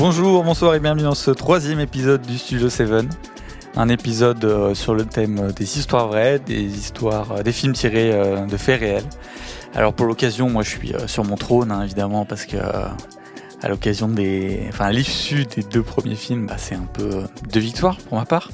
Bonjour, 0.00 0.42
bonsoir 0.42 0.74
et 0.74 0.80
bienvenue 0.80 1.02
dans 1.02 1.14
ce 1.14 1.30
troisième 1.30 1.78
épisode 1.78 2.22
du 2.22 2.38
Studio 2.38 2.70
7. 2.70 3.04
Un 3.76 3.88
épisode 3.90 4.42
euh, 4.46 4.74
sur 4.74 4.94
le 4.94 5.04
thème 5.04 5.52
des 5.52 5.78
histoires 5.78 6.08
vraies, 6.08 6.38
des 6.38 6.62
histoires, 6.62 7.32
euh, 7.32 7.42
des 7.42 7.52
films 7.52 7.74
tirés 7.74 8.10
euh, 8.10 8.46
de 8.46 8.56
faits 8.56 8.80
réels. 8.80 9.04
Alors 9.74 9.92
pour 9.92 10.06
l'occasion, 10.06 10.48
moi 10.48 10.62
je 10.62 10.70
suis 10.70 10.94
sur 11.06 11.26
mon 11.26 11.36
trône 11.36 11.70
hein, 11.70 11.82
évidemment 11.84 12.24
parce 12.24 12.46
que 12.46 12.56
à 13.62 13.68
l'occasion 13.68 14.08
des, 14.08 14.64
enfin 14.70 14.86
à 14.86 14.90
l'issue 14.92 15.44
des 15.44 15.62
deux 15.62 15.82
premiers 15.82 16.14
films, 16.14 16.46
bah, 16.46 16.54
c'est 16.56 16.76
un 16.76 16.88
peu 16.90 17.24
de 17.52 17.60
victoire 17.60 17.98
pour 17.98 18.16
ma 18.16 18.24
part. 18.24 18.48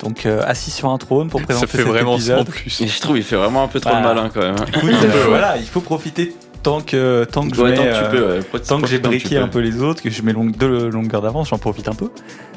Donc 0.00 0.24
assis 0.24 0.70
sur 0.70 0.88
un 0.88 0.96
trône 0.96 1.28
pour 1.28 1.42
présenter 1.42 1.66
Ça 1.66 1.72
fait 1.72 1.84
cet 1.84 1.88
vraiment 1.88 2.14
épisode. 2.14 2.38
sans 2.38 2.44
plus. 2.50 2.80
Et 2.80 2.88
je 2.88 3.00
trouve 3.02 3.18
il 3.18 3.22
fait 3.22 3.36
vraiment 3.36 3.64
un 3.64 3.68
peu 3.68 3.80
trop 3.80 3.90
Voilà. 3.90 4.08
le 4.08 4.14
malin 4.14 4.30
quand 4.32 4.40
même. 4.40 4.56
Écoute, 4.74 4.94
euh, 5.04 5.24
voilà, 5.28 5.58
il 5.58 5.66
faut 5.66 5.82
profiter 5.82 6.34
tant 6.62 6.80
que 6.80 7.24
tant 7.24 7.48
que 7.48 7.56
je 7.56 7.62
mets, 7.62 7.74
tant 7.74 7.82
que 7.82 7.88
euh, 7.88 8.10
peux, 8.10 8.34
ouais. 8.36 8.42
Pro- 8.42 8.58
Tant 8.58 8.80
que 8.80 8.86
j'ai 8.86 8.98
briqué 8.98 9.36
un 9.38 9.48
peu 9.48 9.60
les 9.60 9.80
autres, 9.82 10.02
que 10.02 10.10
je 10.10 10.22
mets 10.22 10.32
long- 10.32 10.44
de 10.50 10.66
longueur 10.86 11.22
d'avance, 11.22 11.48
j'en 11.48 11.58
profite 11.58 11.88
un 11.88 11.94
peu. 11.94 12.08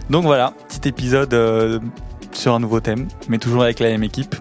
Donc 0.09 0.23
voilà, 0.25 0.53
petit 0.69 0.89
épisode 0.89 1.33
euh, 1.33 1.79
sur 2.33 2.53
un 2.53 2.59
nouveau 2.59 2.79
thème, 2.79 3.07
mais 3.29 3.37
toujours 3.37 3.63
avec 3.63 3.79
la 3.79 3.89
même 3.89 4.03
équipe. 4.03 4.35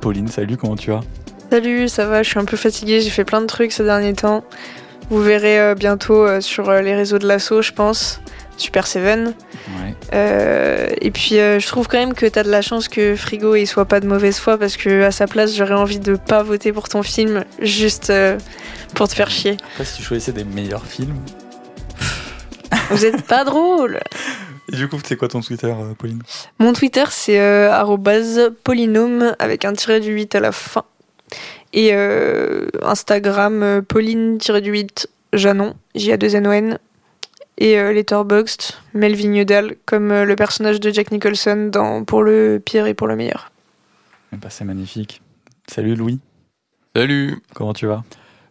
Pauline, 0.00 0.28
salut, 0.28 0.56
comment 0.56 0.76
tu 0.76 0.90
vas? 0.90 1.00
Salut, 1.50 1.88
ça 1.88 2.06
va, 2.06 2.22
je 2.22 2.28
suis 2.28 2.38
un 2.38 2.44
peu 2.44 2.56
fatiguée, 2.58 3.00
j'ai 3.00 3.10
fait 3.10 3.24
plein 3.24 3.40
de 3.40 3.46
trucs 3.46 3.72
ces 3.72 3.84
derniers 3.84 4.12
temps. 4.14 4.44
Vous 5.10 5.22
verrez 5.22 5.58
euh, 5.58 5.74
bientôt 5.74 6.26
euh, 6.26 6.40
sur 6.42 6.68
euh, 6.68 6.82
les 6.82 6.94
réseaux 6.94 7.18
de 7.18 7.26
l'assaut, 7.26 7.62
je 7.62 7.72
pense. 7.72 8.20
Super 8.58 8.86
Seven. 8.86 9.34
Ouais. 9.68 9.94
Euh, 10.12 10.88
et 11.00 11.10
puis 11.10 11.38
euh, 11.38 11.58
je 11.58 11.66
trouve 11.66 11.88
quand 11.88 11.98
même 11.98 12.14
que 12.14 12.26
t'as 12.26 12.42
de 12.42 12.50
la 12.50 12.60
chance 12.60 12.88
que 12.88 13.16
Frigo 13.16 13.54
il 13.54 13.66
soit 13.66 13.86
pas 13.86 14.00
de 14.00 14.06
mauvaise 14.06 14.38
foi 14.38 14.58
parce 14.58 14.76
que 14.76 15.04
à 15.04 15.10
sa 15.10 15.26
place 15.26 15.54
j'aurais 15.54 15.74
envie 15.74 15.98
de 15.98 16.16
pas 16.16 16.42
voter 16.42 16.72
pour 16.72 16.88
ton 16.88 17.02
film 17.02 17.44
juste 17.60 18.10
euh, 18.10 18.38
pour 18.94 19.08
te 19.08 19.14
faire 19.14 19.30
chier. 19.30 19.56
Après, 19.72 19.84
si 19.84 19.98
tu 19.98 20.02
choisissais 20.02 20.32
des 20.32 20.44
meilleurs 20.44 20.84
films. 20.84 21.16
Vous 22.90 23.04
êtes 23.04 23.22
pas 23.26 23.44
drôle. 23.44 24.00
Et 24.70 24.76
du 24.76 24.88
coup, 24.88 24.98
c'est 25.02 25.16
quoi 25.16 25.28
ton 25.28 25.40
Twitter, 25.40 25.72
Pauline? 25.96 26.22
Mon 26.58 26.74
Twitter 26.74 27.04
c'est 27.10 27.70
polynôme 28.64 29.34
avec 29.38 29.64
un 29.64 29.72
tiré 29.72 30.00
du 30.00 30.12
8 30.12 30.34
à 30.34 30.40
la 30.40 30.52
fin. 30.52 30.84
Et 31.72 31.92
Instagram 32.82 33.62
euh, 33.62 33.82
pauline-du-8 33.82 35.06
Janon, 35.32 35.74
J-A-2-N-O-N. 35.94 36.78
Et 37.60 37.78
euh, 37.78 37.92
Letterboxd, 37.92 38.72
Melvin 38.94 39.34
Udall, 39.34 39.76
comme 39.84 40.12
euh, 40.12 40.24
le 40.24 40.36
personnage 40.36 40.78
de 40.80 40.90
Jack 40.90 41.10
Nicholson 41.10 41.68
dans 41.72 42.04
Pour 42.04 42.22
le 42.22 42.62
pire 42.64 42.86
et 42.86 42.94
pour 42.94 43.08
le 43.08 43.16
meilleur. 43.16 43.50
Eh 44.32 44.36
ben, 44.36 44.48
C'est 44.48 44.64
magnifique. 44.64 45.20
Salut 45.66 45.94
Louis, 45.96 46.20
Salut, 46.96 47.42
comment 47.54 47.74
tu 47.74 47.86
vas? 47.86 48.04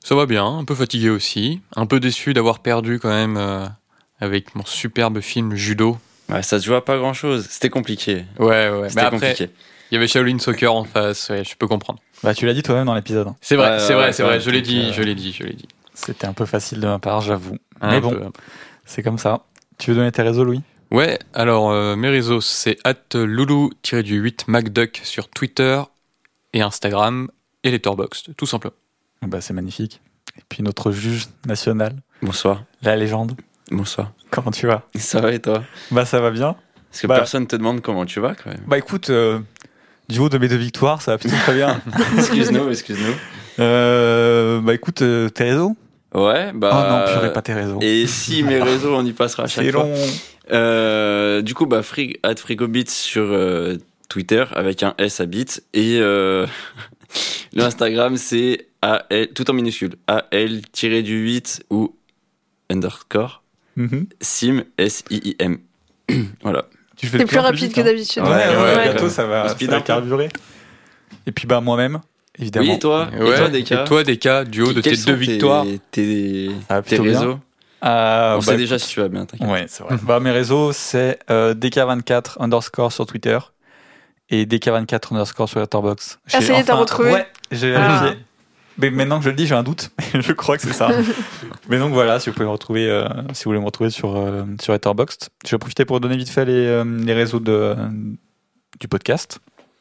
Ça 0.04 0.14
va 0.16 0.26
bien, 0.26 0.46
un 0.46 0.64
peu 0.66 0.76
fatigué 0.76 1.10
aussi, 1.10 1.62
un 1.76 1.86
peu 1.86 2.00
déçu 2.00 2.34
d'avoir 2.34 2.60
perdu 2.60 3.00
quand 3.00 3.10
même 3.10 3.36
euh, 3.38 3.66
avec 4.20 4.56
mon 4.56 4.64
superbe 4.66 5.20
film 5.22 5.56
Judo. 5.56 5.98
Ouais, 6.30 6.44
ça 6.44 6.60
se 6.60 6.66
joue 6.66 6.76
à 6.76 6.84
pas 6.86 6.98
grand 6.98 7.14
chose. 7.14 7.48
C'était 7.50 7.70
compliqué. 7.70 8.26
Ouais, 8.40 8.70
ouais, 8.70 8.90
C'était 8.90 9.02
après, 9.02 9.20
compliqué. 9.20 9.50
il 9.92 9.96
y 9.96 9.98
avait 9.98 10.08
Shaolin 10.08 10.40
Soccer 10.40 10.74
en 10.74 10.84
face, 10.84 11.30
ouais, 11.30 11.44
je 11.44 11.56
peux 11.56 11.68
comprendre. 11.68 12.00
Bah, 12.24 12.34
tu 12.34 12.46
l'as 12.46 12.54
dit 12.54 12.62
toi-même 12.64 12.86
dans 12.86 12.94
l'épisode. 12.96 13.30
C'est 13.42 13.56
vrai, 13.56 13.72
Ouais, 13.72 13.80
c'est 13.80 13.88
ouais, 13.90 13.94
vrai, 13.96 14.06
ouais, 14.08 14.14
c'est 14.14 14.24
ouais, 14.24 14.30
vrai, 14.30 14.40
je 14.40 14.50
l'ai 14.50 14.62
dit, 14.62 14.80
euh, 14.90 14.94
je 14.94 15.02
l'ai 15.02 15.16
dit, 15.16 15.34
je 15.34 15.44
l'ai 15.44 15.54
dit. 15.54 15.68
C'était 15.94 16.28
un 16.28 16.34
peu 16.34 16.46
facile 16.46 16.80
de 16.80 16.88
ma 16.88 17.00
part, 17.00 17.22
j'avoue. 17.22 17.58
Mais 17.82 18.00
bon, 18.00 18.12
peu. 18.12 18.22
C'est 18.88 19.04
comme 19.04 19.20
ça. 19.20 19.44
Tu 19.78 19.92
veux 19.92 19.98
donner 19.98 20.12
tes 20.12 20.24
réseaux, 20.24 20.44
Louis? 20.44 20.62
Ouais, 20.90 21.20
alors 21.34 21.70
euh, 21.72 21.96
mes 21.96 22.10
réseaux, 22.10 22.42
c'est 22.42 22.78
at 22.84 22.96
loulou-du8 23.14 24.46
macduck 24.48 25.02
sur 25.04 25.28
Twitter 25.30 25.80
et 26.54 26.62
Instagram 26.62 27.30
et 27.64 27.72
Letterboxd, 27.72 28.36
tout 28.36 28.46
simplement. 28.46 28.74
Eh 29.24 29.28
ben, 29.28 29.42
C'est 29.42 29.54
magnifique. 29.54 30.02
Et 30.38 30.42
puis 30.50 30.64
notre 30.64 30.92
juge 30.92 31.28
national, 31.46 31.96
Bonsoir. 32.22 32.64
la 32.84 32.96
légende, 32.96 33.36
Bonsoir. 33.72 34.12
comment 34.32 34.52
tu 34.52 34.66
vas? 34.68 34.84
Ça 34.96 35.20
va 35.20 35.34
et 35.34 35.40
toi? 35.42 35.64
Bah 35.92 36.06
ça 36.06 36.20
va 36.22 36.32
bien. 36.32 36.56
Parce 36.90 37.02
que 37.02 37.08
Bah. 37.08 37.16
personne 37.18 37.48
te 37.48 37.56
demande 37.56 37.82
comment 37.82 38.06
tu 38.06 38.20
vas 38.20 38.34
quand 38.36 38.50
même. 38.50 38.62
Bah 38.68 38.78
écoute, 38.78 39.10
euh, 39.10 39.40
du 40.10 40.20
haut 40.20 40.30
de 40.30 40.38
mes 40.38 40.48
deux 40.48 40.56
victoires, 40.56 41.02
ça 41.02 41.12
va 41.12 41.18
plutôt 41.18 41.36
très 41.38 41.54
bien. 41.56 41.82
Excuse-nous, 42.18 42.70
excuse-nous. 42.70 43.16
Euh, 43.60 44.62
bah 44.62 44.74
écoute, 44.74 45.02
euh, 45.02 45.28
tes 45.30 45.46
réseaux? 45.46 45.76
Ouais, 46.20 46.52
bah. 46.54 46.70
Oh 46.74 46.92
non, 47.12 47.14
purée, 47.20 47.34
pas 47.34 47.42
tes 47.42 47.54
réseaux. 47.54 47.80
Et 47.82 48.08
si 48.08 48.44
mes 48.44 48.62
réseaux, 48.62 48.96
on 48.96 49.06
y 49.06 49.14
passera 49.14 49.44
à 49.44 49.48
chaque 49.48 49.66
C'est 49.66 49.72
fois. 49.72 49.84
long. 49.84 49.94
Euh, 50.52 51.42
du 51.42 51.54
coup, 51.54 51.66
bah, 51.66 51.84
frig, 51.84 52.20
at 52.24 52.36
frigobits 52.38 52.86
sur 52.90 53.24
euh, 53.24 53.78
Twitter 54.10 54.46
avec 54.56 54.84
un 54.84 54.96
S 54.98 55.20
à 55.20 55.26
bits 55.26 55.46
et 55.74 55.98
euh, 56.00 56.48
le 57.54 57.64
Instagram 57.64 58.16
c'est 58.18 58.68
AL, 58.82 59.28
tout 59.36 59.50
en 59.50 59.54
minuscule, 59.54 59.96
AL-du-8 60.08 61.62
ou 61.70 61.96
underscore 62.70 63.44
Mhm. 63.76 64.08
sim, 64.22 64.64
S-I-I-M. 64.80 65.58
voilà. 66.42 66.66
Tu 66.96 67.06
fais 67.06 67.26
plus 67.26 67.38
rapide 67.38 67.60
vite, 67.66 67.76
que 67.76 67.82
hein. 67.82 67.84
d'habitude. 67.84 68.24
Ouais, 68.24 68.30
ouais, 68.30 68.76
Ouais, 68.76 68.84
bientôt 68.86 69.04
ouais. 69.04 69.10
ça 69.12 69.28
va, 69.28 69.48
ça 69.50 69.54
speed 69.54 69.70
va 69.70 69.76
un 69.76 69.80
peu. 69.82 69.86
carburer. 69.86 70.30
Et 71.28 71.32
puis 71.32 71.46
bah 71.46 71.62
moi-même, 71.62 72.00
évidemment. 72.40 72.68
Oui, 72.70 72.76
et 72.76 72.80
toi 72.80 73.08
Ouais, 73.20 73.34
Et 73.34 73.36
toi, 73.38 73.50
Deka 73.50 73.82
et 73.82 73.86
toi, 73.86 74.04
Deka, 74.04 74.44
du 74.46 74.62
haut 74.62 74.74
de 74.74 74.82
tes 74.82 74.96
deux 74.96 75.14
victoires. 75.14 75.66
Tes, 75.92 76.50
Ah, 76.70 76.82
tes 76.82 76.98
réseaux 77.00 77.40
Ah, 77.82 78.34
On 78.36 78.40
bah, 78.40 78.46
sait 78.46 78.58
déjà 78.58 78.80
si 78.80 78.90
tu 78.90 79.00
vas 79.02 79.08
bien, 79.08 79.26
t'inquiète. 79.26 79.48
Ouais, 79.48 79.66
c'est 79.68 79.84
vrai. 79.84 79.96
bah 80.04 80.20
mes 80.20 80.32
réseaux 80.32 80.72
c'est 80.74 81.20
euh, 81.30 81.54
DK24 81.54 82.38
underscore 82.40 82.92
sur 82.92 83.06
Twitter 83.06 83.38
et 84.30 84.46
DK24 84.46 85.14
underscore 85.14 85.48
sur 85.48 85.60
Letterboxd. 85.60 86.18
Ah, 86.34 86.42
ça 86.42 86.54
y 86.54 86.60
est, 86.60 86.64
t'as 86.64 86.76
retrouvé 86.76 87.12
Ouais, 87.12 87.28
j'ai 87.52 87.76
Ah. 87.76 88.00
vérifié. 88.00 88.20
Mais 88.80 88.92
maintenant 88.92 89.18
que 89.18 89.26
je 89.26 89.30
le 89.30 89.36
dis, 89.36 89.48
j'ai 89.48 89.56
un 89.56 89.64
doute. 89.64 89.90
je 90.14 90.32
crois 90.34 90.56
que 90.58 90.62
c'est 90.62 90.74
ça. 90.74 90.90
Mais 91.70 91.80
donc 91.80 91.94
voilà, 91.94 92.20
si 92.20 92.30
vous 92.30 92.34
pouvez 92.36 92.46
me 92.46 92.52
retrouver, 92.52 92.88
euh, 92.88 93.08
si 93.34 93.44
vous 93.46 93.50
voulez 93.50 93.60
me 93.60 93.66
retrouver 93.66 93.90
sur, 93.90 94.16
euh, 94.16 94.44
sur 94.62 94.72
Letterboxd. 94.74 95.30
Je 95.46 95.52
vais 95.52 95.58
profiter 95.58 95.84
pour 95.86 96.00
donner 96.00 96.16
vite 96.16 96.30
fait 96.30 96.46
les, 96.46 96.54
euh, 96.68 96.84
les 96.84 97.14
réseaux 97.14 97.40
de, 97.40 97.76
du 98.80 98.88
podcast. 98.88 99.40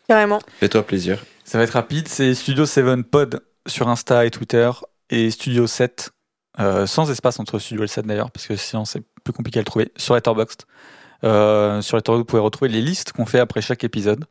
Carrément. 0.08 0.40
Fais-toi 0.60 0.82
plaisir. 0.82 1.24
Ça 1.44 1.58
va 1.58 1.64
être 1.64 1.70
rapide. 1.70 2.08
C'est 2.08 2.34
Studio 2.34 2.66
7 2.66 3.02
Pod 3.02 3.40
sur 3.66 3.88
Insta 3.88 4.24
et 4.24 4.30
Twitter 4.30 4.70
et 5.10 5.30
Studio 5.30 5.66
7 5.66 6.10
euh, 6.58 6.86
sans 6.86 7.10
espace 7.10 7.38
entre 7.38 7.58
Studio 7.58 7.82
et 7.82 7.84
le 7.84 7.88
7 7.88 8.06
d'ailleurs, 8.06 8.30
parce 8.30 8.46
que 8.46 8.56
sinon 8.56 8.84
c'est 8.84 9.02
plus 9.24 9.32
compliqué 9.32 9.58
à 9.58 9.62
le 9.62 9.66
trouver, 9.66 9.92
sur 9.96 10.14
Letterboxd. 10.14 10.62
Euh, 11.24 11.82
sur 11.82 11.96
Letterboxd, 11.96 12.20
vous 12.20 12.24
pouvez 12.24 12.42
retrouver 12.42 12.70
les 12.70 12.80
listes 12.80 13.12
qu'on 13.12 13.26
fait 13.26 13.40
après 13.40 13.60
chaque 13.60 13.84
épisode. 13.84 14.24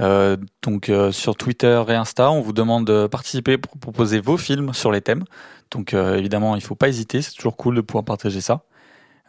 Euh, 0.00 0.36
donc 0.62 0.88
euh, 0.88 1.10
sur 1.10 1.36
Twitter 1.36 1.82
et 1.88 1.94
Insta, 1.94 2.30
on 2.30 2.40
vous 2.40 2.52
demande 2.52 2.86
de 2.86 3.06
participer 3.06 3.58
pour 3.58 3.76
proposer 3.78 4.20
vos 4.20 4.36
films 4.36 4.72
sur 4.72 4.92
les 4.92 5.00
thèmes. 5.00 5.24
Donc 5.70 5.92
euh, 5.92 6.16
évidemment, 6.16 6.56
il 6.56 6.62
faut 6.62 6.76
pas 6.76 6.88
hésiter, 6.88 7.20
c'est 7.20 7.32
toujours 7.32 7.56
cool 7.56 7.74
de 7.74 7.80
pouvoir 7.80 8.04
partager 8.04 8.40
ça. 8.40 8.62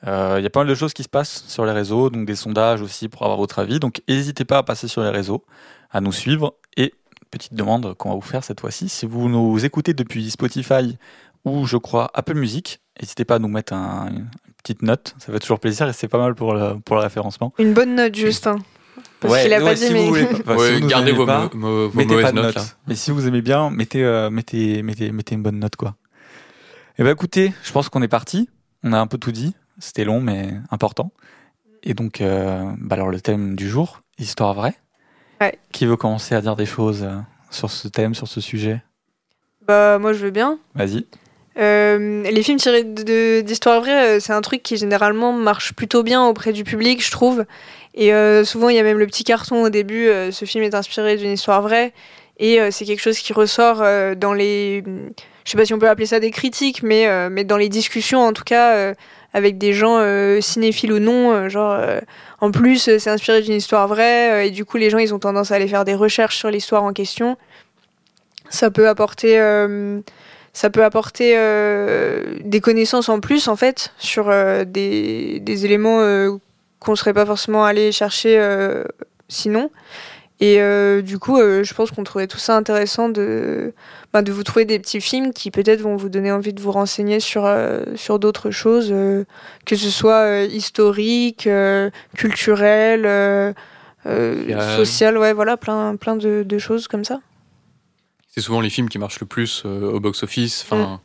Euh, 0.08 0.36
Il 0.38 0.44
y 0.44 0.48
a 0.48 0.50
pas 0.50 0.62
mal 0.62 0.70
de 0.70 0.76
choses 0.76 0.94
qui 0.94 1.04
se 1.04 1.10
passent 1.10 1.44
sur 1.48 1.66
les 1.66 1.74
réseaux, 1.74 2.10
donc 2.10 2.26
des 2.26 2.36
sondages 2.36 2.82
aussi 2.82 3.10
pour 3.10 3.24
avoir 3.24 3.38
votre 3.38 3.60
avis. 3.60 3.80
Donc 3.80 4.02
n'hésitez 4.08 4.46
pas 4.46 4.60
à 4.60 4.64
passer 4.64 4.88
sur 4.88 5.02
les 5.02 5.10
réseaux, 5.10 5.44
à 5.92 6.02
nous 6.02 6.12
suivre. 6.12 6.56
Et 6.78 6.94
petite 7.32 7.54
demande 7.54 7.94
qu'on 7.96 8.10
va 8.10 8.16
vous 8.16 8.22
faire 8.22 8.44
cette 8.44 8.60
fois-ci, 8.62 8.90
si 8.90 9.06
vous 9.06 9.30
nous 9.30 9.64
écoutez 9.66 9.94
depuis 9.94 10.32
Spotify 10.32 10.98
ou 11.46 11.66
je 11.66 11.78
crois 11.78 12.10
Apple 12.14 12.36
Music, 12.36 12.80
n'hésitez 13.00 13.26
pas 13.26 13.36
à 13.36 13.40
nous 13.40 13.48
mettre 13.48 13.74
un- 13.74 14.08
une 14.12 14.28
petite 14.58 14.82
note, 14.82 15.16
ça 15.20 15.32
fait 15.32 15.40
toujours 15.40 15.60
plaisir 15.60 15.88
et 15.88 15.94
c'est 15.94 16.08
pas 16.08 16.18
mal 16.18 16.36
pour 16.36 16.54
le, 16.54 16.80
pour 16.80 16.96
le 16.98 17.02
référencement. 17.02 17.54
Une 17.60 17.74
bonne 17.74 17.96
note 17.96 18.16
juste. 18.16 18.48
hein. 18.48 18.58
Parce 19.22 19.34
Ouais, 19.34 19.44
qu'il 19.44 19.54
a 19.54 19.58
ouais, 19.60 19.64
pas 19.64 19.76
si 19.76 19.94
vous 19.94 20.08
voulez 20.08 20.24
vous 20.26 20.80
nous 20.82 20.88
gardez 20.88 21.12
vos, 21.12 21.26
pas, 21.26 21.50
mo- 21.54 21.88
vos 21.90 21.98
mettez 21.98 22.10
mauvaises 22.14 22.26
pas 22.26 22.32
de 22.32 22.42
notes. 22.42 22.56
là. 22.56 22.64
Mais 22.88 22.96
si 22.96 23.12
vous 23.12 23.28
aimez 23.28 23.42
bien, 23.42 23.70
mettez, 23.70 24.04
euh, 24.04 24.30
mettez, 24.30 24.82
mettez, 24.84 25.12
mettez 25.12 25.36
une 25.36 25.44
bonne 25.44 25.60
note, 25.60 25.76
quoi. 25.76 25.96
Et 26.98 27.04
ben 27.04 27.12
écoutez, 27.12 27.54
je 27.64 27.72
pense 27.72 27.88
qu'on 27.90 28.02
est 28.02 28.08
parti. 28.10 28.50
On 28.84 28.92
a 28.94 29.00
un 29.00 29.08
peu 29.08 29.18
tout 29.18 29.32
dit. 29.32 29.56
C'était 29.78 30.04
long, 30.04 30.20
mais 30.22 30.52
important. 30.72 31.12
Et 31.84 31.94
donc, 31.94 32.20
euh, 32.22 32.70
bah 32.78 32.96
alors 32.96 33.10
le 33.10 33.22
thème 33.22 33.56
du 33.56 33.70
jour, 33.70 34.02
histoire 34.18 34.54
vraie. 34.54 34.76
Ouais. 35.42 35.58
Qui 35.72 35.86
veut 35.86 35.98
commencer 35.98 36.36
à 36.36 36.42
dire 36.42 36.56
des 36.56 36.66
choses 36.66 37.04
euh, 37.04 37.18
sur 37.50 37.70
ce 37.70 37.88
thème, 37.88 38.14
sur 38.16 38.28
ce 38.28 38.42
sujet? 38.42 38.82
Bah, 39.68 40.00
moi 40.00 40.14
je 40.14 40.20
veux 40.20 40.32
bien. 40.32 40.60
Vas-y. 40.76 41.06
Euh, 41.58 42.24
les 42.24 42.44
films 42.44 42.58
tirés 42.58 42.84
d'histoires 42.84 43.82
vraies, 43.82 44.18
euh, 44.18 44.20
c'est 44.20 44.32
un 44.34 44.42
truc 44.42 44.64
qui 44.64 44.78
généralement 44.78 45.34
marche 45.34 45.74
plutôt 45.74 46.04
bien 46.04 46.26
auprès 46.26 46.54
du 46.54 46.64
public, 46.64 47.04
je 47.04 47.12
trouve. 47.12 47.46
Et 47.96 48.14
euh, 48.14 48.46
souvent, 48.46 48.70
il 48.70 48.76
y 48.76 48.80
a 48.80 48.84
même 48.84 49.00
le 49.00 49.08
petit 49.08 49.24
carton 49.24 49.64
au 49.64 49.70
début. 49.70 50.08
euh, 50.08 50.32
ce 50.32 50.46
film 50.46 50.64
est 50.64 50.74
inspiré 50.74 51.18
d'une 51.18 51.32
histoire 51.32 51.62
vraie. 51.62 51.94
Et 52.42 52.60
c'est 52.72 52.86
quelque 52.86 53.02
chose 53.02 53.20
qui 53.20 53.34
ressort 53.34 53.84
dans 54.16 54.32
les. 54.32 54.82
Je 55.44 55.52
sais 55.52 55.58
pas 55.58 55.66
si 55.66 55.74
on 55.74 55.78
peut 55.78 55.90
appeler 55.90 56.06
ça 56.06 56.22
des 56.22 56.32
critiques, 56.32 56.84
mais, 56.84 57.30
mais 57.30 57.44
dans 57.44 57.58
les 57.58 57.68
discussions, 57.68 58.22
en 58.22 58.32
tout 58.32 58.46
cas, 58.46 58.94
avec 59.34 59.58
des 59.58 59.74
gens 59.74 59.98
euh, 60.00 60.42
cinéphiles 60.42 60.92
ou 60.92 61.00
non. 61.00 61.32
euh, 61.32 61.50
genre, 61.50 61.74
euh, 61.74 62.00
en 62.42 62.52
plus, 62.52 62.78
c'est 62.78 63.10
inspiré 63.10 63.42
d'une 63.42 63.54
histoire 63.54 63.88
vraie. 63.88 64.48
et 64.48 64.52
du 64.52 64.66
coup, 64.66 64.78
les 64.78 64.90
gens, 64.90 64.98
ils 64.98 65.14
ont 65.14 65.20
tendance 65.20 65.52
à 65.52 65.56
aller 65.56 65.68
faire 65.68 65.86
des 65.86 65.96
recherches 65.96 66.38
sur 66.38 66.50
l'histoire 66.50 66.84
en 66.84 66.94
question. 66.94 67.38
Ça 68.50 68.72
peut 68.72 68.88
apporter. 68.88 69.38
ça 70.54 70.70
peut 70.72 70.84
apporter 70.84 71.34
des 72.44 72.62
connaissances 72.62 73.10
en 73.10 73.20
plus 73.20 73.48
en 73.48 73.56
fait 73.56 73.94
sur 74.00 74.34
des, 74.66 75.40
des 75.40 75.66
éléments 75.66 76.00
qu'on 76.80 76.96
serait 76.96 77.14
pas 77.14 77.28
forcément 77.28 77.64
allé 77.64 77.92
chercher 77.92 78.42
sinon 79.28 79.70
Et 80.40 80.56
du 81.04 81.20
coup, 81.20 81.38
je 81.38 81.74
pense 81.76 81.92
qu'on 81.92 82.04
trouvait 82.04 82.26
tout 82.26 82.40
ça 82.40 82.56
intéressant 82.56 83.10
de, 83.10 83.74
bah, 84.12 84.24
de 84.24 84.32
vous 84.32 84.44
trouver 84.44 84.66
des 84.66 84.80
petits 84.80 85.02
films 85.02 85.34
qui 85.34 85.52
peut-être 85.52 85.82
vont 85.82 85.96
vous 85.96 86.10
donner 86.10 86.32
envie 86.32 86.54
de 86.54 86.62
vous 86.62 86.72
renseigner 86.72 87.20
sur, 87.20 87.46
euh, 87.46 87.84
sur 87.96 88.18
d'autres 88.18 88.50
choses, 88.50 88.90
euh, 88.92 89.24
que 89.66 89.76
ce 89.76 89.92
soit 89.92 90.26
euh, 90.26 90.48
historique, 90.52 91.48
culturel, 92.16 93.56
Social. 94.06 95.18
ouais, 95.18 95.34
voilà, 95.34 95.58
plein, 95.58 95.96
plein 95.96 96.16
de, 96.16 96.44
de 96.44 96.58
choses 96.58 96.88
comme 96.88 97.06
ça. 97.06 97.20
C'est 98.28 98.42
souvent 98.42 98.62
les 98.62 98.70
films 98.70 98.90
qui 98.90 98.98
marchent 98.98 99.20
le 99.20 99.28
plus 99.28 99.66
au 99.66 100.00
box-office. 100.00 100.64
Enfin, 100.64 101.02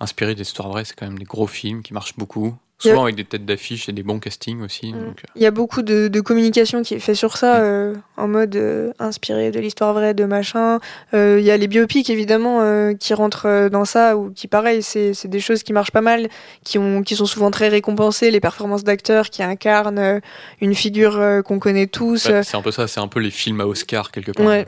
inspirés 0.00 0.34
d'histoires 0.34 0.68
vraies, 0.68 0.84
c'est 0.84 0.94
quand 0.94 1.06
même 1.06 1.18
des 1.18 1.24
gros 1.24 1.46
films 1.46 1.82
qui 1.82 1.92
marchent 1.92 2.16
beaucoup. 2.16 2.54
Souvent 2.90 3.04
avec 3.04 3.16
des 3.16 3.24
têtes 3.24 3.44
d'affiche 3.44 3.88
et 3.88 3.92
des 3.92 4.02
bons 4.02 4.18
castings 4.18 4.60
aussi. 4.62 4.92
Mm. 4.92 4.92
donc, 4.92 5.18
euh, 5.24 5.32
Il 5.36 5.42
y 5.42 5.46
a 5.46 5.50
beaucoup 5.50 5.82
de, 5.82 6.08
de 6.08 6.20
communication 6.20 6.82
qui 6.82 6.94
est 6.94 6.98
fait 6.98 7.14
sur 7.14 7.36
ça, 7.36 7.58
Mm. 7.58 7.62
euh, 7.62 7.94
en 8.16 8.28
mode 8.28 8.56
euh, 8.56 8.92
inspiré 8.98 9.50
de 9.50 9.60
l'histoire 9.60 9.92
vraie, 9.92 10.14
de 10.14 10.24
machin. 10.24 10.80
Euh, 11.14 11.36
Il 11.40 11.44
y 11.44 11.50
a 11.50 11.56
les 11.56 11.66
biopics, 11.68 12.10
évidemment, 12.10 12.60
euh, 12.60 12.94
qui 12.94 13.14
rentrent 13.14 13.68
dans 13.70 13.84
ça, 13.84 14.16
ou 14.16 14.30
qui, 14.30 14.48
pareil, 14.48 14.82
c'est 14.82 15.26
des 15.26 15.40
choses 15.40 15.62
qui 15.62 15.72
marchent 15.72 15.90
pas 15.92 16.00
mal, 16.00 16.28
qui, 16.64 16.78
ont, 16.78 17.02
qui 17.02 17.16
sont 17.16 17.26
souvent 17.26 17.50
très 17.50 17.68
récompensées, 17.68 18.30
les 18.30 18.40
performances 18.40 18.84
d'acteurs 18.84 19.30
qui 19.30 19.42
incarnent 19.42 20.20
une 20.60 20.74
figure 20.74 21.18
euh, 21.18 21.42
qu'on 21.42 21.58
connaît 21.58 21.86
tous. 21.86 22.28
bah, 22.28 22.42
c'est 22.42 22.56
un 22.56 22.62
peu 22.62 22.70
ça, 22.72 22.86
c'est 22.88 23.00
un 23.00 23.08
peu 23.08 23.20
les 23.20 23.30
films 23.30 23.60
à 23.60 23.66
Oscar 23.66 24.10
quelque 24.10 24.32
part. 24.32 24.46
Ouais. 24.46 24.66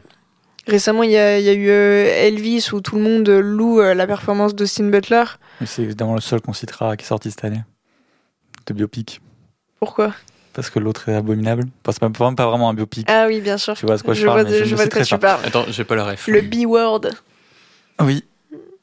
Récemment, 0.67 1.03
il 1.03 1.11
y 1.11 1.13
y 1.13 1.19
a 1.19 1.53
eu 1.53 1.69
Elvis, 1.69 2.69
où 2.73 2.81
tout 2.81 2.97
le 2.97 3.03
monde 3.03 3.29
loue 3.29 3.81
la 3.83 4.07
performance 4.07 4.55
d'Austin 4.55 4.85
Butler. 4.89 5.25
C'est 5.67 5.83
évidemment 5.83 6.15
le 6.15 6.23
seul 6.23 6.41
qu'on 6.41 6.55
citera 6.55 6.97
qui 6.97 7.05
est 7.05 7.09
sorti 7.09 7.31
cette 7.31 7.45
année. 7.45 7.61
De 8.67 8.73
biopic. 8.75 9.21
Pourquoi? 9.79 10.15
Parce 10.55 10.71
que 10.71 10.79
l'autre 10.79 11.09
est 11.09 11.15
abominable. 11.15 11.65
Enfin, 11.85 11.93
c'est 11.99 12.03
même 12.03 12.35
pas 12.37 12.47
vraiment 12.47 12.71
un 12.71 12.75
biopic. 12.75 13.07
Ah 13.11 13.27
oui, 13.27 13.41
bien 13.41 13.59
sûr. 13.59 13.75
Tu 13.75 13.87
vois 13.87 13.97
de 13.97 14.03
quoi 14.03 14.15
je, 14.15 14.21
je 14.21 14.27
parle, 14.27 14.43
vois 14.43 14.51
de, 14.51 14.65
je 14.65 14.75
vois 14.75 14.87
de 14.87 14.93
quoi 14.95 15.03
tu 15.05 15.19
parles. 15.19 15.41
Attends, 15.45 15.65
j'ai 15.69 15.85
pas 15.85 15.97
la 15.97 16.05
ref. 16.05 16.27
Le 16.29 16.41
B-word. 16.41 17.03
Oui, 18.01 18.25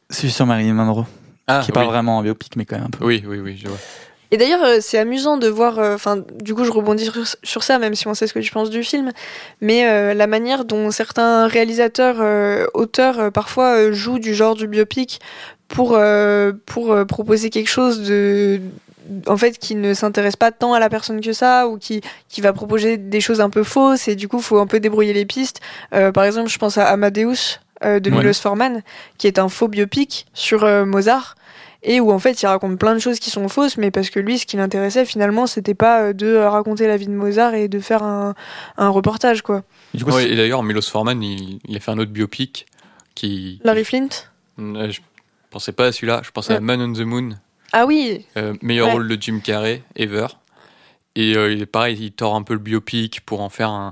celui 0.10 0.32
sur 0.32 0.46
Marilyn 0.46 0.74
Monroe. 0.74 1.06
Ah, 1.48 1.62
qui 1.64 1.72
est 1.72 1.74
pas 1.74 1.82
oui. 1.82 1.88
vraiment 1.88 2.20
un 2.20 2.24
biopic, 2.24 2.56
mais 2.56 2.66
quand 2.66 2.76
même 2.76 2.86
un 2.86 2.90
peu. 2.90 3.04
Oui, 3.04 3.24
oui, 3.26 3.40
oui, 3.40 3.58
je 3.62 3.68
vois. 3.68 3.78
Et 4.34 4.38
d'ailleurs, 4.38 4.64
euh, 4.64 4.78
c'est 4.80 4.98
amusant 4.98 5.38
de 5.38 5.48
voir. 5.48 5.80
euh, 5.80 5.96
Enfin, 5.96 6.24
du 6.42 6.54
coup, 6.56 6.64
je 6.64 6.72
rebondis 6.72 7.06
sur, 7.06 7.16
sur 7.44 7.64
ça, 7.64 7.80
même 7.80 7.96
si 7.96 8.08
on 8.08 8.14
sait 8.14 8.28
ce 8.28 8.34
que 8.34 8.40
tu 8.40 8.52
penses 8.52 8.70
du 8.70 8.84
film. 8.84 9.12
Mais 9.60 9.90
euh, 9.90 10.14
la 10.14 10.28
manière 10.28 10.64
dont 10.66 10.92
certains 10.92 11.48
réalisateurs, 11.48 12.18
euh, 12.20 12.66
auteurs, 12.74 13.20
euh, 13.20 13.30
parfois 13.32 13.76
euh, 13.76 13.92
jouent 13.94 14.20
du 14.20 14.34
genre 14.36 14.56
du 14.56 14.68
biopic 14.68 15.20
pour 15.68 15.96
euh, 15.96 16.54
pour 16.66 16.92
euh, 16.94 17.04
proposer 17.06 17.50
quelque 17.50 17.70
chose 17.70 18.04
de 18.04 18.62
en 19.28 19.38
fait 19.38 19.58
qui 19.58 19.76
ne 19.76 19.94
s'intéresse 19.94 20.36
pas 20.36 20.52
tant 20.52 20.74
à 20.74 20.80
la 20.80 20.90
personne 20.90 21.22
que 21.22 21.34
ça 21.34 21.68
ou 21.68 21.78
qui 21.78 22.02
qui 22.30 22.42
va 22.42 22.54
proposer 22.54 22.98
des 22.98 23.22
choses 23.22 23.42
un 23.42 23.50
peu 23.50 23.64
fausses 23.64 24.08
et 24.08 24.16
du 24.16 24.28
coup 24.28 24.40
faut 24.40 24.60
un 24.60 24.68
peu 24.68 24.80
débrouiller 24.80 25.14
les 25.14 25.26
pistes 25.26 25.60
Euh, 25.94 26.12
par 26.12 26.24
exemple 26.24 26.50
je 26.50 26.58
pense 26.58 26.78
à 26.78 26.86
Amadeus 26.88 27.60
euh, 27.84 28.00
de 28.00 28.10
Ouais. 28.12 28.18
Milos 28.20 28.34
Forman 28.42 28.82
qui 29.18 29.28
est 29.28 29.40
un 29.40 29.50
faux 29.50 29.68
biopic 29.68 30.26
sur 30.34 30.64
euh, 30.64 30.86
Mozart 30.86 31.36
et 31.84 32.00
où 32.00 32.12
en 32.12 32.20
fait 32.20 32.42
il 32.42 32.46
raconte 32.46 32.78
plein 32.78 32.94
de 32.94 33.00
choses 33.00 33.20
qui 33.20 33.30
sont 33.32 33.48
fausses 33.50 33.78
mais 33.78 33.90
parce 33.92 34.10
que 34.12 34.20
lui 34.20 34.38
ce 34.38 34.46
qui 34.46 34.56
l'intéressait 34.58 35.04
finalement 35.06 35.48
c'était 35.48 35.74
pas 35.74 36.02
euh, 36.02 36.14
de 36.14 36.36
raconter 36.36 36.86
la 36.88 36.96
vie 36.98 37.08
de 37.08 37.12
Mozart 37.14 37.56
et 37.56 37.68
de 37.68 37.80
faire 37.80 38.04
un, 38.04 38.36
un 38.78 38.90
reportage 38.90 39.42
quoi 39.42 39.64
Et 39.94 39.98
du 39.98 40.06
coup, 40.06 40.12
Ouais, 40.12 40.24
c'est- 40.24 40.30
et 40.32 40.36
d'ailleurs, 40.36 40.62
Milos 40.64 40.84
Forman, 40.90 41.22
il, 41.24 41.60
il 41.68 41.76
a 41.76 41.80
fait 41.80 41.92
un 41.92 41.98
autre 41.98 42.12
biopic 42.12 42.68
qui. 43.16 43.60
Larry 43.64 43.84
Flint? 43.84 44.10
Euh, 44.60 44.90
Je 44.92 45.00
pensais 45.50 45.72
pas 45.74 45.88
à 45.88 45.92
celui-là, 45.92 46.22
je 46.24 46.32
pensais 46.32 46.54
à. 46.54 46.60
Man 46.62 46.80
on 46.82 46.94
the 46.94 47.00
Moon, 47.06 47.30
ah 47.74 47.86
oui 47.86 48.26
euh, 48.38 48.54
meilleur 48.62 48.88
Ouais. 48.88 48.94
rôle 48.94 49.08
de 49.08 49.22
Jim 49.22 49.40
Carrey 49.44 49.84
ever. 49.96 50.28
Et 51.16 51.36
euh, 51.36 51.52
il 51.52 51.62
est 51.62 51.66
pareil, 51.66 51.98
il 52.00 52.12
tord 52.12 52.36
un 52.36 52.44
peu 52.44 52.54
le 52.54 52.60
biopic 52.60 53.22
pour 53.26 53.42
en 53.42 53.50
faire 53.50 53.70
un, 53.70 53.92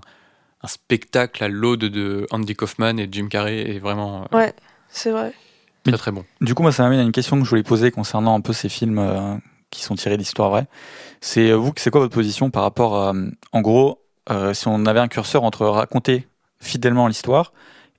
un 0.63 0.67
spectacle 0.67 1.43
à 1.43 1.47
l'aude 1.49 1.81
de 1.85 2.25
Andy 2.31 2.55
Kaufman 2.55 2.97
et 2.97 3.07
Jim 3.11 3.27
Carrey 3.29 3.75
est 3.75 3.79
vraiment 3.79 4.23
euh, 4.33 4.37
Ouais. 4.37 4.53
c'est 4.89 5.11
vrai 5.11 5.33
très 5.83 5.97
très 5.97 6.11
bon. 6.11 6.23
Du 6.39 6.53
coup, 6.53 6.61
moi, 6.61 6.71
ça 6.71 6.83
m'amène 6.83 6.99
à 6.99 7.03
une 7.03 7.11
question 7.11 7.37
que 7.39 7.45
je 7.45 7.49
voulais 7.49 7.63
poser 7.63 7.89
concernant 7.89 8.35
un 8.35 8.41
peu 8.41 8.53
ces 8.53 8.69
films 8.69 8.99
euh, 8.99 9.35
qui 9.71 9.81
sont 9.81 9.95
tirés 9.95 10.17
d'histoires 10.17 10.49
vraies. 10.51 10.67
C'est 11.19 11.49
euh, 11.49 11.55
vous, 11.55 11.73
c'est 11.77 11.89
quoi 11.89 12.01
votre 12.01 12.13
position 12.13 12.51
par 12.51 12.61
rapport 12.63 12.95
à, 12.95 13.13
en 13.53 13.61
gros, 13.61 13.99
euh, 14.29 14.53
si 14.53 14.67
on 14.67 14.85
avait 14.85 14.99
un 14.99 15.07
curseur 15.07 15.43
entre 15.43 15.65
raconter 15.65 16.27
fidèlement 16.61 17.07
l'histoire 17.07 17.53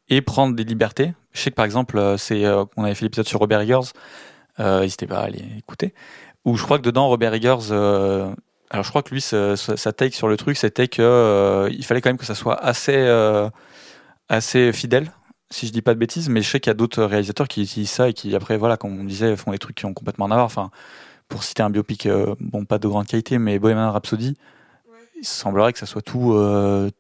et 0.09 0.21
prendre 0.23 0.55
des 0.55 0.63
libertés? 0.63 1.13
Je 1.33 1.41
sais 1.41 1.51
que 1.51 1.57
par 1.57 1.65
exemple, 1.65 2.15
c'est, 2.17 2.45
euh, 2.45 2.65
on 2.77 2.85
avait 2.85 2.95
fait 2.95 3.07
l'épisode 3.07 3.27
sur 3.27 3.41
Robert 3.41 3.61
Eggers. 3.61 3.91
Euh, 4.61 4.83
n'hésitez 4.83 5.07
pas 5.07 5.19
à 5.19 5.25
aller 5.25 5.45
écouter. 5.59 5.95
Où 6.45 6.57
je 6.57 6.63
crois 6.63 6.79
que 6.79 6.83
dedans, 6.83 7.09
Robert 7.09 7.35
Eggers, 7.35 7.71
euh, 7.71 8.33
alors 8.71 8.85
je 8.85 8.91
crois 8.91 9.03
que 9.03 9.13
lui, 9.13 9.21
sa, 9.21 9.57
take 9.93 10.15
sur 10.15 10.29
le 10.29 10.37
truc, 10.37 10.57
c'était 10.57 10.89
que 10.89 11.03
euh, 11.03 11.69
il 11.71 11.85
fallait 11.85 12.01
quand 12.01 12.11
même 12.11 12.19
que 12.19 12.25
ça 12.25 12.35
soit 12.35 12.63
assez, 12.63 12.95
euh, 12.95 13.49
assez 14.29 14.73
fidèle 14.73 15.11
si 15.51 15.67
je 15.67 15.73
dis 15.73 15.83
pas 15.83 15.95
de 15.95 15.99
bêtises, 15.99 16.29
mais 16.29 16.43
je 16.43 16.49
sais 16.49 16.61
qu'il 16.61 16.71
y 16.71 16.73
a 16.73 16.75
d'autres 16.75 17.03
réalisateurs 17.03 17.49
qui 17.49 17.63
utilisent 17.63 17.91
ça 17.91 18.09
et 18.09 18.13
qui 18.13 18.35
après 18.35 18.57
voilà, 18.57 18.77
comme 18.77 18.99
on 18.99 19.05
disait, 19.05 19.37
font 19.37 19.51
des 19.51 19.59
trucs 19.59 19.77
qui 19.77 19.87
ont 19.87 19.93
complètement 19.93 20.27
rien 20.27 20.35
à 20.35 20.37
voir. 20.37 20.47
Enfin, 20.47 20.71
pour 21.29 21.43
citer 21.43 21.63
un 21.63 21.71
biopic, 21.71 22.07
euh, 22.07 22.35
bon 22.41 22.65
pas 22.65 22.79
de 22.79 22.89
grande 22.89 23.07
qualité, 23.07 23.39
mais 23.39 23.59
Bohemian 23.59 23.93
Rhapsody, 23.93 24.37
il 25.21 25.27
semblerait 25.27 25.73
que 25.73 25.79
ça 25.79 25.87
soit 25.87 26.03
tout, 26.03 26.35
euh, 26.35 26.91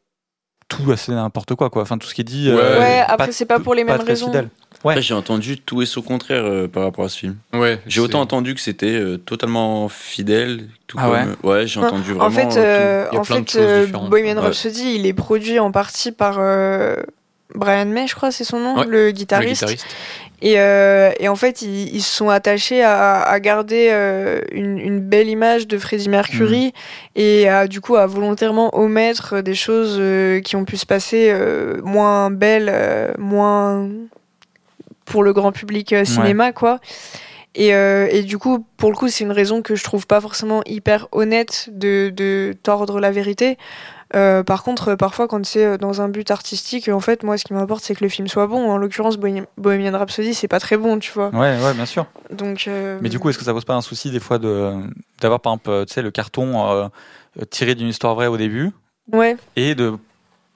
tout 0.68 0.90
assez 0.90 1.12
n'importe 1.12 1.54
quoi 1.54 1.70
quoi. 1.70 1.82
Enfin 1.82 1.98
tout 1.98 2.06
ce 2.06 2.14
qui 2.14 2.22
est 2.22 2.24
dit. 2.24 2.50
Ouais. 2.50 2.58
euh, 2.58 3.02
après, 3.06 3.32
c'est 3.32 3.46
pas 3.46 3.60
pour 3.60 3.74
les 3.74 3.84
mêmes 3.84 3.98
très 3.98 4.08
raisons. 4.08 4.26
fidèle. 4.26 4.48
Ouais. 4.82 4.94
Après, 4.94 5.02
j'ai 5.02 5.12
entendu 5.14 5.58
tout 5.60 5.82
et 5.82 5.86
son 5.86 6.00
contraire 6.02 6.44
euh, 6.44 6.66
par 6.66 6.84
rapport 6.84 7.04
à 7.04 7.08
ce 7.10 7.18
film. 7.18 7.36
Ouais, 7.52 7.78
J'ai 7.86 8.00
autant 8.00 8.20
entendu 8.22 8.54
que 8.54 8.60
c'était 8.60 8.86
euh, 8.94 9.18
totalement 9.18 9.88
fidèle. 9.90 10.68
Tout 10.86 10.96
Ah 10.98 11.04
comme, 11.04 11.12
ouais 11.12 11.26
Ouais, 11.60 11.66
j'ai 11.66 11.80
entendu 11.80 12.12
vraiment. 12.14 12.24
En 12.24 12.30
fait, 12.30 12.56
euh, 12.56 13.04
euh, 13.04 13.06
Il 13.12 13.14
y 13.14 13.18
a 13.18 13.20
en 13.20 13.24
plein 13.24 13.40
de 13.40 13.50
fait 13.50 13.58
choses 13.58 13.62
euh, 13.68 13.84
différentes. 13.86 14.10
Bohemian 14.10 14.36
Ouais. 14.36 14.40
Rhapsody, 14.42 14.94
il 14.96 15.06
est 15.06 15.12
produit 15.12 15.58
en 15.58 15.70
partie 15.70 16.12
par 16.12 16.36
euh, 16.38 16.96
Brian 17.54 17.86
May, 17.86 18.06
je 18.06 18.14
crois, 18.14 18.30
c'est 18.30 18.44
son 18.44 18.58
nom, 18.58 18.78
Ouais, 18.78 18.86
le 18.86 19.06
le 19.06 19.10
guitariste. 19.10 19.66
Et, 20.42 20.58
euh, 20.58 21.10
et 21.20 21.28
en 21.28 21.36
fait, 21.36 21.60
ils, 21.60 21.94
ils 21.94 22.00
se 22.00 22.16
sont 22.16 22.30
attachés 22.30 22.82
à, 22.82 23.20
à 23.20 23.40
garder 23.40 23.88
euh, 23.90 24.40
une, 24.52 24.78
une 24.78 24.98
belle 25.00 25.28
image 25.28 25.68
de 25.68 25.76
Freddie 25.76 26.08
Mercury 26.08 26.68
Mm. 26.68 26.70
et 27.20 27.48
à 27.50 27.66
du 27.66 27.82
coup 27.82 27.96
à 27.96 28.06
volontairement 28.06 28.74
omettre 28.78 29.42
des 29.42 29.54
choses 29.54 29.96
euh, 30.00 30.40
qui 30.40 30.56
ont 30.56 30.64
pu 30.64 30.78
se 30.78 30.86
passer 30.86 31.28
euh, 31.30 31.82
moins 31.84 32.30
belles, 32.30 32.70
euh, 32.72 33.12
moins 33.18 33.86
pour 35.10 35.22
le 35.22 35.32
grand 35.32 35.52
public 35.52 35.92
euh, 35.92 36.04
cinéma, 36.04 36.52
quoi. 36.52 36.78
Et, 37.56 37.74
euh, 37.74 38.06
et 38.10 38.22
du 38.22 38.38
coup, 38.38 38.64
pour 38.76 38.90
le 38.90 38.96
coup, 38.96 39.08
c'est 39.08 39.24
une 39.24 39.32
raison 39.32 39.60
que 39.60 39.74
je 39.74 39.82
trouve 39.82 40.06
pas 40.06 40.20
forcément 40.20 40.62
hyper 40.66 41.08
honnête 41.10 41.68
de, 41.72 42.12
de 42.14 42.54
tordre 42.62 43.00
la 43.00 43.10
vérité. 43.10 43.58
Euh, 44.14 44.42
par 44.44 44.62
contre, 44.62 44.94
parfois, 44.94 45.26
quand 45.26 45.44
c'est 45.44 45.78
dans 45.78 46.00
un 46.00 46.08
but 46.08 46.30
artistique, 46.30 46.88
en 46.88 47.00
fait, 47.00 47.22
moi, 47.24 47.38
ce 47.38 47.44
qui 47.44 47.52
m'importe, 47.52 47.82
c'est 47.84 47.94
que 47.96 48.04
le 48.04 48.08
film 48.08 48.28
soit 48.28 48.46
bon. 48.46 48.70
En 48.70 48.76
l'occurrence, 48.76 49.18
Bohem- 49.18 49.46
Bohemian 49.56 49.98
Rhapsody, 49.98 50.34
c'est 50.34 50.48
pas 50.48 50.60
très 50.60 50.76
bon, 50.76 50.98
tu 51.00 51.10
vois. 51.12 51.30
Ouais, 51.30 51.56
ouais, 51.62 51.74
bien 51.74 51.86
sûr. 51.86 52.06
Donc, 52.30 52.66
euh, 52.68 52.98
Mais 53.02 53.08
du 53.08 53.18
coup, 53.18 53.30
est-ce 53.30 53.38
que 53.38 53.44
ça 53.44 53.52
pose 53.52 53.64
pas 53.64 53.74
un 53.74 53.80
souci 53.82 54.10
des 54.12 54.20
fois 54.20 54.38
de 54.38 54.72
d'avoir 55.20 55.40
par 55.40 55.52
exemple, 55.54 55.86
tu 55.86 55.94
sais, 55.94 56.02
le 56.02 56.10
carton 56.12 56.90
tiré 57.50 57.74
d'une 57.74 57.88
histoire 57.88 58.14
vraie 58.14 58.26
au 58.28 58.36
début 58.36 58.70
ouais. 59.12 59.36
et 59.56 59.74
de 59.74 59.94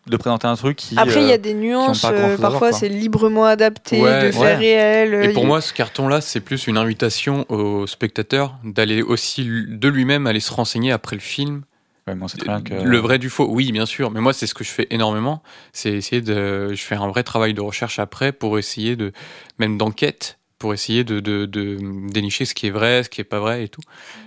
de 0.07 0.17
présenter 0.17 0.47
un 0.47 0.57
truc 0.57 0.77
qui. 0.77 0.99
Après, 0.99 1.23
il 1.23 1.29
y 1.29 1.31
a 1.31 1.35
euh, 1.35 1.39
des 1.39 1.55
nuances. 1.55 2.05
euh, 2.05 2.37
parfois, 2.39 2.73
c'est 2.73 2.89
librement 2.89 3.45
adapté 3.47 4.01
Ouais, 4.01 4.27
de 4.27 4.31
faits 4.33 4.41
ouais. 4.43 4.55
réels. 4.57 5.31
Et 5.31 5.33
pour 5.33 5.47
moi, 5.47 5.61
ce 5.61 5.73
carton-là, 5.73 6.21
c'est 6.21 6.41
plus 6.41 6.67
une 6.67 6.77
invitation 6.77 7.47
au 7.51 7.87
spectateur 7.87 8.55
d'aller 8.65 9.01
aussi 9.03 9.45
de 9.45 9.89
lui-même 9.89 10.27
aller 10.27 10.41
se 10.41 10.53
renseigner 10.53 10.93
après 10.93 11.17
le 11.17 11.23
film. 11.23 11.63
ouais, 12.07 12.15
mais 12.15 12.23
on 12.23 12.29
sait 12.29 12.37
très 12.37 12.49
bien 12.49 12.61
que 12.61 12.75
Le 12.75 12.99
vrai 12.99 13.19
du 13.19 13.31
faux, 13.31 13.47
oui, 13.49 13.73
bien 13.73 13.87
sûr. 13.87 14.11
Mais 14.11 14.21
moi, 14.21 14.33
c'est 14.35 14.47
ce 14.47 14.55
que 14.55 14.63
je 14.65 14.71
fais 14.71 14.87
énormément. 14.91 15.43
C'est 15.73 15.93
essayer 15.93 16.21
de. 16.21 16.75
Je 16.75 16.83
fais 16.83 16.97
un 16.97 17.09
vrai 17.09 17.23
travail 17.23 17.55
de 17.55 17.63
recherche 17.63 17.99
après 17.99 18.33
pour 18.33 18.59
essayer 18.59 18.97
de. 18.97 19.13
Même 19.59 19.79
d'enquête, 19.79 20.39
pour 20.59 20.75
essayer 20.75 21.05
de, 21.05 21.21
de, 21.21 21.47
de 21.47 21.79
dénicher 22.11 22.45
ce 22.45 22.55
qui 22.55 22.67
est 22.67 22.71
vrai, 22.71 23.05
ce 23.05 23.09
qui 23.09 23.23
est 23.23 23.25
pas 23.25 23.39
vrai 23.41 23.65
et 23.65 23.69
tout. 23.69 23.83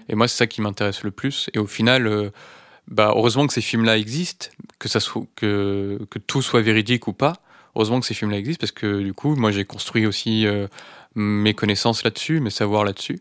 Et 0.09 0.15
moi, 0.15 0.27
c'est 0.27 0.37
ça 0.37 0.47
qui 0.47 0.61
m'intéresse 0.61 1.03
le 1.03 1.11
plus. 1.11 1.49
Et 1.53 1.59
au 1.59 1.67
final. 1.67 2.07
euh, 2.07 2.31
bah, 2.87 3.11
heureusement 3.15 3.47
que 3.47 3.53
ces 3.53 3.61
films-là 3.61 3.97
existent, 3.97 4.47
que 4.79 4.87
ça 4.89 4.99
soit 4.99 5.23
que, 5.35 5.99
que 6.09 6.19
tout 6.19 6.41
soit 6.41 6.61
véridique 6.61 7.07
ou 7.07 7.13
pas. 7.13 7.33
Heureusement 7.75 7.99
que 7.99 8.05
ces 8.05 8.13
films-là 8.13 8.37
existent 8.37 8.61
parce 8.61 8.71
que 8.71 9.01
du 9.03 9.13
coup, 9.13 9.35
moi, 9.35 9.51
j'ai 9.51 9.65
construit 9.65 10.05
aussi 10.05 10.47
euh, 10.47 10.67
mes 11.15 11.53
connaissances 11.53 12.03
là-dessus, 12.03 12.39
mes 12.39 12.49
savoirs 12.49 12.83
là-dessus, 12.83 13.19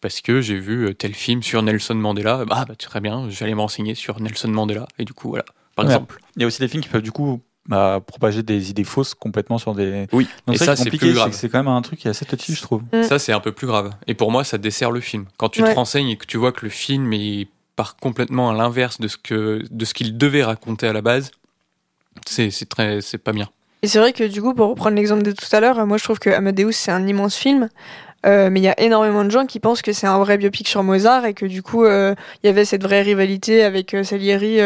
parce 0.00 0.20
que 0.20 0.40
j'ai 0.40 0.58
vu 0.58 0.86
euh, 0.88 0.94
tel 0.94 1.14
film 1.14 1.42
sur 1.42 1.62
Nelson 1.62 1.94
Mandela. 1.94 2.44
Ah, 2.50 2.64
bah, 2.68 2.74
très 2.76 3.00
bien, 3.00 3.28
j'allais 3.30 3.54
me 3.54 3.60
renseigner 3.60 3.94
sur 3.94 4.20
Nelson 4.20 4.48
Mandela. 4.48 4.86
Et 4.98 5.04
du 5.04 5.12
coup, 5.12 5.28
voilà, 5.30 5.44
par 5.74 5.84
Ouais. 5.86 5.92
exemple. 5.92 6.20
il 6.36 6.42
y 6.42 6.44
a 6.44 6.46
aussi 6.46 6.60
des 6.60 6.68
films 6.68 6.82
qui 6.82 6.88
peuvent 6.88 7.02
du 7.02 7.10
coup 7.12 7.40
bah, 7.68 8.00
propager 8.06 8.44
des 8.44 8.70
idées 8.70 8.84
fausses 8.84 9.14
complètement 9.14 9.58
sur 9.58 9.74
des. 9.74 10.06
Oui, 10.12 10.28
Donc 10.46 10.54
et 10.54 10.58
ça, 10.58 10.76
c'est 10.76 10.84
compliqué, 10.84 10.98
plus 11.06 11.08
c'est 11.08 11.14
grave. 11.14 11.32
c'est 11.32 11.48
quand 11.48 11.58
même 11.58 11.66
un 11.68 11.82
truc 11.82 11.98
qui 11.98 12.06
est 12.06 12.10
assez 12.10 12.24
touchy, 12.26 12.54
je 12.54 12.62
trouve. 12.62 12.82
Mm. 12.92 13.02
Ça, 13.02 13.18
c'est 13.18 13.32
un 13.32 13.40
peu 13.40 13.50
plus 13.50 13.66
grave. 13.66 13.90
Et 14.06 14.14
pour 14.14 14.30
moi, 14.30 14.44
ça 14.44 14.56
dessert 14.58 14.92
le 14.92 15.00
film. 15.00 15.24
Quand 15.36 15.48
tu 15.48 15.62
Ouais. 15.62 15.70
te 15.70 15.74
renseignes 15.74 16.10
et 16.10 16.16
que 16.16 16.26
tu 16.26 16.36
vois 16.36 16.52
que 16.52 16.64
le 16.64 16.70
film 16.70 17.12
est 17.12 17.48
part 17.76 17.96
complètement 17.96 18.50
à 18.50 18.54
l'inverse 18.54 19.00
de 19.00 19.08
ce 19.08 19.16
que 19.16 19.62
de 19.70 19.84
ce 19.84 19.94
qu'il 19.94 20.16
devait 20.16 20.42
raconter 20.42 20.88
à 20.88 20.92
la 20.92 21.02
base, 21.02 21.30
c'est 22.26 22.50
très 22.68 23.00
c'est 23.00 23.18
pas 23.18 23.32
bien. 23.32 23.48
Et 23.82 23.88
c'est 23.88 23.98
vrai 23.98 24.12
que 24.12 24.24
du 24.24 24.40
coup, 24.42 24.54
pour 24.54 24.70
reprendre 24.70 24.96
l'exemple 24.96 25.22
de 25.22 25.32
tout 25.32 25.46
à 25.52 25.60
l'heure, 25.60 25.86
moi 25.86 25.98
je 25.98 26.04
trouve 26.04 26.18
que 26.18 26.30
Amadeus 26.30 26.72
c'est 26.72 26.90
un 26.90 27.06
immense 27.06 27.36
film. 27.36 27.68
Euh, 28.24 28.50
mais 28.50 28.60
il 28.60 28.64
y 28.64 28.68
a 28.68 28.80
énormément 28.80 29.24
de 29.24 29.30
gens 29.30 29.46
qui 29.46 29.60
pensent 29.60 29.82
que 29.82 29.92
c'est 29.92 30.06
un 30.06 30.18
vrai 30.18 30.36
biopic 30.36 30.66
sur 30.66 30.82
Mozart 30.82 31.26
et 31.26 31.34
que 31.34 31.46
du 31.46 31.62
coup 31.62 31.84
euh, 31.84 32.14
il 32.42 32.46
y 32.46 32.50
avait 32.50 32.64
cette 32.64 32.82
vraie 32.82 33.02
rivalité 33.02 33.62
avec 33.62 33.94
euh, 33.94 34.02
Salieri 34.02 34.58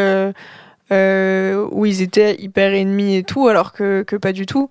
où 0.91 1.85
ils 1.85 2.01
étaient 2.01 2.35
hyper 2.41 2.73
ennemis 2.73 3.17
et 3.17 3.23
tout, 3.23 3.47
alors 3.47 3.71
que, 3.71 4.03
que 4.03 4.15
pas 4.15 4.33
du 4.33 4.45
tout. 4.45 4.69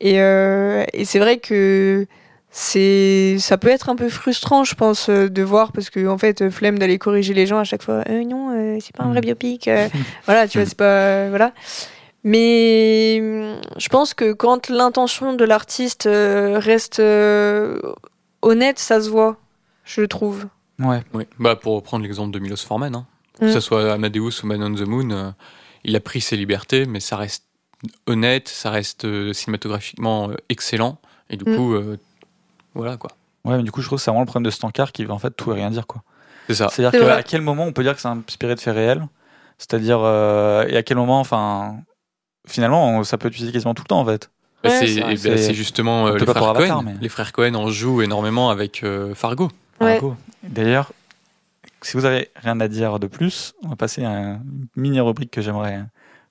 Et, 0.00 0.14
et 0.14 1.04
c'est 1.04 1.18
vrai 1.18 1.38
que 1.38 2.06
c'est 2.50 3.36
ça 3.38 3.56
peut 3.58 3.68
être 3.68 3.88
un 3.88 3.96
peu 3.96 4.08
frustrant, 4.08 4.64
je 4.64 4.74
pense, 4.74 5.08
euh, 5.08 5.28
de 5.28 5.42
voir 5.42 5.72
parce 5.72 5.88
que 5.90 6.06
en 6.08 6.18
fait, 6.18 6.50
flemme 6.50 6.78
d'aller 6.78 6.98
corriger 6.98 7.32
les 7.34 7.46
gens 7.46 7.58
à 7.58 7.64
chaque 7.64 7.82
fois. 7.82 8.02
Euh, 8.08 8.24
non, 8.24 8.50
euh, 8.56 8.78
c'est 8.80 8.94
pas 8.94 9.04
un 9.04 9.10
vrai 9.10 9.20
Mm. 9.20 9.24
biopic. 9.24 9.68
euh, 9.68 9.88
voilà, 10.26 10.48
tu 10.48 10.58
vois, 10.58 10.66
c'est 10.66 10.76
pas 10.76 11.28
voilà. 11.28 11.52
Mais 12.22 13.16
je 13.78 13.88
pense 13.88 14.14
que 14.14 14.32
quand 14.32 14.68
l'intention 14.68 15.32
de 15.34 15.44
l'artiste 15.44 16.06
euh, 16.06 16.58
reste 16.58 17.00
euh, 17.00 17.80
honnête, 18.42 18.78
ça 18.78 19.00
se 19.00 19.08
voit, 19.08 19.36
je 19.84 20.02
trouve. 20.02 20.46
Ouais. 20.78 21.02
Oui. 21.14 21.24
Bah, 21.38 21.56
pour 21.56 21.74
reprendre 21.76 22.02
l'exemple 22.04 22.30
de 22.32 22.38
Milos 22.38 22.56
Forman, 22.66 22.94
hein. 22.94 23.06
Mm. 23.40 23.46
que 23.46 23.52
ce 23.52 23.60
soit 23.60 23.92
Amadeus 23.92 24.42
ou 24.42 24.46
Man 24.46 24.62
on 24.62 24.74
the 24.74 24.86
Moon, 24.86 25.10
euh, 25.10 25.30
il 25.84 25.96
a 25.96 26.00
pris 26.00 26.20
ses 26.20 26.36
libertés, 26.36 26.84
mais 26.86 27.00
ça 27.00 27.16
reste 27.16 27.44
honnête, 28.06 28.48
ça 28.48 28.70
reste 28.70 29.06
euh, 29.06 29.32
cinématographiquement 29.32 30.30
euh, 30.30 30.34
excellent, 30.50 30.98
et 31.30 31.36
du 31.38 31.44
Mm. 31.50 31.56
coup, 31.56 31.74
euh, 31.74 31.96
voilà 32.74 32.96
quoi. 32.96 33.10
Ouais, 33.44 33.56
mais 33.56 33.62
du 33.62 33.70
coup, 33.72 33.80
je 33.80 33.86
trouve 33.86 33.98
que 33.98 34.02
c'est 34.04 34.10
vraiment 34.10 34.20
le 34.22 34.26
problème 34.26 34.44
de 34.46 34.50
cet 34.50 34.64
encart 34.64 34.92
qui 34.92 35.04
veut 35.04 35.12
en 35.12 35.18
fait 35.18 35.30
tout 35.30 35.50
et 35.52 35.54
rien 35.54 35.70
dire, 35.70 35.86
quoi. 35.86 36.02
C'est 36.46 36.54
ça. 36.56 36.68
C'est-à-dire 36.68 36.90
C'est 36.92 36.98
que 36.98 37.04
vrai. 37.04 37.14
à 37.14 37.22
quel 37.22 37.40
moment 37.40 37.64
on 37.64 37.72
peut 37.72 37.82
dire 37.82 37.94
que 37.94 38.00
c'est 38.00 38.08
inspiré 38.08 38.54
de 38.54 38.60
faits 38.60 38.74
réels 38.74 39.06
C'est-à-dire, 39.58 39.98
euh, 40.02 40.66
et 40.68 40.76
à 40.76 40.82
quel 40.82 40.96
moment, 40.96 41.20
enfin, 41.20 41.76
finalement, 42.46 42.88
on- 42.98 43.04
ça 43.04 43.18
peut 43.18 43.28
être 43.28 43.34
utilisé 43.34 43.52
quasiment 43.52 43.74
tout 43.74 43.82
le 43.82 43.88
temps, 43.88 44.00
en 44.00 44.04
fait. 44.06 44.30
Ouais, 44.64 44.70
c'est 44.70 44.86
c'est 44.88 45.00
vrai, 45.00 45.10
ben, 45.14 45.18
c'est- 45.18 45.36
c'est 45.38 45.54
justement 45.54 46.06
euh, 46.08 46.16
les 46.18 46.26
frères 46.26 46.42
Avatar, 46.42 46.78
Cohen. 46.78 46.82
mais- 46.84 46.94
Les 47.00 47.08
frères 47.08 47.32
Cohen 47.32 47.54
en 47.54 47.68
jouent 47.70 48.02
énormément 48.02 48.50
avec 48.50 48.82
euh, 48.84 49.14
Fargo. 49.14 49.50
Ouais. 49.80 49.98
Bravo. 49.98 50.16
D'ailleurs, 50.42 50.92
si 51.82 51.96
vous 51.96 52.04
avez 52.04 52.30
rien 52.36 52.60
à 52.60 52.68
dire 52.68 52.98
de 52.98 53.06
plus, 53.06 53.54
on 53.64 53.68
va 53.68 53.76
passer 53.76 54.04
à 54.04 54.10
une 54.10 54.66
mini 54.76 55.00
rubrique 55.00 55.30
que 55.30 55.40
j'aimerais 55.40 55.82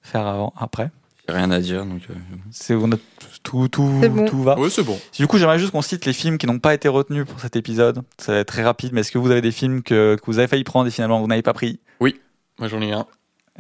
faire 0.04 0.28
avant, 0.28 0.54
après. 0.58 0.92
Rien 1.32 1.52
à 1.52 1.60
dire, 1.60 1.86
donc. 1.86 2.02
euh, 2.10 2.14
C'est 2.52 2.74
on 2.76 2.92
a 2.92 2.96
tout, 3.44 3.68
tout, 3.68 3.84
bon. 3.84 4.26
tout 4.28 4.44
va. 4.44 4.58
Oui, 4.60 4.70
c'est 4.72 4.84
bon. 4.84 5.00
Du 5.18 5.28
coup, 5.28 5.38
j'aimerais 5.38 5.60
juste 5.60 5.72
qu'on 5.72 5.82
cite 5.82 6.06
les 6.06 6.14
films 6.14 6.38
qui 6.38 6.46
n'ont 6.48 6.60
pas 6.60 6.74
été 6.74 6.88
retenus 6.88 7.26
pour 7.26 7.40
cet 7.40 7.56
épisode. 7.56 8.02
Ça 8.18 8.34
va 8.34 8.40
être 8.40 8.48
très 8.48 8.64
rapide, 8.64 8.92
mais 8.94 9.02
est-ce 9.02 9.12
que 9.12 9.18
vous 9.18 9.32
avez 9.32 9.42
des 9.42 9.52
films 9.52 9.82
que, 9.84 10.16
que 10.16 10.26
vous 10.26 10.40
avez 10.40 10.48
failli 10.48 10.64
prendre 10.64 10.88
et 10.88 10.92
finalement 10.92 11.20
vous 11.22 11.28
n'avez 11.28 11.42
pas 11.42 11.54
pris? 11.54 11.80
Moi, 12.02 12.68
j'en 12.68 12.82
ai 12.82 12.92
un. 12.92 13.06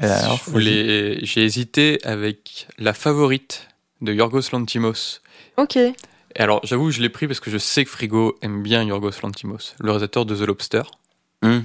Et 0.01 0.05
alors, 0.05 0.41
Je 0.45 0.51
voulais- 0.51 1.19
J'ai 1.23 1.45
hésité 1.45 1.99
avec 2.03 2.67
La 2.77 2.93
Favorite 2.93 3.67
de 4.01 4.11
Yorgos 4.13 4.41
Lantimos. 4.51 5.21
Ok. 5.57 5.77
Et 5.77 5.93
alors, 6.35 6.59
j'avoue, 6.65 6.91
je 6.91 6.99
l'ai 7.01 7.07
pris 7.09 7.25
parce 7.27 7.39
que 7.39 7.49
je 7.49 7.57
sais 7.57 7.85
que 7.85 7.89
Frigo 7.89 8.37
aime 8.41 8.61
bien 8.61 8.83
Yorgos 8.83 9.11
Lantimos, 9.23 9.73
le 9.79 9.91
réalisateur 9.91 10.25
de 10.25 10.35
The 10.35 10.41
Lobster. 10.47 10.81
hum, 11.43 11.63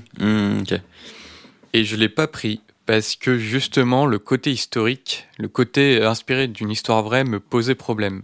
ok. 0.62 0.80
Et 1.73 1.84
je 1.84 1.96
l'ai 1.96 2.08
pas 2.08 2.28
pris 2.28 2.61
parce 2.86 3.16
que 3.16 3.38
justement 3.38 4.06
le 4.06 4.18
côté 4.18 4.50
historique, 4.52 5.26
le 5.38 5.48
côté 5.48 6.00
euh, 6.00 6.08
inspiré 6.08 6.48
d'une 6.48 6.70
histoire 6.70 7.02
vraie 7.02 7.24
me 7.24 7.40
posait 7.40 7.74
problème. 7.74 8.22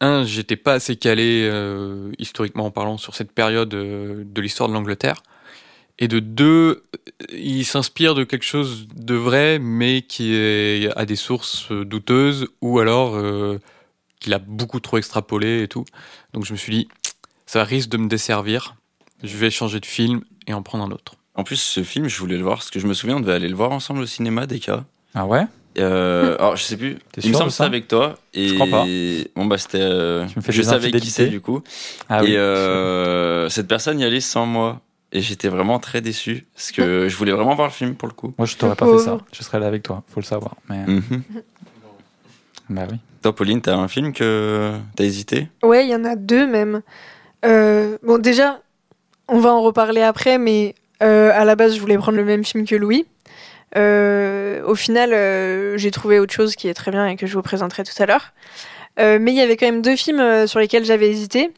Un, 0.00 0.24
j'étais 0.24 0.56
pas 0.56 0.74
assez 0.74 0.96
calé 0.96 1.48
euh, 1.50 2.12
historiquement 2.18 2.66
en 2.66 2.70
parlant 2.70 2.98
sur 2.98 3.16
cette 3.16 3.32
période 3.32 3.74
euh, 3.74 4.22
de 4.24 4.40
l'histoire 4.40 4.68
de 4.68 4.74
l'Angleterre. 4.74 5.22
Et 5.98 6.06
de 6.06 6.20
deux, 6.20 6.84
il 7.32 7.64
s'inspire 7.64 8.14
de 8.14 8.22
quelque 8.22 8.44
chose 8.44 8.86
de 8.94 9.14
vrai, 9.14 9.58
mais 9.58 10.02
qui 10.02 10.32
a 10.94 11.04
des 11.04 11.16
sources 11.16 11.72
douteuses, 11.72 12.46
ou 12.60 12.78
alors 12.78 13.20
qu'il 14.20 14.32
a 14.32 14.38
beaucoup 14.38 14.78
trop 14.78 14.98
extrapolé 14.98 15.64
et 15.64 15.66
tout. 15.66 15.84
Donc 16.34 16.44
je 16.44 16.52
me 16.52 16.56
suis 16.56 16.72
dit, 16.72 16.88
ça 17.46 17.64
risque 17.64 17.88
de 17.88 17.96
me 17.96 18.06
desservir. 18.06 18.76
Je 19.24 19.36
vais 19.38 19.50
changer 19.50 19.80
de 19.80 19.86
film 19.86 20.22
et 20.46 20.54
en 20.54 20.62
prendre 20.62 20.84
un 20.84 20.92
autre. 20.92 21.17
En 21.38 21.44
plus, 21.44 21.56
ce 21.56 21.84
film, 21.84 22.08
je 22.08 22.18
voulais 22.18 22.36
le 22.36 22.42
voir 22.42 22.56
parce 22.56 22.68
que 22.70 22.80
je 22.80 22.86
me 22.88 22.92
souviens, 22.94 23.16
on 23.16 23.20
devait 23.20 23.32
aller 23.32 23.48
le 23.48 23.54
voir 23.54 23.70
ensemble 23.70 24.00
au 24.00 24.06
cinéma, 24.06 24.46
des 24.46 24.58
cas. 24.58 24.82
Ah 25.14 25.24
ouais? 25.24 25.44
Euh, 25.78 26.34
alors, 26.40 26.56
je 26.56 26.64
sais 26.64 26.76
plus. 26.76 26.98
Il 27.16 27.28
me 27.30 27.34
sûr 27.34 27.38
semble 27.38 27.44
de 27.44 27.50
que 27.50 27.52
c'était 27.52 27.64
avec 27.64 27.86
toi. 27.86 28.16
Et 28.34 28.48
Je 28.48 28.54
crois 28.54 28.66
pas. 28.66 28.84
Bon, 29.36 29.46
bah, 29.46 29.56
c'était. 29.56 29.78
euh, 29.80 30.26
Tu 30.26 30.36
me 30.38 30.42
fais 30.42 30.50
je 30.50 30.62
savais 30.62 30.90
qui 30.90 31.06
c'était, 31.10 31.28
du 31.28 31.40
coup. 31.40 31.62
Ah 32.08 32.24
et 32.24 32.36
euh, 32.36 33.48
cette 33.48 33.68
personne 33.68 34.00
y 34.00 34.04
allait 34.04 34.20
sans 34.20 34.46
moi. 34.46 34.80
Et 35.12 35.20
j'étais 35.22 35.48
vraiment 35.48 35.78
très 35.78 36.00
déçu. 36.00 36.44
Parce 36.54 36.72
que 36.72 37.08
je 37.08 37.16
voulais 37.16 37.30
vraiment 37.32 37.54
voir 37.54 37.68
le 37.68 37.72
film 37.72 37.94
pour 37.94 38.08
le 38.08 38.14
coup. 38.14 38.34
Moi, 38.36 38.46
je 38.46 38.56
t'aurais 38.56 38.74
pas 38.74 38.86
fait 38.90 38.98
ça. 38.98 39.18
Je 39.32 39.42
serais 39.44 39.60
là 39.60 39.68
avec 39.68 39.84
toi, 39.84 40.02
faut 40.08 40.18
le 40.20 40.26
savoir. 40.26 40.56
Mais 40.68 40.84
Mhm. 40.86 41.22
bah 42.70 42.82
oui. 42.90 42.96
Toi, 43.22 43.34
Pauline, 43.34 43.60
t'as 43.60 43.76
un 43.76 43.88
film 43.88 44.12
que 44.12 44.72
t'as 44.96 45.04
hésité? 45.04 45.48
Ouais, 45.62 45.84
il 45.86 45.90
y 45.90 45.94
en 45.94 46.04
a 46.04 46.16
deux 46.16 46.46
même. 46.46 46.82
Euh, 47.44 47.96
bon, 48.02 48.18
déjà, 48.18 48.60
on 49.28 49.38
va 49.38 49.50
en 49.52 49.62
reparler 49.62 50.02
après, 50.02 50.38
mais 50.38 50.74
euh, 51.02 51.30
à 51.34 51.44
la 51.44 51.56
base, 51.56 51.74
je 51.74 51.80
voulais 51.80 51.98
prendre 51.98 52.18
le 52.18 52.24
même 52.24 52.44
film 52.44 52.66
que 52.66 52.74
Louis. 52.76 53.06
Euh, 53.76 54.62
au 54.64 54.74
final, 54.74 55.12
euh, 55.12 55.76
j'ai 55.76 55.90
trouvé 55.90 56.18
autre 56.18 56.32
chose 56.32 56.56
qui 56.56 56.68
est 56.68 56.74
très 56.74 56.90
bien 56.90 57.06
et 57.06 57.16
que 57.16 57.26
je 57.26 57.34
vous 57.34 57.42
présenterai 57.42 57.84
tout 57.84 58.02
à 58.02 58.06
l'heure. 58.06 58.32
Euh, 58.98 59.18
mais 59.20 59.32
il 59.32 59.36
y 59.36 59.40
avait 59.42 59.56
quand 59.56 59.66
même 59.66 59.82
deux 59.82 59.96
films 59.96 60.20
euh, 60.20 60.46
sur 60.46 60.58
lesquels 60.58 60.84
j'avais 60.84 61.08
hésité. 61.08 61.50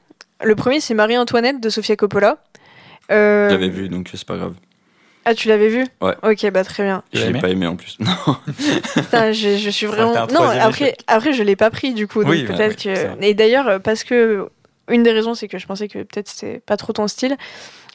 Le 0.42 0.54
premier, 0.56 0.80
c'est 0.80 0.94
Marie-Antoinette 0.94 1.60
de 1.60 1.68
Sofia 1.70 1.96
Coppola. 1.96 2.38
Euh, 3.10 3.48
Je 3.48 3.54
l'avais 3.54 3.68
vu, 3.68 3.88
donc 3.88 4.08
c'est 4.12 4.24
pas 4.26 4.36
grave. 4.36 4.54
Ah, 5.24 5.34
tu 5.34 5.48
l'avais 5.48 5.68
vu? 5.68 5.86
Ouais. 6.00 6.14
Ok, 6.22 6.50
bah 6.50 6.64
très 6.64 6.82
bien. 6.82 7.02
Je 7.12 7.26
l'ai 7.26 7.38
pas 7.40 7.50
aimé 7.50 7.66
en 7.66 7.76
plus. 7.76 7.98
Non. 8.00 8.36
Putain, 8.94 9.32
je, 9.32 9.56
je 9.58 9.70
suis 9.70 9.86
vraiment. 9.86 10.12
non, 10.32 10.40
après, 10.42 10.86
échec. 10.86 11.00
après, 11.06 11.32
je 11.34 11.42
l'ai 11.42 11.56
pas 11.56 11.70
pris 11.70 11.92
du 11.92 12.06
coup. 12.08 12.22
Donc 12.22 12.32
Oui, 12.32 12.44
peut-être 12.44 12.84
oui, 12.86 12.94
que. 12.94 13.24
Et 13.24 13.34
d'ailleurs, 13.34 13.80
parce 13.82 14.02
que 14.02 14.48
une 14.88 15.02
des 15.02 15.12
raisons, 15.12 15.34
c'est 15.34 15.46
que 15.46 15.58
je 15.58 15.66
pensais 15.66 15.88
que 15.88 15.98
peut-être 15.98 16.28
c'était 16.28 16.60
pas 16.60 16.76
trop 16.76 16.92
ton 16.94 17.06
style. 17.06 17.36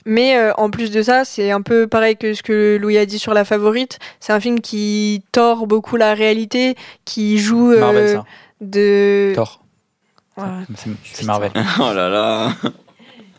Mais 0.06 0.38
euh, 0.38 0.54
en 0.58 0.70
plus 0.70 0.92
de 0.92 1.02
ça, 1.02 1.26
c'est 1.26 1.50
un 1.52 1.62
peu 1.62 1.88
pareil 1.88 2.16
que 2.16 2.34
ce 2.36 2.44
que 2.44 2.78
Louis 2.80 2.98
a 2.98 3.06
dit 3.08 3.18
sur 3.18 3.34
La 3.34 3.44
Favorite. 3.44 3.98
C'est 4.20 4.34
un 4.34 4.40
film 4.40 4.62
qui 4.62 5.24
tord 5.32 5.66
beaucoup 5.66 5.96
la 5.96 6.14
réalité, 6.14 6.76
qui 7.06 7.40
joue 7.40 7.72
euh, 7.72 7.80
Marvel, 7.80 8.10
ça. 8.10 8.26
de. 8.62 9.32
Thor. 9.34 9.64
Ouais. 10.38 10.44
C'est- 11.14 11.26
Marvel. 11.26 11.52
oh 11.80 11.94
là 11.94 12.10
là. 12.10 12.52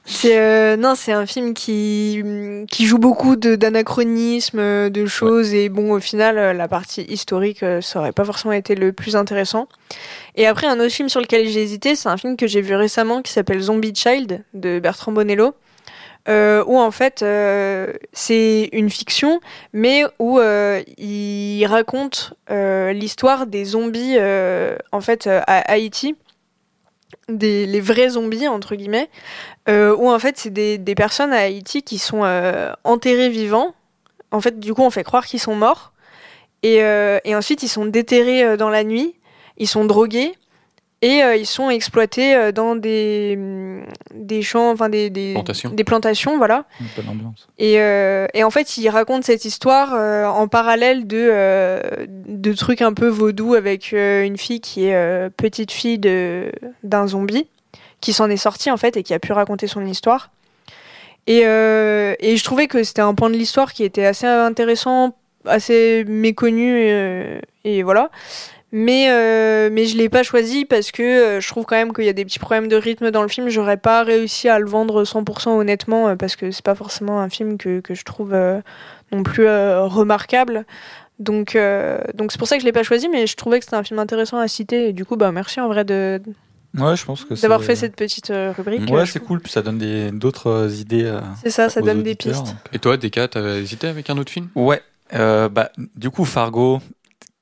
C'est 0.09 0.39
euh, 0.39 0.77
non, 0.77 0.95
c'est 0.97 1.13
un 1.13 1.27
film 1.27 1.53
qui 1.53 2.23
qui 2.71 2.87
joue 2.87 2.99
beaucoup 2.99 3.35
de 3.37 3.55
d'anachronismes, 3.57 4.61
euh, 4.61 4.89
de 4.89 5.05
choses 5.07 5.53
et 5.53 5.69
bon 5.69 5.93
au 5.93 6.01
final 6.01 6.57
la 6.57 6.69
partie 6.69 7.03
historique 7.03 7.65
ça 7.81 7.99
aurait 7.99 8.13
pas 8.13 8.25
forcément 8.25 8.53
été 8.53 8.77
le 8.77 8.93
plus 8.93 9.17
intéressant. 9.17 9.69
Et 10.37 10.47
après 10.47 10.69
un 10.69 10.79
autre 10.79 10.93
film 10.93 11.09
sur 11.09 11.21
lequel 11.21 11.49
j'ai 11.49 11.61
hésité, 11.63 11.97
c'est 11.97 12.09
un 12.09 12.17
film 12.17 12.37
que 12.37 12.47
j'ai 12.47 12.61
vu 12.61 12.75
récemment 12.77 13.21
qui 13.21 13.33
s'appelle 13.33 13.61
Zombie 13.61 13.95
Child 13.95 14.45
de 14.55 14.79
Bertrand 14.79 15.11
Bonello. 15.13 15.55
Euh, 16.29 16.65
où 16.67 16.77
en 16.77 16.91
fait 16.91 17.23
euh, 17.23 17.93
c'est 18.13 18.69
une 18.73 18.91
fiction, 18.91 19.41
mais 19.73 20.03
où 20.19 20.41
euh, 20.41 20.83
il 20.99 21.65
raconte 21.67 22.35
euh, 22.51 22.93
l'histoire 22.93 23.47
des 23.47 23.65
zombies 23.65 24.17
euh, 24.19 24.77
en 24.91 25.01
fait 25.01 25.29
euh, 25.29 25.41
à 25.47 25.59
Haïti, 25.71 26.17
des 27.29 27.65
les 27.67 27.81
vrais 27.81 28.09
zombies 28.09 28.49
entre 28.49 28.75
guillemets, 28.75 29.09
où 29.69 30.11
en 30.11 30.19
fait 30.19 30.37
c'est 30.37 30.51
des, 30.51 30.79
des 30.79 30.97
personnes 30.97 31.33
à 31.33 31.43
Haïti 31.43 31.85
qui 31.85 31.99
sont 31.99 32.23
enterrés 32.83 33.31
vivants. 33.31 33.75
En 34.33 34.41
fait, 34.41 34.59
du 34.59 34.75
coup, 34.75 34.83
on 34.83 34.91
fait 34.91 35.05
croire 35.05 35.25
qu'ils 35.27 35.41
sont 35.41 35.55
morts. 35.55 35.93
Et, 36.65 36.79
et 36.79 37.35
ensuite, 37.37 37.63
ils 37.63 37.69
sont 37.69 37.87
déterrés 37.87 38.57
dans 38.57 38.71
la 38.71 38.83
nuit, 38.83 39.15
ils 39.57 39.69
sont 39.69 39.85
drogués 39.85 40.35
et 41.03 41.23
euh, 41.23 41.37
ils 41.37 41.47
sont 41.47 41.69
exploités 41.71 42.35
euh, 42.35 42.53
dans 42.53 42.75
des, 42.75 43.35
hum, 43.37 43.85
des 44.15 44.43
champs, 44.43 44.71
enfin 44.71 44.89
des, 44.89 45.11
des 45.11 45.35
Plantations. 45.35 45.71
des 45.71 45.85
plantations, 45.85 46.37
voilà. 46.39 46.65
Et, 47.59 47.81
euh, 47.81 48.27
et 48.35 48.43
en 48.45 48.51
fait, 48.51 48.77
il 48.79 48.89
raconte 48.89 49.25
cette 49.25 49.45
histoire 49.45 49.95
euh, 49.95 50.25
en 50.25 50.49
parallèle 50.49 51.07
de, 51.07 51.29
euh, 51.31 51.81
de 52.09 52.53
trucs 52.55 52.81
un 52.83 52.95
peu 52.95 53.09
vaudous 53.09 53.55
avec 53.55 53.93
euh, 53.93 54.25
une 54.25 54.39
fille 54.39 54.61
qui 54.61 54.87
est 54.87 54.95
euh, 54.95 55.29
petite 55.37 55.71
fille 55.71 55.99
de, 55.99 56.51
d'un 56.83 57.07
zombie, 57.07 57.47
qui 58.01 58.13
s'en 58.13 58.31
est 58.31 58.37
sortie 58.37 58.71
en 58.71 58.77
fait 58.77 58.97
et 58.97 59.03
qui 59.03 59.13
a 59.15 59.19
pu 59.19 59.33
raconter 59.33 59.67
son 59.67 59.85
histoire. 59.85 60.31
Et, 61.27 61.43
euh, 61.45 62.15
et 62.21 62.37
je 62.37 62.45
trouvais 62.45 62.69
que 62.69 62.83
c'était 62.85 63.03
un 63.03 63.15
point 63.15 63.31
de 63.31 63.37
l'histoire 63.37 63.73
qui 63.73 63.85
était 63.85 64.07
assez 64.07 64.27
intéressant, 64.27 65.15
assez 65.45 66.05
méconnu, 66.07 67.41
et 67.65 67.83
voilà. 67.83 68.11
Mais, 68.79 69.07
euh, 69.11 69.71
mais 69.73 69.87
je 69.87 69.97
l'ai 69.97 70.11
pas 70.11 70.23
choisi 70.23 70.67
parce 70.67 70.91
que 70.93 71.03
euh, 71.03 71.41
je 71.41 71.49
trouve 71.49 71.65
quand 71.65 71.77
même 71.77 71.95
qu'il 71.95 72.05
y 72.05 72.11
a 72.11 72.13
des 72.13 72.27
petits 72.27 72.39
problèmes 72.39 72.69
de 72.69 72.77
rythme 72.77 73.11
dans 73.11 73.23
le 73.23 73.29
film. 73.29 73.49
J'aurais 73.49 73.79
pas 73.79 74.03
réussi 74.03 74.51
à 74.51 74.59
le 74.59 74.67
vendre 74.67 75.03
100% 75.05 75.57
honnêtement 75.59 76.09
euh, 76.09 76.15
parce 76.15 76.37
que 76.37 76.51
c'est 76.51 76.63
pas 76.65 76.75
forcément 76.75 77.21
un 77.23 77.31
film 77.31 77.57
que, 77.57 77.81
que 77.81 77.95
je 77.95 78.05
trouve 78.05 78.35
euh, 78.35 78.61
non 79.13 79.23
plus 79.23 79.47
euh, 79.47 79.85
remarquable. 79.85 80.67
Donc 81.19 81.57
euh, 81.57 81.99
donc 82.13 82.33
c'est 82.33 82.39
pour 82.39 82.49
ça 82.49 82.57
que 82.57 82.61
je 82.61 82.67
l'ai 82.67 82.73
pas 82.73 82.83
choisi, 82.83 83.09
mais 83.09 83.27
je 83.27 83.35
trouvais 83.35 83.61
que 83.61 83.65
c'était 83.65 83.77
un 83.77 83.83
film 83.83 83.99
intéressant 83.99 84.37
à 84.37 84.47
citer. 84.47 84.89
Et 84.89 84.93
du 84.93 85.07
coup, 85.07 85.17
bah 85.17 85.33
merci 85.33 85.59
en 85.59 85.69
vrai 85.69 85.85
de 85.87 86.21
Ouais, 86.77 86.95
je 86.97 87.05
pense 87.07 87.25
que 87.25 87.33
d'avoir 87.41 87.65
fait 87.65 87.77
cette 87.77 87.97
petite 87.97 88.31
rubrique. 88.59 88.91
Ouais, 88.91 89.07
c'est 89.07 89.21
cool, 89.21 89.41
puis 89.41 89.51
ça 89.51 89.63
donne 89.63 89.79
des- 89.79 90.11
d'autres 90.11 90.69
idées. 90.79 91.11
C'est 91.43 91.49
ça, 91.49 91.71
ça 91.71 91.81
aux 91.81 91.85
donne 91.87 92.03
des 92.03 92.15
pistes. 92.15 92.45
donc. 92.45 92.55
Et 92.75 92.79
toi, 92.79 92.99
Deka, 92.99 93.29
t'avais 93.29 93.63
hésité 93.63 93.87
avec 93.87 94.11
un 94.11 94.19
autre 94.19 94.31
film? 94.31 94.49
Ouais, 94.55 94.83
euh, 95.15 95.49
bah, 95.49 95.71
du 95.95 96.11
coup, 96.11 96.25
Fargo, 96.27 96.81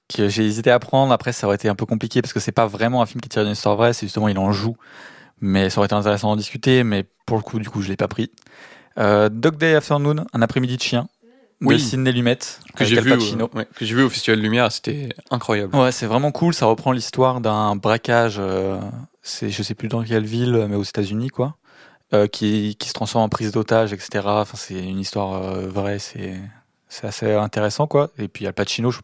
que 0.09 0.29
j'ai 0.29 0.45
hésité 0.45 0.71
à 0.71 0.79
prendre. 0.79 1.13
Après, 1.13 1.33
ça 1.33 1.47
aurait 1.47 1.57
été 1.57 1.69
un 1.69 1.75
peu 1.75 1.87
compliqué 1.87 2.23
parce 2.23 2.33
que 2.33 2.41
c'est 2.41 2.53
pas 2.53 2.67
vraiment 2.67 3.03
un 3.03 3.07
film 3.07 3.21
qui 3.21 3.29
tire 3.29 3.43
d'une 3.43 3.53
histoire 3.53 3.77
vraie, 3.77 3.93
c'est 3.93 4.07
justement 4.07 4.29
il 4.29 4.39
en 4.39 4.53
joue. 4.53 4.77
Mais 5.41 5.71
ça 5.71 5.79
aurait 5.79 5.87
été 5.87 5.95
intéressant 5.95 6.29
d'en 6.29 6.37
discuter, 6.37 6.85
mais 6.85 7.05
pour 7.27 7.37
le 7.37 7.43
coup, 7.43 7.59
du 7.59 7.69
coup, 7.69 7.83
je 7.83 7.89
l'ai 7.89 7.97
pas 7.97 8.09
pris. 8.09 8.31
Euh, 8.99 9.29
Dog 9.29 9.57
Day 9.57 9.75
Afternoon, 9.75 10.25
un 10.33 10.43
après-midi 10.43 10.77
de 10.77 10.83
chien. 10.83 11.09
de 11.61 11.77
Sidney 11.79 12.13
Lumet 12.13 12.39
que 12.77 12.85
j'ai 12.85 13.01
vu, 13.01 13.11
Pacino. 13.11 13.51
ouais, 13.55 13.67
que 13.75 13.85
j'ai 13.85 13.95
vu 13.95 14.03
au 14.03 14.11
Festival 14.11 14.39
Lumière, 14.41 14.71
c'était 14.71 15.09
incroyable. 15.31 15.75
Ouais, 15.77 15.93
c'est 15.93 16.07
vraiment 16.07 16.31
cool. 16.33 16.55
Ça 16.55 16.67
reprend 16.67 16.93
l'histoire 16.93 17.41
d'un 17.41 17.75
braquage. 17.77 18.37
euh, 18.39 18.79
c'est, 19.23 19.51
je 19.51 19.63
sais 19.63 19.75
plus 19.75 19.89
dans 19.89 20.03
quelle 20.05 20.25
ville, 20.27 20.67
mais 20.69 20.77
aux 20.77 20.83
États-Unis, 20.85 21.31
quoi, 21.31 21.57
euh, 22.13 22.27
qui, 22.27 22.77
qui 22.77 22.89
se 22.89 22.93
transforme 22.95 23.25
en 23.25 23.29
prise 23.29 23.53
d'otage, 23.53 23.93
etc. 23.93 24.21
Enfin, 24.27 24.57
c'est 24.57 24.79
une 24.79 25.01
histoire 25.01 25.43
euh, 25.43 25.67
vraie. 25.67 25.99
C'est, 25.99 26.39
c'est 26.89 27.07
assez 27.07 27.33
intéressant, 27.33 27.87
quoi. 27.87 28.11
Et 28.19 28.29
puis 28.29 28.47
Al 28.47 28.53
Pacino. 28.53 28.91
Je... 28.91 29.01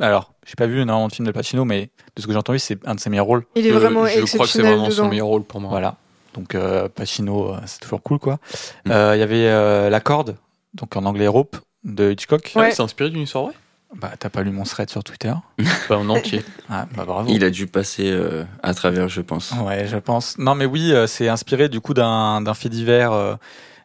Alors, 0.00 0.32
j'ai 0.46 0.54
pas 0.56 0.66
vu 0.66 0.80
énormément 0.80 1.08
de 1.08 1.12
films 1.12 1.26
de 1.26 1.32
Pacino, 1.32 1.64
mais 1.64 1.90
de 2.16 2.22
ce 2.22 2.26
que 2.26 2.32
j'ai 2.32 2.38
entendu, 2.38 2.58
c'est 2.58 2.78
un 2.86 2.94
de 2.94 3.00
ses 3.00 3.10
meilleurs 3.10 3.26
rôles. 3.26 3.44
Il 3.54 3.66
est 3.66 3.70
vraiment 3.70 4.06
je 4.06 4.24
crois 4.34 4.46
que 4.46 4.52
c'est 4.52 4.62
vraiment 4.62 4.90
son 4.90 5.08
meilleur 5.08 5.26
rôle 5.26 5.44
pour 5.44 5.60
moi. 5.60 5.70
Voilà. 5.70 5.96
Donc 6.34 6.54
euh, 6.54 6.88
Pacino, 6.88 7.54
euh, 7.54 7.58
c'est 7.66 7.80
toujours 7.80 8.02
cool, 8.02 8.18
quoi. 8.18 8.38
Mm. 8.86 8.90
Euh, 8.92 9.16
Il 9.16 9.20
y 9.20 9.22
avait 9.22 9.46
euh, 9.48 9.90
La 9.90 10.00
Corde, 10.00 10.36
donc 10.74 10.96
en 10.96 11.04
anglais 11.04 11.26
Rope, 11.26 11.56
de 11.84 12.12
Hitchcock. 12.12 12.52
Ah, 12.54 12.60
Ouais. 12.60 12.70
C'est 12.72 12.82
inspiré 12.82 13.10
d'une 13.10 13.22
histoire 13.22 13.44
vraie? 13.44 13.54
Bah, 13.96 14.12
t'as 14.16 14.28
pas 14.30 14.42
lu 14.42 14.52
mon 14.52 14.62
thread 14.62 14.88
sur 14.88 15.02
Twitter 15.02 15.32
Pas 15.88 15.96
en 15.98 16.08
entier. 16.08 16.42
Ah, 16.68 16.86
bah 16.96 17.04
bravo. 17.04 17.28
Il 17.32 17.42
a 17.42 17.50
dû 17.50 17.66
passer 17.66 18.08
euh, 18.08 18.44
à 18.62 18.72
travers, 18.72 19.08
je 19.08 19.20
pense. 19.20 19.52
Ouais, 19.64 19.88
je 19.88 19.96
pense. 19.96 20.38
Non, 20.38 20.54
mais 20.54 20.64
oui, 20.64 20.92
euh, 20.92 21.08
c'est 21.08 21.28
inspiré 21.28 21.68
du 21.68 21.80
coup 21.80 21.92
d'un 21.92 22.40
d'un 22.40 22.54
fait 22.54 22.68
divers 22.68 23.10
euh, 23.12 23.34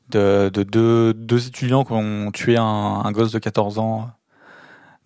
de, 0.10 0.52
de 0.54 0.62
deux, 0.62 1.14
deux 1.16 1.48
étudiants 1.48 1.84
qui 1.84 1.94
ont 1.94 2.30
tué 2.32 2.56
un, 2.58 2.64
un 2.64 3.12
gosse 3.12 3.32
de 3.32 3.40
14 3.40 3.80
ans. 3.80 4.12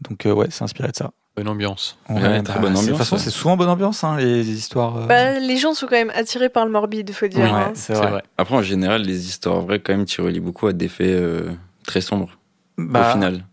Donc, 0.02 0.26
euh, 0.26 0.32
ouais, 0.34 0.48
c'est 0.50 0.64
inspiré 0.64 0.90
de 0.90 0.96
ça. 0.96 1.12
Bonne 1.36 1.48
ambiance. 1.48 1.98
Ouais, 2.10 2.42
très 2.44 2.60
bonne 2.60 2.76
c'est- 2.76 2.82
De 2.82 2.84
ambiance, 2.84 2.86
toute 2.88 2.98
façon, 2.98 3.16
ouais. 3.16 3.22
c'est 3.22 3.30
souvent 3.30 3.56
bonne 3.58 3.70
ambiance, 3.70 4.04
hein, 4.04 4.18
les, 4.18 4.44
les 4.44 4.50
histoires. 4.50 4.98
euh. 4.98 5.06
Bah, 5.08 5.40
les 5.40 5.58
gens 5.58 5.74
sont 5.74 5.86
quand 5.88 5.96
même 5.96 6.12
attirés 6.14 6.50
par 6.50 6.66
le 6.66 6.72
morbide, 6.72 7.12
faut 7.12 7.28
dire. 7.28 7.42
Ouais, 7.46 7.50
hein. 7.50 7.72
c'est 7.76 7.94
vrai. 7.94 8.10
vrai. 8.12 8.24
Après, 8.38 8.56
en 8.56 8.62
général, 8.62 9.04
les 9.04 9.28
histoires 9.28 9.62
vraies, 9.62 9.80
quand 9.80 9.94
même, 9.94 10.06
tu 10.06 10.22
relis 10.22 10.40
beaucoup 10.40 10.68
à 10.68 10.74
des 10.74 10.88
faits 10.88 11.08
euh, 11.08 11.52
très 11.86 12.02
sombres, 12.02 12.38
Bah, 12.78 13.10
au 13.10 13.14
final. 13.14 13.46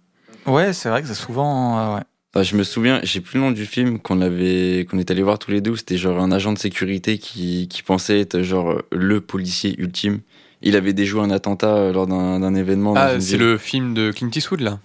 Ouais, 0.47 0.73
c'est 0.73 0.89
vrai 0.89 1.03
que 1.03 1.09
c'est 1.09 1.15
souvent. 1.15 1.79
euh, 1.79 1.97
ouais. 1.97 2.03
Enfin, 2.35 2.43
je 2.43 2.57
me 2.57 2.65
souviens, 2.65 3.01
j'ai 3.03 3.21
plus 3.21 3.39
le 3.39 3.45
nom 3.47 3.51
du 3.51 3.67
film 3.67 3.99
qu'on 3.99 4.21
avait, 4.21 4.87
qu'on 4.91 4.99
est 4.99 5.11
allé 5.11 5.23
voir 5.23 5.39
tous 5.39 5.51
les 5.51 5.61
deux. 5.61 5.71
où 5.73 5.77
C'était 5.77 5.97
genre 5.97 6.21
un 6.21 6.31
agent 6.33 6.53
de 6.53 6.59
sécurité 6.59 7.19
qui, 7.19 7.67
qui 7.69 7.83
pensait 7.83 8.21
être 8.21 8.43
genre 8.43 8.83
le 8.93 9.21
policier 9.21 9.75
ultime. 9.81 10.21
Il 10.63 10.77
avait 10.77 10.93
déjoué 10.93 11.23
un 11.23 11.31
attentat 11.31 11.93
lors 11.93 12.07
d'un 12.07 12.55
événement. 12.55 12.95
Ah, 12.97 13.21
c'est 13.21 13.37
le 13.37 13.57
film 13.59 13.95
de 13.95 14.11
Clint 14.11 14.31
Eastwood 14.35 14.61
là? 14.61 14.79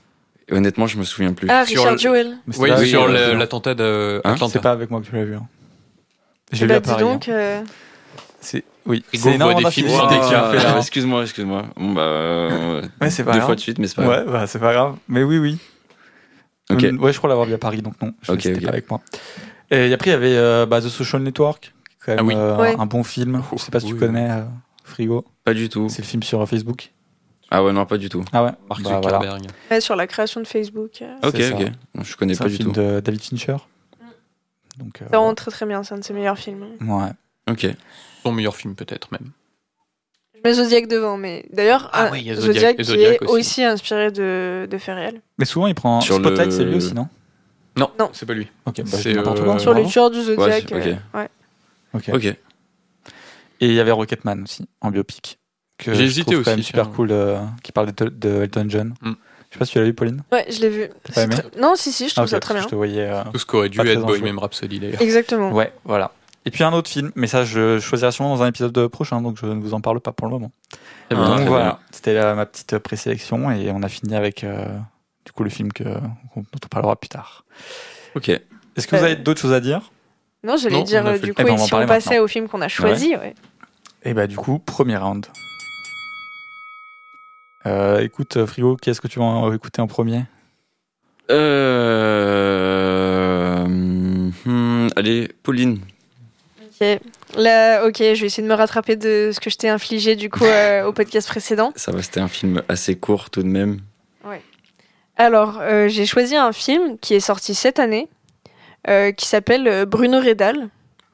Honnêtement, 0.50 0.88
je 0.88 0.98
me 0.98 1.04
souviens 1.04 1.34
plus. 1.34 1.48
Ah, 1.50 1.66
Sur 1.66 1.80
Richard 1.82 1.92
le- 1.94 1.98
Jewell. 2.00 2.38
C'est 2.50 2.60
Oui, 2.60 2.72
avec 2.72 2.88
sur 2.88 3.08
le- 3.08 3.32
vu. 3.32 3.38
l'attentat 3.38 3.74
de 3.76 4.22
Hein. 4.24 4.36
C'est 4.50 4.62
pas 4.62 4.72
avec 4.72 4.90
moi 4.92 5.00
que 5.02 5.06
tu 5.08 5.16
l'as 5.16 5.24
vu. 5.26 5.36
hein. 5.36 5.48
J'ai 6.52 6.64
Eh 6.66 6.68
lu 6.68 6.70
bah, 6.70 6.76
à 6.76 6.80
dis 6.82 6.90
Paris. 6.90 7.04
donc. 7.04 7.30
hein. 7.30 7.32
euh, 7.34 7.62
C'est 8.42 8.64
oui. 8.86 9.06
C'est 9.14 9.34
énormément 9.36 9.62
des 9.62 9.72
films 9.72 9.88
sur 9.90 10.04
Ah, 10.10 10.78
excuse-moi, 10.80 11.22
excuse-moi. 11.24 11.66
Bon, 11.78 11.94
bah, 11.94 12.02
euh, 12.02 12.82
Ouais, 13.00 13.10
c'est 13.10 13.24
pas 13.24 13.32
deux 13.32 13.38
grave. 13.38 13.48
fois 13.50 13.56
de 13.56 13.60
suite, 13.62 13.78
mais 13.80 13.88
c'est 13.88 13.96
pas 13.96 14.04
grave. 14.04 14.26
Ouais, 14.28 14.32
bah, 14.34 14.48
c'est 14.48 14.60
pas 14.60 14.74
grave. 14.74 14.96
Mais 15.08 15.24
oui, 15.24 15.38
oui. 15.38 15.58
Ok. 16.72 16.84
Euh, 16.84 16.98
Ouais, 16.98 17.14
je 17.14 17.18
crois 17.18 17.30
l'avoir 17.30 17.48
vu 17.48 17.54
à 17.54 17.58
Paris, 17.58 17.82
donc 17.82 17.94
non. 18.02 18.14
Je 18.22 18.32
Ok, 18.32 18.42
c'était 18.42 18.58
ok. 18.58 18.64
pas 18.64 18.70
avec 18.70 18.90
moi. 18.90 19.02
Et 19.70 19.94
après, 19.94 20.10
il 20.10 20.14
y 20.14 20.16
avait 20.16 20.36
euh, 20.36 20.66
bah, 20.66 20.82
The 20.82 20.90
Social 20.90 21.22
Network, 21.22 21.74
quand 22.06 22.12
même 22.16 22.20
Ah 22.20 22.24
oui. 22.24 22.34
euh, 22.36 22.58
Ouais. 22.58 22.76
un 22.78 22.86
bon 22.86 23.04
film. 23.04 23.42
Je 23.56 23.62
sais 23.62 23.72
pas 23.72 23.80
si 23.80 23.86
tu 23.88 23.94
Oui. 23.94 24.00
connais 24.00 24.30
euh, 24.30 24.42
Frigo. 24.84 25.24
Pas 25.46 25.54
du 25.54 25.70
tout. 25.70 25.88
C'est 25.90 26.02
le 26.02 26.08
film 26.08 26.24
sur 26.24 26.42
euh, 26.42 26.46
Facebook. 26.46 26.92
Ah 27.54 27.64
ouais, 27.64 27.74
non, 27.74 27.86
pas 27.86 27.98
du 27.98 28.08
tout. 28.10 28.24
Ah 28.32 28.44
ouais. 28.46 28.52
Mark 28.70 28.82
Bah, 28.82 29.00
voilà. 29.02 29.18
Zuckerberg. 29.20 29.48
ouais, 29.70 29.82
sur 29.82 29.96
la 29.98 30.08
création 30.08 30.40
de 30.42 30.48
Facebook. 30.48 31.02
euh. 31.02 31.16
Ok, 31.22 31.36
ok. 31.54 31.72
Non, 31.96 32.04
je 32.04 32.16
connais 32.16 32.34
C'est 32.34 32.40
pas 32.40 32.46
un 32.46 32.48
du 32.50 32.56
film 32.56 32.72
tout. 32.72 32.80
de 32.82 33.00
David 33.02 33.22
Fincher. 33.22 33.58
Donc, 34.78 35.02
euh, 35.02 35.06
C'est 35.10 35.16
vraiment 35.18 35.36
très 35.36 35.52
très 35.52 35.66
bien, 35.66 35.84
c'est 35.84 35.94
un 35.94 35.98
de 35.98 36.04
ses 36.04 36.14
meilleurs 36.14 36.38
films. 36.40 36.66
ouais. 36.82 37.10
Ok. 37.50 37.68
Son 38.24 38.32
meilleur 38.32 38.56
film 38.56 38.76
peut-être 38.76 39.12
même. 39.12 39.32
Je 40.36 40.40
mets 40.50 40.54
Zodiac 40.54 40.88
devant, 40.88 41.18
mais 41.18 41.46
d'ailleurs, 41.52 41.90
Ah 41.92 42.04
un- 42.04 42.14
a 42.14 42.18
Zodiac, 42.36 42.38
Zodiac- 42.38 42.78
qui 42.78 42.84
Zodiac 42.86 43.22
est 43.22 43.26
aussi. 43.26 43.34
aussi 43.34 43.64
inspiré 43.64 44.12
de, 44.12 44.68
de 44.72 44.78
faits 44.78 44.96
réels. 44.96 45.22
Mais 45.38 45.46
souvent, 45.46 45.68
il 45.68 45.76
prend. 45.76 46.00
Sur 46.02 46.16
Spotlight, 46.16 46.46
le- 46.48 46.52
c'est 46.52 46.64
lui 46.64 46.76
aussi, 46.76 46.94
non? 46.94 47.08
Non, 47.78 47.92
Non. 48.00 48.10
c'est 48.14 48.26
pas 48.26 48.34
lui. 48.34 48.48
Ok, 48.66 48.78
bah, 48.82 48.84
C'est, 48.92 49.18
euh, 49.18 49.24
quoi. 49.24 49.60
Sur 49.60 49.74
le 49.74 49.86
tueur 49.86 50.10
du 50.10 50.22
Zodiac. 50.22 50.66
ok. 50.72 50.72
euh, 50.88 50.96
ouais. 51.16 51.30
Ok. 51.94 52.10
Ok. 52.14 52.26
Et 52.26 52.38
il 53.68 53.74
y 53.74 53.80
avait 53.80 53.92
Rocketman 53.92 54.42
aussi, 54.44 54.68
en 54.80 54.90
biopic. 54.90 55.38
Que 55.82 55.94
J'ai 55.94 56.04
hésité 56.04 56.32
trouve 56.32 56.36
quand 56.44 56.52
aussi, 56.52 56.58
même 56.58 56.64
super 56.64 56.90
cool, 56.92 57.10
euh, 57.12 57.40
qui 57.64 57.72
parle 57.72 57.92
de, 57.92 58.06
de 58.10 58.44
Elton 58.44 58.66
John. 58.70 58.94
Mm. 59.02 59.12
Je 59.50 59.56
sais 59.56 59.60
pas 59.60 59.66
si 59.66 59.72
tu 59.74 59.80
l'as 59.80 59.84
vu, 59.86 59.94
Pauline. 59.94 60.24
Ouais, 60.32 60.46
je 60.50 60.62
l'ai 60.62 60.70
vu. 60.70 60.88
pas 60.88 60.96
C'est 61.12 61.24
aimé 61.24 61.36
très- 61.36 61.60
Non, 61.62 61.74
si, 61.76 61.92
si, 61.92 62.08
je 62.08 62.14
trouve 62.16 62.24
Ah, 62.24 62.28
ça 62.28 62.40
très 62.40 62.54
bien. 62.54 62.64
Je 62.64 62.68
te 62.70 62.76
voyais. 62.76 63.10
euh, 63.10 63.24
Tout 63.34 63.40
ce 63.40 63.46
qu'aurait 63.46 63.68
dû 63.68 63.80
être. 63.82 64.06
Bohemian 64.06 64.40
Rhapsody 64.40 64.80
d'ailleurs. 64.80 65.02
Exactement. 65.02 65.52
Ouais, 65.52 65.74
voilà. 65.84 66.12
Et 66.46 66.52
puis 66.52 66.64
un 66.64 66.72
autre 66.74 66.90
film, 66.90 67.12
mais 67.16 67.28
ça 67.28 67.44
je 67.44 67.80
choisirai 67.80 68.12
sûrement 68.12 68.36
dans 68.36 68.42
un 68.44 68.48
épisode 68.48 68.88
prochain, 68.88 69.22
donc 69.22 69.38
je 69.40 69.46
ne 69.46 69.62
vous 69.62 69.74
en 69.76 69.82
parle 69.82 70.00
pas 70.00 70.12
pour 70.12 70.26
le 70.28 70.32
moment. 70.34 70.52
Très 71.10 71.16
bien, 71.20 71.36
donc 71.38 71.48
voilà, 71.48 71.80
c'était 71.92 72.16
ma 72.34 72.46
petite 72.48 72.80
présélection 72.80 73.52
et 73.52 73.70
on 73.72 73.84
a 73.84 73.90
fini 73.90 74.16
avec 74.16 74.44
euh, 74.44 74.66
du 75.26 75.32
coup 75.34 75.44
le 75.44 75.52
film 75.52 75.72
que, 75.72 75.84
dont 75.84 76.00
on 76.64 76.68
parlera 76.68 76.96
plus 76.96 77.10
tard. 77.10 77.44
Ok. 78.16 78.30
Est-ce 78.30 78.88
que 78.88 78.96
vous 78.96 79.04
avez 79.04 79.18
d'autres 79.18 79.40
choses 79.42 79.54
à 79.54 79.60
dire? 79.60 79.92
Non, 80.44 80.58
j'allais 80.58 80.82
dire 80.84 81.04
du 81.20 81.34
coup, 81.34 81.42
Eh 81.42 81.44
ben, 81.44 81.54
et 81.54 81.58
si 81.60 81.74
on 81.76 81.86
passait 81.86 82.10
maintenant. 82.12 82.24
au 82.24 82.28
film 82.28 82.48
qu'on 82.48 82.62
a 82.62 82.68
choisi, 82.70 83.16
ouais. 83.16 83.36
Et 84.04 84.16
bah 84.16 84.26
du 84.26 84.36
coup, 84.36 84.58
premier 84.58 84.98
round. 84.98 85.28
Euh, 87.66 88.00
écoute, 88.02 88.38
euh, 88.38 88.48
Frigo, 88.48 88.76
qu'est-ce 88.76 89.02
que 89.02 89.08
tu 89.08 89.20
vas 89.20 89.26
en- 89.26 89.54
écouter 89.54 89.82
en 89.82 89.88
premier? 89.88 90.24
Euh... 92.32 93.66
hmm, 93.68 94.88
allez, 94.96 95.30
Pauline. 95.44 95.80
Ok. 96.62 96.88
Là, 97.38 97.86
ok, 97.86 97.98
je 98.00 98.04
vais 98.22 98.26
essayer 98.28 98.44
de 98.44 98.48
me 98.48 98.56
rattraper 98.56 98.96
de 98.96 99.32
ce 99.34 99.40
que 99.40 99.50
je 99.50 99.56
t'ai 99.58 99.70
infligé 99.70 100.16
du 100.16 100.30
coup 100.30 100.44
euh, 100.44 100.84
au 100.86 100.92
podcast 100.94 101.28
précédent. 101.28 101.72
Ça 101.76 101.92
va, 101.92 102.02
c'était 102.02 102.20
un 102.20 102.28
film 102.28 102.62
assez 102.68 102.96
court 102.96 103.30
tout 103.30 103.44
de 103.44 103.48
même. 103.48 103.80
Alors, 105.18 105.60
euh, 105.62 105.88
j'ai 105.88 106.08
choisi 106.08 106.36
un 106.36 106.52
film 106.52 106.98
qui 106.98 107.14
est 107.14 107.20
sorti 107.20 107.54
cette 107.54 107.78
année, 107.78 108.08
euh, 108.90 109.12
qui 109.12 109.28
s'appelle 109.28 109.68
euh, 109.68 109.86
Bruno 109.86 110.20
Redal, 110.20 110.70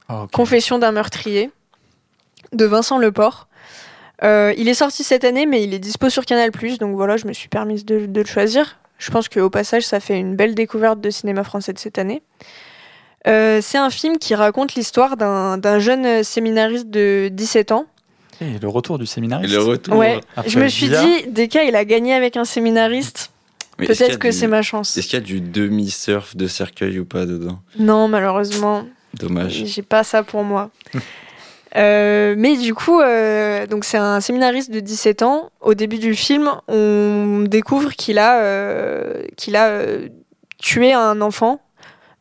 Ah, 0.07 0.23
ok. 0.23 0.31
Confession 0.31 0.79
d'un 0.79 0.93
meurtrier, 0.93 1.49
de 2.53 2.63
Vincent 2.65 2.99
Leport. 2.99 3.47
Euh, 4.23 4.53
il 4.57 4.67
est 4.67 4.73
sorti 4.73 5.03
cette 5.03 5.23
année, 5.23 5.45
mais 5.45 5.63
il 5.63 5.73
est 5.73 5.79
dispo 5.79 6.09
sur 6.09 6.25
Canal+, 6.25 6.49
donc 6.79 6.95
voilà, 6.95 7.17
je 7.17 7.27
me 7.27 7.33
suis 7.33 7.49
permise 7.49 7.85
de, 7.85 8.05
de 8.07 8.21
le 8.21 8.25
choisir. 8.25 8.77
Je 8.97 9.11
pense 9.11 9.29
qu'au 9.29 9.49
passage, 9.51 9.83
ça 9.85 9.99
fait 9.99 10.17
une 10.19 10.35
belle 10.35 10.55
découverte 10.55 10.99
de 10.99 11.09
cinéma 11.11 11.43
français 11.43 11.71
de 11.73 11.77
cette 11.79 11.99
année. 11.99 12.23
Euh, 13.27 13.59
c'est 13.61 13.77
un 13.77 13.89
film 13.91 14.17
qui 14.17 14.33
raconte 14.35 14.73
l'histoire 14.75 15.17
d'un 15.17 15.57
d'un 15.57 15.79
jeune 15.79 16.23
séminariste 16.23 16.89
de 16.89 17.29
17 17.31 17.71
ans. 17.73 17.85
Et 18.41 18.57
le 18.59 18.67
retour 18.67 18.97
du 18.97 19.03
Et 19.03 19.07
séminariste. 19.07 19.53
le 19.53 19.61
retour. 19.61 19.95
Ouais, 19.97 20.19
je 20.47 20.59
me 20.59 20.67
suis 20.67 20.89
dit, 20.89 21.27
Deka, 21.27 21.63
il 21.63 21.75
a 21.75 21.85
gagné 21.85 22.13
avec 22.13 22.37
un 22.37 22.45
séminariste. 22.45 23.31
Peut-être 23.77 24.17
que 24.17 24.29
du- 24.29 24.33
c'est 24.33 24.47
ma 24.47 24.61
chance. 24.63 24.97
Est-ce 24.97 25.07
qu'il 25.07 25.19
y 25.19 25.21
a 25.21 25.25
du 25.25 25.41
demi-surf 25.41 26.35
de 26.35 26.47
cercueil 26.47 26.97
ou 26.99 27.05
pas 27.05 27.25
dedans? 27.27 27.59
Non, 27.77 28.07
malheureusement, 28.07 28.85
Dommage. 29.13 29.63
j'ai 29.65 29.81
pas 29.83 30.03
ça 30.03 30.23
pour 30.23 30.43
moi. 30.43 30.71
Euh, 31.75 32.35
mais 32.37 32.55
du 32.57 32.73
coup, 32.73 33.01
euh, 33.01 33.67
donc 33.67 33.83
c'est 33.83 33.97
un 33.97 34.19
séminariste 34.21 34.71
de 34.71 34.79
17 34.79 35.21
ans. 35.21 35.49
Au 35.61 35.73
début 35.73 35.97
du 35.99 36.15
film, 36.15 36.49
on 36.67 37.43
découvre 37.47 37.91
qu'il 37.91 38.19
a, 38.19 38.41
euh, 38.41 39.23
qu'il 39.35 39.55
a 39.55 39.67
euh, 39.67 40.07
tué 40.59 40.93
un 40.93 41.19
enfant, 41.21 41.59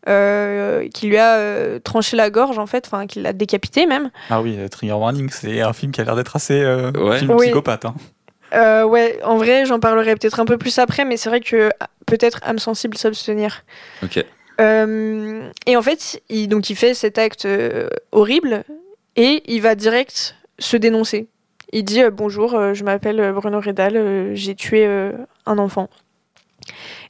euh, 0.08 0.88
qu'il 0.88 1.10
lui 1.10 1.16
a 1.16 1.36
euh, 1.36 1.78
tranché 1.78 2.16
la 2.16 2.30
gorge 2.30 2.58
en 2.58 2.66
fait, 2.66 2.84
enfin 2.86 3.06
qu'il 3.06 3.22
l'a 3.22 3.32
décapité 3.32 3.86
même. 3.86 4.10
Ah 4.30 4.42
oui, 4.42 4.58
Trigger 4.70 4.92
Warning, 4.94 5.30
c'est 5.30 5.60
un 5.60 5.72
film 5.72 5.92
qui 5.92 6.00
a 6.00 6.04
l'air 6.04 6.16
d'être 6.16 6.36
assez 6.36 6.60
euh, 6.60 6.90
Ouais. 6.92 7.18
film 7.18 7.30
Oui. 7.32 7.46
psychopathe. 7.46 7.84
hein. 7.84 7.94
Euh, 8.54 8.84
ouais, 8.84 9.18
en 9.24 9.36
vrai, 9.38 9.64
j'en 9.66 9.80
parlerai 9.80 10.14
peut-être 10.14 10.38
un 10.38 10.44
peu 10.44 10.56
plus 10.58 10.78
après, 10.78 11.04
mais 11.04 11.16
c'est 11.16 11.28
vrai 11.28 11.40
que 11.40 11.70
peut-être 12.06 12.38
âme 12.44 12.58
sensible 12.60 12.96
s'abstenir. 12.96 13.64
Ok. 14.04 14.24
Euh, 14.60 15.48
et 15.66 15.76
en 15.76 15.82
fait, 15.82 16.22
il, 16.28 16.48
donc 16.48 16.70
il 16.70 16.76
fait 16.76 16.94
cet 16.94 17.18
acte 17.18 17.44
euh, 17.44 17.88
horrible 18.12 18.62
et 19.16 19.42
il 19.46 19.62
va 19.62 19.74
direct 19.74 20.36
se 20.58 20.76
dénoncer. 20.76 21.28
Il 21.72 21.84
dit 21.84 22.02
euh, 22.02 22.10
bonjour, 22.10 22.54
euh, 22.54 22.74
je 22.74 22.84
m'appelle 22.84 23.20
euh, 23.20 23.32
Bruno 23.32 23.60
Redal, 23.60 24.34
j'ai 24.34 24.54
tué 24.54 24.86
un 25.46 25.58
enfant. 25.58 25.88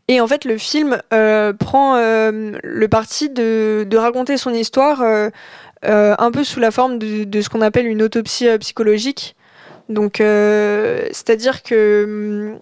Et 0.08 0.20
en 0.20 0.26
fait, 0.26 0.44
le 0.44 0.56
film 0.56 1.00
prend 1.10 1.96
le 1.96 2.86
parti 2.86 3.28
de, 3.28 3.96
raconter 3.96 4.36
son 4.36 4.52
histoire 4.52 5.02
un 5.82 6.30
peu 6.30 6.44
sous 6.44 6.60
la 6.60 6.70
forme 6.70 6.98
de, 6.98 7.40
ce 7.40 7.48
qu'on 7.48 7.60
appelle 7.60 7.86
une 7.86 8.02
autopsie 8.02 8.46
psychologique. 8.58 9.34
Donc, 9.88 10.16
c'est-à-dire 10.18 11.62
que 11.62 12.04
hum, 12.04 12.60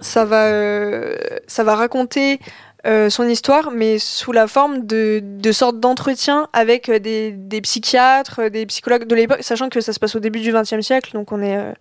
ça 0.00 0.24
va 0.24 1.74
raconter 1.74 2.40
euh, 2.86 3.08
son 3.08 3.26
histoire, 3.28 3.70
mais 3.70 3.98
sous 3.98 4.32
la 4.32 4.46
forme 4.46 4.86
de, 4.86 5.20
de 5.22 5.52
sortes 5.52 5.80
d'entretiens 5.80 6.48
avec 6.52 6.88
euh, 6.88 6.98
des, 6.98 7.30
des 7.30 7.60
psychiatres, 7.62 8.42
euh, 8.42 8.50
des 8.50 8.66
psychologues 8.66 9.04
de 9.04 9.14
l'époque, 9.14 9.42
sachant 9.42 9.70
que 9.70 9.80
ça 9.80 9.92
se 9.92 10.00
passe 10.00 10.14
au 10.14 10.20
début 10.20 10.40
du 10.40 10.52
XXe 10.52 10.80
siècle, 10.80 11.12
donc 11.14 11.32
on 11.32 11.40
est, 11.40 11.56
euh, 11.56 11.72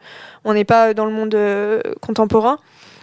on 0.45 0.53
n'est 0.53 0.63
pas 0.63 0.93
dans 0.93 1.05
le 1.05 1.11
monde 1.11 1.37
contemporain. 2.01 2.57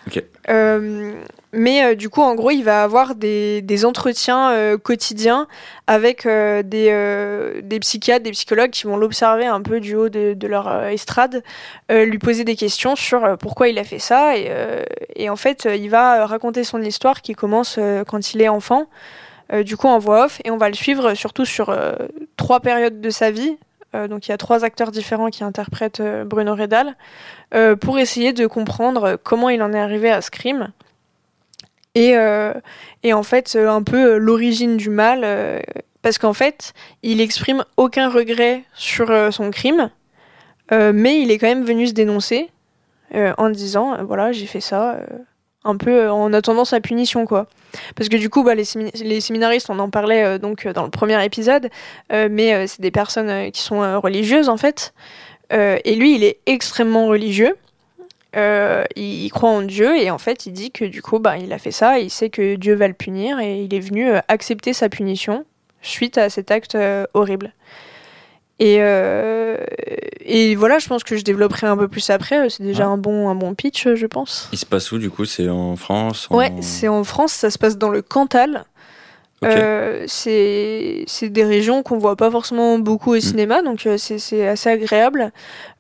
Ok. 0.07 0.23
Euh, 0.49 1.15
mais 1.53 1.85
euh, 1.85 1.95
du 1.95 2.09
coup, 2.09 2.23
en 2.23 2.35
gros, 2.35 2.51
il 2.51 2.63
va 2.63 2.83
avoir 2.83 3.15
des, 3.15 3.85
entretiens 3.85 4.53
euh, 4.53 4.79
quotidiens 4.79 5.47
avec 5.87 6.27
des, 6.27 7.79
psychiatres, 7.81 8.23
des 8.23 8.31
psychologues 8.31 8.71
qui 8.71 8.87
vont 8.87 8.97
l'observer 8.97 9.47
un 9.47 9.61
peu 9.61 9.81
du 9.81 9.95
haut 9.95 10.09
de, 10.09 10.47
leur 10.47 10.85
estrade, 10.87 11.43
lui 11.91 12.19
poser 12.19 12.45
des 12.45 12.57
questions 12.57 12.97
sur 12.97 13.37
pourquoi 13.39 13.69
il 13.69 13.79
a 13.79 13.85
fait 13.85 13.99
ça. 13.99 14.37
Et, 14.37 14.51
et 15.17 15.29
en 15.29 15.37
fait, 15.37 15.69
il 15.73 15.91
va 15.91 16.27
raconter 16.27 16.65
son 16.65 16.81
histoire 16.83 17.21
qui 17.23 17.35
commence 17.35 17.79
quand 18.07 18.35
il 18.35 18.43
est 18.43 18.49
enfant, 18.49 18.87
du 19.65 19.77
coup 19.77 19.89
en 19.89 19.99
voix 19.99 20.27
off. 20.27 20.41
Et 20.45 20.51
on 20.51 20.57
va 20.57 20.69
le 20.69 20.75
suivre 20.75 21.15
surtout 21.15 21.45
sur 21.45 21.77
trois 22.37 22.61
périodes 22.61 23.01
de 23.01 23.11
sa 23.11 23.31
vie. 23.31 23.57
Euh, 23.95 24.09
donc 24.09 24.29
il 24.29 24.31
y 24.31 24.35
a 24.35 24.39
trois 24.39 24.65
acteurs 24.65 24.91
différents 24.91 25.31
qui 25.31 25.43
interprètent 25.43 26.01
euh, 26.01 26.25
Bruno 26.25 26.55
Redal 26.55 26.95
euh, 27.55 27.75
pour 27.75 27.99
essayer 27.99 28.33
de 28.33 28.47
comprendre 28.47 29.19
comment 29.23 29.49
il 29.49 29.63
en 29.63 29.73
est 29.73 29.81
arrivé 29.81 30.11
à 30.11 30.23
ce 30.23 30.31
crime. 30.31 30.73
Et, 31.97 32.15
et 33.03 33.13
en 33.13 33.25
fait, 33.25 33.57
un 33.57 33.83
peu 33.83 34.17
l'origine 34.17 34.77
du 34.77 34.91
mal, 34.91 35.27
parce 36.03 36.19
qu'en 36.19 36.33
fait, 36.33 36.73
il 37.03 37.21
exprime 37.21 37.65
aucun 37.77 38.09
regret 38.09 38.63
sur 38.75 39.11
son 39.33 39.51
crime, 39.51 39.91
mais 40.71 41.21
il 41.21 41.33
est 41.33 41.39
quand 41.39 41.49
même 41.49 41.65
venu 41.65 41.89
se 41.89 41.93
dénoncer 41.93 42.49
en 43.13 43.51
disant, 43.51 44.05
voilà, 44.05 44.31
j'ai 44.31 44.47
fait 44.47 44.61
ça, 44.61 45.01
un 45.65 45.77
peu 45.77 46.05
euh, 46.05 46.13
en 46.13 46.33
attendant 46.33 46.65
sa 46.65 46.81
punition, 46.81 47.27
quoi. 47.27 47.47
Parce 47.95 48.09
que 48.09 48.17
du 48.17 48.31
coup, 48.31 48.43
bah, 48.43 48.55
les, 48.55 48.65
les 49.03 49.21
séminaristes, 49.21 49.71
on 49.71 49.79
en 49.79 49.91
parlait 49.91 50.25
euh, 50.25 50.39
donc 50.39 50.67
euh, 50.67 50.73
dans 50.73 50.85
le 50.85 50.91
premier 50.91 51.23
épisode, 51.25 51.69
euh, 52.13 52.29
mais 52.31 52.55
euh, 52.55 52.67
c'est 52.67 52.81
des 52.81 52.91
personnes 52.91 53.29
euh, 53.31 53.51
qui 53.51 53.61
sont 53.61 53.83
euh, 53.83 53.99
religieuses, 53.99 54.49
en 54.49 54.57
fait. 54.57 54.93
Euh, 55.53 55.79
et 55.85 55.95
lui, 55.95 56.15
il 56.15 56.25
est 56.25 56.39
extrêmement 56.47 57.07
religieux. 57.07 57.57
Euh, 58.37 58.85
il, 58.97 59.25
il 59.25 59.31
croit 59.31 59.51
en 59.51 59.63
Dieu 59.63 59.97
et 59.99 60.09
en 60.13 60.19
fait 60.19 60.47
il 60.47 60.53
dit 60.53 60.71
que 60.71 60.85
du 60.85 61.03
coup 61.03 61.19
bah, 61.19 61.37
il 61.37 61.53
a 61.53 61.59
fait 61.59 61.73
ça 61.73 61.99
il 61.99 62.11
sait 62.11 62.31
que 62.31 62.55
Dieu 62.55 62.75
va 62.75 62.87
le 62.87 62.95
punir 62.95 63.41
et 63.41 63.63
il 63.65 63.75
est 63.75 63.81
venu 63.81 64.09
euh, 64.09 64.21
accepter 64.29 64.73
sa 64.73 64.89
punition 64.89 65.45
suite 65.83 66.17
à 66.17 66.31
cet 66.31 66.53
acte 66.53 66.77
euh, 66.77 67.07
horrible. 67.13 67.53
Et, 68.61 68.77
euh, 68.81 69.57
et 70.21 70.55
voilà, 70.55 70.79
je 70.79 70.87
pense 70.87 71.03
que 71.03 71.17
je 71.17 71.25
développerai 71.25 71.67
un 71.67 71.77
peu 71.77 71.89
plus 71.89 72.09
après. 72.11 72.49
C'est 72.51 72.63
déjà 72.63 72.87
Ouais. 72.87 72.93
un 72.93 72.99
bon 72.99 73.29
un 73.31 73.35
bon 73.35 73.55
pitch, 73.55 73.87
euh, 73.87 73.97
je 73.97 74.07
pense. 74.07 74.49
Il 74.53 74.59
se 74.59 74.67
passe 74.67 74.93
où 74.93 74.99
du 74.99 75.11
coup? 75.11 75.25
C'est 75.25 75.49
en 75.49 75.77
France 75.77 76.29
en- 76.31 76.37
Ouais, 76.37 76.53
c'est 76.61 76.87
en 76.89 77.03
France, 77.03 77.33
ça 77.33 77.51
se 77.51 77.59
passe 77.59 77.79
dans 77.79 77.89
le 77.89 78.03
Cantal. 78.03 78.65
Ok. 79.43 79.49
Euh, 79.51 80.05
c'est 80.07 81.07
des 81.31 81.45
régions 81.45 81.83
qu'on 81.83 81.97
voit 81.97 82.17
pas 82.17 82.31
forcément 82.31 82.79
beaucoup 82.79 83.13
au 83.13 83.17
Mm. 83.17 83.21
cinéma, 83.23 83.63
donc 83.63 83.87
euh, 83.87 83.97
c'est 83.97 84.47
assez 84.47 84.69
agréable. 84.69 85.33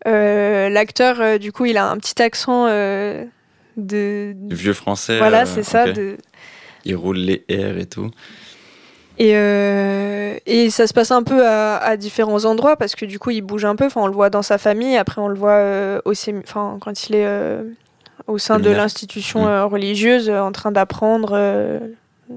Euh, 0.08 0.70
L'acteur, 0.70 1.20
euh, 1.20 1.36
du 1.36 1.52
coup, 1.52 1.66
il 1.66 1.76
a 1.76 1.86
un 1.90 1.98
petit 1.98 2.22
accent 2.22 2.66
euh, 2.68 3.22
de. 3.76 4.32
Du 4.34 4.54
vieux 4.56 4.72
français. 4.72 5.18
Voilà, 5.18 5.42
euh, 5.42 5.46
c'est 5.46 5.62
ça. 5.62 5.92
De... 5.92 6.16
Il 6.86 6.96
roule 6.96 7.18
les 7.18 7.44
airs 7.50 7.76
et 7.76 7.84
tout. 7.84 8.10
Et, 9.20 9.32
euh, 9.34 10.38
et 10.46 10.70
ça 10.70 10.86
se 10.86 10.94
passe 10.94 11.10
un 11.10 11.22
peu 11.22 11.46
à, 11.46 11.76
à 11.76 11.98
différents 11.98 12.46
endroits 12.46 12.76
parce 12.76 12.94
que 12.94 13.04
du 13.04 13.18
coup, 13.18 13.30
il 13.30 13.42
bouge 13.42 13.66
un 13.66 13.76
peu. 13.76 13.84
Enfin, 13.84 14.00
on 14.00 14.06
le 14.06 14.14
voit 14.14 14.30
dans 14.30 14.40
sa 14.40 14.56
famille, 14.56 14.96
après, 14.96 15.20
on 15.20 15.28
le 15.28 15.34
voit 15.34 15.50
euh, 15.50 16.00
au 16.06 16.12
enfin, 16.12 16.78
quand 16.80 17.06
il 17.06 17.16
est 17.16 17.26
euh, 17.26 17.62
au 18.26 18.38
sein 18.38 18.58
de 18.58 18.70
l'institution 18.70 19.44
Mm. 19.44 19.48
euh, 19.48 19.66
religieuse, 19.66 20.30
en 20.30 20.52
train 20.52 20.72
d'apprendre 20.72 21.38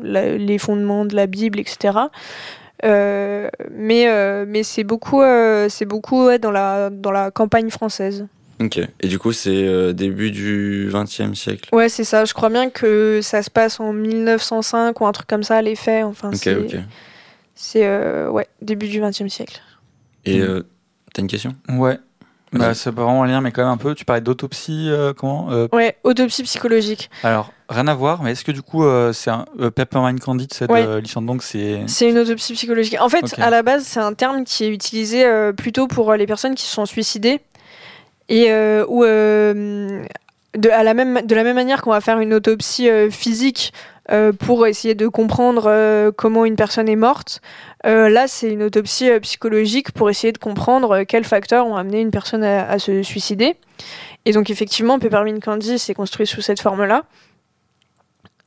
les 0.01 0.57
fondements 0.57 1.05
de 1.05 1.15
la 1.15 1.25
Bible, 1.25 1.57
etc. 1.57 1.99
Mais 2.83 4.45
mais 4.45 4.63
c'est 4.63 4.83
beaucoup, 4.83 5.21
c'est 5.69 5.85
beaucoup 5.85 6.25
ouais, 6.25 6.37
dans, 6.37 6.51
la, 6.51 6.89
dans 6.89 7.11
la 7.11 7.31
campagne 7.31 7.69
française. 7.69 8.27
Ok. 8.61 8.79
Et 9.01 9.07
du 9.07 9.19
coup, 9.19 9.31
c'est 9.31 9.49
euh, 9.67 9.93
début 9.93 10.31
du 10.31 10.89
XXe 10.93 11.33
siècle. 11.33 11.69
Ouais, 11.73 11.89
c'est 11.89 12.03
ça. 12.03 12.23
Je 12.25 12.33
crois 12.33 12.49
bien 12.49 12.69
que 12.69 13.19
ça 13.21 13.41
se 13.43 13.49
passe 13.49 13.79
en 13.79 13.93
1905 13.93 14.99
ou 15.01 15.05
un 15.07 15.11
truc 15.11 15.27
comme 15.27 15.43
ça, 15.43 15.61
les 15.61 15.75
faits. 15.75 16.05
Enfin, 16.05 16.29
Ok, 16.29 16.35
c'est 16.37 16.55
ok. 16.55 16.75
c'est, 17.55 17.85
euh, 17.85 18.29
ouais, 18.29 18.47
début 18.61 18.87
du 18.87 19.01
XXe 19.01 19.27
siècle. 19.27 19.59
Et 20.25 20.39
Mm. 20.39 20.43
euh, 20.43 20.63
t'as 21.13 21.21
une 21.21 21.27
question? 21.27 21.53
Ouais. 21.69 21.97
Bah, 22.53 22.75
c'est 22.75 22.91
pas 22.91 23.03
vraiment 23.03 23.23
un 23.23 23.27
lien, 23.27 23.41
mais 23.41 23.51
quand 23.51 23.63
même 23.63 23.71
un 23.71 23.77
peu. 23.77 23.95
Tu 23.95 24.05
parlais 24.05 24.21
d'autopsie, 24.21 24.87
euh, 24.91 25.11
comment 25.11 25.51
Euh, 25.51 25.67
Ouais, 25.73 25.97
autopsie 26.03 26.43
psychologique. 26.43 27.09
Alors, 27.23 27.51
rien 27.67 27.87
à 27.87 27.95
voir, 27.95 28.21
mais 28.21 28.33
est-ce 28.33 28.43
que 28.43 28.51
du 28.51 28.61
coup, 28.61 28.83
euh, 28.85 29.11
c'est 29.11 29.31
un 29.31 29.45
euh, 29.59 29.71
Peppermint 29.71 30.15
Candy 30.19 30.45
de 30.45 30.53
cette 30.53 30.69
Ouais. 30.71 30.85
euh, 30.85 31.01
licence 31.01 31.25
donc 31.25 31.41
c'est 31.41 31.81
C'est 31.87 32.07
une 32.07 32.19
autopsie 32.19 32.53
psychologique. 32.53 32.95
En 33.01 33.09
fait, 33.09 33.39
à 33.39 33.49
la 33.49 33.63
base, 33.63 33.83
c'est 33.85 33.99
un 33.99 34.13
terme 34.13 34.43
qui 34.43 34.65
est 34.65 34.69
utilisé 34.69 35.25
euh, 35.25 35.51
plutôt 35.51 35.87
pour 35.87 36.11
euh, 36.11 36.15
les 36.15 36.27
personnes 36.27 36.53
qui 36.53 36.63
se 36.65 36.71
sont 36.75 36.85
suicidées 36.85 37.41
et 38.29 38.45
euh, 38.49 38.85
où 38.87 39.03
euh, 39.03 40.03
de, 40.55 40.69
à 40.69 40.83
la 40.83 40.93
même, 40.93 41.21
de 41.25 41.35
la 41.35 41.43
même 41.43 41.55
manière 41.55 41.81
qu'on 41.81 41.91
va 41.91 42.01
faire 42.01 42.19
une 42.19 42.33
autopsie 42.33 42.89
euh, 42.89 43.09
physique 43.09 43.73
pour 44.39 44.67
essayer 44.67 44.95
de 44.95 45.07
comprendre 45.07 46.11
comment 46.17 46.43
une 46.43 46.57
personne 46.57 46.89
est 46.89 46.97
morte. 46.97 47.39
là, 47.85 48.27
c'est 48.27 48.51
une 48.51 48.61
autopsie 48.61 49.09
psychologique 49.21 49.93
pour 49.93 50.09
essayer 50.09 50.33
de 50.33 50.37
comprendre 50.37 51.03
quels 51.03 51.23
facteurs 51.23 51.65
ont 51.65 51.77
amené 51.77 52.01
une 52.01 52.11
personne 52.11 52.43
à, 52.43 52.77
se 52.79 53.01
suicider. 53.01 53.55
Et 54.25 54.33
donc, 54.33 54.49
effectivement, 54.49 54.99
Peppermint 54.99 55.39
Candy 55.39 55.79
s'est 55.79 55.93
construit 55.93 56.27
sous 56.27 56.41
cette 56.41 56.59
forme-là. 56.59 57.05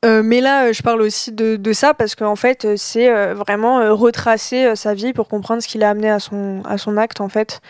Mais 0.04 0.42
là, 0.42 0.72
je 0.72 0.82
parle 0.82 1.00
aussi 1.00 1.32
de, 1.32 1.72
ça 1.72 1.94
parce 1.94 2.14
qu'en 2.14 2.36
fait, 2.36 2.76
c'est 2.76 3.32
vraiment 3.32 3.96
retracer 3.96 4.76
sa 4.76 4.92
vie 4.92 5.14
pour 5.14 5.26
comprendre 5.26 5.62
ce 5.62 5.68
qui 5.68 5.78
l'a 5.78 5.88
amené 5.88 6.10
à 6.10 6.20
son, 6.20 6.60
à 6.66 6.76
son 6.76 6.98
acte, 6.98 7.22
en 7.22 7.30
fait. 7.30 7.62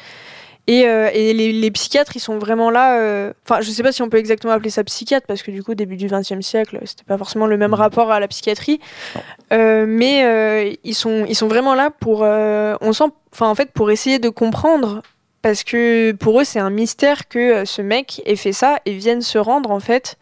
Et, 0.68 0.88
euh, 0.88 1.09
et 1.12 1.33
les, 1.33 1.52
les 1.52 1.70
psychiatres, 1.70 2.16
ils 2.16 2.20
sont 2.20 2.38
vraiment 2.38 2.70
là. 2.70 2.98
euh, 2.98 3.33
Enfin, 3.44 3.61
je 3.61 3.70
sais 3.70 3.83
pas 3.85 3.92
si 3.92 4.02
on 4.02 4.09
peut 4.09 4.16
exactement 4.16 4.52
appeler 4.52 4.70
ça 4.70 4.83
psychiatre 4.83 5.26
parce 5.26 5.42
que 5.42 5.50
du 5.52 5.62
coup, 5.62 5.74
début 5.76 5.96
du 5.96 6.07
XXe 6.09 6.40
siècle, 6.40 6.81
c'était 6.85 7.05
pas 7.05 7.16
forcément 7.18 7.46
le 7.46 7.57
même 7.57 7.72
rapport 7.74 8.11
à 8.11 8.18
la 8.18 8.26
psychiatrie. 8.26 8.81
Euh, 9.52 9.85
mais 9.87 10.24
euh, 10.24 10.74
ils 10.83 10.94
sont, 10.94 11.24
ils 11.29 11.37
sont 11.37 11.48
vraiment 11.48 11.74
là 11.74 11.90
pour. 11.90 12.22
euh, 12.24 12.74
on 12.81 12.92
sent, 12.92 13.05
enfin, 13.33 13.48
en 13.48 13.55
fait, 13.55 13.70
pour 13.72 13.90
essayer 13.90 14.18
de 14.18 14.29
comprendre. 14.29 15.02
Parce 15.42 15.62
que 15.62 16.11
pour 16.11 16.40
eux, 16.40 16.44
c'est 16.44 16.59
un 16.59 16.70
mystère 16.70 17.29
que 17.29 17.38
euh, 17.38 17.64
ce 17.64 17.81
mec 17.81 18.20
ait 18.26 18.35
fait 18.35 18.52
ça 18.52 18.79
et 18.85 18.92
vienne 18.94 19.22
se 19.22 19.38
rendre, 19.38 19.70
en 19.70 19.79
fait. 19.79 20.16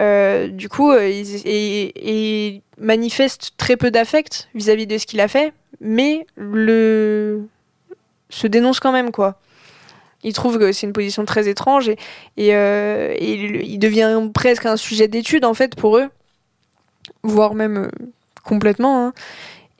Euh, 0.00 0.48
du 0.48 0.68
coup, 0.68 0.90
euh, 0.90 1.08
ils 1.08 1.46
et, 1.46 1.92
et 2.56 2.62
manifestent 2.78 3.52
très 3.56 3.76
peu 3.76 3.92
d'affect 3.92 4.48
vis-à-vis 4.56 4.88
de 4.88 4.98
ce 4.98 5.06
qu'il 5.06 5.20
a 5.20 5.28
fait, 5.28 5.52
mais 5.80 6.26
le 6.36 7.42
se 8.30 8.48
dénonce 8.48 8.80
quand 8.80 8.90
même, 8.92 9.12
quoi. 9.12 9.38
Il 10.22 10.32
trouve 10.34 10.58
que 10.58 10.70
c'est 10.72 10.86
une 10.86 10.92
position 10.92 11.24
très 11.24 11.48
étrange 11.48 11.88
et, 11.88 11.96
et, 12.36 12.54
euh, 12.54 13.14
et 13.18 13.32
il 13.34 13.56
il 13.62 13.78
devient 13.78 14.20
presque 14.34 14.66
un 14.66 14.76
sujet 14.76 15.08
d'étude, 15.08 15.44
en 15.44 15.54
fait, 15.54 15.74
pour 15.74 15.96
eux, 15.96 16.08
voire 17.22 17.54
même 17.54 17.76
euh, 17.76 17.88
complètement. 18.44 19.06
hein. 19.06 19.12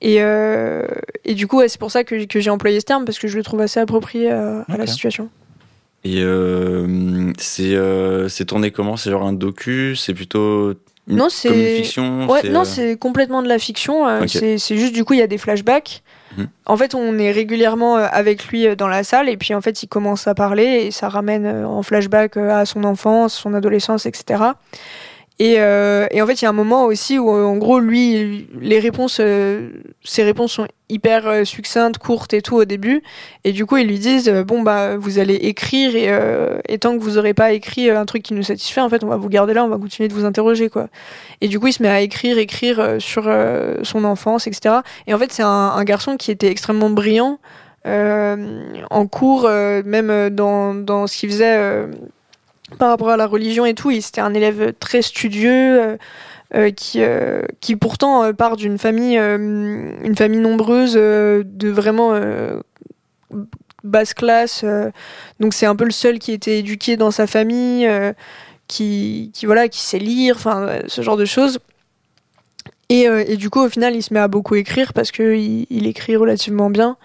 Et, 0.02 0.22
euh, 0.22 0.86
et 1.26 1.34
du 1.34 1.46
coup, 1.46 1.58
ouais, 1.58 1.68
c'est 1.68 1.78
pour 1.78 1.90
ça 1.90 2.04
que, 2.04 2.24
que 2.24 2.40
j'ai 2.40 2.48
employé 2.50 2.80
ce 2.80 2.86
terme, 2.86 3.04
parce 3.04 3.18
que 3.18 3.28
je 3.28 3.36
le 3.36 3.42
trouve 3.42 3.60
assez 3.60 3.80
approprié 3.80 4.30
à, 4.30 4.64
à 4.68 4.76
la 4.78 4.86
situation. 4.86 5.28
Et 6.04 6.22
euh, 6.22 7.30
c'est 7.36 7.74
euh, 7.74 8.30
c'est 8.30 8.46
tourné 8.46 8.70
comment? 8.70 8.96
C'est 8.96 9.10
genre 9.10 9.24
un 9.26 9.34
docu? 9.34 9.94
C'est 9.96 10.14
plutôt 10.14 10.70
une, 11.06 11.16
Non, 11.16 11.24
comme 11.24 11.30
c'est- 11.30 11.48
une 11.50 11.84
fiction? 11.84 12.26
Ouais, 12.30 12.38
c'est, 12.40 12.48
non, 12.48 12.64
c'est 12.64 12.96
complètement 12.96 13.42
de 13.42 13.48
la 13.48 13.58
fiction. 13.58 14.06
Ok. 14.22 14.28
c'est- 14.30 14.56
C'est 14.56 14.78
juste, 14.78 14.94
du 14.94 15.04
coup, 15.04 15.12
il 15.12 15.18
y 15.18 15.22
a 15.22 15.26
des 15.26 15.36
flashbacks. 15.36 16.02
En 16.66 16.76
fait, 16.76 16.94
on 16.94 17.18
est 17.18 17.32
régulièrement 17.32 17.98
euh, 17.98 18.06
avec 18.10 18.46
lui 18.46 18.66
euh, 18.66 18.76
dans 18.76 18.88
la 18.88 19.02
salle, 19.02 19.28
et 19.28 19.36
puis 19.36 19.54
en 19.54 19.60
fait, 19.60 19.82
il 19.82 19.88
commence 19.88 20.26
à 20.26 20.34
parler, 20.34 20.64
et 20.64 20.90
ça 20.90 21.08
ramène 21.08 21.46
euh, 21.46 21.66
en 21.66 21.82
flashback 21.82 22.36
à 22.36 22.64
son 22.64 22.84
enfance, 22.84 23.34
son 23.34 23.54
adolescence, 23.54 24.06
etc. 24.06 24.42
Et, 25.40 25.54
euh, 25.58 26.06
et 26.10 26.20
en 26.20 26.26
fait, 26.26 26.42
il 26.42 26.44
y 26.44 26.46
a 26.46 26.50
un 26.50 26.52
moment 26.52 26.84
aussi 26.84 27.18
où, 27.18 27.34
euh, 27.34 27.44
en 27.44 27.56
gros, 27.56 27.80
lui, 27.80 28.46
les 28.60 28.78
réponses, 28.78 29.20
euh, 29.20 29.70
ses 30.04 30.22
réponses 30.22 30.52
sont 30.52 30.68
hyper 30.90 31.26
euh, 31.26 31.44
succinctes, 31.44 31.96
courtes 31.96 32.34
et 32.34 32.42
tout 32.42 32.56
au 32.56 32.66
début. 32.66 33.02
Et 33.44 33.52
du 33.52 33.64
coup, 33.64 33.78
ils 33.78 33.86
lui 33.86 33.98
disent 33.98 34.28
euh, 34.28 34.44
bon 34.44 34.60
bah, 34.60 34.98
vous 34.98 35.18
allez 35.18 35.36
écrire 35.36 35.96
et, 35.96 36.10
et 36.68 36.78
tant 36.78 36.92
que 36.98 37.02
vous 37.02 37.16
aurez 37.16 37.32
pas 37.32 37.52
écrit 37.52 37.88
un 37.88 38.04
truc 38.04 38.22
qui 38.22 38.34
nous 38.34 38.42
satisfait, 38.42 38.82
en 38.82 38.90
fait, 38.90 39.02
on 39.02 39.06
va 39.06 39.16
vous 39.16 39.30
garder 39.30 39.54
là, 39.54 39.64
on 39.64 39.68
va 39.68 39.78
continuer 39.78 40.10
de 40.10 40.14
vous 40.14 40.26
interroger, 40.26 40.68
quoi. 40.68 40.88
Et 41.40 41.48
du 41.48 41.58
coup, 41.58 41.68
il 41.68 41.72
se 41.72 41.82
met 41.82 41.88
à 41.88 42.02
écrire, 42.02 42.36
écrire 42.36 42.96
sur 42.98 43.26
son 43.82 44.04
enfance, 44.04 44.46
etc. 44.46 44.80
Et 45.06 45.14
en 45.14 45.18
fait, 45.18 45.32
c'est 45.32 45.42
un, 45.42 45.48
un 45.48 45.84
garçon 45.84 46.18
qui 46.18 46.30
était 46.30 46.48
extrêmement 46.48 46.90
brillant 46.90 47.38
en 47.86 49.06
cours, 49.06 49.48
même 49.48 50.28
dans, 50.28 50.74
dans 50.74 51.06
ce 51.06 51.16
qu'il 51.16 51.30
faisait 51.30 51.86
par 52.78 52.90
rapport 52.90 53.10
à 53.10 53.16
la 53.16 53.26
religion 53.26 53.64
et 53.66 53.74
tout. 53.74 53.90
Il 53.90 54.02
C'était 54.02 54.20
un 54.20 54.34
élève 54.34 54.72
très 54.78 55.02
studieux. 55.02 55.82
euh, 55.82 55.96
euh, 56.52 56.72
qui, 56.72 57.00
euh, 57.00 57.42
qui 57.60 57.76
pourtant 57.76 58.34
part 58.34 58.56
d'une 58.56 58.76
famille, 58.76 59.16
une 59.16 60.16
famille 60.16 60.40
nombreuse 60.40 60.94
de 60.94 61.68
vraiment 61.68 62.12
basse 63.84 64.14
classe. 64.14 64.64
donc 65.38 65.54
c'est 65.54 65.66
un 65.66 65.76
peu 65.76 65.84
le 65.84 65.92
seul 65.92 66.18
qui 66.18 66.32
était 66.32 66.58
éduqué 66.58 66.96
dans 66.96 67.12
sa 67.12 67.28
famille, 67.28 67.88
qui, 68.66 69.30
qui 69.32 69.46
voilà, 69.46 69.68
qui 69.68 69.80
sait 69.80 70.00
lire, 70.00 70.34
enfin 70.34 70.80
ce 70.88 71.02
genre 71.02 71.16
de 71.16 71.24
choses. 71.24 71.60
Et, 72.88 73.02
et 73.04 73.36
du 73.36 73.48
coup, 73.48 73.60
au 73.60 73.68
final, 73.68 73.94
il 73.94 74.02
se 74.02 74.12
met 74.12 74.18
à 74.18 74.26
beaucoup 74.26 74.56
écrire 74.56 74.92
parce 74.92 75.12
que 75.12 75.36
il, 75.36 75.68
il 75.70 75.86
écrit 75.86 76.16
relativement 76.16 76.68
bien. 76.68 76.96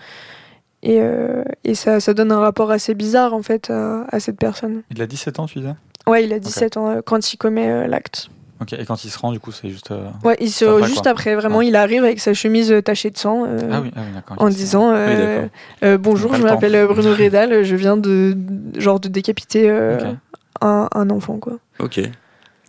Et, 0.86 1.02
euh, 1.02 1.44
et 1.64 1.74
ça, 1.76 2.00
ça 2.00 2.14
donne 2.14 2.32
un 2.32 2.40
rapport 2.40 2.70
assez 2.72 2.94
bizarre 2.94 3.34
en 3.34 3.42
fait 3.42 3.70
à, 3.72 4.06
à 4.12 4.20
cette 4.20 4.38
personne. 4.38 4.84
Il 4.92 5.02
a 5.02 5.08
17 5.08 5.40
ans, 5.40 5.48
tu 5.48 5.60
disais? 5.60 5.74
Ouais, 6.08 6.24
il 6.24 6.32
a 6.32 6.38
17 6.40 6.78
ans 6.78 6.90
euh, 6.90 7.02
quand 7.04 7.34
il 7.34 7.38
commet 7.38 7.68
euh, 7.70 7.88
l'acte. 7.88 8.30
Ok, 8.62 8.72
et 8.74 8.86
quand 8.86 9.04
il 9.04 9.10
se 9.10 9.18
rend, 9.20 9.32
du 9.34 9.40
coup, 9.40 9.52
c'est 9.52 9.70
juste. 9.70 9.92
euh, 9.92 10.08
Ouais, 10.24 10.38
il 10.40 10.50
se, 10.52 10.64
après, 10.64 10.88
juste 10.88 11.02
quoi. 11.02 11.12
après, 11.12 11.36
vraiment, 11.36 11.58
Ouais. 11.58 11.68
il 11.68 11.76
arrive 11.76 12.04
avec 12.06 12.20
sa 12.22 12.34
chemise 12.36 12.74
tachée 12.86 13.10
de 13.10 13.18
sang. 13.18 13.46
euh, 13.48 13.60
Ah 13.72 13.82
oui, 13.82 13.92
ah 13.96 14.02
oui 14.06 14.14
d'accord. 14.14 14.38
En 14.40 14.48
disant 14.48 14.92
euh, 14.94 15.48
euh, 15.84 15.98
bonjour, 15.98 16.34
je 16.36 16.44
m'appelle 16.44 16.86
Bruno 16.88 17.14
Redal, 17.20 17.64
je 17.64 17.76
viens 17.76 17.98
de 17.98 18.38
genre 18.78 19.00
de 19.00 19.08
décapiter 19.10 19.68
euh, 19.70 20.14
un, 20.62 20.88
un 20.94 21.10
enfant 21.10 21.38
quoi. 21.40 21.58
Ok. 21.80 22.00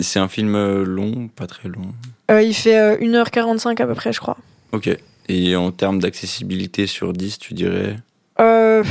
C'est 0.01 0.19
un 0.19 0.29
film 0.29 0.57
long, 0.85 1.29
pas 1.29 1.47
très 1.47 1.69
long? 1.69 1.83
Euh, 2.31 2.43
il 2.43 2.55
fait 2.55 2.79
euh, 2.79 2.97
1h45 2.97 3.81
à 3.81 3.87
peu 3.87 3.95
près, 3.95 4.13
je 4.13 4.21
crois. 4.21 4.37
Ok. 4.73 4.91
Et 5.29 5.57
en 5.57 5.71
termes 5.73 5.99
d'accessibilité 6.01 6.87
sur 6.87 7.13
10, 7.13 7.39
tu 7.39 7.55
dirais? 7.55 7.97
Euh, 8.41 8.83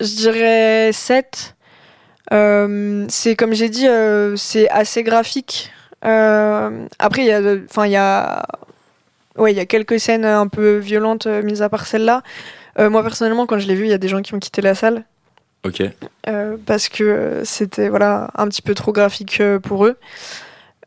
je 0.00 0.16
dirais 0.16 0.90
7. 0.92 1.54
Euh, 2.32 3.04
c'est 3.08 3.36
comme 3.36 3.52
j'ai 3.52 3.68
dit, 3.68 3.86
euh, 3.86 4.36
c'est 4.36 4.68
assez 4.70 5.02
graphique. 5.02 5.70
Après, 6.02 7.22
il 7.22 7.26
y 7.26 7.32
a, 7.32 7.40
enfin, 7.70 7.86
il 7.86 7.92
y 7.92 7.96
a, 7.96 8.44
ouais, 9.36 9.52
il 9.52 9.56
y 9.56 9.60
a 9.60 9.66
quelques 9.66 9.98
scènes 9.98 10.24
un 10.24 10.48
peu 10.48 10.76
violentes, 10.76 11.26
euh, 11.26 11.42
mis 11.42 11.62
à 11.62 11.68
part 11.68 11.86
celle-là. 11.86 12.22
Moi 12.76 13.04
personnellement, 13.04 13.46
quand 13.46 13.60
je 13.60 13.68
l'ai 13.68 13.76
vu, 13.76 13.84
il 13.84 13.90
y 13.90 13.94
a 13.94 13.98
des 13.98 14.08
gens 14.08 14.20
qui 14.20 14.34
ont 14.34 14.40
quitté 14.40 14.60
la 14.60 14.74
salle 14.74 15.04
Ok. 15.64 15.80
parce 16.66 16.88
que 16.88 17.42
c'était 17.44 17.88
voilà 17.88 18.30
un 18.34 18.48
petit 18.48 18.62
peu 18.62 18.74
trop 18.74 18.90
graphique 18.90 19.40
pour 19.62 19.86
eux. 19.86 19.96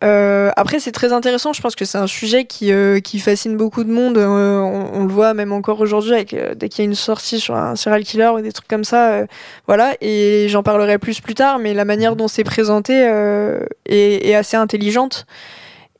Euh, 0.03 0.51
après, 0.55 0.79
c'est 0.79 0.91
très 0.91 1.11
intéressant. 1.11 1.53
Je 1.53 1.61
pense 1.61 1.75
que 1.75 1.83
c'est 1.85 1.97
un 1.97 2.07
sujet 2.07 2.45
qui, 2.45 2.71
euh, 2.71 2.99
qui 2.99 3.19
fascine 3.19 3.57
beaucoup 3.57 3.83
de 3.83 3.91
monde. 3.91 4.17
Euh, 4.17 4.59
on, 4.59 5.01
on 5.01 5.03
le 5.05 5.11
voit 5.11 5.33
même 5.33 5.51
encore 5.51 5.79
aujourd'hui 5.79 6.13
avec 6.13 6.33
euh, 6.33 6.53
dès 6.55 6.69
qu'il 6.69 6.83
y 6.83 6.87
a 6.87 6.89
une 6.89 6.95
sortie 6.95 7.39
sur 7.39 7.55
un 7.55 7.75
serial 7.75 8.03
killer 8.03 8.27
ou 8.35 8.41
des 8.41 8.51
trucs 8.51 8.67
comme 8.67 8.83
ça. 8.83 9.11
euh, 9.13 9.25
voilà. 9.65 9.95
Et 10.01 10.47
j'en 10.49 10.61
parlerai 10.63 10.99
plus 10.99 11.19
plus 11.19 11.33
tard. 11.33 11.57
Mais 11.59 11.73
la 11.73 11.85
manière 11.85 12.15
dont 12.15 12.27
c'est 12.27 12.43
présenté 12.43 12.93
euh, 13.09 13.59
est, 13.87 14.27
est 14.27 14.35
assez 14.35 14.55
intelligente. 14.57 15.25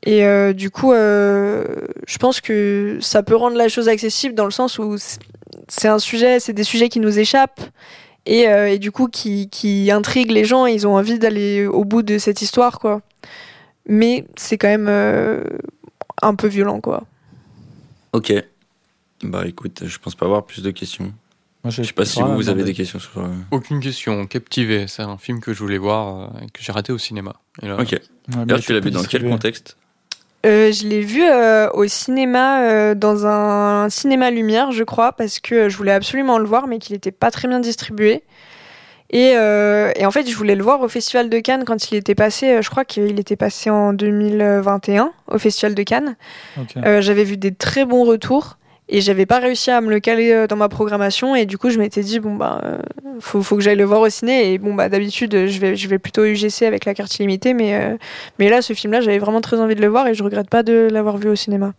Et 0.06 0.24
euh, 0.24 0.52
du 0.52 0.70
coup, 0.70 0.92
euh, 0.92 1.64
je 2.06 2.18
pense 2.18 2.40
que 2.40 2.98
ça 3.00 3.24
peut 3.24 3.34
rendre 3.34 3.56
la 3.56 3.68
chose 3.68 3.88
accessible 3.88 4.34
dans 4.34 4.44
le 4.44 4.52
sens 4.52 4.78
où 4.78 4.96
c'est- 4.96 5.88
un 5.88 5.98
sujet, 5.98 6.38
c'est 6.40 6.52
des 6.52 6.62
sujets 6.64 6.88
qui 6.88 7.00
nous 7.00 7.18
échappent 7.18 7.60
et, 8.26 8.48
euh, 8.48 8.70
et 8.70 8.78
du 8.78 8.92
coup 8.92 9.08
qui, 9.08 9.50
qui 9.50 9.90
intriguent 9.90 10.30
les 10.30 10.44
gens. 10.44 10.66
Ils 10.66 10.86
ont 10.86 10.94
envie 10.94 11.18
d'aller 11.18 11.66
au 11.66 11.84
bout 11.84 12.02
de 12.02 12.16
cette 12.18 12.42
histoire, 12.42 12.78
quoi. 12.78 13.00
Mais 13.88 14.26
c'est 14.36 14.58
quand 14.58 14.68
même 14.68 14.86
euh, 14.88 15.42
un 16.22 16.34
peu 16.34 16.46
violent, 16.46 16.80
quoi. 16.80 17.04
Ok. 18.12 18.32
Bah 19.22 19.44
écoute, 19.46 19.82
je 19.86 19.98
pense 19.98 20.14
pas 20.14 20.26
avoir 20.26 20.44
plus 20.46 20.62
de 20.62 20.70
questions. 20.70 21.12
Moi, 21.64 21.70
Je 21.72 21.82
sais 21.82 21.92
pas 21.92 22.04
si 22.04 22.22
vous, 22.22 22.34
vous 22.36 22.48
avez 22.48 22.62
des 22.62 22.72
questions 22.72 22.98
sur. 23.00 23.18
euh, 23.18 23.26
Aucune 23.50 23.80
question. 23.80 24.26
Captivé, 24.26 24.86
c'est 24.86 25.02
un 25.02 25.18
film 25.18 25.40
que 25.40 25.52
je 25.52 25.58
voulais 25.58 25.78
voir 25.78 26.30
euh, 26.36 26.44
et 26.44 26.46
que 26.46 26.60
j'ai 26.62 26.70
raté 26.70 26.92
au 26.92 26.98
cinéma. 26.98 27.34
Et 27.62 27.66
là, 27.66 27.76
Ok. 27.80 27.98
D'ailleurs, 28.28 28.60
tu 28.60 28.72
l'as 28.72 28.80
vu 28.80 28.90
dans 28.90 29.02
quel 29.02 29.28
contexte? 29.28 29.76
Euh, 30.46 30.70
je 30.70 30.86
l'ai 30.86 31.00
vu 31.00 31.24
euh, 31.24 31.68
au 31.70 31.86
cinéma, 31.88 32.62
euh, 32.62 32.94
dans 32.94 33.26
un 33.26 33.88
cinéma 33.90 34.30
lumière, 34.30 34.70
je 34.70 34.84
crois, 34.84 35.10
parce 35.12 35.40
que 35.40 35.68
je 35.68 35.76
voulais 35.76 35.92
absolument 35.92 36.38
le 36.38 36.44
voir, 36.46 36.68
mais 36.68 36.78
qu'il 36.78 36.94
n'était 36.94 37.10
pas 37.10 37.32
très 37.32 37.48
bien 37.48 37.58
distribué. 37.58 38.22
Et, 39.10 39.32
euh, 39.36 39.90
et 39.96 40.04
en 40.04 40.10
fait, 40.10 40.28
je 40.28 40.36
voulais 40.36 40.54
le 40.54 40.62
voir 40.62 40.82
au 40.82 40.88
Festival 40.88 41.30
de 41.30 41.38
Cannes 41.40 41.64
quand 41.64 41.90
il 41.90 41.96
était 41.96 42.14
passé. 42.14 42.50
euh, 42.50 42.62
Je 42.62 42.68
crois 42.68 42.84
qu'il 42.84 43.18
était 43.18 43.36
passé 43.36 43.70
en 43.70 43.92
2021 43.94 45.12
au 45.28 45.38
Festival 45.38 45.74
de 45.74 45.82
Cannes. 45.82 46.16
Euh, 46.84 47.00
j'avais 47.00 47.24
vu 47.24 47.36
des 47.36 47.54
très 47.54 47.84
bons 47.86 48.04
retours 48.04 48.58
et 48.90 49.00
j'avais 49.00 49.26
pas 49.26 49.38
réussi 49.38 49.70
à 49.70 49.80
me 49.80 49.90
le 49.90 50.00
caler 50.00 50.46
dans 50.48 50.56
ma 50.56 50.68
programmation 50.70 51.34
et 51.36 51.44
du 51.44 51.58
coup 51.58 51.68
je 51.68 51.78
m'étais 51.78 52.00
dit 52.02 52.20
bon 52.20 52.36
bah 52.36 52.80
faut, 53.20 53.42
faut 53.42 53.56
que 53.56 53.60
j'aille 53.62 53.76
le 53.76 53.84
voir 53.84 54.00
au 54.00 54.08
ciné 54.08 54.54
et 54.54 54.58
bon 54.58 54.72
bah 54.72 54.88
d'habitude 54.88 55.46
je 55.46 55.58
vais 55.58 55.76
je 55.76 55.88
vais 55.88 55.98
plutôt 55.98 56.22
au 56.22 56.24
UGC 56.24 56.62
avec 56.62 56.86
la 56.86 56.94
carte 56.94 57.14
illimitée 57.18 57.52
mais 57.52 57.74
euh, 57.74 57.98
mais 58.38 58.48
là 58.48 58.62
ce 58.62 58.72
film 58.72 58.94
là 58.94 59.02
j'avais 59.02 59.18
vraiment 59.18 59.42
très 59.42 59.60
envie 59.60 59.74
de 59.74 59.82
le 59.82 59.88
voir 59.88 60.06
et 60.08 60.14
je 60.14 60.22
regrette 60.24 60.48
pas 60.48 60.62
de 60.62 60.88
l'avoir 60.90 61.18
vu 61.18 61.28
au 61.28 61.34
cinéma. 61.34 61.74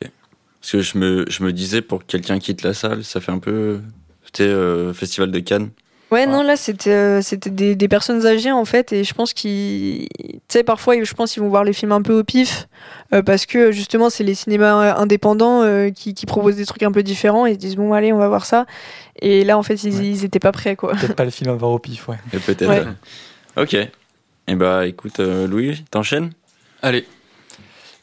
Parce 0.00 0.72
que 0.72 0.80
je 0.80 0.96
me, 0.96 1.24
je 1.28 1.42
me 1.42 1.52
disais, 1.52 1.82
pour 1.82 1.98
que 1.98 2.04
quelqu'un 2.06 2.38
quitte 2.38 2.62
la 2.62 2.72
salle, 2.72 3.04
ça 3.04 3.20
fait 3.20 3.32
un 3.32 3.38
peu. 3.38 3.80
C'était 4.24 4.44
euh, 4.44 4.94
Festival 4.94 5.30
de 5.30 5.38
Cannes. 5.40 5.68
Ouais 6.14 6.26
non 6.26 6.42
là 6.42 6.56
c'était 6.56 6.90
euh, 6.90 7.22
c'était 7.22 7.50
des, 7.50 7.74
des 7.76 7.88
personnes 7.88 8.24
âgées 8.26 8.52
en 8.52 8.64
fait 8.64 8.92
et 8.92 9.04
je 9.04 9.14
pense 9.14 9.32
qu'ils 9.32 10.06
tu 10.08 10.38
sais 10.48 10.62
parfois 10.62 11.02
je 11.02 11.14
pense 11.14 11.32
qu'ils 11.32 11.42
vont 11.42 11.48
voir 11.48 11.64
les 11.64 11.72
films 11.72 11.92
un 11.92 12.02
peu 12.02 12.18
au 12.18 12.24
pif 12.24 12.68
euh, 13.12 13.22
parce 13.22 13.46
que 13.46 13.72
justement 13.72 14.10
c'est 14.10 14.22
les 14.24 14.34
cinémas 14.34 14.74
euh, 14.84 14.94
indépendants 14.96 15.62
euh, 15.62 15.90
qui, 15.90 16.14
qui 16.14 16.26
proposent 16.26 16.56
des 16.56 16.66
trucs 16.66 16.82
un 16.84 16.92
peu 16.92 17.02
différents 17.02 17.46
et 17.46 17.50
ils 17.50 17.54
se 17.54 17.58
disent 17.58 17.76
bon 17.76 17.92
allez 17.92 18.12
on 18.12 18.18
va 18.18 18.28
voir 18.28 18.46
ça 18.46 18.66
et 19.20 19.44
là 19.44 19.58
en 19.58 19.62
fait 19.62 19.82
ils, 19.82 19.96
Ouais. 19.96 20.06
ils 20.06 20.24
étaient 20.24 20.38
pas 20.38 20.52
prêts 20.52 20.76
quoi. 20.76 20.92
Peut-être 20.92 21.16
pas 21.16 21.24
le 21.24 21.30
film 21.30 21.50
à 21.50 21.54
voir 21.54 21.70
au 21.72 21.78
pif, 21.78 22.08
ouais. 22.08 22.18
Peut-être. 22.30 22.68
Ouais. 22.68 22.84
Ok. 23.56 23.74
Et 24.46 24.54
bah 24.56 24.86
écoute, 24.86 25.20
euh, 25.20 25.46
Louis, 25.46 25.84
t'enchaînes? 25.90 26.32
Allez. 26.82 27.06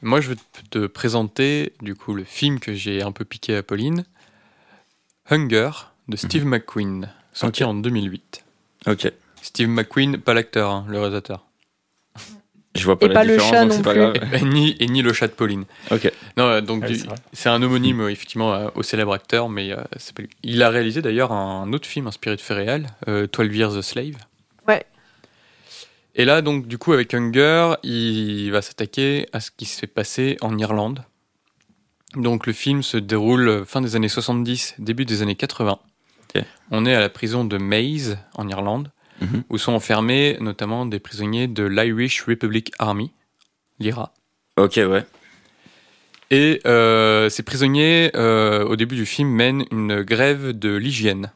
Moi, 0.02 0.22
je 0.22 0.30
vais 0.30 0.36
te 0.72 0.88
présenter 0.88 1.74
du 1.82 1.94
coup 1.94 2.16
le 2.16 2.24
film 2.24 2.60
que 2.60 2.74
j'ai 2.74 3.04
un 3.04 3.12
peu 3.12 3.26
piqué 3.26 3.56
à 3.56 3.62
Pauline, 3.62 4.04
Hunger 5.30 5.70
de 6.08 6.18
Steve 6.18 6.46
McQueen, 6.46 7.10
sorti 7.34 7.64
en 7.64 7.74
2008. 7.74 8.44
Ok. 8.88 9.12
Steve 9.42 9.70
McQueen, 9.70 10.18
pas 10.18 10.34
l'acteur, 10.34 10.70
hein, 10.72 10.86
le 10.88 11.00
réalisateur. 11.00 11.46
Je 12.76 12.86
vois 12.86 12.98
pas 12.98 13.06
Et 13.08 13.10
la 13.10 13.16
pas 13.16 13.24
le 13.26 13.38
chat 13.38 13.66
donc 13.66 13.78
non 13.78 13.82
pas 13.82 13.92
plus. 13.92 14.00
grave. 14.00 14.16
Et, 14.34 14.38
et 14.38 14.46
ni, 14.46 14.78
et 14.80 14.88
ni 14.88 15.02
le 15.02 15.12
chat 15.12 15.28
de 15.28 15.34
Pauline. 15.34 15.66
Ok. 15.92 16.10
Non, 16.38 16.46
euh, 16.46 16.62
donc 16.62 16.84
Ouais, 16.84 16.96
c'est 17.34 17.50
un 17.50 17.62
homonyme 17.62 18.00
euh, 18.02 18.10
effectivement 18.10 18.54
euh, 18.54 18.70
au 18.76 18.84
célèbre 18.84 19.12
acteur, 19.14 19.50
mais 19.50 19.72
euh, 19.72 19.84
il 20.44 20.64
a 20.64 20.70
réalisé 20.70 21.02
d'ailleurs 21.02 21.34
un 21.34 21.74
autre 21.74 21.86
film 21.86 22.08
inspiré 22.08 22.38
de 22.38 22.42
faits 22.42 22.56
réels, 22.58 22.88
euh, 23.10 23.28
12 23.28 23.54
Years 23.56 23.76
a 23.78 23.82
Slave. 23.82 24.16
Ouais. 24.70 24.86
Et 26.16 26.24
là, 26.24 26.42
donc, 26.42 26.66
du 26.68 26.78
coup, 26.78 26.94
avec 26.94 27.14
Hunger, 27.14 27.74
il 27.84 28.50
va 28.52 28.62
s'attaquer 28.62 29.28
à 29.34 29.40
ce 29.42 29.52
qui 29.52 29.66
s'est 29.66 29.88
passé 29.88 30.38
en 30.42 30.58
Irlande. 30.58 31.04
Donc, 32.16 32.48
le 32.48 32.54
film 32.54 32.84
se 32.84 32.98
déroule 32.98 33.66
fin 33.66 33.82
des 33.82 33.96
années 33.98 34.10
70, 34.10 34.76
début 34.80 35.04
des 35.06 35.22
années 35.22 35.36
80. 35.36 35.78
On 36.72 36.86
est 36.86 36.94
à 36.94 37.00
la 37.00 37.10
prison 37.10 37.46
de 37.46 37.58
Maze, 37.58 38.18
en 38.36 38.48
Irlande, 38.48 38.92
Mhm. 39.22 39.44
où 39.50 39.58
sont 39.58 39.74
enfermés 39.74 40.38
notamment 40.40 40.86
des 40.86 41.00
prisonniers 41.00 41.48
de 41.48 41.64
l'Irish 41.64 42.24
Republic 42.24 42.72
Army, 42.80 43.12
l'IRA. 43.80 44.14
Ok, 44.58 44.78
ouais. 44.78 45.06
Et 46.32 46.62
euh, 46.66 47.30
ces 47.30 47.44
prisonniers, 47.44 48.12
euh, 48.16 48.64
au 48.66 48.76
début 48.76 48.96
du 48.96 49.06
film, 49.06 49.30
mènent 49.30 49.66
une 49.72 50.02
grève 50.02 50.58
de 50.58 50.74
l'hygiène. 50.76 51.32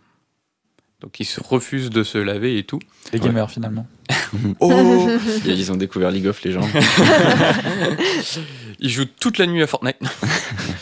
Donc 1.01 1.19
ils 1.19 1.25
se 1.25 1.41
refusent 1.43 1.89
de 1.89 2.03
se 2.03 2.17
laver 2.17 2.57
et 2.57 2.63
tout. 2.63 2.79
Les 3.13 3.19
gamers, 3.19 3.51
finalement. 3.51 3.85
Oh 4.59 5.09
Et 5.45 5.51
ils 5.51 5.71
ont 5.71 5.75
découvert 5.75 6.09
League 6.11 6.27
of 6.27 6.43
Legends. 6.43 6.67
Ils 8.79 8.89
jouent 8.89 9.05
toute 9.19 9.37
la 9.37 9.45
nuit 9.47 9.61
à 9.63 9.67
Fortnite. 9.67 9.97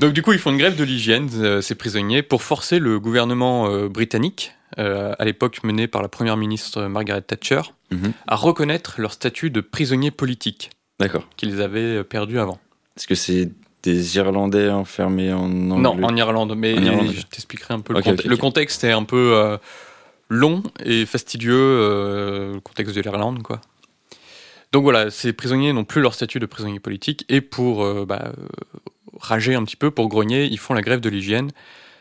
Donc 0.00 0.12
du 0.12 0.22
coup, 0.22 0.32
ils 0.32 0.38
font 0.38 0.50
une 0.50 0.58
grève 0.58 0.76
de 0.76 0.84
l'hygiène, 0.84 1.28
euh, 1.36 1.60
ces 1.60 1.74
prisonniers, 1.74 2.22
pour 2.22 2.42
forcer 2.42 2.78
le 2.78 2.98
gouvernement 3.00 3.68
euh, 3.68 3.88
britannique, 3.88 4.52
euh, 4.78 5.14
à 5.18 5.24
l'époque 5.24 5.62
mené 5.62 5.86
par 5.86 6.02
la 6.02 6.08
première 6.08 6.36
ministre 6.36 6.82
Margaret 6.86 7.22
Thatcher, 7.22 7.60
Mhm. 7.90 8.12
à 8.26 8.34
reconnaître 8.36 8.94
leur 9.00 9.12
statut 9.12 9.50
de 9.50 9.60
prisonniers 9.60 10.10
politiques 10.10 10.70
D'accord. 10.98 11.28
qu'ils 11.36 11.60
avaient 11.62 12.02
perdu 12.02 12.38
avant. 12.40 12.58
Est-ce 12.96 13.06
que 13.06 13.14
c'est 13.14 13.50
des 13.82 14.16
Irlandais 14.16 14.68
enfermés 14.70 15.32
en 15.32 15.44
Angleterre? 15.70 15.78
Non, 15.78 16.04
en 16.04 16.16
Irlande. 16.16 16.54
Mais 16.56 16.76
En 16.78 16.82
Irlande, 16.82 17.12
je 17.14 17.22
t'expliquerai 17.22 17.74
un 17.74 17.80
peu. 17.80 17.92
Le, 17.92 17.98
Ok, 18.00 18.04
conte- 18.06 18.20
ok, 18.20 18.24
le 18.24 18.36
contexte 18.36 18.82
est 18.84 18.92
un 18.92 19.04
peu 19.04 19.58
long 20.28 20.62
et 20.84 21.04
fastidieux, 21.06 21.52
le 22.54 22.60
contexte 22.60 22.96
de 22.96 23.00
l'Irlande, 23.02 23.42
quoi. 23.42 23.60
Donc 24.72 24.82
voilà, 24.82 25.10
ces 25.10 25.32
prisonniers 25.32 25.72
n'ont 25.72 25.84
plus 25.84 26.00
leur 26.00 26.14
statut 26.14 26.40
de 26.40 26.46
prisonnier 26.46 26.80
politique 26.80 27.24
et 27.28 27.40
pour 27.40 27.84
euh, 27.84 28.04
bah, 28.06 28.32
rager 29.20 29.54
un 29.54 29.64
petit 29.64 29.76
peu, 29.76 29.90
pour 29.90 30.08
grogner, 30.08 30.44
ils 30.46 30.58
font 30.58 30.74
la 30.74 30.82
grève 30.82 31.00
de 31.00 31.08
l'hygiène. 31.08 31.50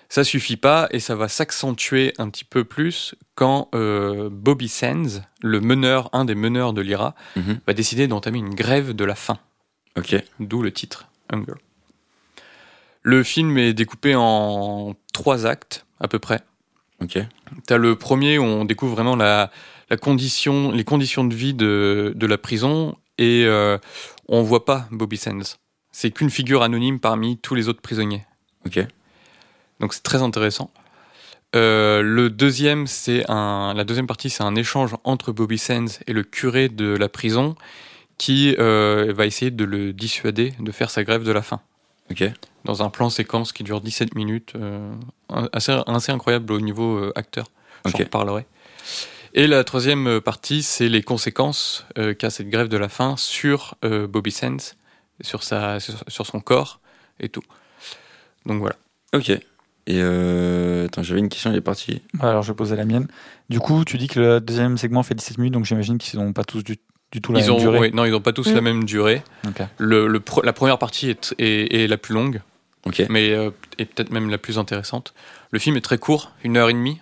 Ça 0.10 0.24
suffit 0.24 0.58
pas 0.58 0.88
et 0.92 1.00
ça 1.00 1.16
va 1.16 1.28
s'accentuer 1.28 2.14
un 2.20 2.30
petit 2.30 2.44
peu 2.46 2.64
plus 2.64 3.16
quand 3.36 3.70
euh, 3.74 4.30
Bobby 4.32 4.68
Sands, 4.70 5.22
le 5.42 5.60
meneur, 5.60 6.10
un 6.14 6.24
des 6.26 6.36
meneurs 6.36 6.74
de 6.74 6.82
l'IRA, 6.82 7.16
Mhm. 7.36 7.60
va 7.66 7.74
décider 7.74 8.08
d'entamer 8.08 8.38
une 8.40 8.54
grève 8.54 8.94
de 8.94 9.06
la 9.06 9.16
faim 9.16 9.40
Ok. 9.98 10.16
d'où 10.40 10.62
le 10.62 10.72
titre 10.72 11.08
Hunger. 11.32 11.54
Le 13.02 13.24
film 13.24 13.58
est 13.58 13.74
découpé 13.74 14.14
en 14.16 14.96
trois 15.14 15.46
actes 15.46 15.86
à 16.00 16.08
peu 16.08 16.20
près. 16.20 16.42
Ok. 17.02 17.18
T'as 17.68 17.78
le 17.78 17.96
premier 17.96 18.38
où 18.38 18.44
on 18.44 18.66
découvre 18.66 18.94
vraiment 18.96 19.16
la, 19.16 19.52
la 19.90 19.98
condition, 19.98 20.72
les 20.72 20.84
conditions 20.84 21.24
de 21.26 21.34
vie 21.36 21.54
de, 21.54 22.14
de 22.16 22.28
la 22.28 22.38
prison 22.38 22.98
et 23.18 23.44
euh, 23.46 23.78
on 24.28 24.42
voit 24.44 24.64
pas 24.66 24.88
Bobby 24.92 25.18
Sands. 25.18 25.58
C'est 25.94 26.12
qu'une 26.12 26.30
figure 26.30 26.64
anonyme 26.64 27.00
parmi 27.00 27.38
tous 27.38 27.56
les 27.56 27.70
autres 27.70 27.82
prisonniers. 27.82 28.26
Ok. 28.66 28.86
Donc 29.80 29.94
c'est 29.94 30.04
très 30.04 30.22
intéressant. 30.22 30.70
Euh, 31.56 32.02
le 32.02 32.30
deuxième, 32.30 32.88
c'est 32.88 33.30
un, 33.30 33.74
la 33.76 33.84
deuxième 33.84 34.08
partie, 34.08 34.30
c'est 34.32 34.44
un 34.44 34.56
échange 34.56 34.96
entre 35.04 35.32
Bobby 35.32 35.58
Sands 35.60 36.00
et 36.08 36.14
le 36.14 36.24
curé 36.24 36.68
de 36.68 36.96
la 36.98 37.10
prison 37.10 37.56
qui 38.18 38.56
euh, 38.58 39.14
va 39.16 39.26
essayer 39.28 39.52
de 39.52 39.64
le 39.64 39.94
dissuader 39.94 40.54
de 40.60 40.72
faire 40.72 40.90
sa 40.90 41.04
grève 41.04 41.24
de 41.24 41.32
la 41.32 41.42
faim. 41.44 41.62
Ok. 42.12 42.24
Dans 42.66 42.82
un 42.82 42.90
plan 42.90 43.10
séquence 43.10 43.54
qui 43.54 43.64
dure 43.64 43.82
17 43.82 44.16
minutes, 44.16 44.54
euh, 44.56 44.92
assez, 45.52 45.78
assez 45.86 46.12
incroyable 46.12 46.52
au 46.54 46.60
niveau 46.60 47.12
acteur. 47.16 47.46
J'en 47.86 47.92
Ok. 47.92 48.00
reparlerai. 48.00 48.46
Et 49.36 49.46
la 49.48 49.64
troisième 49.64 50.22
partie, 50.22 50.64
c'est 50.64 50.90
les 50.90 51.02
conséquences 51.04 51.86
qu'a 52.20 52.30
cette 52.30 52.50
grève 52.50 52.68
de 52.68 52.78
la 52.78 52.88
faim 52.88 53.16
sur 53.18 53.76
Bobby 53.82 54.32
Sands, 54.32 54.76
sur, 55.22 55.44
sa, 55.44 55.80
sur, 55.80 56.04
sur 56.08 56.26
son 56.26 56.40
corps 56.40 56.80
et 57.20 57.30
tout. 57.30 57.44
Donc 58.46 58.60
voilà. 58.60 58.76
Ok. 59.14 59.30
Et 59.30 59.42
euh... 59.90 60.86
attends, 60.86 61.04
j'avais 61.04 61.20
une 61.20 61.30
question, 61.30 61.50
elle 61.52 61.58
est 61.58 61.62
partie. 61.62 62.02
Alors 62.20 62.42
je 62.44 62.52
vais 62.52 62.56
poser 62.56 62.76
la 62.76 62.86
mienne. 62.86 63.08
Du 63.50 63.60
coup, 63.60 63.84
tu 63.86 63.98
dis 63.98 64.08
que 64.08 64.20
le 64.20 64.42
deuxième 64.42 64.78
segment 64.78 65.04
fait 65.04 65.16
17 65.16 65.38
minutes, 65.38 65.54
donc 65.54 65.66
j'imagine 65.66 65.98
qu'ils 65.98 66.20
n'ont 66.20 66.34
pas 66.34 66.44
tous 66.46 66.64
du, 66.64 66.78
du 67.12 67.22
tout 67.22 67.34
la 67.34 67.40
Ils 67.42 67.44
même 67.48 67.56
ont, 67.56 67.58
durée. 67.60 67.92
non, 67.92 68.06
ils 68.06 68.12
n'ont 68.12 68.22
pas 68.22 68.32
tous 68.34 68.50
Mm. 68.52 68.56
la 68.56 68.62
même 68.62 68.84
durée. 68.86 69.22
Le, 69.78 70.08
le 70.08 70.22
la 70.44 70.54
première 70.54 70.78
partie 70.80 71.10
est, 71.10 71.36
est, 71.38 71.84
est 71.84 71.88
la 71.88 71.98
plus 71.98 72.14
longue, 72.14 72.42
Ok. 72.86 73.04
mais 73.10 73.32
euh, 73.32 73.52
est 73.78 73.86
peut-être 73.86 74.12
même 74.12 74.30
la 74.30 74.38
plus 74.38 74.58
intéressante. 74.58 75.14
Le 75.52 75.60
film 75.60 75.76
est 75.76 75.82
très 75.82 75.98
court, 75.98 76.32
une 76.46 76.56
heure 76.58 76.70
et 76.70 76.74
demie, 76.74 77.02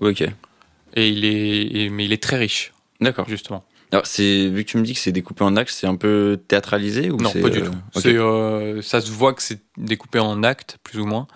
Ok. 0.00 0.22
et 0.22 1.08
il 1.08 1.24
est, 1.26 1.66
et- 1.84 1.90
mais 1.90 2.06
il 2.06 2.12
est 2.14 2.22
très 2.22 2.36
riche, 2.38 2.72
D'accord. 3.02 3.28
justement. 3.28 3.64
Alors, 3.92 4.06
c'est 4.06 4.48
vu 4.48 4.64
que 4.64 4.70
tu 4.70 4.76
me 4.78 4.82
dis 4.82 4.92
que 4.94 4.98
c'est 5.00 5.12
découpé 5.12 5.44
en 5.44 5.56
actes, 5.56 5.70
c'est 5.72 5.86
un 5.86 5.96
peu 5.96 6.38
théâtralisé 6.48 7.10
ou 7.10 7.16
Non, 7.16 7.32
pas 7.32 7.48
du 7.48 7.60
euh, 7.60 7.64
tout. 7.66 7.74
C'est, 8.00 8.14
euh, 8.16 8.82
ça 8.82 9.00
se 9.00 9.10
voit 9.10 9.32
que 9.32 9.42
c'est 9.42 9.60
découpé 9.78 10.18
en 10.18 10.42
actes, 10.42 10.78
plus 10.84 10.98
ou 11.00 11.06
moins, 11.06 11.26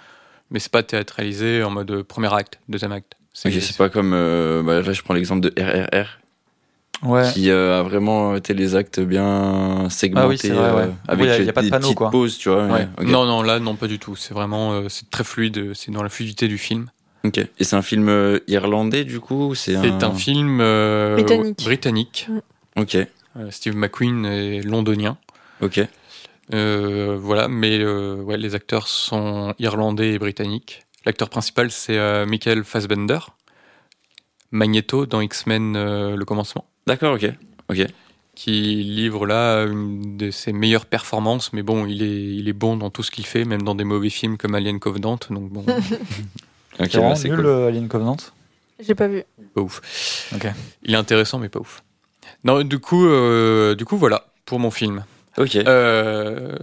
mais 0.50 0.58
c'est 0.58 0.70
pas 0.72 0.82
théâtralisé 0.82 1.62
en 1.62 1.70
mode 1.70 2.02
premier 2.02 2.32
acte, 2.34 2.58
deuxième 2.68 2.92
acte. 2.92 3.14
C'est, 3.32 3.76
pas 3.78 3.88
comme 3.88 4.12
euh, 4.12 4.62
bah, 4.62 4.82
là 4.82 4.92
je 4.92 5.00
prends 5.00 5.14
l'exemple 5.14 5.40
de 5.48 5.54
RRR 5.58 6.18
Ouais. 7.02 7.28
qui 7.32 7.50
euh, 7.50 7.80
a 7.80 7.82
vraiment 7.82 8.36
été 8.36 8.54
les 8.54 8.76
actes 8.76 9.00
bien 9.00 9.88
segmentés 9.90 10.24
Ah 10.24 10.28
oui, 10.28 10.38
c'est 10.38 10.50
vrai, 10.50 10.70
ouais. 10.72 10.82
euh, 10.82 10.86
Oui, 10.86 10.94
avec 11.08 11.26
y 11.26 11.30
a- 11.30 11.38
y 11.42 11.48
a 11.48 11.52
pas 11.52 11.62
de 11.62 11.66
des 11.66 11.70
panneau, 11.70 11.82
petites 11.86 11.96
quoi. 11.98 12.10
pauses, 12.10 12.38
tu 12.38 12.48
vois. 12.48 12.66
Ouais. 12.66 12.86
Non, 13.02 13.24
non, 13.26 13.42
là, 13.42 13.58
non, 13.58 13.74
pas 13.74 13.88
du 13.88 13.98
tout. 13.98 14.14
C'est 14.14 14.34
vraiment, 14.34 14.74
euh, 14.74 14.88
c'est 14.88 15.10
très 15.10 15.24
fluide. 15.24 15.72
C'est 15.74 15.90
dans 15.90 16.04
la 16.04 16.08
fluidité 16.10 16.46
du 16.46 16.58
film. 16.58 16.90
Ok. 17.24 17.38
Et 17.38 17.64
c'est 17.64 17.76
un 17.76 17.82
film 17.82 18.08
euh, 18.08 18.38
irlandais 18.48 19.04
du 19.04 19.20
coup 19.20 19.48
ou 19.50 19.54
c'est 19.54 19.76
un 19.76 20.14
film 20.14 20.58
euh, 20.60 21.14
Britannique. 21.14 21.62
britannique. 21.64 22.28
Ok. 22.76 22.96
Euh, 22.96 23.50
Steve 23.50 23.76
McQueen 23.76 24.24
est 24.26 24.60
londonien. 24.62 25.16
Ok. 25.60 25.80
Euh, 26.52 27.16
voilà, 27.20 27.48
mais 27.48 27.78
euh, 27.78 28.16
ouais, 28.16 28.36
les 28.36 28.54
acteurs 28.54 28.88
sont 28.88 29.54
irlandais 29.58 30.12
et 30.14 30.18
britanniques. 30.18 30.82
L'acteur 31.06 31.30
principal, 31.30 31.70
c'est 31.70 31.96
euh, 31.96 32.26
Michael 32.26 32.64
Fassbender, 32.64 33.18
Magneto 34.50 35.06
dans 35.06 35.20
X-Men 35.20 35.76
euh, 35.76 36.16
Le 36.16 36.24
Commencement, 36.24 36.66
D'accord. 36.86 37.14
Ok. 37.14 37.30
Ok. 37.70 37.86
qui 38.34 38.50
livre 38.82 39.24
là 39.26 39.62
une 39.64 40.16
de 40.16 40.30
ses 40.30 40.52
meilleures 40.52 40.86
performances. 40.86 41.52
Mais 41.52 41.62
bon, 41.62 41.86
il 41.86 42.02
est, 42.02 42.24
il 42.36 42.48
est 42.48 42.52
bon 42.52 42.76
dans 42.76 42.90
tout 42.90 43.02
ce 43.02 43.10
qu'il 43.10 43.24
fait, 43.26 43.44
même 43.44 43.62
dans 43.62 43.74
des 43.74 43.84
mauvais 43.84 44.10
films 44.10 44.36
comme 44.36 44.54
Alien 44.54 44.78
Covenant. 44.80 45.18
Donc 45.30 45.48
bon, 45.50 45.64
C'est 46.78 46.92
vraiment 46.92 47.10
bah, 47.14 47.20
nul 47.24 47.36
cool. 47.36 47.46
euh, 47.46 47.68
Alien 47.68 47.88
Covenant. 47.88 48.16
J'ai 48.80 48.94
pas 48.94 49.06
vu. 49.08 49.22
pas 49.54 49.60
ouf. 49.60 49.80
Ok. 50.34 50.46
Il 50.82 50.94
est 50.94 50.96
intéressant, 50.96 51.38
mais 51.38 51.48
pas 51.48 51.60
ouf. 51.60 51.82
Non, 52.44 52.62
du 52.64 52.78
coup, 52.78 53.06
euh, 53.06 53.74
du 53.74 53.84
coup, 53.84 53.96
voilà 53.96 54.26
pour 54.44 54.58
mon 54.58 54.70
film. 54.70 55.04
Ok. 55.38 55.54
Euh, 55.56 56.56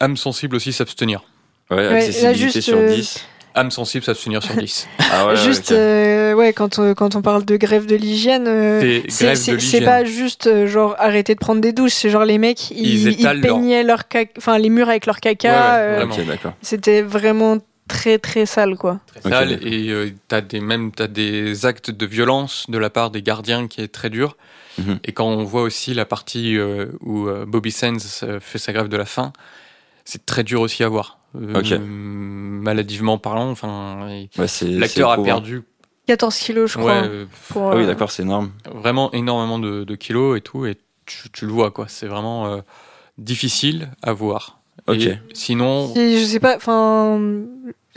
âme 0.00 0.16
sensible 0.16 0.56
aussi 0.56 0.72
s'abstenir. 0.72 1.24
Ouais. 1.70 1.86
Accessibilité 1.86 2.34
juste, 2.38 2.60
sur 2.60 2.78
euh, 2.78 2.94
10. 2.94 3.24
Âme 3.54 3.70
sensible 3.72 4.04
s'abstenir 4.04 4.42
sur 4.42 4.54
10. 4.54 4.86
Ah 5.10 5.26
ouais. 5.26 5.36
Juste, 5.36 5.72
ok. 5.72 5.76
euh, 5.76 6.34
ouais, 6.34 6.52
quand 6.52 6.78
on, 6.78 6.94
quand 6.94 7.16
on 7.16 7.22
parle 7.22 7.44
de 7.44 7.56
grève 7.56 7.86
de 7.86 7.96
l'hygiène, 7.96 8.44
euh, 8.46 9.00
C'est 9.08 9.80
pas 9.84 10.04
juste 10.04 10.46
euh, 10.46 10.66
genre 10.68 10.94
arrêter 10.98 11.34
de 11.34 11.40
prendre 11.40 11.60
des 11.60 11.72
douches, 11.72 11.92
c'est 11.94 12.10
genre 12.10 12.24
les 12.26 12.38
mecs 12.38 12.70
ils, 12.70 13.08
Ils 13.08 13.20
ils 13.20 13.24
leur- 13.24 13.40
peignaient 13.40 13.82
leur 13.82 14.06
caca, 14.06 14.30
enfin 14.36 14.58
les 14.58 14.68
murs 14.68 14.88
avec 14.90 15.06
leur 15.06 15.18
caca. 15.18 15.48
Ouais, 15.48 15.56
ouais, 15.56 15.82
euh, 15.82 15.96
vraiment. 15.96 16.14
Ok. 16.14 16.26
D'accord. 16.26 16.52
C'était 16.62 17.02
vraiment 17.02 17.58
très 17.88 18.18
très 18.18 18.46
sale 18.46 18.76
quoi. 18.76 19.00
très 19.06 19.30
sale 19.30 19.58
et 19.66 19.88
euh, 19.90 20.10
t'as 20.28 20.40
des 20.40 20.60
même 20.60 20.92
t'as 20.92 21.06
des 21.08 21.66
actes 21.66 21.90
de 21.90 22.06
violence 22.06 22.66
de 22.68 22.78
la 22.78 22.90
part 22.90 23.10
des 23.10 23.22
gardiens 23.22 23.66
qui 23.68 23.80
est 23.80 23.88
très 23.88 24.10
dur 24.10 24.36
Mhm. 24.78 25.00
et 25.02 25.10
quand 25.12 25.26
on 25.26 25.42
voit 25.42 25.62
aussi 25.62 25.92
la 25.92 26.04
partie 26.04 26.56
euh, 26.56 26.86
où 27.00 27.26
euh, 27.26 27.44
Bobby 27.46 27.72
Sands 27.72 27.96
euh, 28.22 28.38
fait 28.38 28.58
sa 28.58 28.72
grève 28.72 28.86
de 28.88 28.96
la 28.96 29.06
faim 29.06 29.32
c'est 30.04 30.24
très 30.24 30.44
dur 30.44 30.60
aussi 30.60 30.84
à 30.84 30.88
voir 30.88 31.18
Euh, 31.34 31.78
maladivement 31.78 33.18
parlant 33.18 33.50
enfin 33.50 34.06
Ouais, 34.06 34.28
l'acteur 34.62 35.12
c'est 35.14 35.20
a 35.20 35.24
perdu 35.24 35.62
14 36.06 36.38
kilos 36.38 36.72
je 36.72 36.78
ouais, 36.78 36.84
crois. 36.84 36.94
euh, 37.04 37.26
pour, 37.48 37.72
Ah 37.72 37.76
oui, 37.76 37.86
d'accord, 37.86 38.10
c'est 38.10 38.22
énorme. 38.22 38.50
vraiment 38.72 39.12
énormément 39.12 39.58
de, 39.58 39.84
de 39.84 39.94
kilos 39.96 40.38
et 40.38 40.40
tout 40.40 40.64
et 40.64 40.76
tu, 41.06 41.28
tu 41.30 41.44
le 41.44 41.52
vois 41.52 41.70
quoi 41.70 41.86
c'est 41.88 42.06
vraiment 42.06 42.46
euh, 42.46 42.60
difficile 43.18 43.90
à 44.02 44.12
voir 44.12 44.60
Ok. 44.86 44.96
Et 45.06 45.18
sinon 45.34 45.92
Si, 45.92 46.18
je 46.18 46.24
sais 46.24 46.40
pas, 46.40 46.56
enfin, 46.56 47.20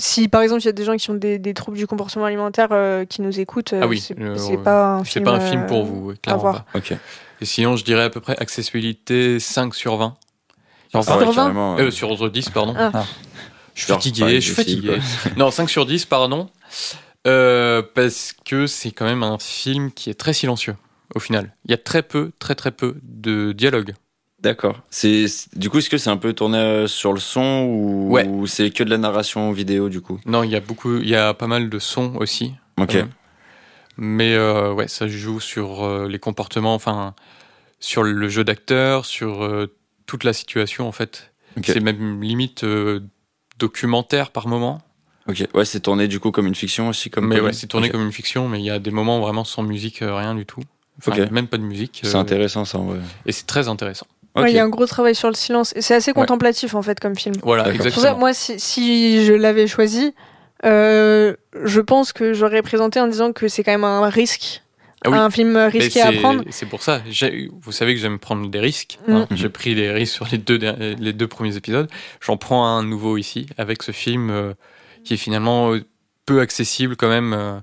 si 0.01 0.27
par 0.27 0.41
exemple 0.41 0.61
il 0.61 0.65
y 0.65 0.69
a 0.69 0.73
des 0.73 0.83
gens 0.83 0.95
qui 0.97 1.09
ont 1.09 1.15
des, 1.15 1.39
des 1.39 1.53
troubles 1.53 1.77
du 1.77 1.87
comportement 1.87 2.25
alimentaire 2.25 2.69
euh, 2.71 3.05
qui 3.05 3.21
nous 3.21 3.39
écoutent, 3.39 3.73
euh, 3.73 3.81
Ah 3.83 3.87
oui, 3.87 3.99
c'est 3.99 4.17
euh, 4.19 4.57
pas 4.63 4.95
un 4.95 5.03
film. 5.03 5.25
pas 5.25 5.31
un 5.31 5.39
film 5.39 5.61
euh, 5.61 5.67
pour 5.67 5.85
vous 5.85 6.13
clairement 6.21 6.41
voir. 6.41 6.63
pas. 6.65 6.79
Ok. 6.79 6.93
Et 7.41 7.45
sinon, 7.45 7.75
je 7.75 7.83
dirais 7.83 8.03
à 8.03 8.09
peu 8.09 8.19
près 8.19 8.37
accessibilité 8.39 9.39
5 9.39 9.73
sur 9.73 9.95
20. 9.97 10.15
Ah 10.93 11.01
Sur 11.01 11.17
ouais, 11.17 11.25
20? 11.25 11.33
carrément, 11.33 11.77
Euh, 11.77 11.89
sur 11.91 12.29
10, 12.29 12.49
pardon. 12.49 12.73
Ah. 12.77 12.91
Ah. 12.93 13.05
Je 13.73 13.83
suis 13.83 13.93
fatigué, 13.93 14.35
je 14.41 14.45
suis 14.45 14.53
fatigué. 14.53 14.99
non, 15.37 15.49
5 15.49 15.69
sur 15.69 15.85
10, 15.85 16.05
pardon. 16.05 16.49
Euh, 17.27 17.81
parce 17.95 18.33
que 18.45 18.67
c'est 18.67 18.91
quand 18.91 19.05
même 19.05 19.23
un 19.23 19.37
film 19.39 19.91
qui 19.91 20.09
est 20.09 20.15
très 20.15 20.33
silencieux, 20.33 20.75
au 21.15 21.19
final. 21.19 21.55
Il 21.65 21.71
y 21.71 21.73
a 21.73 21.77
très 21.77 22.01
peu, 22.03 22.31
très 22.39 22.55
très 22.55 22.71
peu 22.71 22.95
de 23.03 23.51
dialogue. 23.53 23.93
D'accord. 24.41 24.79
C'est 24.89 25.25
du 25.55 25.69
coup, 25.69 25.77
est-ce 25.77 25.89
que 25.89 25.97
c'est 25.97 26.09
un 26.09 26.17
peu 26.17 26.33
tourné 26.33 26.57
euh, 26.57 26.87
sur 26.87 27.13
le 27.13 27.19
son 27.19 27.65
ou, 27.69 28.11
Ouais. 28.11 28.27
ou 28.27 28.47
c'est 28.47 28.71
que 28.71 28.83
de 28.83 28.89
la 28.89 28.97
narration 28.97 29.51
vidéo 29.51 29.87
du 29.89 30.01
coup? 30.01 30.19
Non, 30.25 30.43
il 30.43 30.49
y 30.49 30.55
a 30.55 30.59
beaucoup, 30.59 30.97
il 30.97 31.07
y 31.07 31.15
a 31.15 31.33
pas 31.33 31.47
mal 31.47 31.69
de 31.69 31.79
sons 31.79 32.15
aussi. 32.19 32.53
Ok. 32.79 32.95
même. 32.95 33.09
Mais 33.97 34.33
euh, 34.33 34.73
ouais, 34.73 34.87
ça 34.87 35.07
joue 35.07 35.39
sur 35.39 35.83
euh, 35.83 36.07
les 36.07 36.17
comportements, 36.17 36.73
enfin, 36.73 37.13
sur 37.79 38.01
le 38.03 38.29
jeu 38.29 38.43
d'acteur, 38.43 39.05
sur 39.05 39.43
euh, 39.43 39.67
toute 40.07 40.23
la 40.23 40.33
situation 40.33 40.87
en 40.87 40.91
fait. 40.91 41.31
Ok. 41.57 41.65
C'est 41.67 41.79
même 41.79 42.21
limite 42.21 42.63
euh, 42.63 43.01
documentaire 43.59 44.31
par 44.31 44.47
moment. 44.47 44.81
Ok. 45.27 45.45
Ouais, 45.53 45.65
c'est 45.65 45.81
tourné 45.81 46.07
du 46.07 46.19
coup 46.19 46.31
comme 46.31 46.47
une 46.47 46.55
fiction 46.55 46.89
aussi, 46.89 47.11
comme. 47.11 47.27
mais 47.27 47.39
ouais, 47.39 47.53
c'est 47.53 47.67
tourné 47.67 47.89
comme 47.91 48.01
une 48.03 48.11
fiction, 48.11 48.47
mais 48.49 48.59
il 48.59 48.65
y 48.65 48.71
a 48.71 48.79
des 48.79 48.91
moments 48.91 49.19
vraiment 49.19 49.43
sans 49.43 49.61
musique, 49.61 50.01
euh, 50.01 50.15
rien 50.15 50.33
du 50.33 50.47
tout. 50.47 50.61
Enfin, 50.97 51.25
même 51.31 51.47
pas 51.47 51.57
de 51.57 51.63
musique. 51.63 52.01
C'est 52.03 52.15
euh, 52.15 52.19
intéressant 52.19 52.65
ça 52.65 52.77
en 52.79 52.85
vrai. 52.85 52.99
Et 53.25 53.31
c'est 53.31 53.45
très 53.45 53.67
intéressant. 53.67 54.07
Ouais, 54.35 54.51
il 54.51 54.55
y 54.55 54.59
a 54.59 54.63
un 54.63 54.69
gros 54.69 54.85
travail 54.85 55.13
sur 55.15 55.27
le 55.27 55.33
silence. 55.35 55.73
Et 55.75 55.81
c'est 55.81 55.93
assez 55.95 56.13
contemplatif 56.13 56.73
en 56.75 56.81
fait 56.81 56.99
comme 56.99 57.15
film. 57.17 57.35
Voilà. 57.43 57.65
C'est 57.65 57.71
pour 57.73 57.81
ça, 57.83 57.87
exactement. 57.89 58.17
moi, 58.19 58.33
si, 58.33 58.59
si 58.59 59.25
je 59.25 59.33
l'avais 59.33 59.67
choisi, 59.67 60.13
euh, 60.65 61.35
je 61.63 61.81
pense 61.81 62.13
que 62.13 62.33
j'aurais 62.33 62.61
présenté 62.61 62.99
en 62.99 63.07
disant 63.07 63.33
que 63.33 63.47
c'est 63.47 63.63
quand 63.63 63.71
même 63.71 63.83
un 63.83 64.07
risque, 64.09 64.61
Ah 65.03 65.09
oui. 65.09 65.17
un 65.17 65.29
film 65.29 65.57
risqué 65.57 66.01
à 66.01 66.11
prendre. 66.13 66.43
C'est 66.49 66.67
pour 66.67 66.81
ça. 66.81 67.01
Vous 67.61 67.71
savez 67.71 67.93
que 67.95 67.99
j'aime 67.99 68.19
prendre 68.19 68.47
des 68.49 68.59
risques. 68.59 68.99
Mm. 69.07 69.13
hein. 69.13 69.27
J'ai 69.31 69.49
pris 69.49 69.75
des 69.75 69.91
risques 69.91 70.13
sur 70.13 70.27
les 70.31 70.37
deux, 70.37 70.57
der- 70.59 70.77
les 70.77 71.13
deux 71.13 71.27
premiers 71.27 71.57
épisodes. 71.57 71.89
J'en 72.21 72.37
prends 72.37 72.65
un 72.65 72.83
nouveau 72.83 73.17
ici 73.17 73.47
avec 73.57 73.83
ce 73.83 73.91
film 73.91 74.29
euh, 74.29 74.53
qui 75.03 75.15
est 75.15 75.17
finalement 75.17 75.73
euh, 75.73 75.81
peu 76.25 76.39
accessible 76.39 76.95
quand 76.95 77.09
même 77.09 77.33
euh, 77.33 77.59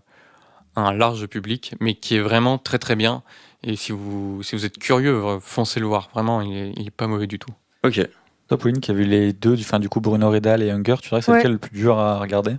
un 0.78 0.92
large 0.92 1.26
public, 1.26 1.74
mais 1.80 1.94
qui 1.94 2.16
est 2.16 2.20
vraiment 2.20 2.58
très 2.58 2.78
très 2.78 2.96
bien. 2.96 3.22
Et 3.64 3.76
si 3.76 3.92
vous, 3.92 4.42
si 4.42 4.54
vous 4.56 4.64
êtes 4.64 4.78
curieux, 4.78 5.24
euh, 5.24 5.38
foncez 5.40 5.80
le 5.80 5.86
voir. 5.86 6.08
Vraiment, 6.14 6.40
il 6.42 6.56
est, 6.56 6.72
il 6.76 6.86
est 6.86 6.90
pas 6.92 7.06
mauvais 7.06 7.26
du 7.26 7.38
tout. 7.38 7.50
Ok. 7.84 8.00
Toi, 8.48 8.56
Pauline, 8.58 8.80
qui 8.80 8.90
a 8.90 8.94
vu 8.94 9.04
les 9.04 9.32
deux, 9.32 9.56
du, 9.56 9.64
fin, 9.64 9.78
du 9.78 9.88
coup, 9.88 10.00
Bruno 10.00 10.30
Redal 10.30 10.62
et 10.62 10.70
Hunger, 10.70 10.94
tu 11.02 11.08
dirais 11.08 11.20
que 11.20 11.26
c'est 11.26 11.32
Ouais. 11.32 11.38
lequel 11.38 11.52
le 11.52 11.58
plus 11.58 11.76
dur 11.78 11.98
à 11.98 12.18
regarder? 12.18 12.56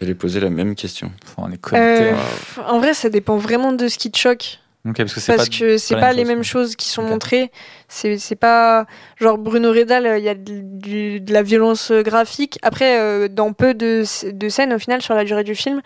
J'allais 0.00 0.14
poser 0.14 0.40
la 0.40 0.50
même 0.50 0.74
question. 0.74 1.12
Enfin, 1.24 1.48
on 1.48 1.52
est 1.52 1.58
connectés. 1.58 2.10
Euh, 2.12 2.14
hein. 2.14 2.62
en 2.68 2.78
vrai, 2.78 2.94
ça 2.94 3.08
dépend 3.10 3.36
vraiment 3.36 3.72
de 3.72 3.88
ce 3.88 3.98
qui 3.98 4.10
te 4.10 4.18
choque. 4.18 4.58
Parce 4.96 5.14
que 5.14 5.20
c'est 5.20 5.36
Parce 5.36 5.48
pas, 5.48 5.56
que 5.56 5.76
c'est 5.78 5.94
la 5.94 6.00
pas, 6.00 6.12
les 6.12 6.22
chose, 6.22 6.28
mêmes 6.28 6.44
choses 6.44 6.76
qui 6.76 6.88
sont 6.88 7.02
montrées. 7.02 7.50
C'est 7.88 8.36
pas. 8.38 8.86
Genre 9.16 9.38
Bruno 9.38 9.70
Redal, 9.70 10.06
euh, 10.06 10.18
il 10.18 10.24
y 10.24 10.28
a 10.28 10.34
de, 10.34 11.32
la 11.32 11.42
violence 11.42 11.90
euh, 11.90 12.02
graphique. 12.02 12.58
Après, 12.62 12.98
euh, 13.00 13.28
dans 13.28 13.52
peu 13.52 13.74
de, 13.74 14.04
de 14.30 14.48
scènes 14.48 14.72
au 14.72 14.78
final 14.78 15.00
sur 15.02 15.14
la 15.14 15.24
durée 15.24 15.44
du 15.44 15.54
film. 15.54 15.80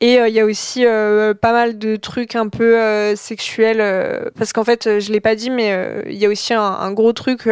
Et 0.00 0.18
euh, 0.18 0.28
il 0.28 0.34
y 0.34 0.40
a 0.40 0.44
aussi 0.44 0.84
euh, 0.86 1.34
pas 1.34 1.52
mal 1.52 1.78
de 1.78 1.96
trucs 1.96 2.36
un 2.36 2.48
peu 2.48 2.76
sexuels. 3.16 4.30
parce 4.36 4.52
qu'en 4.52 4.64
fait, 4.64 5.00
je 5.00 5.12
l'ai 5.12 5.20
pas 5.20 5.34
dit, 5.34 5.50
mais 5.50 6.04
il 6.06 6.16
y 6.16 6.26
a 6.26 6.28
aussi 6.28 6.54
un, 6.54 6.62
un 6.62 6.92
gros 6.92 7.12
truc. 7.12 7.48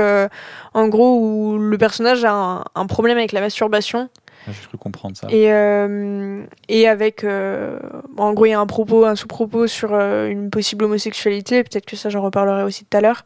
en 0.74 0.88
gros, 0.88 1.18
où 1.18 1.58
le 1.58 1.78
personnage 1.78 2.24
a 2.24 2.32
un, 2.32 2.64
un 2.74 2.86
problème 2.86 3.18
avec 3.18 3.32
la 3.32 3.40
masturbation. 3.40 4.08
J'ai 4.48 4.66
cru 4.68 4.78
comprendre 4.78 5.16
ça. 5.16 5.28
Et, 5.30 5.52
euh, 5.52 6.44
et 6.68 6.88
avec. 6.88 7.24
euh, 7.24 7.78
en 8.16 8.32
gros, 8.32 8.46
il 8.46 8.50
y 8.50 8.54
a 8.54 8.60
un 8.60 8.66
propos, 8.66 9.04
un 9.04 9.16
sous-propos 9.16 9.66
sur 9.66 9.92
euh, 9.92 10.28
une 10.28 10.50
possible 10.50 10.84
homosexualité. 10.84 11.64
Peut-être 11.64 11.86
que 11.86 11.96
ça, 11.96 12.08
j'en 12.10 12.22
reparlerai 12.22 12.62
aussi 12.62 12.84
tout 12.84 12.96
à 12.96 13.00
l'heure. 13.00 13.24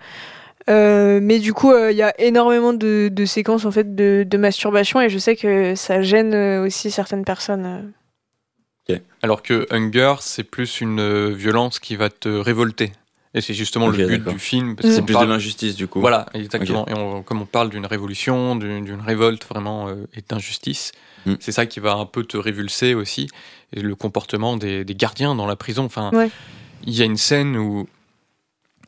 Euh, 0.69 1.21
mais 1.23 1.39
du 1.39 1.53
coup, 1.55 1.73
euh, 1.73 1.91
il 1.91 1.97
y 1.97 2.03
a 2.03 2.13
énormément 2.21 2.73
de, 2.73 3.09
de 3.11 3.25
séquences 3.25 3.65
en 3.65 3.71
fait 3.71 3.95
de, 3.95 4.25
de 4.29 4.37
masturbation 4.37 5.01
et 5.01 5.09
je 5.09 5.19
sais 5.19 5.35
que 5.35 5.75
ça 5.75 6.03
gêne 6.03 6.35
aussi 6.35 6.91
certaines 6.91 7.25
personnes. 7.25 7.67
euh. 7.67 8.97
Alors 9.23 9.43
que 9.43 9.67
Hunger, 9.71 10.15
c'est 10.21 10.43
plus 10.43 10.81
une 10.81 11.33
violence 11.33 11.79
qui 11.79 11.95
va 11.97 12.11
te 12.11 12.29
révolter. 12.29 12.93
Et 13.33 13.41
c'est 13.41 13.55
justement 13.55 13.87
le 13.89 14.07
but 14.07 14.25
du 14.29 14.39
film. 14.41 14.75
parce 14.77 14.89
Mm. 14.89 14.93
C'est 14.93 15.03
plus 15.03 15.13
parle- 15.15 15.27
de 15.29 15.33
l'injustice 15.33 15.77
du 15.77 15.87
coup. 15.87 16.01
Voilà, 16.01 16.27
exactement. 16.35 16.87
Et 16.89 16.95
on- 16.95 17.23
comme 17.23 17.41
on 17.43 17.47
parle 17.47 17.71
d'une 17.71 17.87
révolution, 17.87 18.57
d'une 18.57 19.01
révolte 19.01 19.45
vraiment 19.49 19.89
euh, 19.89 20.07
et 20.15 20.23
d'injustice, 20.29 20.91
Mm. 21.27 21.35
c'est 21.39 21.53
ça 21.53 21.67
qui 21.67 21.79
va 21.81 21.93
un 21.95 22.07
peu 22.07 22.25
te 22.25 22.37
révulser 22.37 22.95
aussi. 22.95 23.29
Et 23.73 23.83
le 23.83 23.95
comportement 23.95 24.57
des, 24.57 24.85
des 24.85 24.95
gardiens 24.97 25.35
dans 25.37 25.47
la 25.47 25.55
prison. 25.57 25.85
Enfin, 25.85 26.11
Ouais. 26.13 26.29
il 26.85 26.93
y 26.95 27.03
a 27.03 27.05
une 27.05 27.17
scène 27.19 27.57
où 27.57 27.89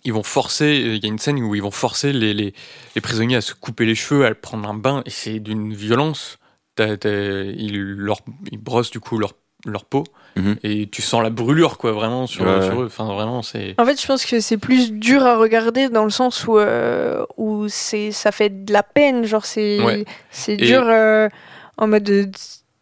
ils 0.05 0.12
vont 0.12 0.24
forcer, 0.24 0.74
il 0.97 1.01
y 1.01 1.07
a 1.07 1.09
une 1.09 1.20
scène 1.20 1.38
où 1.40 1.55
ils 1.55 1.62
vont 1.62 1.70
forcer 1.70 2.12
les, 2.12 2.34
les, 2.34 2.53
les 2.97 3.01
prisonniers 3.01 3.36
à 3.36 3.40
se 3.40 3.55
couper 3.55 3.86
les 3.86 3.95
cheveux, 3.95 4.26
à 4.26 4.34
prendre 4.34 4.68
un 4.68 4.74
bain, 4.74 5.03
et 5.07 5.11
c'est 5.11 5.38
d'une 5.38 5.72
violence. 5.72 6.38
Ils, 6.80 7.76
leur, 7.97 8.20
ils 8.51 8.59
brossent 8.59 8.90
du 8.90 8.99
coup 8.99 9.18
leur, 9.18 9.34
leur 9.66 9.84
peau, 9.84 10.03
Mhm. 10.37 10.57
et 10.62 10.89
tu 10.89 11.03
sens 11.03 11.22
la 11.22 11.30
brûlure, 11.30 11.76
quoi, 11.78 11.93
vraiment, 11.93 12.26
sur, 12.26 12.45
Ouais, 12.45 12.62
sur 12.62 12.76
ouais. 12.78 12.83
eux. 12.85 12.87
Enfin, 12.87 13.12
vraiment, 13.12 13.43
c'est. 13.43 13.74
En 13.78 13.85
fait, 13.85 14.01
je 14.01 14.07
pense 14.07 14.24
que 14.24 14.41
c'est 14.41 14.57
plus 14.57 14.93
dur 14.93 15.24
à 15.24 15.37
regarder 15.37 15.89
dans 15.89 16.05
le 16.05 16.11
sens 16.11 16.47
où, 16.47 16.59
euh, 16.59 17.24
où 17.37 17.66
c'est, 17.68 18.12
ça 18.12 18.33
fait 18.33 18.64
de 18.64 18.72
la 18.72 18.83
peine. 18.83 19.24
Genre, 19.24 19.45
c'est, 19.45 19.80
Ouais. 19.83 20.05
c'est 20.30 20.55
Et- 20.55 20.57
dur 20.66 20.83
euh, 20.87 21.28
en 21.76 21.87
mode. 21.87 22.05
de- 22.05 22.30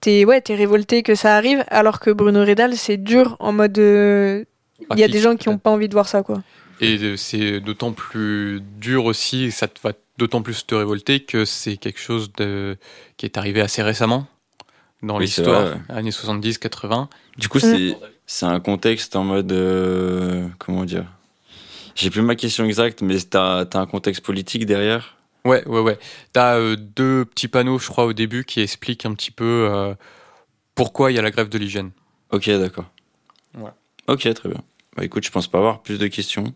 T'es, 0.00 0.24
ouais, 0.24 0.40
t'es 0.40 0.54
révolté 0.54 1.02
que 1.02 1.14
ça 1.14 1.36
arrive, 1.36 1.62
alors 1.68 2.00
que 2.00 2.08
Bruno 2.10 2.40
Redal, 2.40 2.74
c'est 2.74 2.96
dur 2.96 3.36
en 3.38 3.52
mode. 3.52 3.78
euh, 3.78 4.44
Il 4.92 4.98
y 4.98 5.04
a 5.04 5.08
des 5.08 5.20
gens 5.20 5.36
qui 5.36 5.50
ont 5.50 5.58
pas 5.58 5.68
envie 5.70 5.88
de 5.88 5.92
voir 5.92 6.08
ça, 6.08 6.22
quoi. 6.22 6.42
Et 6.80 7.18
c'est 7.18 7.60
d'autant 7.60 7.92
plus 7.92 8.62
dur 8.80 9.04
aussi, 9.04 9.44
et 9.44 9.50
ça 9.50 9.68
te 9.68 9.78
va 9.82 9.92
d'autant 10.16 10.40
plus 10.40 10.64
te 10.66 10.74
révolter 10.74 11.20
que 11.20 11.44
c'est 11.44 11.76
quelque 11.76 12.00
chose 12.00 12.32
de, 12.38 12.78
qui 13.18 13.26
est 13.26 13.36
arrivé 13.36 13.60
assez 13.60 13.82
récemment 13.82 14.26
dans 15.02 15.16
Oui, 15.18 15.24
l'histoire, 15.24 15.74
années 15.88 16.10
70-80. 16.10 17.08
Du 17.38 17.48
coup, 17.48 17.58
Mm. 17.58 17.60
c'est 17.60 17.96
c'est 18.26 18.46
un 18.46 18.60
contexte 18.60 19.16
en 19.16 19.24
mode. 19.24 19.50
euh, 19.52 20.46
comment 20.58 20.84
dire? 20.84 21.06
J'ai 21.96 22.10
plus 22.10 22.22
ma 22.22 22.36
question 22.36 22.64
exacte, 22.64 23.02
mais 23.02 23.18
t'as 23.18 23.64
as 23.64 23.78
un 23.78 23.86
contexte 23.86 24.22
politique 24.24 24.64
derrière? 24.66 25.16
Ouais, 25.44 25.66
ouais, 25.66 25.80
ouais. 25.80 25.98
T'as 26.32 26.56
euh, 26.56 26.76
deux 26.76 27.24
petits 27.24 27.48
panneaux, 27.48 27.78
je 27.78 27.88
crois, 27.88 28.04
au 28.04 28.12
début 28.12 28.44
qui 28.44 28.60
expliquent 28.60 29.06
un 29.06 29.14
petit 29.14 29.30
peu 29.30 29.68
euh, 29.70 29.94
pourquoi 30.74 31.10
il 31.10 31.16
y 31.16 31.18
a 31.18 31.22
la 31.22 31.30
grève 31.30 31.48
de 31.48 31.58
l'hygiène. 31.58 31.90
Ok, 32.30 32.48
d'accord. 32.50 32.84
Ok, 34.06 34.32
très 34.34 34.48
bien. 34.48 34.60
Bah 34.96 35.04
écoute, 35.04 35.24
je 35.24 35.30
pense 35.30 35.46
pas 35.46 35.58
avoir 35.58 35.82
plus 35.82 35.98
de 35.98 36.06
questions. 36.08 36.52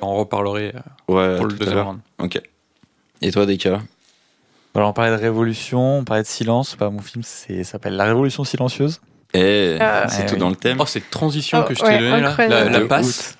J'en 0.00 0.14
reparlerai 0.14 0.72
euh, 0.74 0.80
Ouais, 1.12 1.36
pour 1.36 1.46
le 1.46 1.54
deuxième 1.54 1.78
round. 1.80 2.00
Ok. 2.18 2.40
Et 3.20 3.30
toi, 3.32 3.46
Deka? 3.46 3.82
Alors, 4.74 4.90
on 4.90 4.92
parlait 4.92 5.16
de 5.16 5.20
révolution, 5.20 5.98
on 5.98 6.04
parlait 6.04 6.22
de 6.22 6.28
silence. 6.28 6.76
Bah, 6.76 6.90
mon 6.90 7.00
film 7.00 7.22
s'appelle 7.22 7.96
La 7.96 8.04
Révolution 8.04 8.42
silencieuse. 8.44 9.00
Eh, 9.32 9.78
Ah. 9.80 10.08
c'est 10.08 10.26
tout 10.26 10.34
oui. 10.34 10.40
dans 10.40 10.48
le 10.48 10.56
thème. 10.56 10.78
Oh, 10.80 10.86
cette 10.86 11.10
transition 11.10 11.60
Oh, 11.62 11.68
que 11.68 11.74
je 11.74 11.82
ouais, 11.82 11.98
t'ai 11.98 11.98
donnée 12.10 12.20
là, 12.20 12.64
la, 12.70 12.80
passe. 12.86 13.36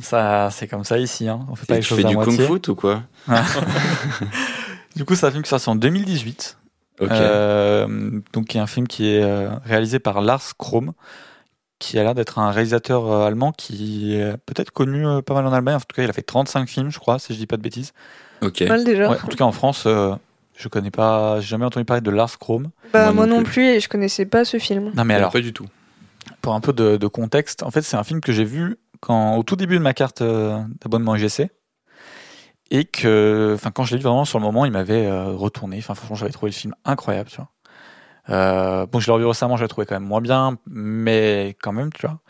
Ça, 0.00 0.48
c'est 0.50 0.66
comme 0.68 0.84
ça 0.84 0.98
ici. 0.98 1.28
Hein. 1.28 1.46
On 1.50 1.54
fait 1.54 1.66
pas 1.66 1.74
les 1.74 1.80
tu 1.80 1.86
choses 1.88 1.98
fais 2.00 2.04
à 2.06 2.08
du 2.08 2.14
moitié. 2.16 2.36
kung 2.46 2.60
fu 2.64 2.70
ou 2.70 2.74
quoi? 2.74 3.02
Du 4.96 5.04
coup, 5.04 5.14
c'est 5.16 5.26
un 5.26 5.30
film 5.30 5.42
qui 5.42 5.48
est 5.48 5.50
sorti 5.50 5.68
en 5.68 5.74
2018. 5.74 6.56
Ok. 7.00 7.08
Euh, 7.10 8.20
donc, 8.32 8.54
il 8.54 8.58
y 8.58 8.60
a 8.60 8.62
un 8.62 8.66
film 8.68 8.86
qui 8.86 9.08
est 9.08 9.22
euh, 9.22 9.50
réalisé 9.64 9.98
par 9.98 10.20
Lars 10.20 10.56
Krom, 10.56 10.92
qui 11.80 11.98
a 11.98 12.04
l'air 12.04 12.14
d'être 12.14 12.38
un 12.38 12.52
réalisateur 12.52 13.10
euh, 13.10 13.26
allemand 13.26 13.50
qui 13.50 14.14
est 14.14 14.36
peut-être 14.46 14.70
connu 14.70 15.04
euh, 15.06 15.20
pas 15.20 15.34
mal 15.34 15.46
en 15.46 15.52
Allemagne. 15.52 15.74
En 15.74 15.80
tout 15.80 15.86
cas, 15.96 16.04
il 16.04 16.10
a 16.10 16.12
fait 16.12 16.22
35 16.22 16.68
films, 16.68 16.90
je 16.90 16.98
crois, 17.00 17.18
si 17.18 17.32
je 17.34 17.38
dis 17.38 17.46
pas 17.48 17.56
de 17.56 17.62
bêtises. 17.62 17.92
ok. 18.40 18.60
Mal 18.62 18.84
déjà. 18.84 19.10
Ouais, 19.10 19.16
en 19.22 19.26
tout 19.26 19.36
cas, 19.36 19.44
en 19.44 19.50
France, 19.52 19.82
euh, 19.86 20.14
je 20.56 20.68
connais 20.68 20.90
pas, 20.90 21.40
j'ai 21.40 21.48
jamais 21.48 21.64
entendu 21.64 21.84
parler 21.84 22.00
de 22.00 22.10
Lars 22.10 22.38
Krom. 22.38 22.70
Bah, 22.92 23.06
Moi 23.06 23.12
moi, 23.12 23.26
non 23.26 23.36
non 23.38 23.42
plus. 23.42 23.52
plus, 23.52 23.66
et 23.66 23.80
je 23.80 23.88
connaissais 23.88 24.26
pas 24.26 24.44
ce 24.44 24.58
film. 24.58 24.92
Non, 24.94 25.04
mais 25.04 25.14
alors, 25.14 25.32
Pas 25.32 25.40
du 25.40 25.52
tout. 25.52 25.66
pour 26.42 26.54
un 26.54 26.60
peu 26.60 26.72
de, 26.72 26.96
de 26.96 27.06
contexte, 27.06 27.62
en 27.62 27.70
fait, 27.70 27.82
c'est 27.82 27.96
un 27.96 28.04
film 28.04 28.20
que 28.20 28.32
j'ai 28.32 28.44
vu 28.44 28.76
quand, 29.00 29.36
au 29.36 29.42
tout 29.42 29.56
début 29.56 29.74
de 29.74 29.82
ma 29.82 29.94
carte 29.94 30.22
euh, 30.22 30.58
d'abonnement 30.82 31.14
UGC. 31.16 31.50
Et 32.70 32.84
que, 32.86 33.52
enfin, 33.54 33.70
quand 33.70 33.84
je 33.84 33.92
l'ai 33.92 33.98
vu 33.98 34.04
vraiment 34.04 34.24
sur 34.24 34.38
le 34.38 34.44
moment, 34.44 34.64
il 34.64 34.72
m'avait 34.72 35.06
euh, 35.06 35.26
retourné. 35.26 35.76
Enfin, 35.78 35.94
franchement, 35.94 36.16
j'avais 36.16 36.32
trouvé 36.32 36.50
le 36.50 36.56
film 36.56 36.74
incroyable, 36.84 37.28
tu 37.30 37.36
vois. 37.36 37.48
Euh, 38.30 38.86
bon, 38.86 39.00
je 39.00 39.06
l'ai 39.06 39.12
revu 39.12 39.26
récemment, 39.26 39.56
je 39.56 39.62
l'ai 39.62 39.68
trouvé 39.68 39.86
quand 39.86 39.94
même 39.96 40.08
moins 40.08 40.22
bien, 40.22 40.56
mais 40.66 41.56
quand 41.62 41.72
même, 41.72 41.92
tu 41.92 42.06
vois. 42.06 42.20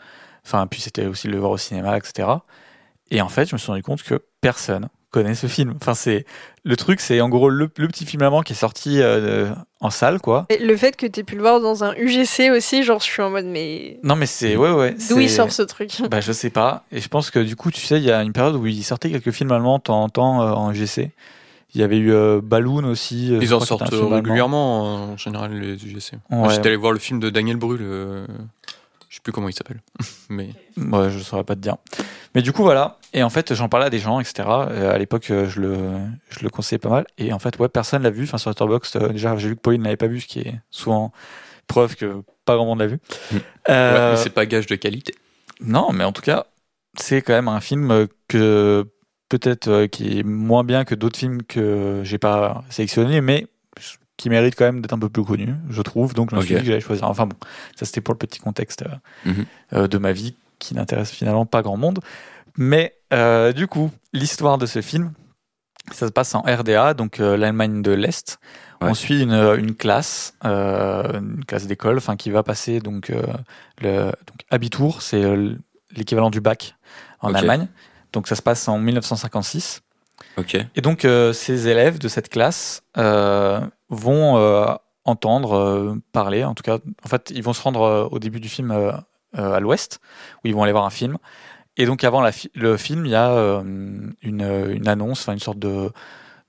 Enfin, 0.45 0.67
puis 0.67 0.81
c'était 0.81 1.05
aussi 1.05 1.27
le 1.29 1.37
voir 1.39 1.51
au 1.51 1.57
cinéma, 1.57 1.97
etc. 1.97 2.27
Et 3.11 3.21
en 3.21 3.29
fait, 3.29 3.47
je 3.49 3.55
me 3.55 3.57
suis 3.57 3.67
rendu 3.71 3.81
compte 3.81 4.03
que 4.03 4.21
personne 4.41 4.89
connaît 5.15 5.33
ce 5.33 5.47
film. 5.47 5.73
Enfin, 5.81 5.93
c'est 5.93 6.25
le 6.65 6.75
truc, 6.75 6.99
c'est 6.99 7.21
en 7.21 7.29
gros 7.29 7.49
le, 7.49 7.69
le 7.77 7.87
petit 7.87 8.05
film 8.05 8.21
allemand 8.21 8.41
qui 8.41 8.51
est 8.51 8.57
sorti 8.57 9.01
euh, 9.01 9.49
en 9.79 9.89
salle, 9.89 10.19
quoi. 10.19 10.45
Et 10.49 10.57
le 10.57 10.75
fait 10.75 10.97
que 10.97 11.05
t'aies 11.05 11.23
pu 11.23 11.35
le 11.35 11.41
voir 11.41 11.61
dans 11.61 11.85
un 11.85 11.93
UGC 11.95 12.51
aussi, 12.53 12.83
genre, 12.83 12.99
je 12.99 13.05
suis 13.05 13.21
en 13.21 13.29
mode, 13.29 13.45
mais. 13.45 13.97
Non, 14.03 14.17
mais 14.17 14.25
c'est 14.25 14.57
ouais, 14.57 14.71
ouais. 14.71 14.93
D'où 15.09 15.19
il 15.21 15.29
sort 15.29 15.53
ce 15.53 15.61
truc? 15.61 16.01
Bah, 16.11 16.19
je 16.19 16.33
sais 16.33 16.49
pas. 16.49 16.83
Et 16.91 16.99
je 16.99 17.07
pense 17.07 17.31
que 17.31 17.39
du 17.39 17.55
coup, 17.55 17.71
tu 17.71 17.79
sais, 17.79 17.97
il 17.97 18.03
y 18.03 18.11
a 18.11 18.21
une 18.23 18.33
période 18.33 18.55
où 18.55 18.65
ils 18.67 18.83
sortaient 18.83 19.09
quelques 19.09 19.31
films 19.31 19.53
allemands 19.53 19.77
de 19.77 19.83
temps 19.83 20.03
en 20.03 20.09
temps 20.09 20.41
euh, 20.41 20.51
en 20.51 20.73
GC. 20.73 21.11
Il 21.73 21.81
y 21.81 21.83
avait 21.83 21.97
eu 21.97 22.11
euh, 22.13 22.41
Balloon 22.43 22.83
aussi. 22.85 23.35
Ils 23.41 23.53
en 23.53 23.61
sortent 23.61 23.93
régulièrement 23.93 25.11
en 25.11 25.17
général 25.17 25.53
les 25.53 25.73
UGC. 25.75 26.13
Ouais. 26.29 26.49
J'étais 26.49 26.67
allé 26.67 26.77
voir 26.77 26.91
le 26.91 26.99
film 26.99 27.19
de 27.21 27.29
Daniel 27.29 27.57
Brühl. 27.57 27.81
Je 29.15 29.19
sais 29.19 29.21
plus 29.23 29.31
comment 29.31 29.47
il 29.47 29.53
s'appelle. 29.53 29.81
Mais 30.29 30.49
Ouais, 30.75 31.09
je 31.09 31.19
saurais 31.19 31.45
pas 31.45 31.55
te 31.55 31.61
dire. 31.61 31.77
Mais 32.35 32.41
du 32.41 32.51
coup, 32.51 32.63
voilà. 32.63 32.99
Et 33.13 33.23
en 33.23 33.29
fait, 33.29 33.53
j'en 33.53 33.69
parlais 33.69 33.85
à 33.85 33.89
des 33.89 33.99
gens, 33.99 34.19
etc. 34.19 34.43
Euh, 34.49 34.93
à 34.93 34.97
l'époque, 34.97 35.31
euh, 35.31 35.47
je 35.47 35.61
le, 35.61 35.77
je 36.27 36.43
le 36.43 36.49
conseillais 36.49 36.79
pas 36.79 36.89
mal. 36.89 37.05
Et 37.17 37.31
en 37.31 37.39
fait, 37.39 37.57
ouais, 37.57 37.69
personne 37.69 38.03
l'a 38.03 38.09
vu. 38.09 38.23
Enfin, 38.23 38.37
sur 38.37 38.49
Letterboxd, 38.49 38.97
euh, 38.97 39.07
déjà, 39.13 39.37
j'ai 39.37 39.47
vu 39.47 39.55
que 39.55 39.61
Pauline 39.61 39.83
l'avait 39.83 39.95
pas 39.95 40.07
vu, 40.07 40.19
ce 40.19 40.27
qui 40.27 40.39
est 40.39 40.59
souvent 40.69 41.13
preuve 41.65 41.95
que 41.95 42.23
pas 42.43 42.57
grand 42.57 42.65
monde 42.65 42.79
l'a 42.79 42.87
vu. 42.87 42.99
Mm. 43.31 43.35
ouais, 43.35 43.41
mais 43.67 44.17
c'est 44.17 44.31
pas 44.31 44.45
gage 44.45 44.67
de 44.67 44.75
qualité. 44.75 45.15
Non, 45.61 45.93
mais 45.93 46.03
en 46.03 46.11
tout 46.11 46.21
cas, 46.21 46.47
c'est 46.99 47.21
quand 47.21 47.33
même 47.33 47.47
un 47.47 47.61
film 47.61 48.07
que 48.27 48.85
peut-être 49.29 49.85
qui 49.85 50.19
est 50.19 50.23
moins 50.23 50.65
bien 50.65 50.83
que 50.83 50.93
d'autres 50.93 51.17
films 51.17 51.41
que 51.43 52.01
j'ai 52.03 52.17
pas 52.17 52.65
sélectionnés, 52.69 53.21
mais 53.21 53.47
qui 54.17 54.29
mérite 54.29 54.55
quand 54.55 54.65
même 54.65 54.81
d'être 54.81 54.93
un 54.93 54.99
peu 54.99 55.09
plus 55.09 55.23
connu, 55.25 55.53
je 55.69 55.81
trouve. 55.81 56.13
Donc 56.13 56.31
je 56.31 56.35
me 56.35 56.41
suis 56.41 56.55
dit 56.55 56.61
que 56.61 56.67
j'allais 56.67 56.79
choisir. 56.81 57.07
Enfin 57.09 57.25
bon, 57.25 57.35
ça 57.75 57.85
c'était 57.85 58.01
pour 58.01 58.13
le 58.13 58.17
petit 58.17 58.39
contexte 58.39 58.83
euh, 58.83 59.29
Mhm. 59.31 59.45
euh, 59.73 59.87
de 59.87 59.97
ma 59.97 60.11
vie 60.13 60.35
qui 60.59 60.73
n'intéresse 60.75 61.11
finalement 61.11 61.45
pas 61.45 61.61
grand 61.61 61.77
monde. 61.77 61.99
Mais 62.57 62.95
euh, 63.13 63.51
du 63.51 63.67
coup, 63.67 63.91
l'histoire 64.13 64.57
de 64.57 64.65
ce 64.65 64.81
film, 64.81 65.11
ça 65.91 66.07
se 66.07 66.11
passe 66.11 66.33
en 66.33 66.41
RDA, 66.41 66.93
donc 66.93 67.19
euh, 67.19 67.35
l'Allemagne 67.35 67.81
de 67.81 67.91
l'Est. 67.91 68.39
Ouais. 68.81 68.89
On 68.89 68.93
suit 68.93 69.21
une, 69.21 69.33
une 69.33 69.75
classe, 69.75 70.33
une 70.43 71.43
classe 71.47 71.65
d'école, 71.67 71.97
enfin 71.97 72.15
qui 72.15 72.29
va 72.31 72.43
passer 72.43 72.79
donc 72.79 73.09
le 73.81 74.05
donc 74.07 74.45
Abitur, 74.49 75.01
c'est 75.01 75.23
l'équivalent 75.95 76.29
du 76.29 76.41
bac 76.41 76.75
en. 77.21 77.33
Allemagne. 77.33 77.67
Donc 78.13 78.27
ça 78.27 78.35
se 78.35 78.41
passe 78.41 78.67
en 78.67 78.77
1956. 78.79 79.81
Ok. 80.37 80.55
Et 80.75 80.81
donc 80.81 81.03
euh, 81.05 81.33
ces 81.33 81.67
élèves 81.67 81.99
de 81.99 82.07
cette 82.07 82.29
classe 82.29 82.81
euh, 82.97 83.59
vont 83.89 84.37
euh, 84.37 84.73
entendre 85.03 85.53
euh, 85.53 85.95
parler, 86.11 86.43
en 86.43 86.53
tout 86.55 86.63
cas, 86.63 86.77
en 87.03 87.07
fait, 87.07 87.31
ils 87.35 87.43
vont 87.43 87.53
se 87.53 87.61
rendre 87.61 87.81
euh, 87.83 88.07
au 88.11 88.19
début 88.19 88.39
du 88.39 88.49
film 88.49 88.71
à 89.37 89.59
l'Ouest, 89.59 89.99
où 90.43 90.47
ils 90.47 90.55
vont 90.55 90.63
aller 90.63 90.71
voir 90.71 90.85
un 90.85 90.89
film. 90.89 91.17
Et 91.77 91.85
donc 91.85 92.03
avant 92.05 92.21
la 92.21 92.31
fi- 92.31 92.49
le 92.55 92.77
film, 92.77 93.05
il 93.05 93.11
y 93.11 93.15
a 93.15 93.31
une, 93.61 94.13
une 94.23 94.87
annonce, 94.87 95.21
enfin 95.21 95.33
une 95.33 95.39
sorte 95.39 95.59
de, 95.59 95.91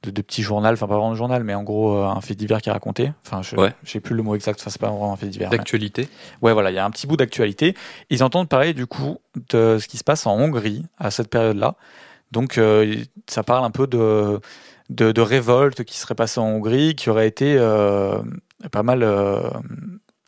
de, 0.05 0.11
de 0.13 0.23
petit 0.23 0.43
journal, 0.43 0.75
enfin 0.75 0.87
pas 0.87 0.95
vraiment 0.95 1.11
un 1.11 1.17
journal, 1.17 1.43
mais 1.43 1.53
en 1.55 1.65
gros 1.65 1.97
un 1.99 2.21
fait 2.21 2.37
divers 2.37 2.63
qui 2.63 2.69
est 2.69 2.73
raconté. 2.73 3.13
Enfin, 3.27 3.43
je 3.43 3.57
Ouais. 3.57 3.75
plus 4.01 4.15
le 4.15 4.23
mot 4.23 4.37
exact, 4.37 4.61
enfin 4.61 4.71
c'est 4.71 4.81
pas 4.81 4.89
vraiment 4.89 5.13
un 5.13 5.17
fait 5.17 5.27
divers. 5.27 5.51
mais- 5.51 5.57
D'actualité. 5.59 6.09
Ouais, 6.43 6.53
voilà, 6.53 6.71
il 6.71 6.75
y 6.75 6.79
a 6.79 6.85
un 6.85 6.91
petit 6.91 7.09
bout 7.09 7.17
d'actualité. 7.17 7.75
Ils 8.09 8.23
entendent 8.23 8.49
parler 8.49 8.73
du 8.73 8.87
coup 8.87 9.19
de 9.51 9.79
ce 9.81 9.89
qui 9.89 9.97
se 9.99 10.05
passe 10.05 10.25
en 10.27 10.39
Hongrie 10.39 10.85
à 10.97 11.11
cette 11.11 11.29
période-là. 11.29 11.75
Donc 12.31 12.61
ça 13.27 13.43
parle 13.43 13.65
un 13.65 13.71
peu 13.73 13.89
de, 13.89 14.41
de, 14.91 15.13
de 15.13 15.21
révolte 15.21 15.85
qui 15.85 15.99
serait 15.99 16.15
passée 16.15 16.41
en 16.41 16.47
Hongrie, 16.47 16.95
qui 16.95 17.11
aurait 17.11 17.29
été 17.29 17.57
euh, 17.59 18.19
pas 18.71 18.83
mal 18.83 19.03
euh, 19.03 19.41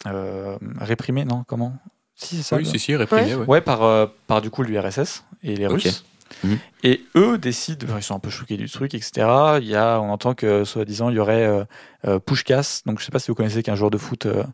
euh, 0.06 0.56
réprimée, 0.80 1.24
non? 1.24 1.44
Comment? 1.46 1.74
Si, 2.14 2.38
c'est 2.38 2.42
ça 2.42 2.56
Oui, 2.56 2.66
si, 2.66 2.78
si, 2.78 2.96
réprimé. 2.96 3.34
Ouais. 3.34 3.46
Ouais, 3.46 3.60
par, 3.60 3.82
euh, 3.84 4.06
par 4.26 4.40
du 4.40 4.50
coup 4.50 4.62
l'URSS 4.62 5.24
et 5.42 5.54
les. 5.54 5.66
Russes. 5.66 6.04
Mhm. 6.44 6.58
Et 6.84 7.04
eux 7.16 7.38
décident, 7.38 7.86
enfin, 7.88 7.98
ils 7.98 8.02
sont 8.02 8.14
un 8.14 8.20
peu 8.20 8.30
choqués 8.30 8.56
du 8.56 8.68
truc, 8.68 8.94
etc. 8.94 9.26
Il 9.60 9.66
y 9.66 9.76
a, 9.76 9.98
on 10.00 10.10
entend 10.10 10.34
que, 10.34 10.64
soi-disant, 10.64 11.10
il 11.10 11.16
y 11.16 11.18
aurait 11.18 11.46
euh, 11.46 11.64
euh, 12.06 12.18
Pushkas, 12.18 12.82
donc 12.86 13.00
je 13.00 13.04
sais 13.04 13.10
pas 13.10 13.18
si 13.18 13.30
vous 13.30 13.34
connaissez, 13.34 13.62
qu'un 13.62 13.74
joueur 13.74 13.90
de 13.90 13.98
foot 13.98 14.26
euh, 14.26 14.44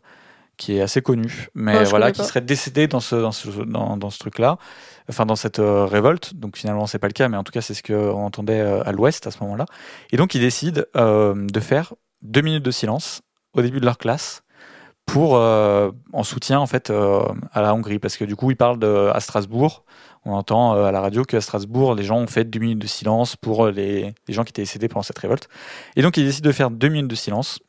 qui 0.57 0.77
est 0.77 0.81
assez 0.81 1.01
connu, 1.01 1.47
mais 1.53 1.83
voilà, 1.85 2.11
qui 2.11 2.23
serait 2.23 2.41
décédé 2.41 2.87
dans 2.87 2.99
ce, 2.99 3.15
dans 3.15 3.31
ce, 3.31 3.49
dans, 3.49 3.97
dans 3.97 4.09
ce 4.09 4.19
truc-là, 4.19 4.57
enfin 5.09 5.25
dans 5.25 5.35
cette 5.35 5.59
euh, 5.59 5.85
révolte. 5.85 6.35
Donc 6.35 6.57
finalement, 6.57 6.87
c'est 6.87 6.99
pas 6.99 7.07
le 7.07 7.13
cas, 7.13 7.27
mais 7.27 7.37
en 7.37 7.43
tout 7.43 7.51
cas, 7.51 7.61
c'est 7.61 7.73
ce 7.73 7.83
qu'on 7.83 8.23
entendait 8.23 8.59
euh, 8.59 8.83
à 8.83 8.91
l'Ouest 8.91 9.27
à 9.27 9.31
ce 9.31 9.39
moment-là. 9.43 9.65
Et 10.11 10.17
donc, 10.17 10.35
ils 10.35 10.41
décident 10.41 10.81
euh, 10.95 11.33
de 11.35 11.59
faire 11.59 11.93
deux 12.21 12.41
minutes 12.41 12.63
de 12.63 12.71
silence 12.71 13.21
au 13.53 13.61
début 13.61 13.79
de 13.79 13.85
leur 13.85 13.97
classe 13.97 14.41
pour 15.05 15.35
en 15.35 16.23
soutien 16.23 16.59
en 16.59 16.65
fait 16.65 16.89
à 16.89 17.61
la 17.61 17.75
Hongrie. 17.75 17.99
Parce 17.99 18.17
que 18.17 18.25
du 18.25 18.35
coup 18.35 18.49
ils 18.49 18.57
parlent 18.57 18.79
de, 18.79 19.11
à 19.13 19.19
Strasbourg. 19.19 19.85
On 20.25 20.33
entend 20.33 20.83
à 20.83 20.91
la 20.91 20.99
radio 20.99 21.23
qu'à 21.23 21.41
Strasbourg 21.41 21.93
les 21.93 22.03
gens 22.03 22.17
ont 22.17 22.25
fait 22.25 22.43
deux 22.43 22.57
minutes 22.57 22.79
de 22.79 22.87
silence 22.87 23.35
pour 23.35 23.67
les, 23.67 24.15
les 24.27 24.33
gens 24.33 24.43
qui 24.43 24.49
étaient 24.49 24.63
décédés 24.63 24.87
pendant 24.87 25.03
cette 25.03 25.19
révolte. 25.19 25.47
Et 25.95 26.01
donc 26.01 26.17
ils 26.17 26.25
décident 26.25 26.47
de 26.47 26.51
faire 26.51 26.71
deux 26.71 26.87
minutes 26.87 27.07
de 27.07 27.15
silence. 27.15 27.59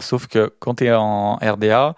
Sauf 0.00 0.26
que 0.26 0.52
quand 0.58 0.76
tu 0.76 0.86
es 0.86 0.94
en 0.94 1.36
RDA 1.36 1.94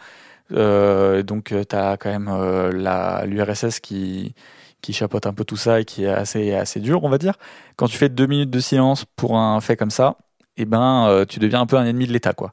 euh, 0.53 1.23
donc 1.23 1.55
tu 1.69 1.77
as 1.77 1.97
quand 1.97 2.11
même 2.11 2.29
euh, 2.29 2.73
la 2.73 3.25
l'URSS 3.27 3.81
qui 3.81 4.35
qui 4.81 4.93
chapeaute 4.93 5.27
un 5.27 5.33
peu 5.33 5.45
tout 5.45 5.57
ça 5.57 5.81
et 5.81 5.85
qui 5.85 6.05
est 6.05 6.09
assez 6.09 6.55
assez 6.55 6.81
dur 6.81 7.05
on 7.05 7.09
va 7.09 7.19
dire. 7.19 7.35
Quand 7.77 7.87
tu 7.89 7.97
fais 7.97 8.09
deux 8.09 8.27
minutes 8.27 8.51
de 8.51 8.61
silence 8.61 9.05
pour 9.17 9.37
un 9.37 9.61
fait 9.61 9.77
comme 9.77 9.91
ça 9.91 10.17
et 10.57 10.65
ben 10.65 11.07
euh, 11.09 11.25
tu 11.25 11.39
deviens 11.39 11.61
un 11.61 11.67
peu 11.67 11.77
un 11.77 11.85
ennemi 11.85 12.07
de 12.07 12.13
l'État 12.13 12.33
quoi. 12.33 12.53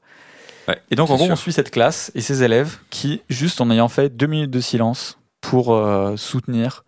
Ouais, 0.67 0.81
et 0.89 0.95
donc, 0.95 1.09
en 1.09 1.15
gros, 1.15 1.25
sûr. 1.25 1.33
on 1.33 1.35
suit 1.35 1.53
cette 1.53 1.71
classe 1.71 2.11
et 2.15 2.21
ses 2.21 2.43
élèves 2.43 2.77
qui, 2.89 3.21
juste 3.29 3.61
en 3.61 3.69
ayant 3.69 3.87
fait 3.87 4.09
deux 4.09 4.25
minutes 4.25 4.49
de 4.49 4.59
silence 4.59 5.19
pour 5.41 5.75
euh, 5.75 6.17
soutenir 6.17 6.85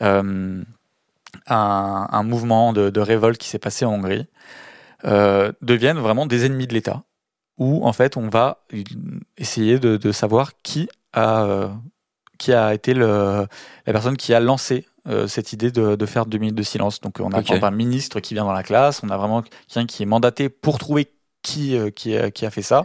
euh, 0.00 0.62
un, 1.46 2.08
un 2.10 2.22
mouvement 2.22 2.72
de, 2.72 2.88
de 2.90 3.00
révolte 3.00 3.38
qui 3.38 3.48
s'est 3.48 3.58
passé 3.58 3.84
en 3.84 3.92
Hongrie, 3.92 4.26
euh, 5.04 5.52
deviennent 5.60 5.98
vraiment 5.98 6.26
des 6.26 6.46
ennemis 6.46 6.66
de 6.66 6.74
l'État, 6.74 7.02
où 7.58 7.84
en 7.86 7.92
fait 7.92 8.16
on 8.16 8.28
va 8.28 8.64
essayer 9.36 9.78
de, 9.78 9.96
de 9.96 10.12
savoir 10.12 10.52
qui 10.62 10.88
a, 11.12 11.44
euh, 11.44 11.68
qui 12.38 12.52
a 12.52 12.72
été 12.74 12.94
le, 12.94 13.46
la 13.86 13.92
personne 13.92 14.16
qui 14.16 14.32
a 14.34 14.40
lancé 14.40 14.86
euh, 15.08 15.26
cette 15.26 15.52
idée 15.52 15.70
de, 15.70 15.96
de 15.96 16.06
faire 16.06 16.26
deux 16.26 16.38
minutes 16.38 16.54
de 16.54 16.62
silence. 16.62 17.00
Donc 17.00 17.18
on 17.20 17.24
a 17.24 17.26
Ok. 17.26 17.32
par 17.32 17.40
exemple 17.40 17.64
un 17.64 17.76
ministre 17.76 18.20
qui 18.20 18.34
vient 18.34 18.44
dans 18.44 18.52
la 18.52 18.62
classe, 18.62 19.02
on 19.02 19.10
a 19.10 19.16
vraiment 19.16 19.42
quelqu'un 19.42 19.86
qui 19.86 20.02
est 20.02 20.06
mandaté 20.06 20.48
pour 20.48 20.78
trouver 20.78 21.08
qui, 21.42 21.76
euh, 21.76 21.90
qui, 21.90 22.16
a, 22.16 22.30
qui 22.30 22.46
a 22.46 22.50
fait 22.50 22.62
ça. 22.62 22.84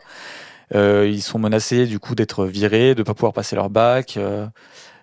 Ils 0.74 1.22
sont 1.22 1.38
menacés 1.38 1.86
du 1.86 2.00
coup 2.00 2.16
d'être 2.16 2.46
virés, 2.48 2.96
de 2.96 3.04
pas 3.04 3.14
pouvoir 3.14 3.34
passer 3.34 3.56
leur 3.56 3.70
bac. 3.70 4.18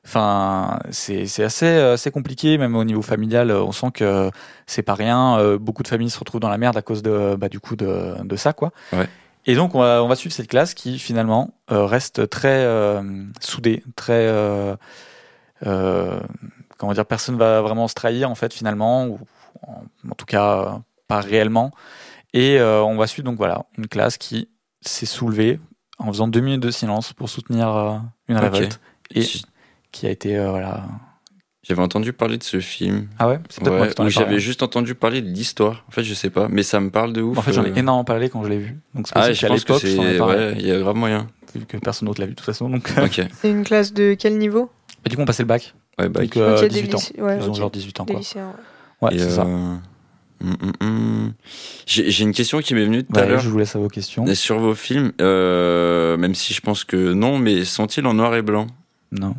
Enfin, 0.05 0.81
c'est 0.91 1.45
assez, 1.45 1.67
assez 1.67 2.11
compliqué, 2.11 2.59
même 2.59 2.75
au 2.75 2.83
niveau 2.83 3.03
familial. 3.03 3.53
On 3.53 3.71
sent 3.71 3.93
que 3.95 4.33
c'est 4.67 4.83
pas 4.83 4.95
rien. 4.95 5.57
Beaucoup 5.59 5.85
de 5.85 5.89
familles 5.89 6.11
se 6.11 6.19
retrouvent 6.19 6.41
dans 6.41 6.49
la 6.49 6.59
merde 6.59 6.77
à 6.77 6.83
cause 6.83 7.03
de, 7.03 7.37
bah, 7.37 7.49
du 7.49 7.61
coup 7.61 7.77
de, 7.77 8.15
de 8.25 8.37
ça, 8.37 8.53
quoi. 8.53 8.73
Ouais. 8.93 9.09
Et 9.47 9.55
donc, 9.55 9.75
on 9.75 9.81
va, 9.81 10.03
on 10.05 10.09
va 10.09 10.17
suivre 10.17 10.35
cette 10.35 10.49
classe 10.49 10.75
qui 10.75 10.99
finalement 10.99 11.55
euh, 11.71 11.87
reste 11.87 12.29
très 12.29 12.65
euh, 12.65 13.03
soudée, 13.41 13.83
très. 13.97 14.27
euh, 14.29 14.77
comment 16.79 16.93
dire, 16.93 17.07
personne 17.07 17.37
va 17.37 17.61
vraiment 17.61 17.89
se 17.89 17.95
trahir 17.95 18.31
en 18.31 18.35
fait 18.35 18.53
finalement, 18.53 19.07
ou 19.07 19.19
en, 19.67 19.83
en 20.11 20.15
tout 20.15 20.27
cas 20.27 20.81
pas 21.09 21.21
réellement. 21.21 21.73
Et 22.33 22.61
on 22.61 22.97
va 22.97 23.07
suivre 23.07 23.25
donc 23.27 23.37
voilà 23.39 23.65
une 23.77 23.89
classe 23.89 24.17
qui 24.17 24.49
s'est 24.83 25.05
soulevée 25.07 25.59
en 25.99 26.07
faisant 26.07 26.29
deux 26.29 26.41
minutes 26.41 26.63
de 26.63 26.71
silence 26.71 27.13
pour 27.13 27.29
soutenir 27.29 28.01
une 28.29 28.37
révolte 28.37 28.81
et 29.15 29.23
J- 29.23 29.45
qui 29.91 30.07
a 30.07 30.11
été 30.11 30.39
voilà. 30.39 30.85
J'avais 31.63 31.83
entendu 31.83 32.13
parler 32.15 32.39
de 32.39 32.43
ce 32.43 32.59
film. 32.59 33.09
Ah 33.19 33.29
ouais, 33.29 33.39
c'est 33.51 33.61
peut-être 33.61 33.73
moi 33.75 33.83
Ouais, 33.83 33.89
qui 33.89 33.95
t'en 33.95 34.05
où 34.05 34.09
ai 34.09 34.13
parlé. 34.13 34.27
j'avais 34.31 34.41
juste 34.41 34.63
entendu 34.63 34.95
parler 34.95 35.21
de 35.21 35.29
l'histoire. 35.29 35.85
En 35.89 35.91
fait, 35.91 36.03
je 36.05 36.15
sais 36.15 36.31
pas, 36.31 36.49
mais 36.49 36.63
ça 36.63 36.81
me 36.81 36.89
parle 36.91 37.13
de 37.13 37.21
ouf. 37.21 37.37
En 37.37 37.43
fait, 37.43 37.53
j'en 37.53 37.65
ai 37.65 37.71
euh. 37.71 37.75
énormément 37.77 38.05
parlé 38.05 38.31
quand 38.31 38.43
je 38.45 38.49
l'ai 38.49 38.57
vu. 38.59 38.79
Donc 38.95 39.07
c'est 39.09 39.13
Ah, 39.15 39.31
je 39.33 39.47
pense 39.47 39.65
que 39.65 39.75
c'est. 39.79 40.19
Ouais, 40.21 40.55
il 40.59 40.67
y 40.67 40.73
a 40.73 40.79
grave 40.79 40.97
moyen. 40.97 41.27
vu 41.55 41.67
que 41.67 41.77
personne 41.77 42.09
d'autre 42.09 42.21
l'a 42.21 42.27
vu 42.27 42.33
de 42.33 42.37
toute 42.37 42.47
façon. 42.47 42.71
Donc, 42.71 42.91
Ok. 43.03 43.21
C'est 43.41 43.51
une 43.51 43.65
classe 43.65 43.93
de 43.93 44.15
quel 44.19 44.39
niveau? 44.39 44.71
Et 45.05 45.11
du 45.11 45.17
coup, 45.17 45.23
on 45.23 45.27
passait 45.27 45.43
le 45.43 45.49
bac. 45.49 45.75
Ouais, 45.99 46.09
bah. 46.09 46.23
Donc, 46.23 46.37
euh, 46.39 46.55
Ok, 46.57 46.63
des 46.63 46.69
18 46.83 46.95
ans. 46.95 46.99
ouais, 47.19 47.39
Ils 47.43 47.51
ont 47.51 47.55
genre 47.55 47.71
18 47.71 48.01
ans, 48.01 48.05
Des 48.05 48.13
quoi. 48.15 48.21
lycéens, 48.21 48.53
ouais. 49.03 49.11
C'est 49.19 49.31
ça. 49.31 49.43
euh, 49.43 49.77
hum, 50.43 50.57
hum, 50.63 50.73
hum. 50.81 51.33
J'ai 51.85 52.11
j'ai 52.11 52.25
une 52.25 52.33
question 52.33 52.61
qui 52.61 52.75
m'est 52.75 52.85
venue 52.87 53.05
tout 53.05 53.13
Bah, 53.13 53.21
à 53.23 53.27
l'heure. 53.27 53.41
je 53.41 53.51
vous 53.51 53.59
laisse 53.59 53.77
à 53.77 53.79
vos 53.79 53.89
questions. 53.89 54.25
Et 54.27 54.35
Sur 54.35 54.59
vos 54.61 54.75
films, 54.75 55.13
euh, 55.21 56.17
même 56.17 56.35
si 56.35 56.55
je 56.55 56.63
pense 56.63 56.85
que 56.85 57.13
non, 57.13 57.39
mais 57.39 57.67
sont-ils 57.67 58.07
en 58.07 58.15
noir 58.15 58.35
et 58.35 58.41
blanc? 58.43 58.67
Non. 59.13 59.35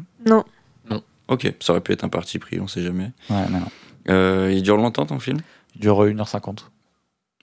Ok, 1.31 1.51
ça 1.59 1.73
aurait 1.73 1.81
pu 1.81 1.93
être 1.93 2.03
un 2.03 2.09
parti 2.09 2.37
pris, 2.37 2.59
on 2.59 2.67
sait 2.67 2.83
jamais. 2.83 3.11
Ouais, 3.29 3.47
non, 3.49 3.59
non. 3.61 3.67
Euh, 4.09 4.51
il 4.53 4.61
dure 4.61 4.77
longtemps 4.77 5.05
ton 5.07 5.17
film? 5.19 5.39
Il 5.75 5.81
dure 5.81 6.03
1h50. 6.05 6.65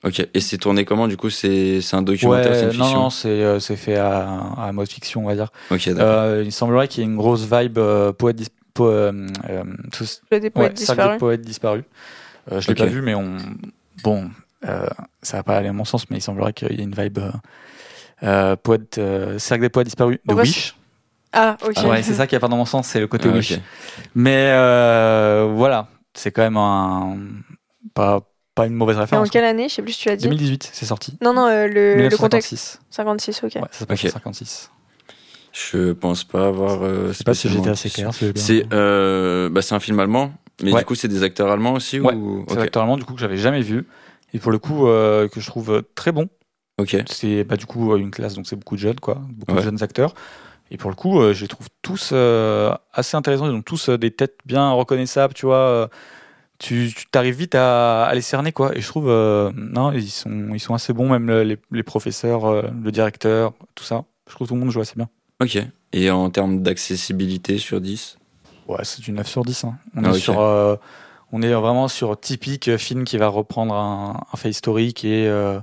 Ok, 0.05 0.25
et 0.33 0.41
c'est 0.41 0.59
tourné 0.59 0.85
comment 0.85 1.09
du 1.09 1.17
coup? 1.17 1.29
C'est 1.31 1.81
un 1.93 2.03
documentaire, 2.03 2.53
Ouais, 2.53 2.63
non, 2.67 2.71
fiction? 2.71 3.01
non, 3.01 3.11
c'est 3.11 3.29
euh, 3.43 3.59
c'est 3.59 3.75
fait 3.77 3.97
à, 3.97 4.39
à 4.57 4.71
mode 4.73 4.89
fiction, 4.89 5.25
on 5.25 5.27
va 5.27 5.35
dire. 5.35 5.51
Ok, 5.73 5.89
d'accord. 5.89 6.05
Euh, 6.07 6.43
il 6.45 6.53
semblerait 6.53 6.87
qu'il 6.87 7.03
y 7.03 7.07
ait 7.07 7.11
une 7.11 7.17
grosse 7.17 7.43
vibe 7.51 7.79
euh, 7.79 8.13
poète 8.13 8.37
dis- 8.37 8.47
po- 8.75 8.87
euh, 8.87 9.27
euh, 9.49 9.65
tout- 9.91 10.05
Le 10.31 10.39
des 10.39 10.47
ouais, 10.47 10.51
poètes 10.51 10.79
salle 10.79 10.97
disparus. 10.97 11.15
de 11.15 11.19
poètes 11.19 11.41
disparus. 11.41 11.85
Euh, 12.53 12.61
je 12.61 12.69
l'ai 12.69 12.73
Ok. 12.75 12.79
pas 12.79 12.87
vu, 12.87 13.03
mais 13.03 13.15
on. 13.17 13.39
Bon, 14.05 14.31
euh, 14.67 14.87
ça 15.23 15.39
va 15.39 15.43
pas 15.43 15.57
aller 15.57 15.69
à 15.69 15.73
mon 15.73 15.85
sens, 15.85 16.09
mais 16.11 16.19
il 16.19 16.23
semblerait 16.23 16.53
qu'il 16.53 16.71
y 16.73 16.81
ait 16.81 16.85
une 16.85 16.95
vibe 16.95 17.19
euh, 17.19 17.33
euh, 18.23 18.57
poète, 18.57 18.99
euh, 18.99 19.39
cercle 19.41 19.63
des 19.63 19.69
poètes 19.69 19.87
disparus 19.89 20.19
de 20.25 20.35
Wish. 20.35 20.77
Ah, 21.41 21.57
ok. 21.65 21.77
Ouais, 21.89 22.03
c'est 22.03 22.15
ça 22.15 22.27
qui 22.27 22.35
a 22.37 22.41
pas 22.41 22.49
dans 22.49 22.57
mon 22.57 22.65
sens, 22.65 22.89
c'est 22.89 22.99
le 23.01 23.07
côté 23.07 23.29
Ah, 23.31 23.35
Wish. 23.37 23.59
Mais 24.15 24.51
euh, 24.51 25.51
voilà, 25.55 25.89
c'est 26.15 26.33
quand 26.33 26.43
même 26.43 26.57
un 26.57 27.17
pas 27.95 28.23
pas 28.55 28.67
une 28.67 28.75
mauvaise 28.75 28.97
Et 28.97 28.99
en 28.99 29.03
référence. 29.03 29.31
quelle 29.31 29.45
année? 29.45 29.69
Je 29.69 29.75
sais 29.75 29.83
plus 29.83 29.93
si 29.93 30.01
tu 30.03 30.09
as 30.11 30.17
dit. 30.17 30.25
2018, 30.25 30.71
c'est 30.73 30.85
sorti. 30.87 31.17
Non, 31.23 31.33
non, 31.33 31.47
euh, 31.47 31.69
le, 31.69 32.09
le 32.09 32.17
contexte. 32.17 32.51
1956. 32.53 32.81
56, 32.91 33.45
ok. 33.45 33.55
Ouais, 33.55 33.69
ça 33.71 33.79
s'appelle 33.79 33.99
Ok. 34.05 34.11
56. 34.11 34.71
Je 35.53 35.93
pense 35.93 36.25
pas 36.25 36.49
avoir. 36.49 36.83
euh, 36.83 37.09
Je 37.09 37.13
sais 37.13 37.25
pas 37.25 37.35
si 37.35 37.49
j'étais 37.49 37.71
assez 37.71 37.89
clair. 37.91 38.11
C'est 38.35 38.67
euh, 38.73 39.49
bah, 39.49 39.63
c'est 39.63 39.75
un 39.77 39.81
film 39.81 39.99
allemand, 40.01 40.33
mais 40.63 40.73
Ouais. 40.73 40.81
du 40.81 40.87
coup 40.87 40.95
c'est 40.97 41.09
des 41.09 41.23
acteurs 41.23 41.51
allemands 41.51 41.73
aussi 41.75 42.01
Ouais, 42.01 42.15
ou 42.15 42.45
C'est 42.49 42.55
Ok. 42.55 42.59
un 42.59 42.63
acteur 42.63 42.83
allemand 42.83 42.97
du 42.97 43.05
coup 43.05 43.15
que 43.15 43.21
j'avais 43.21 43.37
jamais 43.39 43.61
vu 43.63 43.87
et 44.35 44.39
pour 44.41 44.51
le 44.53 44.59
coup 44.59 44.87
euh, 44.89 45.29
que 45.29 45.41
je 45.41 45.47
trouve 45.47 45.83
très 45.95 46.11
bon. 46.13 46.29
Ok. 46.79 46.97
C'est 47.07 47.45
bah, 47.45 47.57
du 47.57 47.67
coup 47.67 47.97
une 47.97 48.11
classe 48.11 48.35
donc 48.35 48.47
c'est 48.47 48.57
beaucoup 48.57 48.75
de 48.77 48.81
jeunes 48.81 49.01
quoi, 49.01 49.21
beaucoup 49.31 49.55
de 49.57 49.63
jeunes 49.63 49.83
acteurs. 49.83 50.15
Et 50.71 50.77
pour 50.77 50.91
le 50.91 50.97
coup, 50.97 51.21
euh, 51.21 51.33
je 51.33 51.43
les 51.43 51.49
trouve 51.49 51.69
tous 51.83 52.11
euh, 52.13 52.75
assez 52.93 53.17
intéressants. 53.17 53.47
Ils 53.47 53.53
ont 53.55 53.63
tous 53.63 53.89
euh, 53.89 53.99
des 53.99 54.11
têtes 54.11 54.37
bien 54.45 54.71
reconnaissables, 54.73 55.35
tu 55.35 55.47
vois. 55.47 55.89
tu 56.59 56.93
tu 56.95 57.07
t'arrives 57.07 57.37
vite 57.37 57.55
à, 57.55 58.05
à 58.05 58.15
les 58.15 58.21
cerner 58.21 58.53
quoi. 58.53 58.77
Et 58.77 58.81
je 58.81 58.89
trouve 58.89 59.07
non 59.55 59.93
ils 59.93 60.11
sont 60.11 60.49
ils 60.53 60.61
sont 60.61 60.75
assez 60.75 60.93
bons 60.93 61.09
même 61.09 61.27
le- 61.29 61.43
les, 61.45 61.57
les 61.71 61.83
professeurs, 61.83 62.63
le 62.63 62.91
directeur, 62.93 63.53
tout 63.75 63.85
ça. 63.85 64.05
Je 64.29 64.35
trouve 64.35 64.49
tout 64.49 64.55
le 64.55 64.61
monde 64.61 64.71
joue 64.71 64.81
assez 64.81 64.95
bien. 64.97 65.09
Ok. 65.41 65.59
Et 65.93 66.11
en 66.11 66.29
termes 66.31 66.63
d'accessibilité 66.63 67.59
sur 67.59 67.81
10 67.81 68.19
Ouais, 68.67 68.81
c'est 68.83 69.01
du 69.01 69.13
9 69.13 69.27
sur 69.27 69.45
10. 69.45 69.65
hein. 69.65 69.77
On, 69.97 70.05
Ah, 70.05 70.11
est 70.11 70.19
sur, 70.19 70.41
euh, 70.41 70.77
on 71.33 71.41
est 71.41 71.55
vraiment 71.55 71.89
sur 71.89 72.21
typique 72.21 72.77
film 72.77 73.05
qui 73.05 73.17
va 73.17 73.29
reprendre 73.29 73.75
un, 73.75 74.21
un 74.31 74.37
fait 74.37 74.51
historique 74.51 75.05
et, 75.07 75.27
euh, 75.27 75.59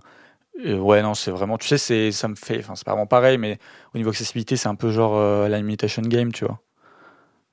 et 0.63 0.73
ouais, 0.73 1.01
non, 1.01 1.13
c'est 1.13 1.31
vraiment, 1.31 1.57
tu 1.57 1.67
sais, 1.67 1.77
c'est, 1.77 2.11
ça 2.11 2.27
me 2.27 2.35
fait, 2.35 2.59
enfin, 2.59 2.73
c'est 2.75 2.85
pas 2.85 2.91
vraiment 2.91 3.07
pareil, 3.07 3.37
mais 3.37 3.57
au 3.93 3.97
niveau 3.97 4.09
accessibilité, 4.09 4.55
c'est 4.55 4.69
un 4.69 4.75
peu 4.75 4.89
genre 4.91 5.15
euh, 5.15 5.47
la 5.47 5.57
Imitation 5.57 6.01
Game, 6.01 6.31
tu 6.31 6.45
vois. 6.45 6.59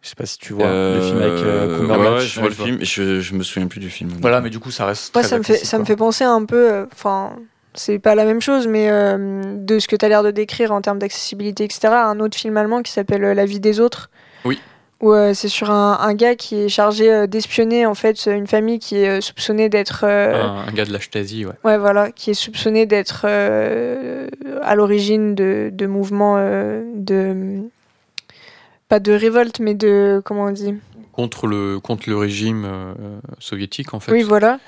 Je 0.02 0.08
sais 0.08 0.14
pas 0.16 0.26
si 0.26 0.36
tu 0.38 0.52
vois 0.52 0.66
le 0.66 1.00
film 1.00 1.18
avec 1.18 1.32
euh, 1.44 1.74
ouais, 1.74 1.78
Cumberbatch. 1.78 2.20
ouais, 2.20 2.26
je 2.26 2.40
vois 2.40 2.48
le 2.48 2.54
film, 2.54 2.78
je, 2.82 3.20
je 3.20 3.34
me 3.34 3.42
souviens 3.44 3.68
plus 3.68 3.78
du 3.78 3.88
film. 3.88 4.10
Voilà, 4.20 4.40
mais 4.40 4.50
du 4.50 4.58
coup, 4.58 4.72
ça 4.72 4.84
reste. 4.84 5.14
Moi, 5.14 5.22
très 5.22 5.30
ça 5.30 5.38
me 5.38 5.44
fait, 5.44 5.58
ça 5.58 5.78
me 5.78 5.84
fait 5.84 5.94
penser 5.94 6.24
un 6.24 6.44
peu, 6.44 6.72
euh, 6.72 6.86
enfin, 6.92 7.36
c'est 7.74 7.98
pas 7.98 8.14
la 8.14 8.24
même 8.24 8.40
chose, 8.40 8.66
mais 8.66 8.90
euh, 8.90 9.56
de 9.56 9.78
ce 9.78 9.88
que 9.88 9.96
tu 9.96 10.04
as 10.04 10.08
l'air 10.08 10.22
de 10.22 10.30
décrire 10.30 10.72
en 10.72 10.80
termes 10.80 10.98
d'accessibilité, 10.98 11.64
etc., 11.64 11.88
à 11.88 12.06
un 12.06 12.20
autre 12.20 12.36
film 12.36 12.56
allemand 12.56 12.82
qui 12.82 12.92
s'appelle 12.92 13.24
euh, 13.24 13.34
La 13.34 13.46
vie 13.46 13.60
des 13.60 13.80
autres. 13.80 14.10
Oui. 14.44 14.60
Où 15.02 15.12
euh, 15.12 15.34
c'est 15.34 15.48
sur 15.48 15.70
un, 15.70 15.98
un 16.00 16.14
gars 16.14 16.36
qui 16.36 16.54
est 16.56 16.68
chargé 16.68 17.12
euh, 17.12 17.26
d'espionner 17.26 17.86
en 17.86 17.94
fait 17.94 18.26
une 18.26 18.46
famille 18.46 18.78
qui 18.78 18.96
est 18.96 19.08
euh, 19.08 19.20
soupçonnée 19.20 19.68
d'être 19.68 20.04
euh, 20.04 20.34
Un, 20.42 20.68
un 20.68 20.72
gars 20.72 20.84
de 20.84 20.92
la 20.92 21.00
Stasi, 21.00 21.44
ouais. 21.44 21.52
ouais 21.64 21.76
voilà 21.76 22.12
qui 22.12 22.30
est 22.30 22.34
soupçonné 22.34 22.86
d'être 22.86 23.22
euh, 23.24 24.28
à 24.62 24.76
l'origine 24.76 25.34
de, 25.34 25.70
de 25.72 25.86
mouvements 25.86 26.36
euh, 26.38 26.84
de 26.94 27.62
pas 28.88 29.00
de 29.00 29.12
révolte 29.12 29.58
mais 29.58 29.74
de 29.74 30.22
comment 30.24 30.44
on 30.44 30.50
dit? 30.52 30.74
Contre 31.10 31.46
le, 31.46 31.78
contre 31.80 32.08
le 32.08 32.16
régime 32.16 32.64
euh, 32.64 32.94
soviétique, 33.38 33.92
en 33.92 34.00
fait. 34.00 34.12
Oui, 34.12 34.22
voilà. 34.22 34.60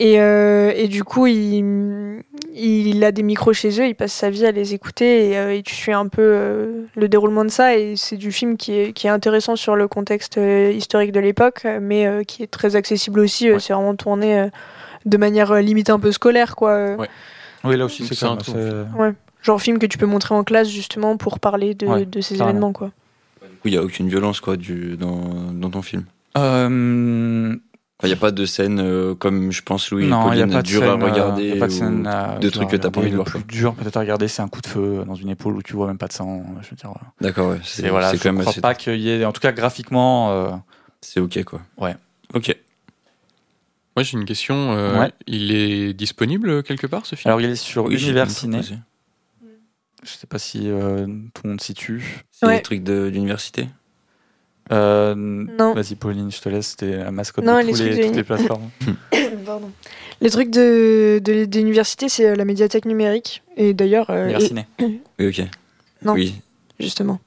Et, 0.00 0.20
euh, 0.20 0.70
et 0.74 0.86
du 0.86 1.02
coup, 1.02 1.26
il, 1.26 2.22
il 2.54 3.02
a 3.04 3.12
des 3.12 3.22
micros 3.22 3.52
chez 3.52 3.80
eux, 3.80 3.86
il 3.86 3.94
passe 3.94 4.12
sa 4.12 4.30
vie 4.30 4.44
à 4.46 4.52
les 4.52 4.74
écouter 4.74 5.30
et, 5.30 5.38
euh, 5.38 5.54
et 5.56 5.62
tu 5.62 5.74
suis 5.74 5.92
un 5.92 6.06
peu 6.08 6.22
euh, 6.22 6.82
le 6.94 7.08
déroulement 7.08 7.44
de 7.44 7.50
ça. 7.50 7.76
Et 7.76 7.94
c'est 7.96 8.16
du 8.16 8.32
film 8.32 8.56
qui 8.56 8.72
est, 8.72 8.92
qui 8.92 9.06
est 9.06 9.10
intéressant 9.10 9.56
sur 9.56 9.74
le 9.76 9.88
contexte 9.88 10.38
euh, 10.38 10.70
historique 10.70 11.12
de 11.12 11.20
l'époque, 11.20 11.66
mais 11.80 12.06
euh, 12.06 12.22
qui 12.24 12.42
est 12.42 12.46
très 12.50 12.76
accessible 12.76 13.20
aussi. 13.20 13.48
Euh, 13.48 13.54
Ouais. 13.54 13.60
C'est 13.60 13.72
vraiment 13.72 13.94
tourné 13.94 14.38
euh, 14.38 14.48
de 15.06 15.16
manière 15.16 15.52
euh, 15.52 15.60
limite 15.60 15.90
un 15.90 15.98
peu 15.98 16.12
scolaire, 16.12 16.54
quoi. 16.56 16.70
Euh, 16.70 16.96
Ouais. 16.96 17.08
Oui, 17.64 17.76
là 17.76 17.84
aussi, 17.84 18.04
c'est 18.06 18.24
un 18.26 18.36
tout. 18.36 18.52
Genre 19.42 19.60
film 19.60 19.78
que 19.80 19.86
tu 19.86 19.98
peux 19.98 20.06
montrer 20.06 20.34
en 20.36 20.44
classe 20.44 20.68
justement 20.68 21.16
pour 21.16 21.40
parler 21.40 21.74
de, 21.74 21.86
Ouais, 21.86 22.04
de 22.04 22.20
ces 22.20 22.40
événements, 22.40 22.72
quoi. 22.72 22.92
Du 23.40 23.48
coup, 23.58 23.68
il 23.68 23.74
y 23.74 23.76
a 23.76 23.82
aucune 23.82 24.08
violence 24.08 24.40
quoi 24.40 24.56
du 24.56 24.96
dans, 24.96 25.50
dans 25.52 25.70
ton 25.70 25.82
film? 25.82 26.04
Euh, 26.38 27.54
Enfin, 28.02 28.08
il 28.08 28.10
y 28.10 28.14
a 28.14 28.20
pas 28.20 28.32
de 28.32 28.44
scène 28.46 28.80
euh, 28.80 29.14
comme 29.14 29.52
je 29.52 29.62
pense 29.62 29.92
Louis 29.92 30.08
non, 30.08 30.32
il 30.32 30.36
n'y 30.36 30.42
a 30.42 30.44
Pauline 30.46 30.52
pas 30.56 30.62
de 30.62 30.66
dur 30.66 30.80
scène, 30.80 30.88
à 30.90 30.92
euh, 31.06 31.10
regarder. 31.12 31.48
y 31.48 31.52
a 31.52 31.56
pas 31.56 31.68
de 31.68 31.72
ou- 31.72 31.76
scène, 31.76 32.06
euh, 32.12 32.38
de 32.38 32.50
trucs 32.50 32.68
que 32.68 32.76
t'as 32.76 32.90
pas 32.90 32.98
envie 32.98 33.10
de 33.10 33.12
Le 33.16 33.22
voir, 33.22 33.28
plus 33.28 33.44
dur 33.44 33.74
peut-être 33.74 33.96
à 33.96 34.00
regarder, 34.00 34.26
c'est 34.26 34.42
un 34.42 34.48
coup 34.48 34.60
de 34.60 34.66
feu 34.66 35.04
dans 35.06 35.14
une 35.14 35.28
épaule 35.28 35.54
où 35.56 35.62
tu 35.62 35.74
vois 35.74 35.86
même 35.86 35.98
pas 35.98 36.08
de 36.08 36.12
sang. 36.12 36.42
Je 36.62 36.70
veux 36.70 36.76
dire, 36.76 36.90
euh, 36.90 37.04
D'accord, 37.20 37.50
ouais. 37.50 37.60
c'est 37.62 37.88
voilà, 37.90 38.12
je 38.12 38.20
quand 38.20 38.32
même 38.32 38.40
crois 38.40 38.50
assez. 38.50 38.60
pas 38.60 38.74
qu'il 38.74 38.98
y 39.00 39.08
ait, 39.08 39.24
en 39.24 39.30
tout 39.32 39.40
cas 39.40 39.52
graphiquement. 39.52 40.32
euh, 40.32 40.50
C'est 41.00 41.20
ok 41.20 41.44
quoi. 41.44 41.60
Ouais. 41.78 41.94
Ok. 42.34 42.56
Moi, 43.94 44.02
j'ai 44.02 44.16
une 44.18 44.24
question. 44.24 44.72
euh, 44.72 44.98
Ouais. 44.98 45.12
Il 45.28 45.52
est 45.52 45.92
disponible 45.94 46.62
quelque 46.64 46.86
part, 46.88 47.06
ce 47.06 47.14
film? 47.14 47.28
Alors 47.30 47.40
il 47.40 47.50
est 47.50 47.56
sur 47.56 47.84
Oui, 47.84 47.94
Univers 48.02 48.30
Ciné. 48.30 48.62
Je 50.02 50.10
sais 50.10 50.26
pas 50.26 50.38
si 50.40 50.62
euh, 50.68 51.06
tout 51.34 51.42
le 51.44 51.50
monde 51.50 51.60
situe. 51.60 52.24
C'est 52.32 52.46
Ouais. 52.46 52.56
des 52.56 52.62
trucs 52.62 52.82
de 52.82 53.04
l'université. 53.12 53.68
Euh, 54.72 55.14
Non. 55.14 55.74
Vas-y 55.74 55.94
Pauline, 55.96 56.30
je 56.30 56.40
te 56.40 56.48
laisse. 56.48 56.68
C'était 56.70 56.96
la 56.96 57.10
mascotte 57.10 57.44
Non, 57.44 57.58
de 57.60 57.66
les 57.66 57.72
tous 57.72 57.78
trucs 57.78 57.90
les, 57.90 57.96
de 57.98 58.06
toutes 58.06 58.16
les 58.16 58.24
plateformes. 58.24 58.70
Pardon. 59.46 59.70
Les 60.20 60.30
trucs 60.30 60.50
de, 60.50 61.20
de, 61.22 61.44
d'université, 61.44 62.08
c'est 62.08 62.28
euh, 62.30 62.34
la 62.36 62.44
médiathèque 62.44 62.84
numérique. 62.84 63.42
Et 63.56 63.74
d'ailleurs, 63.74 64.08
euh, 64.10 64.28
et- 64.28 64.40
Ciné. 64.40 64.66
Oui, 64.80 65.28
ok. 65.28 65.42
Non. 66.04 66.14
Oui. 66.14 66.34
justement. 66.80 67.20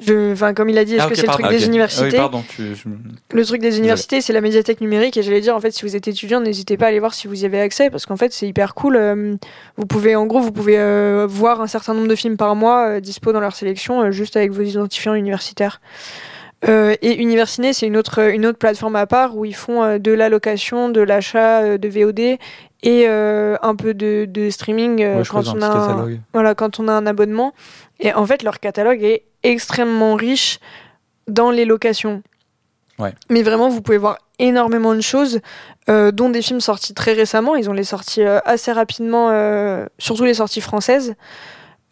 Je, 0.00 0.32
enfin, 0.32 0.54
comme 0.54 0.68
il 0.68 0.78
a 0.78 0.84
dit, 0.84 0.94
est-ce 0.94 1.02
Ah, 1.04 1.08
que 1.08 1.14
c'est 1.16 1.26
le 1.26 1.32
truc 1.32 1.48
des 1.48 1.66
universités 1.66 2.04
Ah 2.04 2.08
oui, 2.10 2.16
pardon. 2.16 2.44
Tu, 2.48 2.74
je- 2.74 2.88
Le 3.36 3.44
truc 3.44 3.60
des 3.60 3.78
universités, 3.78 4.20
c'est 4.20 4.32
la 4.32 4.40
médiathèque 4.40 4.80
numérique. 4.80 5.16
Et 5.16 5.22
j'allais 5.22 5.40
dire, 5.40 5.56
en 5.56 5.60
fait, 5.60 5.72
si 5.72 5.82
vous 5.82 5.96
êtes 5.96 6.06
étudiant, 6.06 6.40
n'hésitez 6.40 6.76
pas 6.76 6.86
à 6.86 6.88
aller 6.88 7.00
voir 7.00 7.14
si 7.14 7.26
vous 7.26 7.42
y 7.42 7.44
avez 7.46 7.60
accès, 7.60 7.90
parce 7.90 8.06
qu'en 8.06 8.16
fait, 8.16 8.32
c'est 8.32 8.46
hyper 8.46 8.74
cool. 8.74 8.96
Euh, 8.96 9.34
Vous 9.76 9.86
pouvez, 9.86 10.14
en 10.14 10.26
gros, 10.26 10.38
vous 10.40 10.52
pouvez 10.52 10.78
euh, 10.78 11.26
voir 11.28 11.60
un 11.60 11.66
certain 11.66 11.94
nombre 11.94 12.06
de 12.08 12.14
films 12.14 12.36
par 12.36 12.54
mois 12.54 12.86
euh, 12.88 13.00
dispo 13.00 13.32
dans 13.32 13.40
leur 13.40 13.56
sélection, 13.56 14.02
euh, 14.02 14.10
juste 14.12 14.36
avec 14.36 14.52
vos 14.52 14.62
identifiants 14.62 15.14
universitaires. 15.14 15.80
Euh, 16.66 16.96
et 17.02 17.14
Universiné, 17.14 17.72
c'est 17.72 17.86
une 17.86 17.96
autre, 17.96 18.18
une 18.30 18.44
autre 18.44 18.58
plateforme 18.58 18.96
à 18.96 19.06
part 19.06 19.36
où 19.36 19.44
ils 19.44 19.54
font 19.54 19.82
euh, 19.82 19.98
de 19.98 20.10
la 20.10 20.28
location, 20.28 20.88
de 20.88 21.00
l'achat 21.00 21.62
euh, 21.62 21.78
de 21.78 21.88
VOD 21.88 22.18
et 22.20 22.38
euh, 23.06 23.56
un 23.62 23.76
peu 23.76 23.94
de, 23.94 24.26
de 24.28 24.50
streaming 24.50 25.04
Ouais, 25.04 25.22
quand, 25.28 25.46
on 25.48 25.62
a 25.62 25.66
un, 25.66 26.08
voilà, 26.32 26.54
quand 26.54 26.80
on 26.80 26.88
a 26.88 26.92
un 26.92 27.06
abonnement. 27.06 27.54
Et 28.00 28.12
en 28.12 28.26
fait, 28.26 28.42
leur 28.42 28.58
catalogue 28.58 29.02
est 29.04 29.24
extrêmement 29.44 30.14
riche 30.14 30.58
dans 31.28 31.50
les 31.50 31.64
locations. 31.64 32.22
Ouais. 32.98 33.14
Mais 33.30 33.42
vraiment, 33.42 33.68
vous 33.68 33.80
pouvez 33.80 33.98
voir 33.98 34.18
énormément 34.40 34.94
de 34.94 35.00
choses, 35.00 35.40
euh, 35.88 36.10
dont 36.10 36.28
des 36.28 36.42
films 36.42 36.60
sortis 36.60 36.94
très 36.94 37.12
récemment. 37.12 37.54
Ils 37.54 37.70
ont 37.70 37.72
les 37.72 37.84
sortis 37.84 38.22
assez 38.22 38.72
rapidement, 38.72 39.30
surtout 39.98 40.24
les 40.24 40.34
sorties 40.34 40.60
françaises. 40.60 41.14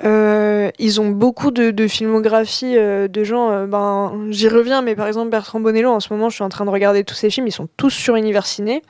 Euh, 0.05 0.70
ils 0.78 1.01
ont 1.01 1.09
beaucoup 1.09 1.51
de, 1.51 1.70
de 1.70 1.88
filmographie 1.88 2.76
euh, 2.76 3.09
de 3.09 3.24
gens. 3.24 3.51
euh, 3.51 3.66
ben, 3.66 4.26
j'y 4.30 4.49
reviens, 4.49 4.82
mais 4.82 4.94
par 4.94 5.07
exemple 5.07 5.30
Bertrand 5.30 5.61
Bonello, 5.61 5.90
en 5.90 6.01
ce 6.01 6.12
moment, 6.12 6.28
je 6.28 6.34
suis 6.34 6.44
en 6.44 6.49
train 6.51 6.64
de 6.66 6.70
regarder 6.70 7.03
tous 7.05 7.14
ses 7.14 7.30
films. 7.30 7.47
Ils 7.47 7.53
sont 7.53 7.68
tous 7.76 7.90
sur 7.90 8.16
Universiné. 8.16 8.82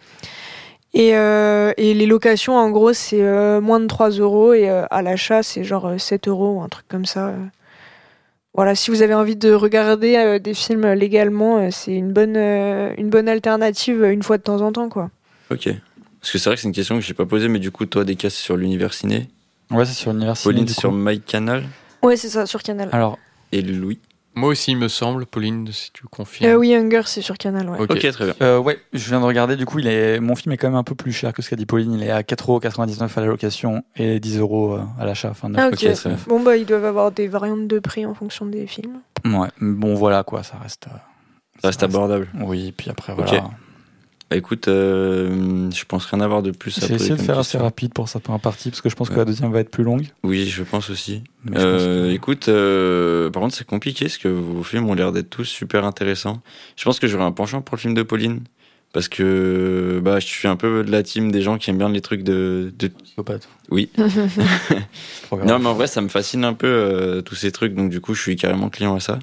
Et, 0.95 1.15
euh, 1.17 1.73
et 1.77 1.95
les 1.95 2.07
locations, 2.07 2.57
en 2.57 2.71
gros, 2.71 2.93
c'est 2.93 3.23
moins 3.61 3.81
de 3.81 3.87
3 3.87 4.11
euros 4.11 4.55
et 4.55 4.69
à 4.69 5.03
l'achat, 5.03 5.43
c'est 5.43 5.63
genre 5.63 5.87
euh, 5.87 5.99
7 5.99 6.27
euros 6.29 6.55
ou 6.55 6.63
un 6.63 6.69
truc 6.69 6.87
comme 6.89 7.05
ça. 7.07 7.35
Voilà, 8.55 8.75
si 8.75 8.91
vous 8.91 9.03
avez 9.03 9.13
envie 9.13 9.37
de 9.37 9.53
regarder 9.53 10.41
des 10.41 10.55
films 10.55 10.91
légalement, 10.95 11.71
c'est 11.71 11.93
une 11.93 12.13
bonne, 12.13 12.37
une 12.37 13.11
bonne 13.11 13.29
alternative 13.29 14.03
une 14.05 14.23
fois 14.23 14.39
de 14.39 14.43
temps 14.43 14.63
en 14.63 14.73
temps, 14.73 14.89
quoi. 14.89 15.11
Ok. 15.51 15.69
Parce 16.21 16.33
que 16.33 16.39
c'est 16.39 16.49
vrai 16.49 16.57
que 16.57 16.63
c'est 16.63 16.69
une 16.69 16.75
question 16.75 16.95
que 16.95 17.03
j'ai 17.03 17.13
pas 17.13 17.27
posée, 17.27 17.49
mais 17.49 17.59
du 17.59 17.71
coup, 17.71 17.85
toi, 17.85 18.05
des 18.05 18.17
cas, 18.17 18.31
c'est 18.31 18.43
sur 18.43 18.57
l'univers 18.57 18.95
ciné. 18.95 19.29
Ouais, 19.71 19.85
c'est 19.85 19.95
sur 19.95 20.13
l'université. 20.13 20.49
Pauline, 20.49 20.65
du 20.65 20.71
c'est 20.73 20.77
coup. 20.77 20.81
sur 20.83 20.93
MyCanal. 20.93 21.65
Ouais, 22.03 22.17
c'est 22.17 22.29
ça, 22.29 22.47
sur 22.47 22.63
Canal. 22.63 22.89
Alors, 22.93 23.19
Et 23.53 23.63
Louis. 23.63 23.99
Moi 24.39 24.51
aussi, 24.51 24.73
il 24.73 24.77
me 24.77 24.89
semble, 24.89 25.25
Pauline, 25.25 25.67
si 25.73 25.91
tu 25.93 26.05
confirmes. 26.05 26.51
Euh, 26.53 26.57
oui, 26.57 26.75
Hunger, 26.75 27.01
c'est 27.07 27.23
sur 27.23 27.39
Canal, 27.39 27.71
ouais. 27.71 27.79
Ok. 27.81 27.91
Ok, 27.93 28.11
très 28.13 28.25
bien. 28.27 28.35
euh, 28.43 28.59
ouais, 28.59 28.79
je 28.93 29.09
viens 29.09 29.19
de 29.21 29.25
regarder. 29.25 29.57
Du 29.57 29.65
coup, 29.65 29.79
il 29.79 29.87
est... 29.87 30.21
mon 30.21 30.37
film 30.37 30.53
est 30.53 30.59
quand 30.59 30.67
même 30.69 30.77
un 30.77 30.83
peu 30.85 30.95
plus 30.95 31.11
cher 31.13 31.33
que 31.33 31.41
ce 31.41 31.49
qu'a 31.49 31.57
dit 31.57 31.65
Pauline. 31.65 31.95
Il 31.95 32.03
est 32.03 32.11
à 32.11 32.21
4,99€ 32.21 33.09
à 33.17 33.21
la 33.23 33.27
location 33.29 33.83
et 33.97 34.21
10 34.21 34.39
euros 34.39 34.75
euh, 34.75 34.83
à 35.01 35.07
l'achat. 35.07 35.31
Enfin, 35.31 35.49
Ah, 35.57 35.71
9. 35.71 35.73
ok. 35.73 35.73
Ok, 35.89 35.93
très 35.95 36.09
bien. 36.11 36.19
Bon, 36.29 36.41
bah, 36.43 36.57
ils 36.59 36.67
doivent 36.67 36.85
avoir 36.85 37.13
des 37.13 37.29
variantes 37.29 37.67
de 37.67 37.79
prix 37.79 38.05
en 38.05 38.13
fonction 38.13 38.45
des 38.45 38.67
films. 38.67 39.01
Ouais, 39.25 39.49
mais 39.59 39.75
bon, 39.75 39.95
voilà 39.95 40.23
quoi, 40.23 40.43
ça 40.43 40.59
reste. 40.63 40.87
euh, 40.89 40.97
Ça 41.63 41.69
reste 41.69 41.83
abordable. 41.83 42.29
Oui, 42.39 42.73
puis 42.77 42.91
après, 42.91 43.15
Ok. 43.15 43.21
voilà. 43.27 43.45
Bah, 44.29 44.37
écoute, 44.37 44.67
euh, 44.67 45.71
je 45.71 45.85
pense 45.85 46.05
rien 46.07 46.21
avoir 46.21 46.43
de 46.43 46.51
plus 46.51 46.77
à 46.83 46.87
J'ai 46.89 46.95
essayé 46.95 47.15
de 47.15 47.21
faire 47.23 47.39
assez 47.39 47.59
rapide 47.59 47.93
pour 47.93 48.09
cette 48.09 48.25
première 48.25 48.41
partie 48.41 48.71
parce 48.71 48.81
que 48.81 48.89
je 48.89 48.97
pense 48.97 49.09
que 49.09 49.15
la 49.15 49.25
deuxième 49.25 49.53
va 49.53 49.61
être 49.61 49.71
plus 49.71 49.85
longue. 49.85 50.07
Oui, 50.25 50.47
je 50.47 50.65
pense 50.65 50.91
aussi. 50.91 51.23
Pense 51.47 51.57
Euh, 51.63 52.09
que- 52.09 52.13
Écoute, 52.15 52.49
euh, 52.49 53.31
par 53.31 53.43
contre, 53.43 53.55
c'est 53.55 53.67
compliqué 53.67 54.07
parce 54.07 54.19
que 54.19 54.27
vos 54.27 54.65
films 54.65 54.89
ont 54.91 54.95
l'air 54.95 55.13
d'être 55.13 55.31
tous 55.31 55.45
super 55.45 55.85
intéressants. 55.85 56.43
Je 56.77 56.83
pense 56.85 56.99
que 56.99 57.07
j'aurais 57.07 57.25
un 57.25 57.31
penchant 57.33 57.63
pour 57.63 57.77
le 57.77 57.81
film 57.81 57.95
de 57.95 58.03
Pauline. 58.03 58.41
Parce 58.93 59.09
que 59.09 60.01
bah, 60.03 60.21
je 60.21 60.27
suis 60.27 60.49
un 60.49 60.57
peu 60.57 60.83
de 60.83 60.91
la 60.91 61.03
team 61.03 61.31
des 61.31 61.43
gens 61.43 61.59
qui 61.59 61.69
aiment 61.69 61.77
bien 61.79 61.91
les 61.91 62.01
trucs 62.01 62.23
de. 62.23 62.73
de... 62.79 62.89
Psychopathe. 62.89 63.47
Oui. 63.71 63.91
Non, 65.45 65.59
mais 65.59 65.67
en 65.67 65.75
vrai, 65.75 65.87
ça 65.87 66.01
me 66.01 66.09
fascine 66.09 66.45
un 66.45 66.55
peu 66.55 66.67
euh, 66.69 67.21
tous 67.21 67.35
ces 67.35 67.51
trucs, 67.51 67.75
donc 67.75 67.91
du 67.91 68.01
coup, 68.01 68.15
je 68.15 68.23
suis 68.23 68.37
carrément 68.37 68.69
client 68.71 68.95
à 68.95 69.01
ça. 69.01 69.19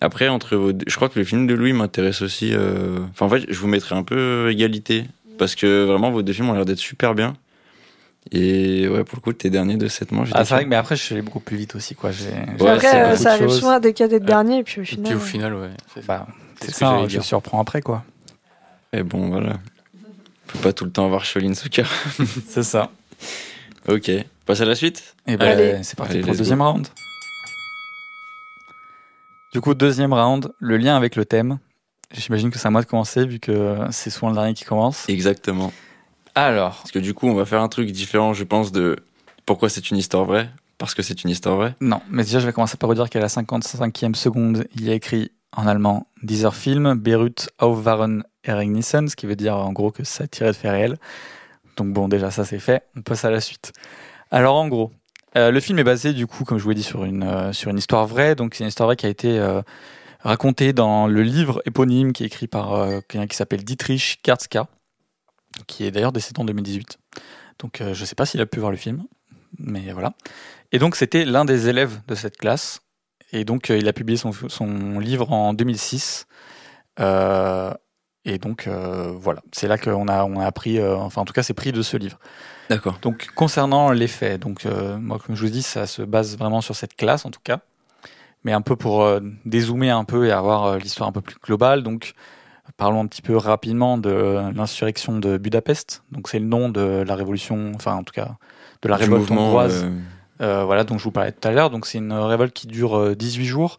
Après, 0.00 0.28
entre 0.28 0.56
vos 0.56 0.72
je 0.86 0.94
crois 0.96 1.08
que 1.08 1.18
le 1.18 1.24
film 1.24 1.46
de 1.46 1.54
Louis 1.54 1.72
m'intéresse 1.72 2.22
aussi. 2.22 2.50
euh, 2.54 2.98
Enfin, 3.10 3.26
en 3.26 3.28
fait, 3.28 3.44
je 3.48 3.58
vous 3.58 3.66
mettrai 3.68 3.94
un 3.94 4.02
peu 4.04 4.16
euh, 4.16 4.50
égalité. 4.52 5.04
Parce 5.38 5.54
que 5.54 5.84
vraiment, 5.84 6.10
vos 6.10 6.22
deux 6.22 6.32
films 6.32 6.50
ont 6.50 6.52
l'air 6.54 6.64
d'être 6.64 6.78
super 6.78 7.14
bien. 7.14 7.36
Et 8.32 8.88
ouais, 8.88 9.04
pour 9.04 9.16
le 9.16 9.20
coup, 9.22 9.32
tes 9.32 9.50
derniers 9.50 9.76
de 9.76 9.88
7 9.88 10.12
mois, 10.12 10.24
j'étais 10.24 10.36
Ah, 10.38 10.44
c'est 10.44 10.54
vrai 10.54 10.64
mais 10.66 10.76
après, 10.76 10.96
je 10.96 11.02
suis 11.02 11.14
allé 11.14 11.22
beaucoup 11.22 11.40
plus 11.40 11.56
vite 11.56 11.74
aussi, 11.76 11.94
quoi. 11.94 12.10
J'ai, 12.10 12.24
j'ai 12.58 12.64
Ouais, 12.64 12.70
Après, 12.70 13.02
euh, 13.02 13.12
de 13.12 13.16
ça 13.16 13.48
souvent 13.48 13.70
à 13.70 13.80
des 13.80 13.92
cas 13.94 14.08
d'être 14.08 14.24
dernier, 14.24 14.58
et 14.58 14.62
puis 14.64 14.80
au 14.80 14.82
Et 14.82 14.86
final. 14.86 15.04
puis 15.06 15.14
au 15.14 15.20
final, 15.20 15.54
ouais. 15.54 15.70
c'est- 15.94 16.04
Bah, 16.06 16.26
c'est 16.60 16.66
c'est 16.66 16.72
ce 16.72 16.78
que 16.80 16.84
ça, 16.86 17.08
je 17.08 17.20
surprends 17.20 17.60
après, 17.60 17.80
quoi. 17.80 18.04
Et 18.92 19.02
bon, 19.02 19.28
voilà. 19.28 19.54
Faut 20.48 20.58
pas 20.58 20.72
tout 20.72 20.84
le 20.84 20.90
temps 20.90 21.04
avoir 21.06 21.24
Choline 21.24 21.54
Souka. 21.54 21.84
C'est 22.48 22.62
ça. 22.62 22.90
ok. 23.86 24.10
Passe 24.46 24.60
à 24.62 24.64
la 24.64 24.74
suite 24.74 25.14
Et 25.26 25.36
ben, 25.36 25.46
Allez. 25.46 25.82
c'est 25.82 25.94
parti 25.96 26.12
Allez, 26.14 26.20
pour 26.22 26.32
le 26.32 26.38
deuxième 26.38 26.62
round. 26.62 26.88
Du 29.52 29.60
coup, 29.60 29.74
deuxième 29.74 30.12
round, 30.12 30.52
le 30.58 30.76
lien 30.76 30.96
avec 30.96 31.16
le 31.16 31.24
thème. 31.24 31.58
J'imagine 32.12 32.50
que 32.50 32.58
c'est 32.58 32.68
à 32.68 32.70
moi 32.70 32.82
de 32.82 32.86
commencer 32.86 33.26
vu 33.26 33.38
que 33.38 33.76
c'est 33.90 34.10
souvent 34.10 34.28
le 34.30 34.34
dernier 34.34 34.54
qui 34.54 34.64
commence. 34.64 35.08
Exactement. 35.08 35.72
Alors, 36.34 36.76
Parce 36.78 36.92
que 36.92 36.98
du 36.98 37.14
coup, 37.14 37.26
on 37.28 37.34
va 37.34 37.44
faire 37.44 37.62
un 37.62 37.68
truc 37.68 37.90
différent, 37.90 38.32
je 38.34 38.44
pense, 38.44 38.72
de 38.72 38.96
pourquoi 39.46 39.68
c'est 39.68 39.90
une 39.90 39.96
histoire 39.96 40.24
vraie. 40.24 40.50
Parce 40.78 40.94
que 40.94 41.02
c'est 41.02 41.24
une 41.24 41.30
histoire 41.30 41.56
vraie. 41.56 41.74
non, 41.80 42.00
mais 42.08 42.22
déjà, 42.22 42.38
je 42.38 42.46
vais 42.46 42.52
commencer 42.52 42.76
par 42.76 42.88
vous 42.88 42.94
dire 42.94 43.10
qu'à 43.10 43.20
la 43.20 43.26
55e 43.26 44.14
seconde, 44.14 44.66
il 44.74 44.84
y 44.84 44.90
a 44.90 44.94
écrit 44.94 45.32
en 45.56 45.66
allemand 45.66 46.06
Dieser 46.22 46.52
Film 46.52 46.94
beruht 46.94 47.48
auf 47.58 47.84
wahren 47.84 48.22
Ereignissen, 48.44 49.08
ce 49.08 49.16
qui 49.16 49.26
veut 49.26 49.34
dire 49.36 49.56
en 49.56 49.72
gros 49.72 49.90
que 49.90 50.04
ça 50.04 50.26
tiré 50.28 50.50
de 50.50 50.56
faits 50.56 50.70
réels. 50.70 50.98
Donc 51.76 51.92
bon, 51.92 52.06
déjà 52.08 52.30
ça 52.30 52.44
c'est 52.44 52.58
fait, 52.58 52.84
on 52.96 53.02
passe 53.02 53.24
à 53.24 53.30
la 53.30 53.40
suite. 53.40 53.72
Alors 54.30 54.56
en 54.56 54.68
gros, 54.68 54.92
euh, 55.36 55.50
le 55.50 55.60
film 55.60 55.78
est 55.78 55.84
basé 55.84 56.12
du 56.12 56.26
coup, 56.26 56.44
comme 56.44 56.58
je 56.58 56.62
vous 56.62 56.70
l'ai 56.70 56.74
dit, 56.74 56.82
sur 56.82 57.04
une, 57.04 57.22
euh, 57.22 57.52
sur 57.52 57.70
une 57.70 57.78
histoire 57.78 58.06
vraie. 58.06 58.34
Donc 58.34 58.54
c'est 58.54 58.64
une 58.64 58.68
histoire 58.68 58.86
vraie 58.86 58.96
qui 58.96 59.06
a 59.06 59.10
été 59.10 59.38
euh, 59.38 59.62
racontée 60.20 60.72
dans 60.72 61.06
le 61.06 61.22
livre 61.22 61.62
éponyme 61.66 62.12
qui 62.12 62.22
est 62.22 62.26
écrit 62.26 62.46
par 62.46 62.88
quelqu'un 63.08 63.26
qui 63.26 63.36
s'appelle 63.36 63.64
Dietrich 63.64 64.20
Karzka, 64.22 64.66
qui 65.66 65.84
est 65.84 65.90
d'ailleurs 65.90 66.12
décédé 66.12 66.40
en 66.40 66.44
2018. 66.44 66.98
Donc 67.58 67.82
je 67.92 68.04
sais 68.04 68.14
pas 68.14 68.26
s'il 68.26 68.40
a 68.40 68.46
pu 68.46 68.58
voir 68.58 68.70
le 68.70 68.76
film, 68.76 69.04
mais 69.58 69.92
voilà. 69.92 70.14
Et 70.72 70.78
donc 70.78 70.96
c'était 70.96 71.24
l'un 71.24 71.44
des 71.44 71.68
élèves 71.68 72.00
de 72.08 72.14
cette 72.14 72.36
classe. 72.36 72.80
Et 73.32 73.44
donc 73.44 73.68
il 73.68 73.86
a 73.86 73.92
publié 73.92 74.16
son, 74.16 74.32
son 74.32 74.98
livre 74.98 75.30
en 75.30 75.52
2006. 75.54 76.26
Euh, 76.98 77.72
et 78.24 78.38
donc 78.38 78.66
voilà, 78.66 79.40
c'est 79.52 79.68
là 79.68 79.78
qu'on 79.78 80.08
a, 80.08 80.24
on 80.24 80.40
a 80.40 80.46
appris, 80.46 80.82
enfin 80.82 81.22
en 81.22 81.24
tout 81.24 81.32
cas 81.32 81.44
c'est 81.44 81.54
pris 81.54 81.70
de 81.70 81.82
ce 81.82 81.96
livre. 81.96 82.18
D'accord. 82.68 82.98
Donc 83.00 83.28
concernant 83.34 83.92
les 83.92 84.08
faits, 84.08 84.40
donc 84.42 84.66
euh, 84.66 84.98
moi 84.98 85.18
comme 85.18 85.34
je 85.34 85.42
vous 85.44 85.50
dis, 85.52 85.62
ça 85.62 85.86
se 85.86 86.02
base 86.02 86.36
vraiment 86.36 86.60
sur 86.60 86.76
cette 86.76 86.94
classe 86.96 87.24
en 87.24 87.30
tout 87.30 87.40
cas, 87.42 87.60
mais 88.44 88.52
un 88.52 88.60
peu 88.60 88.76
pour 88.76 89.02
euh, 89.02 89.20
dézoomer 89.46 89.90
un 89.90 90.04
peu 90.04 90.26
et 90.26 90.32
avoir 90.32 90.64
euh, 90.64 90.78
l'histoire 90.78 91.08
un 91.08 91.12
peu 91.12 91.20
plus 91.20 91.36
globale. 91.42 91.82
Donc 91.82 92.12
parlons 92.76 93.00
un 93.00 93.06
petit 93.06 93.22
peu 93.22 93.36
rapidement 93.36 93.96
de 93.96 94.52
l'insurrection 94.54 95.18
de 95.18 95.38
Budapest. 95.38 96.02
Donc 96.12 96.28
c'est 96.28 96.38
le 96.38 96.44
nom 96.46 96.68
de 96.68 97.04
la 97.06 97.14
révolution, 97.14 97.72
enfin 97.74 97.94
en 97.94 98.02
tout 98.02 98.12
cas 98.12 98.36
de 98.82 98.88
la 98.88 98.96
Du 98.96 99.04
révolte 99.04 99.30
hongroise. 99.30 99.86
euh, 100.42 100.64
voilà, 100.64 100.84
dont 100.84 100.98
je 100.98 101.04
vous 101.04 101.10
parlais 101.10 101.32
tout 101.32 101.48
à 101.48 101.50
l'heure. 101.50 101.70
Donc 101.70 101.86
c'est 101.86 101.98
une 101.98 102.12
révolte 102.12 102.52
qui 102.52 102.66
dure 102.66 102.98
euh, 102.98 103.16
18 103.16 103.46
jours, 103.46 103.78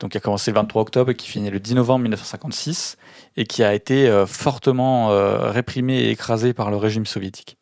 donc 0.00 0.10
qui 0.10 0.18
a 0.18 0.20
commencé 0.20 0.50
le 0.50 0.56
23 0.56 0.82
octobre 0.82 1.12
et 1.12 1.14
qui 1.14 1.28
finit 1.28 1.50
le 1.50 1.60
10 1.60 1.76
novembre 1.76 2.02
1956, 2.02 2.98
et 3.36 3.46
qui 3.46 3.62
a 3.62 3.72
été 3.74 4.24
fortement 4.26 5.08
réprimée 5.50 5.98
et 5.98 6.10
écrasée 6.10 6.52
par 6.52 6.70
le 6.70 6.76
régime 6.76 7.06
soviétique. 7.06 7.56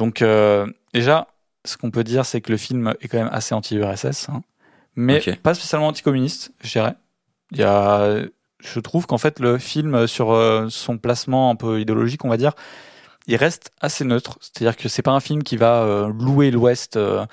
Donc 0.00 0.22
euh, 0.22 0.66
déjà, 0.94 1.28
ce 1.66 1.76
qu'on 1.76 1.90
peut 1.90 2.04
dire, 2.04 2.24
c'est 2.24 2.40
que 2.40 2.50
le 2.50 2.56
film 2.56 2.94
est 3.02 3.08
quand 3.08 3.18
même 3.18 3.28
assez 3.30 3.54
anti-URSS, 3.54 4.30
hein, 4.30 4.40
mais 4.96 5.20
pas 5.42 5.52
spécialement 5.52 5.88
anticommuniste, 5.88 6.52
je 6.62 6.70
dirais. 6.70 6.94
Il 7.52 7.58
y 7.58 7.64
a, 7.64 8.22
je 8.60 8.80
trouve 8.80 9.06
qu'en 9.06 9.18
fait 9.18 9.40
le 9.40 9.58
film 9.58 10.06
sur 10.06 10.32
euh, 10.32 10.68
son 10.70 10.96
placement 10.96 11.50
un 11.50 11.54
peu 11.54 11.82
idéologique, 11.82 12.24
on 12.24 12.30
va 12.30 12.38
dire, 12.38 12.54
il 13.26 13.36
reste 13.36 13.72
assez 13.82 14.06
neutre. 14.06 14.38
C'est-à-dire 14.40 14.74
que 14.74 14.88
c'est 14.88 15.02
pas 15.02 15.10
un 15.10 15.20
film 15.20 15.42
qui 15.42 15.58
va 15.58 15.82
euh, 15.82 16.10
louer 16.18 16.50
l'Ouest 16.50 16.96
euh, 16.96 17.26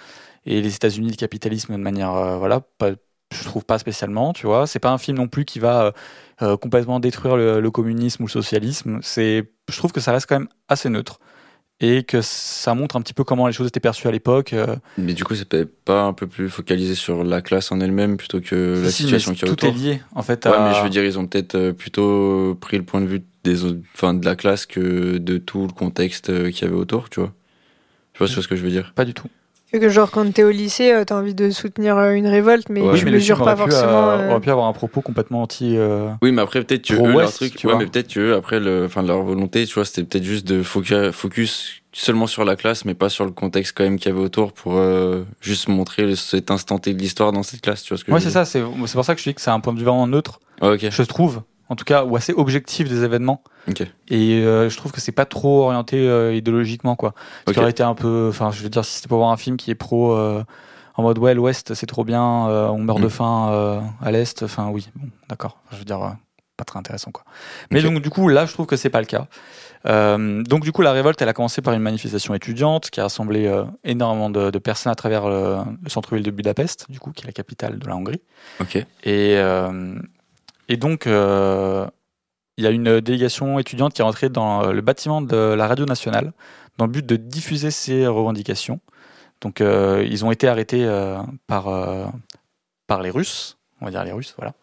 et 0.46 0.62
les 0.62 0.76
États-Unis, 0.76 1.12
le 1.12 1.16
capitalisme 1.16 1.72
de 1.72 1.78
manière, 1.82 2.14
euh, 2.16 2.36
voilà, 2.36 2.60
pas, 2.78 2.92
je 3.32 3.44
trouve 3.46 3.64
pas 3.64 3.80
spécialement, 3.80 4.34
tu 4.34 4.46
vois. 4.46 4.68
C'est 4.68 4.80
pas 4.80 4.92
un 4.92 4.98
film 4.98 5.16
non 5.16 5.30
plus 5.30 5.46
qui 5.46 5.60
va 5.60 5.84
euh, 5.84 5.92
euh, 6.42 6.58
complètement 6.58 7.00
détruire 7.00 7.38
le, 7.38 7.62
le 7.62 7.72
communisme 7.72 8.24
ou 8.24 8.26
le 8.26 8.32
socialisme. 8.32 9.00
C'est, 9.02 9.50
je 9.70 9.78
trouve 9.78 9.94
que 9.94 10.02
ça 10.02 10.12
reste 10.12 10.28
quand 10.28 10.40
même 10.40 10.50
assez 10.68 10.90
neutre 10.90 11.22
et 11.80 12.04
que 12.04 12.22
ça 12.22 12.74
montre 12.74 12.96
un 12.96 13.02
petit 13.02 13.14
peu 13.14 13.24
comment 13.24 13.48
les 13.48 13.54
choses 13.54 13.68
étaient 13.68 13.80
perçues 13.80 14.08
à 14.08 14.12
l'époque. 14.12 14.54
euh, 14.54 14.76
Mais 14.98 15.14
du 15.14 15.24
coup, 15.24 15.36
peut-être 15.36 15.76
pas 15.84 16.04
un 16.04 16.14
peu 16.14 16.28
plus 16.28 16.50
focalisé 16.50 16.96
sur 16.96 17.24
la 17.24 17.42
classe 17.42 17.72
en 17.72 17.80
elle-même 17.80 18.18
plutôt 18.18 18.42
que 18.42 18.82
la 18.84 18.90
si, 18.90 19.04
situation 19.04 19.34
y 19.34 19.36
a 19.36 19.40
tout 19.40 19.54
autour. 19.54 19.70
est 19.70 19.74
lié 19.74 20.02
en 20.16 20.24
fait. 20.24 20.46
Ouais, 20.46 20.54
à- 20.54 20.70
mais 20.70 20.74
je 20.76 20.82
veux 20.82 20.90
dire, 20.90 21.04
ils 21.04 21.20
ont 21.20 21.28
peut-être 21.28 21.56
euh, 21.56 21.74
plutôt 21.74 22.56
pris 22.60 22.78
le 22.78 22.84
point 22.84 23.02
de 23.02 23.06
vue 23.08 23.24
des 23.44 23.64
autres, 23.64 23.80
enfin, 23.94 24.14
de 24.14 24.26
la 24.26 24.36
classe 24.36 24.66
que 24.66 25.18
de 25.20 25.38
tout 25.38 25.68
le 25.68 25.74
contexte 25.74 26.30
euh, 26.30 26.50
qu'il 26.52 26.64
y 26.66 26.68
avait 26.68 26.76
autour, 26.80 27.10
tu 27.10 27.20
vois. 27.20 27.34
Je 28.14 28.20
sais 28.20 28.24
pas 28.24 28.28
si 28.28 28.32
tu 28.34 28.36
vois 28.36 28.44
ce 28.44 28.48
que 28.50 28.56
je 28.56 28.64
veux 28.64 28.72
dire? 28.72 28.94
Pas 28.96 29.06
du 29.06 29.14
tout. 29.14 29.28
Que 29.72 29.90
genre 29.90 30.12
quand 30.12 30.32
t'es 30.34 30.44
au 30.46 30.50
lycée, 30.50 30.94
euh, 30.94 31.04
t'as 31.04 31.16
envie 31.20 31.36
de 31.36 31.50
soutenir 31.50 31.98
euh, 31.98 32.14
une 32.14 32.26
révolte, 32.26 32.70
mais 32.70 32.82
Ouais. 32.82 32.98
tu 32.98 33.04
mais 33.06 33.12
le 33.12 33.18
mesures 33.18 33.44
pas 33.44 33.54
pu, 33.56 33.64
forcément. 33.70 34.10
euh, 34.12 34.18
euh, 34.20 34.32
aurait 34.32 34.40
pu 34.40 34.50
avoir 34.50 34.68
un 34.68 34.74
propos 34.74 35.02
complètement 35.02 35.42
anti. 35.42 35.76
euh, 35.78 36.10
Oui, 36.22 36.32
mais 36.32 36.42
après, 36.42 36.64
peut-être 36.64 36.88
que 36.88 36.94
eux, 36.94 37.12
leur 37.20 37.34
truc, 37.34 37.56
tu 37.56 37.68
ouais, 37.68 37.74
vois. 37.74 37.82
mais 37.84 37.90
peut-être 37.90 38.08
que 38.08 38.20
eux, 38.22 38.34
après, 38.36 38.62
le, 38.62 38.86
enfin, 38.86 39.02
leur 39.04 39.22
volonté, 39.24 39.66
tu 39.68 39.74
vois, 39.74 39.84
c'était 39.84 40.04
peut-être 40.04 40.24
juste 40.24 40.48
de 40.48 40.64
focu- 40.64 41.12
focus 41.12 41.82
seulement 41.92 42.28
sur 42.28 42.46
la 42.46 42.56
classe, 42.56 42.86
mais 42.86 42.94
pas 42.94 43.10
sur 43.10 43.26
le 43.26 43.32
contexte 43.32 43.74
quand 43.76 43.84
même 43.84 43.98
qu'il 44.00 44.10
y 44.10 44.16
avait 44.16 44.24
autour 44.24 44.54
pour 44.54 44.78
euh, 44.78 45.24
juste 45.42 45.68
montrer 45.68 46.04
le- 46.06 46.16
cet 46.16 46.50
instant 46.50 46.80
T 46.80 46.94
de 46.94 47.00
l'histoire 47.00 47.34
dans 47.34 47.44
cette 47.44 47.60
classe, 47.62 47.84
tu 47.84 47.90
vois 47.94 47.98
ce 47.98 48.06
que 48.06 48.12
Ouais, 48.12 48.20
je 48.20 48.24
c'est 48.24 48.30
veux 48.30 48.34
ça. 48.34 48.46
C'est 48.46 48.64
c'est 48.86 48.94
pour 48.94 49.04
ça 49.06 49.16
que 49.16 49.22
je 49.22 49.30
dis 49.30 49.36
que 49.36 49.42
c'est 49.42 49.52
un 49.52 49.60
point 49.60 49.74
de 49.74 49.80
vue 49.80 49.86
vraiment 49.86 50.08
neutre. 50.08 50.40
dire 50.62 50.70
Ouais, 50.70 50.76
ok. 50.76 50.88
Je 50.92 51.04
trouve, 51.04 51.42
en 51.70 51.76
tout 51.76 51.86
cas, 51.86 52.04
ou 52.06 52.16
assez 52.16 52.34
objectif 52.34 52.90
des 52.90 53.04
événements. 53.04 53.44
Ok. 53.68 53.82
Et 54.10 54.36
euh, 54.44 54.70
je 54.70 54.78
trouve 54.78 54.92
que 54.92 55.02
c'est 55.02 55.12
pas 55.12 55.26
trop 55.26 55.64
orienté 55.66 55.98
euh, 56.08 56.34
idéologiquement, 56.34 56.96
quoi. 56.96 57.14
Ce 57.48 57.54
qui 57.54 57.60
aurait 57.60 57.72
été 57.72 57.84
un 57.84 57.96
peu. 57.96 58.28
Enfin, 58.30 58.52
je 58.52 58.64
veux 58.64 58.70
dire, 58.70 58.86
si 58.86 58.96
c'était 58.96 59.08
pour 59.10 59.18
voir 59.20 59.32
un 59.32 59.38
film 59.38 59.58
qui 59.58 59.72
est 59.72 59.76
pro. 59.76 60.14
euh, 60.14 60.44
en 61.00 61.04
mode 61.04 61.20
ouais 61.20 61.36
l'Ouest 61.36 61.76
c'est 61.76 61.86
trop 61.86 62.04
bien, 62.04 62.48
euh, 62.48 62.70
on 62.70 62.80
meurt 62.80 63.00
de 63.00 63.06
Mm. 63.06 63.10
faim 63.12 63.50
euh, 63.52 63.80
à 64.02 64.10
l'Est. 64.12 64.42
Enfin 64.42 64.70
oui, 64.72 64.90
bon, 64.96 65.08
d'accord. 65.30 65.60
Je 65.72 65.78
veux 65.78 65.86
dire, 65.86 66.02
euh, 66.02 66.10
pas 66.58 66.64
très 66.66 66.80
intéressant 66.80 67.12
quoi. 67.12 67.24
Mais 67.70 67.84
donc 67.84 68.02
du 68.02 68.10
coup 68.10 68.30
là, 68.30 68.48
je 68.48 68.54
trouve 68.54 68.66
que 68.66 68.76
c'est 68.76 68.90
pas 68.90 69.00
le 69.00 69.06
cas. 69.06 69.28
Euh, 69.86 70.42
donc 70.42 70.64
du 70.64 70.72
coup 70.72 70.82
la 70.82 70.92
révolte, 70.92 71.22
elle 71.22 71.30
a 71.30 71.34
commencé 71.34 71.62
par 71.62 71.76
une 71.76 71.84
manifestation 71.84 72.34
étudiante 72.34 72.90
qui 72.90 73.00
a 73.00 73.04
rassemblé 73.04 73.46
euh, 73.46 73.64
énormément 73.84 74.32
de, 74.32 74.50
de 74.50 74.58
personnes 74.58 74.92
à 74.92 74.96
travers 74.96 75.30
le, 75.30 75.58
le 75.84 75.90
centre-ville 75.92 76.24
de 76.26 76.32
Budapest, 76.32 76.88
du 76.90 77.00
coup 77.00 77.12
qui 77.12 77.26
est 77.26 77.28
la 77.28 77.32
capitale 77.32 77.78
de 77.78 77.88
la 77.88 77.96
Hongrie. 77.96 78.22
Ok. 78.60 78.78
Et, 78.78 78.86
euh, 79.38 79.94
et 80.68 80.78
donc, 80.78 81.08
euh, 81.08 81.86
il 82.58 82.64
y 82.64 82.68
a 82.68 82.72
une 82.72 83.00
délégation 83.02 83.60
étudiante 83.60 83.94
qui 83.94 84.02
est 84.02 84.04
rentrée 84.04 84.30
dans 84.30 84.64
euh, 84.64 84.72
le 84.72 84.82
bâtiment 84.82 85.22
de 85.22 85.36
la 85.36 85.68
radio 85.68 85.86
nationale 85.86 86.34
dans 86.78 86.86
le 86.86 86.92
but 86.92 87.06
de 87.06 87.16
diffuser 87.16 87.72
ses 87.72 88.08
revendications. 88.08 88.80
Donc, 89.42 89.62
euh, 89.62 90.04
ils 90.10 90.26
ont 90.26 90.32
été 90.32 90.48
arrêtés 90.48 90.84
euh, 90.86 91.18
par, 91.48 91.68
euh, 91.68 92.06
par 92.88 93.02
les 93.02 93.10
Russes, 93.12 93.58
on 93.82 93.86
va 93.86 93.92
dire 93.92 94.04
les 94.04 94.12
Russes, 94.12 94.34
voilà. 94.38 94.54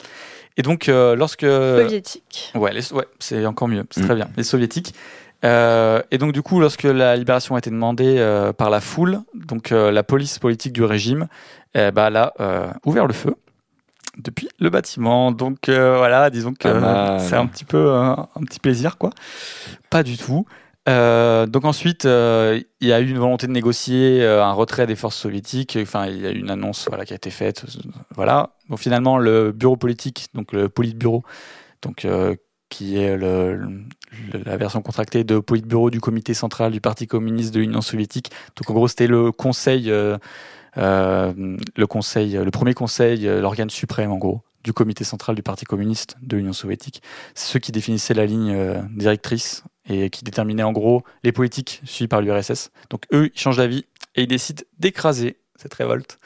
Et 0.57 0.63
donc, 0.63 0.89
euh, 0.89 1.15
lorsque... 1.17 1.43
Soviétique. 1.47 2.53
Ouais, 2.55 2.73
les- 2.73 2.93
ouais 2.93 3.07
c'est 3.19 3.45
encore 3.47 3.69
mieux, 3.69 3.85
c'est 3.91 4.01
Mm. 4.03 4.05
très 4.07 4.15
bien. 4.17 4.29
Les 4.37 4.43
soviétiques. 4.45 4.95
Euh, 5.45 6.01
et 6.11 6.17
donc 6.19 6.33
du 6.33 6.43
coup, 6.43 6.59
lorsque 6.59 6.85
la 6.85 7.17
libération 7.17 7.55
a 7.55 7.59
été 7.59 7.69
demandée 7.71 8.17
euh, 8.19 8.53
par 8.53 8.71
la 8.71 8.81
foule, 8.81 9.21
donc 9.35 9.73
euh, 9.73 9.91
la 9.91 10.03
police 10.03 10.39
politique 10.39 10.73
du 10.73 10.83
régime, 10.85 11.27
eh 11.75 11.91
ben, 11.91 12.07
elle 12.07 12.17
a 12.17 12.33
euh, 12.41 12.67
ouvert 12.87 13.07
le 13.07 13.13
feu 13.13 13.35
depuis 14.19 14.49
le 14.59 14.71
bâtiment. 14.71 15.33
Donc 15.33 15.69
euh, 15.69 15.97
voilà, 15.97 16.31
disons 16.31 16.53
que 16.53 16.69
c'est 17.21 17.37
un 17.37 17.47
petit 17.47 17.65
peu 17.65 17.79
euh, 17.79 18.13
un 18.13 18.45
petit 18.45 18.61
plaisir, 18.61 18.99
quoi. 18.99 19.11
Pas 19.91 20.03
du 20.03 20.17
tout. 20.17 20.47
Euh, 20.87 21.47
donc 21.47 21.65
ensuite, 21.65 22.05
euh, 22.05 22.61
il 22.81 22.89
y 22.89 22.93
a 22.93 23.01
eu 23.01 23.09
une 23.09 23.19
volonté 23.19 23.47
de 23.47 23.53
négocier 23.53 24.23
euh, 24.23 24.45
un 24.45 24.53
retrait 24.53 24.87
des 24.87 24.97
forces 24.97 25.17
soviétiques. 25.17 25.79
Enfin, 25.81 26.07
il 26.07 26.21
y 26.21 26.27
a 26.27 26.31
eu 26.31 26.39
une 26.39 26.51
annonce 26.51 26.87
voilà, 26.89 27.07
qui 27.07 27.15
a 27.15 27.17
été 27.17 27.31
faite. 27.31 27.65
Voilà. 28.15 28.51
Bon, 28.69 28.77
finalement, 28.77 29.17
le 29.17 29.53
bureau 29.53 29.77
politique, 29.77 30.29
donc 30.35 30.53
le 30.53 30.69
politburo, 30.69 31.23
donc 31.81 32.07
qui 32.69 32.99
est 32.99 33.17
le, 33.17 33.57
le- 33.57 34.43
la 34.45 34.57
version 34.57 34.83
contractée 34.83 35.25
de 35.25 35.39
politburo 35.39 35.91
du 35.91 36.01
comité 36.01 36.35
central 36.35 36.73
du 36.73 36.81
Parti 36.81 37.07
communiste 37.07 37.55
de 37.55 37.61
l'Union 37.61 37.81
soviétique. 37.81 38.31
Donc 38.57 38.69
en 38.71 38.75
gros, 38.75 38.89
c'était 38.89 39.07
le 39.07 39.33
conseil, 39.33 39.93
le 40.77 41.85
conseil, 41.87 42.33
le 42.33 42.51
premier 42.51 42.75
conseil, 42.75 43.27
euh, 43.27 43.41
l'organe 43.41 43.71
suprême 43.71 44.13
en 44.13 44.19
gros 44.19 44.43
du 44.65 44.73
comité 44.73 45.05
central 45.05 45.37
du 45.37 45.43
Parti 45.43 45.67
communiste 45.67 46.17
de 46.23 46.37
l'Union 46.37 46.55
soviétique. 46.55 47.03
C'est 47.35 47.53
ceux 47.53 47.59
qui 47.59 47.71
définissaient 47.71 48.15
la 48.15 48.27
ligne 48.27 48.53
euh, 48.55 48.81
directrice 48.97 49.63
et 49.89 50.09
qui 50.09 50.25
déterminaient 50.25 50.63
en 50.63 50.73
gros 50.73 51.03
les 51.23 51.33
politiques 51.33 51.83
suivies 51.85 52.09
par 52.09 52.23
l'URSS. 52.23 52.71
Donc 52.89 53.03
eux, 53.13 53.31
ils 53.33 53.39
changent 53.39 53.59
d'avis 53.59 53.85
et 54.15 54.23
ils 54.23 54.27
décident 54.27 54.63
d'écraser 54.79 55.37
cette 55.57 55.75
révolte. 55.75 56.19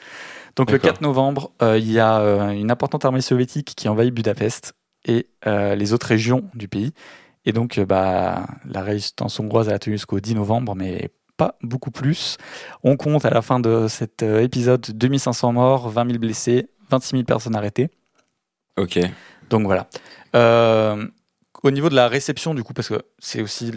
Donc 0.55 0.71
le 0.71 0.77
D'accord. 0.77 0.93
4 0.93 1.01
novembre, 1.01 1.51
euh, 1.61 1.77
il 1.77 1.91
y 1.91 1.99
a 1.99 2.19
euh, 2.19 2.49
une 2.51 2.71
importante 2.71 3.03
armée 3.05 3.21
soviétique 3.21 3.73
qui 3.75 3.89
envahit 3.89 4.13
Budapest 4.13 4.73
et 5.05 5.27
euh, 5.45 5.75
les 5.75 5.93
autres 5.93 6.07
régions 6.07 6.49
du 6.55 6.67
pays. 6.67 6.93
Et 7.45 7.51
donc, 7.51 7.77
euh, 7.77 7.85
bah, 7.85 8.45
la 8.65 8.81
résistance 8.81 9.39
hongroise 9.39 9.69
a 9.69 9.79
tenu 9.79 9.95
jusqu'au 9.95 10.19
10 10.19 10.35
novembre, 10.35 10.75
mais 10.75 11.09
pas 11.39 11.55
beaucoup 11.63 11.89
plus. 11.91 12.37
On 12.83 12.95
compte 12.97 13.23
à 13.25 13.29
la 13.31 13.41
fin 13.41 13.59
de 13.59 13.87
cet 13.87 14.21
euh, 14.23 14.41
épisode 14.41 14.81
2500 14.93 15.53
morts, 15.53 15.89
20 15.89 16.05
000 16.07 16.19
blessés, 16.19 16.67
26 16.91 17.09
000 17.11 17.23
personnes 17.23 17.55
arrêtées. 17.55 17.89
Ok. 18.77 18.99
Donc 19.49 19.63
voilà. 19.65 19.87
Euh, 20.35 21.07
au 21.63 21.71
niveau 21.71 21.89
de 21.89 21.95
la 21.95 22.07
réception, 22.07 22.53
du 22.53 22.63
coup, 22.63 22.73
parce 22.73 22.89
que 22.89 23.01
c'est 23.17 23.41
aussi 23.41 23.71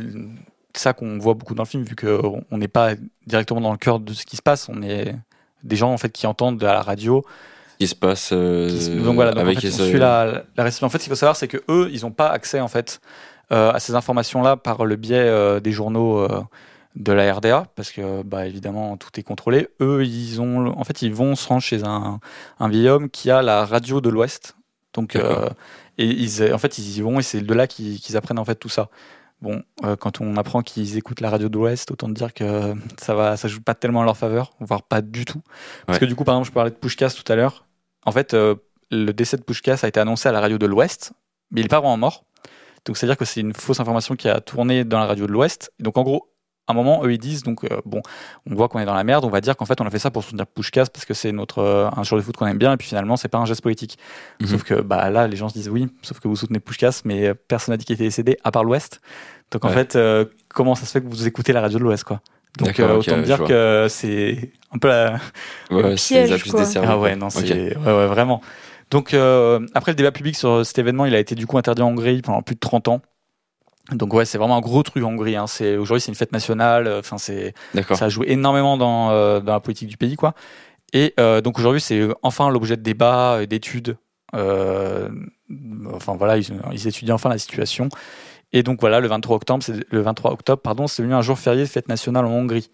ça 0.74 0.92
qu'on 0.92 1.18
voit 1.18 1.34
beaucoup 1.34 1.54
dans 1.54 1.62
le 1.64 1.68
film, 1.68 1.84
vu 1.84 1.94
qu'on 1.96 2.44
n'est 2.58 2.68
pas 2.68 2.90
directement 3.26 3.60
dans 3.60 3.72
le 3.72 3.78
cœur 3.78 4.00
de 4.00 4.12
ce 4.12 4.24
qui 4.26 4.36
se 4.36 4.42
passe, 4.42 4.68
on 4.68 4.82
est 4.82 5.14
des 5.62 5.76
gens 5.76 5.92
en 5.92 5.98
fait 5.98 6.10
qui 6.10 6.26
entendent 6.26 6.62
à 6.64 6.72
la 6.74 6.82
radio. 6.82 7.24
Qui 7.78 7.86
se 7.88 7.94
passe 7.94 8.30
euh, 8.32 8.68
qui 8.68 8.80
se- 8.82 8.90
donc 8.90 9.14
voilà, 9.16 9.32
donc 9.32 9.40
avec 9.42 9.58
en 9.58 9.60
fait, 9.60 9.68
les- 9.68 9.80
on 9.82 9.86
suit 9.86 9.98
la, 9.98 10.42
la 10.56 10.64
réception. 10.64 10.86
En 10.86 10.90
fait, 10.90 10.98
ce 10.98 11.04
qu'il 11.04 11.10
faut 11.10 11.16
savoir, 11.16 11.36
c'est 11.36 11.48
que 11.48 11.62
eux, 11.68 11.88
ils 11.92 12.02
n'ont 12.02 12.10
pas 12.12 12.28
accès 12.30 12.60
en 12.60 12.68
fait 12.68 13.00
euh, 13.52 13.72
à 13.72 13.80
ces 13.80 13.94
informations-là 13.94 14.56
par 14.56 14.84
le 14.84 14.96
biais 14.96 15.60
des 15.60 15.72
journaux. 15.72 16.26
De 16.94 17.12
la 17.12 17.32
RDA 17.34 17.66
parce 17.74 17.90
que 17.90 18.22
bah 18.22 18.46
évidemment 18.46 18.96
tout 18.96 19.08
est 19.18 19.22
contrôlé. 19.22 19.68
Eux 19.80 20.04
ils 20.04 20.40
ont 20.40 20.78
en 20.78 20.84
fait 20.84 21.02
ils 21.02 21.14
vont 21.14 21.34
se 21.36 21.48
rendre 21.48 21.62
chez 21.62 21.84
un, 21.84 22.20
un 22.60 22.68
vieil 22.68 22.88
homme 22.88 23.08
qui 23.08 23.30
a 23.30 23.40
la 23.42 23.64
radio 23.64 24.00
de 24.00 24.10
l'Ouest. 24.10 24.56
Donc 24.94 25.16
euh, 25.16 25.48
et 25.98 26.06
ils 26.06 26.52
en 26.52 26.58
fait 26.58 26.76
ils 26.78 26.98
y 26.98 27.00
vont 27.00 27.18
et 27.18 27.22
c'est 27.22 27.40
de 27.40 27.54
là 27.54 27.66
qu'ils 27.66 28.16
apprennent 28.16 28.38
en 28.38 28.44
fait 28.44 28.56
tout 28.56 28.68
ça. 28.68 28.88
Bon 29.40 29.62
euh, 29.84 29.96
quand 29.96 30.20
on 30.20 30.36
apprend 30.36 30.60
qu'ils 30.62 30.96
écoutent 30.98 31.20
la 31.20 31.30
radio 31.30 31.48
de 31.48 31.56
l'Ouest 31.56 31.90
autant 31.90 32.08
dire 32.10 32.34
que 32.34 32.74
ça 33.00 33.14
va 33.14 33.36
ça 33.38 33.48
joue 33.48 33.62
pas 33.62 33.74
tellement 33.74 34.00
en 34.00 34.04
leur 34.04 34.16
faveur 34.16 34.52
voire 34.60 34.82
pas 34.82 35.00
du 35.00 35.24
tout. 35.24 35.40
Parce 35.86 35.96
Ouais. 35.96 36.00
que 36.00 36.04
du 36.04 36.14
coup 36.14 36.24
par 36.24 36.34
exemple 36.34 36.48
je 36.48 36.52
parlais 36.52 36.70
de 36.70 36.76
Pushkas 36.76 37.14
tout 37.16 37.32
à 37.32 37.36
l'heure. 37.36 37.64
En 38.04 38.12
fait 38.12 38.34
euh, 38.34 38.54
le 38.90 39.12
décès 39.12 39.38
de 39.38 39.42
Pushkas 39.42 39.78
a 39.82 39.88
été 39.88 39.98
annoncé 39.98 40.28
à 40.28 40.32
la 40.32 40.40
radio 40.40 40.58
de 40.58 40.66
l'Ouest 40.66 41.12
mais 41.50 41.62
il 41.62 41.64
est 41.64 41.68
pas 41.68 41.80
vraiment 41.80 41.96
mort. 41.96 42.24
Donc 42.84 42.96
c'est 42.96 43.06
à 43.06 43.08
dire 43.08 43.16
que 43.16 43.24
c'est 43.24 43.40
une 43.40 43.54
fausse 43.54 43.80
information 43.80 44.14
qui 44.16 44.28
a 44.28 44.40
tourné 44.40 44.84
dans 44.84 44.98
la 44.98 45.06
radio 45.06 45.26
de 45.26 45.32
l'Ouest. 45.32 45.72
Donc 45.80 45.96
en 45.96 46.02
gros 46.02 46.28
à 46.28 46.31
un 46.68 46.74
moment, 46.74 47.04
eux 47.04 47.12
ils 47.12 47.18
disent 47.18 47.42
donc 47.42 47.64
euh, 47.64 47.80
bon, 47.84 48.02
on 48.48 48.54
voit 48.54 48.68
qu'on 48.68 48.78
est 48.78 48.84
dans 48.84 48.94
la 48.94 49.04
merde, 49.04 49.24
on 49.24 49.28
va 49.30 49.40
dire 49.40 49.56
qu'en 49.56 49.64
fait 49.64 49.80
on 49.80 49.86
a 49.86 49.90
fait 49.90 49.98
ça 49.98 50.10
pour 50.10 50.22
soutenir 50.22 50.46
Pushkas 50.46 50.86
parce 50.92 51.04
que 51.04 51.14
c'est 51.14 51.32
notre 51.32 51.58
euh, 51.58 51.88
un 51.96 52.02
joueur 52.02 52.20
de 52.20 52.24
foot 52.24 52.36
qu'on 52.36 52.46
aime 52.46 52.58
bien 52.58 52.72
et 52.72 52.76
puis 52.76 52.86
finalement 52.88 53.16
c'est 53.16 53.28
pas 53.28 53.38
un 53.38 53.44
geste 53.44 53.62
politique. 53.62 53.98
Mhm. 54.40 54.46
Sauf 54.46 54.62
que 54.62 54.80
bah 54.80 55.10
là 55.10 55.26
les 55.26 55.36
gens 55.36 55.48
se 55.48 55.54
disent 55.54 55.68
oui, 55.68 55.88
sauf 56.02 56.20
que 56.20 56.28
vous 56.28 56.36
soutenez 56.36 56.60
Pushkas 56.60 57.02
mais 57.04 57.28
euh, 57.28 57.34
personne 57.34 57.72
n'a 57.72 57.76
dit 57.76 57.84
qu'il 57.84 57.94
était 57.94 58.04
décédé 58.04 58.38
à 58.44 58.50
part 58.50 58.64
l'Ouest. 58.64 59.00
Donc 59.50 59.64
en 59.64 59.68
fait 59.68 59.96
euh, 59.96 60.24
comment 60.48 60.74
ça 60.74 60.86
se 60.86 60.92
fait 60.92 61.02
que 61.02 61.08
vous 61.08 61.26
écoutez 61.26 61.52
la 61.52 61.60
radio 61.60 61.78
de 61.78 61.84
l'Ouest 61.84 62.04
quoi? 62.04 62.20
Donc 62.58 62.78
euh, 62.80 62.96
autant 62.96 63.18
dire 63.18 63.44
que 63.44 63.86
c'est 63.88 64.52
un 64.72 64.78
peu 64.78 64.88
la 64.88 65.12
Ouais, 65.70 65.82
Le 65.82 65.94
piège, 65.94 66.44
quoi. 66.50 66.64
des 66.64 66.76
ah 66.78 66.98
ouais 66.98 67.16
non 67.16 67.30
c'est 67.30 67.76
ouais, 67.76 67.76
ouais, 67.76 68.06
vraiment. 68.06 68.40
Donc 68.92 69.14
euh, 69.14 69.66
après 69.74 69.92
le 69.92 69.96
débat 69.96 70.12
public 70.12 70.36
sur 70.36 70.64
cet 70.66 70.78
événement, 70.78 71.06
il 71.06 71.14
a 71.14 71.18
été 71.18 71.34
du 71.34 71.46
coup 71.46 71.56
interdit 71.56 71.80
en 71.80 71.88
Hongrie 71.88 72.20
pendant 72.20 72.42
plus 72.42 72.54
de 72.54 72.60
30 72.60 72.88
ans. 72.88 73.00
Donc 73.90 74.14
ouais, 74.14 74.24
c'est 74.24 74.38
vraiment 74.38 74.56
un 74.56 74.60
gros 74.60 74.82
truc 74.82 75.02
en 75.04 75.08
Hongrie. 75.08 75.36
Hein. 75.36 75.46
C'est 75.46 75.76
aujourd'hui 75.76 76.00
c'est 76.00 76.10
une 76.10 76.16
fête 76.16 76.32
nationale. 76.32 76.86
euh, 76.86 77.00
Enfin 77.00 77.18
c'est 77.18 77.52
ça 77.96 78.04
a 78.06 78.08
joué 78.08 78.26
énormément 78.30 78.76
dans, 78.76 79.10
euh, 79.10 79.40
dans 79.40 79.52
la 79.52 79.60
politique 79.60 79.88
du 79.88 79.96
pays, 79.96 80.16
quoi. 80.16 80.34
Et 80.92 81.14
euh, 81.18 81.40
donc 81.40 81.58
aujourd'hui, 81.58 81.80
c'est 81.80 82.06
enfin 82.22 82.50
l'objet 82.50 82.76
de 82.76 82.82
débats, 82.82 83.44
d'études. 83.46 83.96
Euh, 84.34 85.08
enfin 85.92 86.16
voilà, 86.16 86.36
ils, 86.38 86.46
ils 86.72 86.86
étudient 86.86 87.14
enfin 87.14 87.28
la 87.28 87.38
situation. 87.38 87.88
Et 88.52 88.62
donc 88.62 88.80
voilà, 88.80 89.00
le 89.00 89.08
23 89.08 89.36
octobre, 89.36 89.62
c'est 89.62 89.74
le 89.90 90.00
23 90.02 90.32
octobre, 90.32 90.60
pardon, 90.60 90.86
c'est 90.86 91.02
devenu 91.02 91.14
un 91.14 91.22
jour 91.22 91.38
férié 91.38 91.62
de 91.62 91.68
fête 91.68 91.88
nationale 91.88 92.26
en 92.26 92.30
Hongrie. 92.30 92.70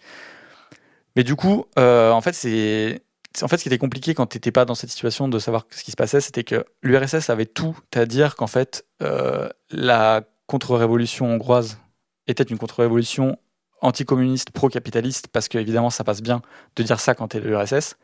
Mais 1.16 1.22
du 1.24 1.36
coup, 1.36 1.64
en 1.76 2.20
fait, 2.20 2.34
c'est 2.34 3.00
en 3.42 3.48
fait 3.48 3.58
ce 3.58 3.62
qui 3.62 3.68
était 3.68 3.78
compliqué 3.78 4.14
quand 4.14 4.26
t'étais 4.26 4.50
pas 4.50 4.64
dans 4.64 4.74
cette 4.74 4.90
situation 4.90 5.28
de 5.28 5.38
savoir 5.38 5.66
ce 5.70 5.84
qui 5.84 5.90
se 5.92 5.96
passait, 5.96 6.20
c'était 6.20 6.44
que 6.44 6.64
l'URSS 6.82 7.30
avait 7.30 7.46
tout 7.46 7.76
à 7.94 8.04
dire 8.06 8.34
qu'en 8.36 8.46
fait 8.48 8.84
euh, 9.02 9.48
la 9.70 10.22
contre-révolution 10.48 11.26
hongroise 11.26 11.78
était 12.26 12.42
une 12.42 12.58
contre-révolution 12.58 13.38
anticommuniste, 13.80 14.50
pro-capitaliste, 14.50 15.28
parce 15.28 15.46
que 15.46 15.58
évidemment 15.58 15.90
ça 15.90 16.02
passe 16.02 16.20
bien 16.20 16.42
de 16.74 16.82
dire 16.82 16.98
ça 16.98 17.14
quand 17.14 17.28
t'es 17.28 17.38
l'URSS. 17.38 17.96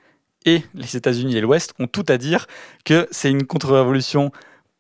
Et 0.47 0.63
les 0.75 0.97
États-Unis 0.97 1.37
et 1.37 1.41
l'Ouest 1.41 1.75
ont 1.81 1.89
tout 1.89 2.05
à 2.09 2.19
dire 2.19 2.47
que 2.85 3.09
c'est 3.11 3.31
une 3.31 3.45
contre-révolution 3.47 4.31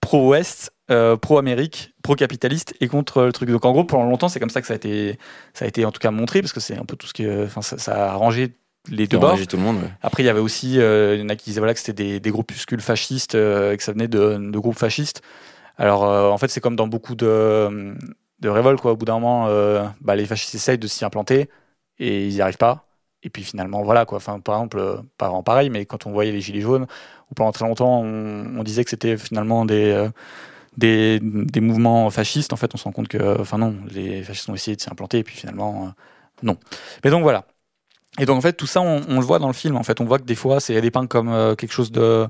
pro-Ouest, 0.01 0.73
euh, 0.91 1.17
pro-Amérique, 1.17 1.95
pro-capitaliste 2.03 2.75
et 2.81 2.89
contre 2.89 3.23
le 3.23 3.33
truc. 3.33 3.51
Donc 3.51 3.65
en 3.65 3.73
gros, 3.73 3.85
pendant 3.85 4.05
longtemps, 4.05 4.29
c'est 4.29 4.39
comme 4.39 4.51
ça 4.51 4.61
que 4.61 4.67
ça 4.67 4.75
a 4.75 4.77
été, 4.77 5.19
ça 5.55 5.65
a 5.65 5.69
été 5.69 5.87
en 5.87 5.91
tout 5.91 6.01
cas 6.01 6.11
montré, 6.11 6.43
parce 6.43 6.53
que 6.53 6.61
c'est 6.61 6.77
un 6.77 6.85
peu 6.85 6.97
tout 6.97 7.07
ce 7.07 7.15
que, 7.15 7.47
enfin, 7.47 7.63
ça, 7.63 7.79
ça 7.79 7.95
a 7.95 8.13
arrangé 8.13 8.53
les 8.91 9.07
deux 9.07 9.19
bords. 9.19 9.39
tout 9.49 9.57
le 9.57 9.63
monde. 9.63 9.77
ouais. 9.79 9.91
Après, 10.03 10.23
il 10.23 10.27
y 10.27 10.29
avait 10.29 10.41
aussi, 10.41 10.79
euh, 10.79 11.15
il 11.15 11.23
y 11.23 11.25
en 11.25 11.31
a 11.31 11.37
qui 11.37 11.47
disaient 11.51 11.61
voilà, 11.61 11.73
que 11.73 11.81
c'était 11.81 12.05
des, 12.05 12.21
des 12.21 12.31
groupuscules 12.31 12.83
fascistes, 12.83 13.35
euh, 13.35 13.75
que 13.75 13.83
ça 13.83 13.93
venait 13.93 14.09
de, 14.09 14.37
de 14.39 14.59
groupes 14.59 14.79
fascistes. 14.79 15.23
Alors, 15.77 16.05
euh, 16.05 16.31
en 16.31 16.39
fait, 16.39 16.49
c'est 16.49 16.61
comme 16.61 16.77
dans 16.77 16.87
beaucoup 16.87 17.15
de, 17.15 17.95
révoltes, 18.43 18.81
quoi. 18.81 18.93
Au 18.93 18.97
bout 18.97 19.05
d'un 19.05 19.15
moment, 19.15 19.47
euh, 19.49 19.85
bah, 20.01 20.17
les 20.17 20.27
fascistes 20.27 20.55
essayent 20.55 20.79
de 20.79 20.87
s'y 20.87 21.05
implanter 21.05 21.51
et 21.99 22.27
ils 22.29 22.35
n'y 22.35 22.41
arrivent 22.41 22.59
pas. 22.59 22.87
Et 23.23 23.31
puis 23.31 23.43
finalement, 23.43 23.83
voilà, 23.83 24.05
quoi. 24.05 24.19
Enfin, 24.19 24.41
par 24.41 24.57
exemple, 24.57 24.79
euh, 24.79 24.97
pas 25.19 25.27
vraiment 25.27 25.43
pareil, 25.43 25.71
mais 25.71 25.87
quand 25.87 26.07
on 26.07 26.13
voyait 26.13 26.33
les 26.33 26.41
Gilets 26.41 26.61
jaunes, 26.61 26.87
pendant 27.35 27.53
très 27.53 27.67
longtemps, 27.67 28.01
on, 28.03 28.63
disait 28.63 28.85
que 28.85 28.91
c'était 28.91 29.17
finalement 29.17 29.65
des. 29.65 30.09
des, 30.77 31.21
mouvements 31.61 32.11
fascistes, 32.11 32.53
en 32.53 32.57
fait, 32.57 32.75
on 32.75 32.79
se 32.79 32.85
rend 32.85 32.93
compte 32.93 33.09
que, 33.09 33.41
enfin 33.41 33.59
non, 33.59 33.77
les 33.91 34.23
fascistes 34.23 34.49
ont 34.51 34.55
essayé 34.55 34.77
de 34.77 34.81
s'y 34.81 34.91
implanter, 34.91 35.19
et 35.19 35.25
puis 35.25 35.37
finalement, 35.37 35.93
non. 36.43 36.59
Mais 37.05 37.11
donc 37.11 37.23
voilà. 37.23 37.47
Et 38.21 38.27
donc 38.27 38.39
en 38.39 38.41
fait, 38.41 38.53
tout 38.55 38.67
ça, 38.67 38.81
on, 38.83 39.01
le 39.17 39.27
voit 39.27 39.39
dans 39.41 39.49
le 39.49 39.55
film. 39.55 39.77
En 39.77 39.83
fait, 39.83 40.01
on 40.01 40.05
voit 40.05 40.19
que 40.19 40.25
des 40.25 40.37
fois, 40.37 40.61
c'est 40.61 40.81
dépeint 40.81 41.07
comme 41.07 41.57
quelque 41.57 41.73
chose 41.73 41.91
de, 41.93 42.29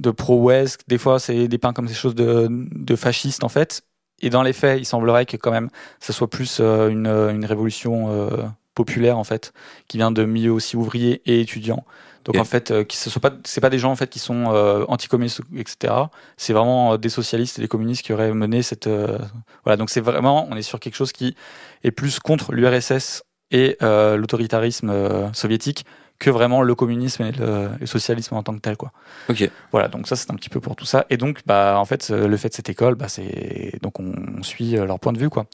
de 0.00 0.10
pro-ouest, 0.10 0.82
des 0.88 0.98
fois, 0.98 1.18
c'est 1.18 1.48
dépeint 1.48 1.72
comme 1.72 1.86
quelque 1.86 1.96
chose 1.96 2.14
de, 2.14 2.48
de 2.50 2.96
fasciste, 2.96 3.44
en 3.44 3.48
fait. 3.48 3.82
Et 4.22 4.30
dans 4.30 4.42
les 4.42 4.52
faits, 4.52 4.80
il 4.80 4.84
semblerait 4.84 5.26
que 5.26 5.36
quand 5.36 5.50
même, 5.50 5.70
ça 5.98 6.12
soit 6.12 6.28
plus 6.28 6.58
euh, 6.60 6.88
une, 6.88 7.06
une 7.06 7.44
révolution 7.44 8.10
euh, 8.10 8.42
populaire, 8.74 9.18
en 9.18 9.24
fait, 9.24 9.52
qui 9.88 9.96
vient 9.98 10.10
de 10.10 10.24
milieux 10.24 10.52
aussi 10.52 10.76
ouvriers 10.76 11.22
et 11.26 11.40
étudiants. 11.40 11.84
Donc 12.24 12.36
en 12.36 12.44
fait, 12.44 12.70
euh, 12.70 12.84
qui 12.84 12.96
ce 12.96 13.08
soit 13.08 13.22
pas, 13.22 13.32
c'est 13.44 13.60
pas 13.60 13.70
des 13.70 13.78
gens 13.78 13.90
en 13.90 13.96
fait 13.96 14.08
qui 14.08 14.18
sont 14.18 14.52
euh, 14.52 14.84
anticommunistes, 14.88 15.40
etc. 15.56 15.94
C'est 16.36 16.52
vraiment 16.52 16.92
euh, 16.92 16.96
des 16.98 17.08
socialistes 17.08 17.58
et 17.58 17.62
des 17.62 17.68
communistes 17.68 18.02
qui 18.02 18.12
auraient 18.12 18.32
mené 18.34 18.62
cette, 18.62 18.86
euh, 18.86 19.18
voilà. 19.64 19.76
Donc 19.76 19.90
c'est 19.90 20.02
vraiment, 20.02 20.46
on 20.50 20.56
est 20.56 20.62
sur 20.62 20.80
quelque 20.80 20.96
chose 20.96 21.12
qui 21.12 21.34
est 21.82 21.90
plus 21.90 22.18
contre 22.18 22.52
l'URSS 22.52 23.22
et 23.50 23.76
euh, 23.82 24.16
l'autoritarisme 24.16 24.90
euh, 24.90 25.32
soviétique 25.32 25.84
que 26.20 26.30
vraiment 26.30 26.62
le 26.62 26.74
communisme 26.76 27.24
et 27.24 27.32
le, 27.32 27.70
le 27.80 27.86
socialisme 27.86 28.36
en 28.36 28.42
tant 28.44 28.54
que 28.54 28.60
tel, 28.60 28.76
quoi. 28.76 28.92
Ok. 29.28 29.50
Voilà, 29.72 29.88
donc 29.88 30.06
ça 30.06 30.14
c'est 30.14 30.30
un 30.30 30.34
petit 30.36 30.50
peu 30.50 30.60
pour 30.60 30.76
tout 30.76 30.84
ça. 30.84 31.04
Et 31.10 31.16
donc, 31.16 31.40
bah, 31.46 31.74
en 31.78 31.84
fait, 31.84 32.08
euh, 32.10 32.28
le 32.28 32.36
fait 32.36 32.50
de 32.50 32.54
cette 32.54 32.68
école, 32.68 32.94
bah, 32.94 33.08
c'est 33.08 33.72
donc 33.82 33.98
on, 33.98 34.12
on 34.38 34.42
suit 34.44 34.76
euh, 34.76 34.84
leur 34.86 35.00
point 35.00 35.12
de 35.12 35.18
vue, 35.18 35.30
quoi. 35.30 35.46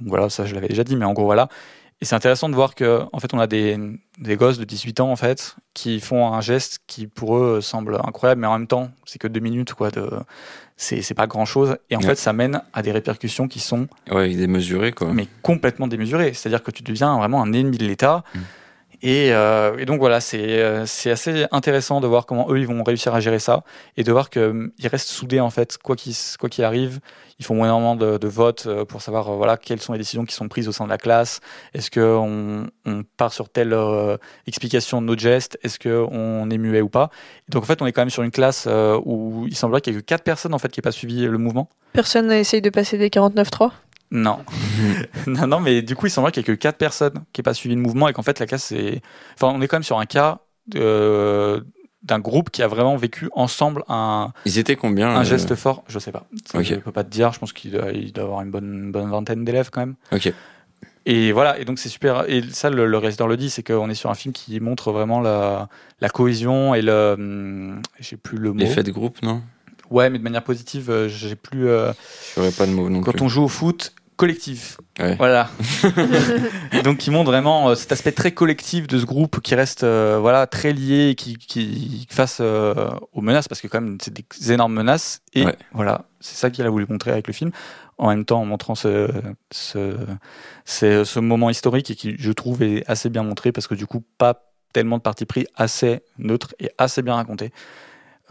Donc 0.00 0.08
voilà, 0.10 0.30
ça 0.30 0.44
je 0.46 0.54
l'avais 0.54 0.68
déjà 0.68 0.84
dit, 0.84 0.94
mais 0.94 1.04
en 1.04 1.12
gros 1.14 1.24
voilà. 1.24 1.48
Et 2.02 2.06
c'est 2.06 2.14
intéressant 2.14 2.48
de 2.48 2.54
voir 2.54 2.74
que, 2.74 3.02
en 3.12 3.18
fait, 3.20 3.34
on 3.34 3.38
a 3.38 3.46
des, 3.46 3.78
des 4.18 4.36
gosses 4.36 4.58
de 4.58 4.64
18 4.64 5.00
ans, 5.00 5.10
en 5.12 5.16
fait, 5.16 5.56
qui 5.74 6.00
font 6.00 6.32
un 6.32 6.40
geste 6.40 6.78
qui 6.86 7.06
pour 7.06 7.36
eux 7.36 7.60
semble 7.60 7.96
incroyable, 7.96 8.40
mais 8.40 8.46
en 8.46 8.56
même 8.58 8.66
temps, 8.68 8.90
c'est 9.04 9.18
que 9.18 9.28
deux 9.28 9.40
minutes, 9.40 9.74
quoi. 9.74 9.90
De, 9.90 10.08
c'est 10.78 11.02
c'est 11.02 11.12
pas 11.12 11.26
grand 11.26 11.44
chose. 11.44 11.76
Et 11.90 11.96
en 11.96 12.00
Ouais. 12.00 12.06
fait, 12.06 12.14
ça 12.14 12.32
mène 12.32 12.62
à 12.72 12.80
des 12.80 12.90
répercussions 12.92 13.48
qui 13.48 13.60
sont 13.60 13.86
Ouais, 14.10 14.34
démesuré, 14.34 14.92
quoi. 14.92 15.12
mais 15.12 15.26
complètement 15.42 15.88
démesuré. 15.88 16.32
C'est-à-dire 16.32 16.62
que 16.62 16.70
tu 16.70 16.82
deviens 16.82 17.18
vraiment 17.18 17.42
un 17.42 17.52
ennemi 17.52 17.76
de 17.76 17.84
l'État. 17.86 18.24
Mm. 18.34 18.38
Et, 19.02 19.32
euh, 19.32 19.78
et 19.78 19.86
donc 19.86 19.98
voilà, 19.98 20.20
c'est 20.20 20.60
euh, 20.60 20.84
c'est 20.86 21.10
assez 21.10 21.46
intéressant 21.50 22.00
de 22.00 22.06
voir 22.06 22.26
comment 22.26 22.50
eux 22.50 22.58
ils 22.58 22.66
vont 22.66 22.82
réussir 22.82 23.14
à 23.14 23.20
gérer 23.20 23.38
ça 23.38 23.64
et 23.96 24.04
de 24.04 24.12
voir 24.12 24.30
qu'ils 24.30 24.70
restent 24.84 25.08
soudés 25.08 25.40
en 25.40 25.50
fait, 25.50 25.78
quoi 25.78 25.96
qu'il 25.96 26.14
quoi 26.38 26.48
qu'il 26.48 26.64
arrive. 26.64 27.00
Ils 27.40 27.46
font 27.46 27.64
énormément 27.64 27.96
de, 27.96 28.18
de 28.18 28.28
votes 28.28 28.64
euh, 28.66 28.84
pour 28.84 29.00
savoir 29.00 29.30
euh, 29.30 29.36
voilà 29.36 29.56
quelles 29.56 29.80
sont 29.80 29.94
les 29.94 29.98
décisions 29.98 30.26
qui 30.26 30.34
sont 30.34 30.46
prises 30.48 30.68
au 30.68 30.72
sein 30.72 30.84
de 30.84 30.90
la 30.90 30.98
classe. 30.98 31.40
Est-ce 31.72 31.90
que 31.90 32.00
on, 32.00 32.66
part 33.16 33.32
sur 33.32 33.48
telle 33.48 33.72
euh, 33.72 34.18
explication 34.46 35.00
de 35.00 35.06
notre 35.06 35.22
geste? 35.22 35.58
Est-ce 35.62 35.78
que 35.78 36.06
on 36.10 36.50
est 36.50 36.58
muet 36.58 36.82
ou 36.82 36.90
pas? 36.90 37.08
Donc 37.48 37.62
en 37.62 37.66
fait, 37.66 37.80
on 37.80 37.86
est 37.86 37.92
quand 37.92 38.02
même 38.02 38.10
sur 38.10 38.22
une 38.22 38.30
classe 38.30 38.66
euh, 38.68 39.00
où 39.06 39.46
il 39.48 39.56
semblerait 39.56 39.80
qu'il 39.80 39.94
y 39.94 39.96
ait 39.96 40.00
que 40.00 40.04
quatre 40.04 40.22
personnes 40.22 40.52
en 40.52 40.58
fait 40.58 40.68
qui 40.68 40.80
n'aient 40.80 40.82
pas 40.82 40.92
suivi 40.92 41.22
le 41.22 41.38
mouvement. 41.38 41.70
Personne 41.94 42.26
n'a 42.26 42.38
essayé 42.38 42.60
de 42.60 42.68
passer 42.68 42.98
des 42.98 43.08
49.3 43.08 43.70
Non. 44.10 44.38
non, 45.26 45.46
non, 45.46 45.60
mais 45.60 45.82
du 45.82 45.94
coup, 45.94 46.06
il 46.06 46.10
semblerait 46.10 46.32
qu'il 46.32 46.42
n'y 46.42 46.50
ait 46.50 46.56
que 46.56 46.60
4 46.60 46.76
personnes 46.76 47.14
qui 47.32 47.40
n'aient 47.40 47.44
pas 47.44 47.54
suivi 47.54 47.74
le 47.74 47.80
mouvement 47.80 48.08
et 48.08 48.12
qu'en 48.12 48.22
fait, 48.22 48.38
la 48.40 48.46
classe, 48.46 48.64
c'est. 48.64 49.00
Enfin, 49.34 49.52
on 49.56 49.60
est 49.60 49.68
quand 49.68 49.76
même 49.76 49.82
sur 49.84 49.98
un 49.98 50.06
cas 50.06 50.40
d'un 52.02 52.18
groupe 52.18 52.50
qui 52.50 52.62
a 52.62 52.66
vraiment 52.68 52.96
vécu 52.96 53.28
ensemble 53.32 53.84
un, 53.88 54.32
Ils 54.46 54.58
étaient 54.58 54.76
combien 54.76 55.10
un 55.10 55.20
euh, 55.20 55.24
geste 55.24 55.54
fort. 55.54 55.84
Je 55.88 55.98
sais 55.98 56.12
pas. 56.12 56.26
Ça, 56.50 56.58
Ok. 56.58 56.64
Je 56.64 56.74
peux 56.76 56.92
pas 56.92 57.04
te 57.04 57.10
dire. 57.10 57.32
Je 57.32 57.38
pense 57.38 57.52
qu'il 57.52 57.72
doit, 57.72 57.90
il 57.92 58.12
doit 58.12 58.24
avoir 58.24 58.40
une 58.40 58.50
bonne, 58.50 58.72
une 58.86 58.92
bonne 58.92 59.10
vingtaine 59.10 59.44
d'élèves 59.44 59.70
quand 59.70 59.80
même. 59.80 59.94
Ok. 60.12 60.32
Et 61.06 61.32
voilà. 61.32 61.58
Et 61.58 61.64
donc, 61.64 61.78
c'est 61.78 61.88
super. 61.88 62.24
Et 62.28 62.42
ça, 62.50 62.70
le, 62.70 62.86
le 62.86 62.96
réalisateur 62.98 63.28
le 63.28 63.36
dit, 63.36 63.50
c'est 63.50 63.62
qu'on 63.62 63.90
est 63.90 63.94
sur 63.94 64.10
un 64.10 64.14
film 64.14 64.32
qui 64.32 64.58
montre 64.60 64.92
vraiment 64.92 65.20
la, 65.20 65.68
la 66.00 66.08
cohésion 66.08 66.74
et 66.74 66.82
le. 66.82 67.14
hum, 67.18 67.82
J'ai 67.98 68.16
plus 68.16 68.38
le 68.38 68.52
mot. 68.52 68.58
L'effet 68.60 68.82
de 68.82 68.90
groupe, 68.92 69.20
non? 69.22 69.42
Ouais, 69.90 70.08
mais 70.08 70.18
de 70.18 70.22
manière 70.22 70.44
positive, 70.44 70.88
euh, 70.90 71.08
j'ai 71.08 71.34
plus. 71.36 71.68
euh, 71.68 71.92
J'aurais 72.36 72.52
pas 72.52 72.64
de 72.66 72.70
mots 72.70 72.88
non 72.88 73.00
quand 73.00 73.10
plus. 73.12 73.22
on 73.22 73.28
joue 73.28 73.42
au 73.42 73.48
foot, 73.48 73.92
collectif. 74.20 74.76
Ouais. 74.98 75.14
Voilà. 75.16 75.48
Donc 76.84 76.98
qui 76.98 77.10
montre 77.10 77.30
vraiment 77.30 77.70
euh, 77.70 77.74
cet 77.74 77.92
aspect 77.92 78.12
très 78.12 78.32
collectif 78.32 78.86
de 78.86 78.98
ce 78.98 79.06
groupe 79.06 79.40
qui 79.40 79.54
reste 79.54 79.82
euh, 79.84 80.18
voilà 80.20 80.46
très 80.46 80.72
lié 80.72 81.08
et 81.10 81.14
qui, 81.14 81.36
qui 81.38 82.06
face 82.10 82.38
euh, 82.40 82.74
aux 83.12 83.20
menaces 83.22 83.48
parce 83.48 83.60
que 83.60 83.66
quand 83.68 83.80
même 83.80 83.98
c'est 84.00 84.12
des 84.12 84.52
énormes 84.52 84.74
menaces 84.74 85.20
et 85.32 85.44
Ouais. 85.44 85.56
voilà 85.72 86.04
c'est 86.20 86.36
ça 86.36 86.50
qu'il 86.50 86.64
a 86.66 86.70
voulu 86.70 86.86
montrer 86.88 87.10
avec 87.12 87.26
le 87.26 87.32
film 87.32 87.50
en 87.98 88.08
même 88.08 88.24
temps 88.24 88.40
en 88.40 88.44
montrant 88.44 88.74
ce 88.74 89.08
ce, 89.50 89.96
ce, 90.64 91.04
ce 91.04 91.20
moment 91.20 91.48
historique 91.50 91.90
et 91.90 91.94
qui 91.94 92.16
je 92.18 92.32
trouve 92.32 92.62
est 92.62 92.84
assez 92.88 93.08
bien 93.10 93.22
montré 93.22 93.52
parce 93.52 93.66
que 93.66 93.74
du 93.74 93.86
coup 93.86 94.02
pas 94.18 94.44
tellement 94.72 94.98
de 94.98 95.02
parti 95.02 95.24
pris 95.24 95.46
assez 95.56 96.02
neutre 96.18 96.54
et 96.60 96.70
assez 96.78 97.02
bien 97.02 97.14
raconté 97.14 97.52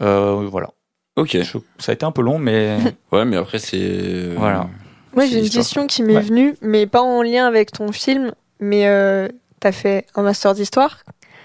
Euh, 0.00 0.46
voilà 0.50 0.68
Ok. 1.16 1.36
Je- 1.42 1.58
ça 1.78 1.90
a 1.90 1.94
été 1.94 2.06
un 2.06 2.12
peu 2.12 2.22
long 2.22 2.38
mais 2.38 2.78
Ouais, 3.12 3.24
mais 3.24 3.36
après, 3.36 3.58
c'est. 3.58 4.34
Voilà. 4.36 4.68
Moi, 5.14 5.26
j'ai 5.26 5.38
une 5.38 5.48
question 5.50 5.86
qui 5.86 6.02
m'est 6.02 6.16
Ouais. 6.16 6.22
venue, 6.22 6.56
mais 6.62 6.86
pas 6.86 7.02
en 7.02 7.22
lien 7.22 7.46
avec 7.46 7.72
ton 7.72 7.92
film, 7.92 8.32
mais 8.60 8.86
euh, 8.86 9.28
t'as 9.60 9.72
fait 9.72 10.06
un 10.14 10.22
master 10.22 10.54
d'histoire. 10.54 10.98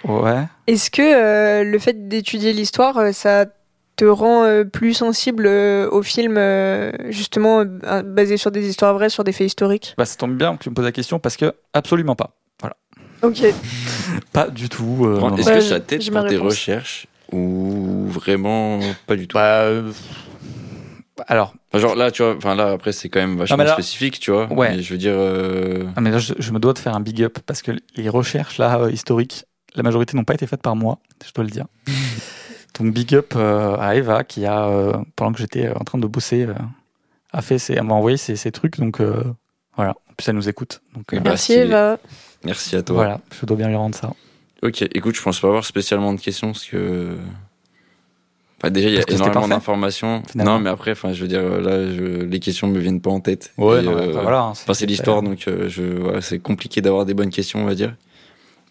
ouais 0.03 0.43
Est-ce 0.67 0.91
que 0.91 1.01
euh, 1.01 1.63
le 1.63 1.79
fait 1.79 2.07
d'étudier 2.07 2.53
l'histoire, 2.53 2.97
euh, 2.97 3.11
ça 3.11 3.45
te 3.95 4.05
rend 4.05 4.43
euh, 4.43 4.65
plus 4.65 4.93
sensible 4.93 5.45
euh, 5.47 5.89
au 5.89 6.03
film, 6.03 6.35
euh, 6.37 6.91
justement, 7.09 7.61
euh, 7.85 8.01
basé 8.03 8.37
sur 8.37 8.51
des 8.51 8.67
histoires 8.67 8.93
vraies, 8.93 9.09
sur 9.09 9.23
des 9.23 9.31
faits 9.31 9.47
historiques? 9.47 9.95
Bah 9.97 10.05
ça 10.05 10.15
tombe 10.17 10.35
bien 10.35 10.55
que 10.57 10.63
tu 10.63 10.69
me 10.69 10.75
poses 10.75 10.85
la 10.85 10.91
question 10.91 11.17
parce 11.19 11.37
que 11.37 11.53
absolument 11.73 12.15
pas 12.15 12.31
Ok. 13.21 13.41
Pas 14.33 14.49
du 14.49 14.69
tout. 14.69 15.05
euh, 15.05 15.35
Est-ce 15.37 15.49
que 15.49 15.55
Ouais, 15.55 15.61
ça 15.61 15.79
t'aide 15.79 16.11
ma 16.11 16.23
tes 16.25 16.37
recherches 16.37 17.07
ou 17.31 18.05
vraiment 18.07 18.79
pas 19.07 19.15
du 19.15 19.27
tout? 19.27 19.33
Bah, 19.35 19.61
euh, 19.61 19.91
alors, 21.27 21.53
Enfin, 21.71 21.79
Genre 21.79 21.95
là, 21.95 22.11
tu 22.11 22.23
vois, 22.23 22.35
enfin 22.35 22.55
là, 22.55 22.71
après, 22.71 22.91
c'est 22.91 23.09
quand 23.09 23.19
même 23.19 23.37
vachement 23.37 23.57
là- 23.57 23.73
spécifique, 23.73 24.19
tu 24.19 24.31
vois. 24.31 24.51
Ouais. 24.51 24.75
Mais 24.75 24.81
je 24.81 24.91
veux 24.93 24.97
dire. 24.99 25.13
euh, 25.15 25.85
ah, 25.95 26.01
mais 26.01 26.11
là, 26.11 26.17
je, 26.17 26.33
je 26.37 26.51
me 26.51 26.59
dois 26.59 26.73
de 26.73 26.79
faire 26.79 26.95
un 26.95 26.99
big 26.99 27.21
up 27.23 27.39
parce 27.45 27.61
que 27.61 27.71
les 27.95 28.09
recherches 28.09 28.57
là 28.57 28.79
euh, 28.79 28.91
historiques, 28.91 29.45
la 29.75 29.83
majorité 29.83 30.15
n'ont 30.17 30.23
pas 30.23 30.33
été 30.33 30.47
faites 30.47 30.61
par 30.61 30.75
moi, 30.75 30.99
je 31.25 31.31
dois 31.33 31.43
le 31.43 31.49
dire. 31.49 31.65
Donc 32.79 32.93
big 32.93 33.13
up 33.15 33.33
euh, 33.35 33.77
à 33.77 33.95
Eva 33.95 34.23
qui 34.25 34.45
a, 34.45 34.67
euh, 34.67 34.93
pendant 35.15 35.31
que 35.31 35.39
j'étais 35.39 35.69
en 35.69 35.83
train 35.85 35.97
de 35.97 36.07
bosser, 36.07 36.43
euh, 36.45 36.53
a 37.31 37.41
fait, 37.41 37.57
ses- 37.59 37.73
elle 37.73 37.83
m'a 37.83 37.93
envoyé 37.93 38.17
ces, 38.17 38.35
ces 38.35 38.51
trucs. 38.51 38.77
Donc 38.79 38.99
euh, 38.99 39.23
voilà. 39.77 39.91
En 39.91 40.13
plus, 40.17 40.27
elle 40.29 40.35
nous 40.35 40.49
écoute. 40.49 40.81
Donc 40.93 41.11
Merci. 41.23 41.53
Eva. 41.53 41.97
Merci 42.43 42.75
à 42.75 42.83
toi. 42.83 42.95
voilà, 42.95 43.19
je 43.39 43.45
dois 43.45 43.57
bien 43.57 43.67
lui 43.69 43.75
rendre 43.75 43.95
ça. 43.95 44.11
Ok, 44.63 44.81
écoute, 44.93 45.15
je 45.15 45.21
pense 45.21 45.39
pas 45.39 45.47
avoir 45.47 45.65
spécialement 45.65 46.13
de 46.13 46.19
questions 46.19 46.51
parce 46.51 46.65
que. 46.65 47.15
Déjà, 48.69 48.89
il 48.89 48.95
y 48.95 48.97
a 48.97 49.03
énormément 49.09 49.47
d'informations. 49.47 50.23
Non, 50.35 50.59
mais 50.59 50.69
après, 50.69 50.91
enfin, 50.91 51.13
je 51.13 51.21
veux 51.21 51.27
dire, 51.27 51.39
euh, 51.41 51.59
là, 51.61 51.93
je- 51.95 52.23
les 52.23 52.39
questions 52.39 52.67
me 52.67 52.79
viennent 52.79 53.01
pas 53.01 53.09
en 53.11 53.19
tête. 53.19 53.53
Ouais, 53.57 53.81
non, 53.81 53.91
euh, 53.97 54.13
bah, 54.13 54.21
voilà. 54.21 54.39
hein, 54.41 54.49
Enfin, 54.51 54.73
c'est 54.73 54.85
l'histoire, 54.85 55.21
donc 55.21 55.47
euh, 55.47 55.67
je, 55.69 55.83
voilà, 55.83 56.21
c'est 56.21 56.39
compliqué 56.39 56.81
d'avoir 56.81 57.05
des 57.05 57.13
bonnes 57.13 57.29
questions, 57.29 57.61
on 57.61 57.65
va 57.65 57.75
dire. 57.75 57.95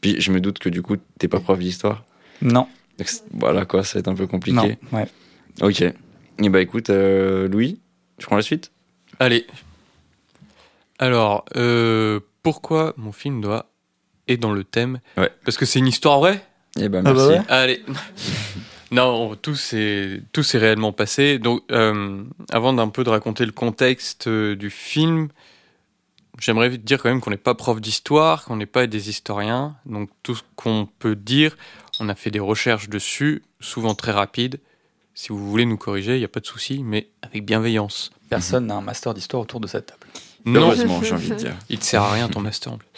Puis 0.00 0.20
je 0.20 0.30
me 0.32 0.40
doute 0.40 0.58
que 0.58 0.68
du 0.68 0.82
coup, 0.82 0.96
t'es 1.18 1.28
pas 1.28 1.40
prof 1.40 1.58
d'histoire. 1.58 2.04
Non, 2.42 2.66
Donc, 2.98 3.08
voilà 3.32 3.64
quoi, 3.64 3.84
ça 3.84 3.94
va 3.94 4.00
être 4.00 4.08
un 4.08 4.14
peu 4.14 4.24
non, 4.24 4.28
compliqué. 4.28 4.78
ouais. 4.92 5.06
Ok. 5.62 5.82
Et 5.82 6.48
bah 6.48 6.60
écoute, 6.60 6.90
euh, 6.90 7.46
Louis, 7.48 7.80
tu 8.18 8.26
prends 8.26 8.36
la 8.36 8.42
suite? 8.42 8.72
Allez. 9.20 9.46
Alors, 10.98 11.44
euh, 11.56 12.20
pourquoi 12.42 12.92
mon 12.96 13.12
film 13.12 13.40
doit 13.40 13.70
est 14.28 14.36
dans 14.36 14.52
le 14.52 14.64
thème? 14.64 15.00
Ouais. 15.16 15.30
Parce 15.44 15.56
que 15.56 15.64
c'est 15.66 15.78
une 15.78 15.86
histoire 15.86 16.18
vraie? 16.18 16.44
Eh 16.78 16.88
bah 16.88 16.98
Ah 17.04 17.12
bah 17.12 17.14
merci. 17.14 17.28
ouais. 17.38 17.40
Allez. 17.48 17.82
Non, 18.90 19.34
tout 19.36 19.54
s'est 19.56 20.22
tout 20.32 20.42
s'est 20.42 20.58
réellement 20.58 20.92
passé. 20.92 21.38
Donc, 21.38 21.62
euh, 21.70 22.22
avant 22.50 22.72
d'un 22.72 22.88
peu 22.88 23.04
de 23.04 23.10
raconter 23.10 23.44
le 23.46 23.52
contexte 23.52 24.26
euh, 24.26 24.56
du 24.56 24.70
film, 24.70 25.28
j'aimerais 26.38 26.76
dire 26.78 27.02
quand 27.02 27.08
même 27.08 27.20
qu'on 27.20 27.30
n'est 27.30 27.36
pas 27.36 27.54
prof 27.54 27.80
d'histoire, 27.80 28.44
qu'on 28.44 28.56
n'est 28.56 28.66
pas 28.66 28.86
des 28.86 29.08
historiens. 29.10 29.76
Donc, 29.86 30.10
tout 30.22 30.34
ce 30.34 30.42
qu'on 30.56 30.88
peut 30.98 31.16
dire, 31.16 31.56
on 32.00 32.08
a 32.08 32.14
fait 32.14 32.30
des 32.30 32.40
recherches 32.40 32.88
dessus, 32.88 33.42
souvent 33.60 33.94
très 33.94 34.12
rapides. 34.12 34.60
Si 35.14 35.28
vous 35.28 35.48
voulez 35.48 35.64
nous 35.64 35.76
corriger, 35.76 36.16
il 36.16 36.18
n'y 36.18 36.24
a 36.24 36.28
pas 36.28 36.40
de 36.40 36.46
souci, 36.46 36.82
mais 36.82 37.08
avec 37.22 37.44
bienveillance. 37.44 38.10
Personne 38.28 38.66
n'a 38.66 38.74
un 38.74 38.80
master 38.80 39.14
d'histoire 39.14 39.42
autour 39.42 39.60
de 39.60 39.68
cette 39.68 39.86
table. 39.86 40.00
Non, 40.44 40.62
Heureusement, 40.62 41.00
j'ai 41.02 41.12
envie 41.12 41.30
de 41.30 41.34
dire. 41.36 41.54
il 41.70 41.78
te 41.78 41.84
sert 41.84 42.02
à 42.02 42.12
rien 42.12 42.28
ton 42.28 42.40
master. 42.40 42.72
en 42.72 42.78
plus. 42.78 42.88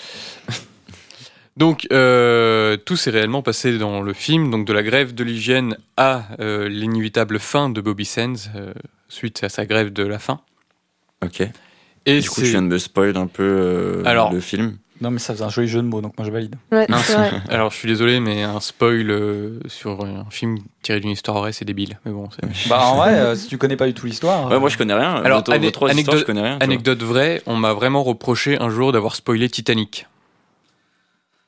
Donc 1.57 1.87
euh, 1.93 2.77
tout 2.77 2.97
s'est 2.97 3.11
réellement 3.11 3.43
passé 3.43 3.79
dans 3.79 4.03
le 4.03 4.13
film, 4.13 4.51
donc 4.51 4.67
de 4.67 4.73
la 4.73 4.83
grève 4.83 5.15
de 5.15 5.25
l'hygiène 5.25 5.77
à 5.97 6.25
euh, 6.41 6.69
l'inévitable 6.69 7.39
fin 7.39 7.71
de 7.71 7.81
Bobby 7.81 8.05
Sands 8.05 8.35
euh, 8.55 8.75
suite 9.09 9.43
à 9.43 9.49
sa 9.49 9.65
grève 9.65 9.93
de 9.93 10.03
la 10.05 10.19
faim. 10.19 10.41
Ok. 11.25 11.43
Et 12.05 12.21
du 12.21 12.29
coup, 12.29 12.41
tu 12.43 12.47
viens 12.49 12.63
de 12.63 12.69
me 12.69 12.79
spoil 12.79 13.17
un 13.17 13.27
peu 13.27 13.43
euh, 13.43 14.03
Alors- 14.05 14.33
le 14.33 14.41
film. 14.41 14.77
Non, 15.03 15.11
mais 15.11 15.19
ça 15.19 15.35
faisait 15.35 15.45
un 15.45 15.51
joli 15.51 15.69
jeu 15.69 15.83
de 15.83 15.87
mots, 15.87 16.01
donc 16.01 16.17
moi 16.17 16.27
je 16.27 16.33
valide. 16.33 16.55
Ouais, 16.73 16.87
vrai. 16.89 17.31
alors 17.51 17.71
je 17.71 17.77
suis 17.77 17.87
désolé, 17.89 18.19
mais 18.19 18.43
un 18.45 18.61
spoil 18.61 19.11
euh, 19.11 19.59
sur 19.67 20.03
un 20.07 20.25
film 20.31 20.57
tiré 20.83 21.01
d'une 21.01 21.11
histoire 21.11 21.37
vraie, 21.39 21.53
c'est 21.53 21.67
débile. 21.67 21.99
Mais 22.07 22.13
bon, 22.13 22.31
Bah 22.71 22.81
en 22.83 22.97
vrai, 22.97 23.11
euh, 23.15 23.35
si 23.35 23.47
tu 23.47 23.59
connais 23.59 23.77
pas 23.77 23.87
du 23.87 23.93
tout 23.93 24.07
l'histoire. 24.07 24.51
Ouais, 24.51 24.59
moi 24.59 24.71
je 24.71 24.79
connais 24.79 24.95
rien. 24.95 25.17
Alors, 25.17 25.41
ane- 25.41 25.43
trois 25.45 25.59
histoires, 25.59 25.91
anecdote- 25.91 26.19
je 26.21 26.25
connais 26.25 26.41
rien. 26.41 26.57
Anecdote 26.61 27.03
vraie, 27.03 27.43
on 27.45 27.57
m'a 27.57 27.75
vraiment 27.75 28.03
reproché 28.05 28.59
un 28.59 28.71
jour 28.71 28.91
d'avoir 28.93 29.17
spoilé 29.17 29.51
Titanic. 29.51 30.07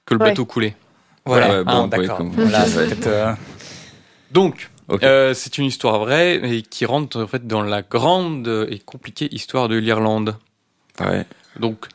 Que 0.09 0.15
le 0.15 0.21
Ouais. 0.21 0.31
bateau 0.31 0.47
coulait. 0.47 0.75
Voilà, 1.27 1.59
Ouais, 1.59 1.65
bon, 1.65 1.85
ah, 1.85 1.87
d'accord. 1.87 2.17
comme- 2.17 2.31
Voilà, 2.31 2.65
euh, 3.07 3.35
Donc. 4.31 4.71
Euh, 5.03 5.35
c'est 5.35 5.59
une 5.59 5.67
histoire 5.67 5.99
vraie 5.99 6.37
et 6.37 6.63
qui 6.63 6.87
rentre 6.87 7.21
en 7.23 7.27
fait 7.27 7.47
dans 7.47 7.61
la 7.63 7.83
grande 7.83 8.67
et 8.71 8.79
compliquée 8.79 9.29
histoire 9.35 9.69
de 9.69 9.77
l'Irlande. 9.77 10.39
Ouais. 10.99 11.27
Donc, 11.61 11.89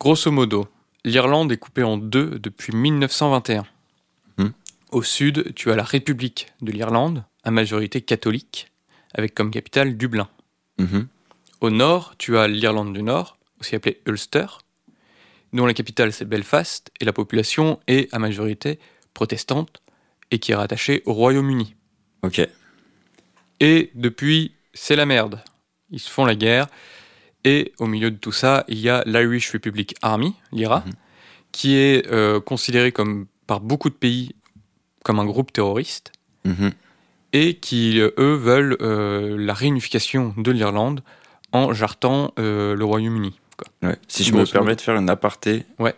grosso 0.00 0.32
modo, 0.32 0.66
l'Irlande 1.04 1.52
est 1.52 1.56
coupée 1.58 1.84
en 1.84 1.96
deux 1.96 2.40
depuis 2.40 2.74
1921. 2.74 3.64
Hmm. 4.38 4.48
Au 4.90 5.04
sud, 5.04 5.54
tu 5.54 5.70
as 5.70 5.76
la 5.76 5.84
République 5.84 6.48
de 6.60 6.72
l'Irlande, 6.72 7.22
à 7.44 7.52
majorité 7.52 8.00
catholique, 8.00 8.72
avec 9.14 9.32
comme 9.32 9.52
capitale 9.52 9.96
Dublin. 9.96 10.28
Mhm. 10.80 11.06
Au 11.60 11.70
nord, 11.70 12.14
tu 12.18 12.36
as 12.36 12.48
l'Irlande 12.48 12.92
du 12.94 13.04
Nord, 13.04 13.38
aussi 13.60 13.76
appelée 13.76 14.00
Ulster, 14.06 14.46
dont 15.54 15.64
la 15.66 15.72
capitale 15.74 16.12
c'est 16.12 16.26
Belfast, 16.26 16.90
et 17.00 17.04
la 17.06 17.12
population 17.14 17.80
est 17.86 18.12
à 18.14 18.18
majorité 18.18 18.78
protestante 19.14 19.80
et 20.30 20.38
qui 20.38 20.52
est 20.52 20.54
rattachée 20.56 21.02
au 21.06 21.12
Royaume-Uni. 21.14 21.74
Ok. 22.22 22.46
Et 23.60 23.90
depuis, 23.94 24.52
c'est 24.74 24.96
la 24.96 25.06
merde. 25.06 25.40
Ils 25.90 26.00
se 26.00 26.10
font 26.10 26.24
la 26.26 26.34
guerre. 26.34 26.66
Et 27.44 27.72
au 27.78 27.86
milieu 27.86 28.10
de 28.10 28.16
tout 28.16 28.32
ça, 28.32 28.64
il 28.68 28.78
y 28.78 28.88
a 28.88 29.02
l'Irish 29.06 29.52
Republic 29.52 29.94
Army, 30.02 30.34
l'IRA, 30.52 30.82
Mhm. 30.86 30.92
qui 31.52 31.76
est 31.76 32.06
euh, 32.10 32.40
considéré 32.40 32.90
comme 32.90 33.26
par 33.46 33.60
beaucoup 33.60 33.90
de 33.90 33.94
pays 33.94 34.34
comme 35.04 35.18
un 35.20 35.26
groupe 35.26 35.52
terroriste 35.52 36.10
Mhm. 36.44 36.72
et 37.34 37.56
qui, 37.56 37.98
eux, 38.00 38.34
veulent 38.34 38.76
euh, 38.80 39.36
la 39.38 39.52
réunification 39.54 40.34
de 40.36 40.50
l'Irlande 40.50 41.02
en 41.52 41.72
jartant 41.74 42.32
euh, 42.38 42.74
le 42.74 42.84
Royaume-Uni. 42.84 43.38
Quoi. 43.56 43.88
Ouais. 43.90 43.96
Si 44.08 44.24
je 44.24 44.32
me 44.34 44.44
permets 44.44 44.76
de 44.76 44.80
faire 44.80 44.96
une 44.96 45.10
aparté, 45.10 45.64
Ouais. 45.78 45.94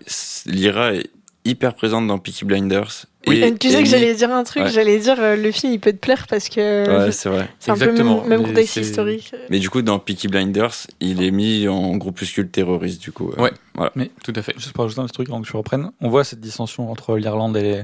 l'IRA 0.46 0.94
est 0.94 1.10
hyper 1.44 1.74
présente 1.74 2.06
dans 2.08 2.18
Peaky 2.18 2.44
Blinders. 2.44 3.06
Oui. 3.28 3.42
Euh, 3.42 3.50
tu 3.58 3.68
sais 3.68 3.74
que 3.74 3.78
Amy- 3.80 3.88
j'allais 3.88 4.14
dire 4.14 4.30
un 4.32 4.42
truc, 4.44 4.64
Ouais. 4.64 4.70
j'allais 4.70 4.98
dire 4.98 5.16
euh, 5.20 5.36
le 5.36 5.50
film 5.52 5.72
il 5.72 5.80
peut 5.80 5.92
te 5.92 5.96
plaire 5.98 6.26
parce 6.28 6.48
que 6.48 7.06
Ouais, 7.06 7.12
c'est 7.12 7.28
vrai. 7.28 7.48
c'est 7.60 7.70
un 7.70 7.74
Exactement, 7.74 8.16
peu 8.18 8.22
le 8.24 8.28
même, 8.30 8.40
mais 8.42 8.48
contexte 8.48 8.76
historique. 8.76 9.32
Mais 9.50 9.58
du 9.60 9.68
coup, 9.70 9.82
dans 9.82 9.98
Peaky 10.00 10.28
Blinders, 10.28 10.74
il 11.00 11.22
est 11.22 11.30
mis 11.32 11.66
en 11.68 11.96
groupuscule 11.96 12.48
terroriste, 12.48 13.00
du 13.02 13.12
coup. 13.12 13.30
euh, 13.36 13.42
Ouais. 13.42 13.52
Voilà. 13.74 13.92
Tout 14.24 14.32
à 14.36 14.42
fait. 14.42 14.54
Juste 14.56 14.72
pour 14.72 14.84
ajouter 14.84 15.00
un 15.00 15.04
petit 15.06 15.12
truc 15.14 15.28
avant 15.28 15.40
que 15.42 15.46
tu 15.46 15.56
reprennes, 15.56 15.90
on 16.00 16.08
voit 16.08 16.24
cette 16.24 16.40
dissension 16.40 16.90
entre 16.90 17.16
l'Irlande 17.16 17.56
et, 17.56 17.82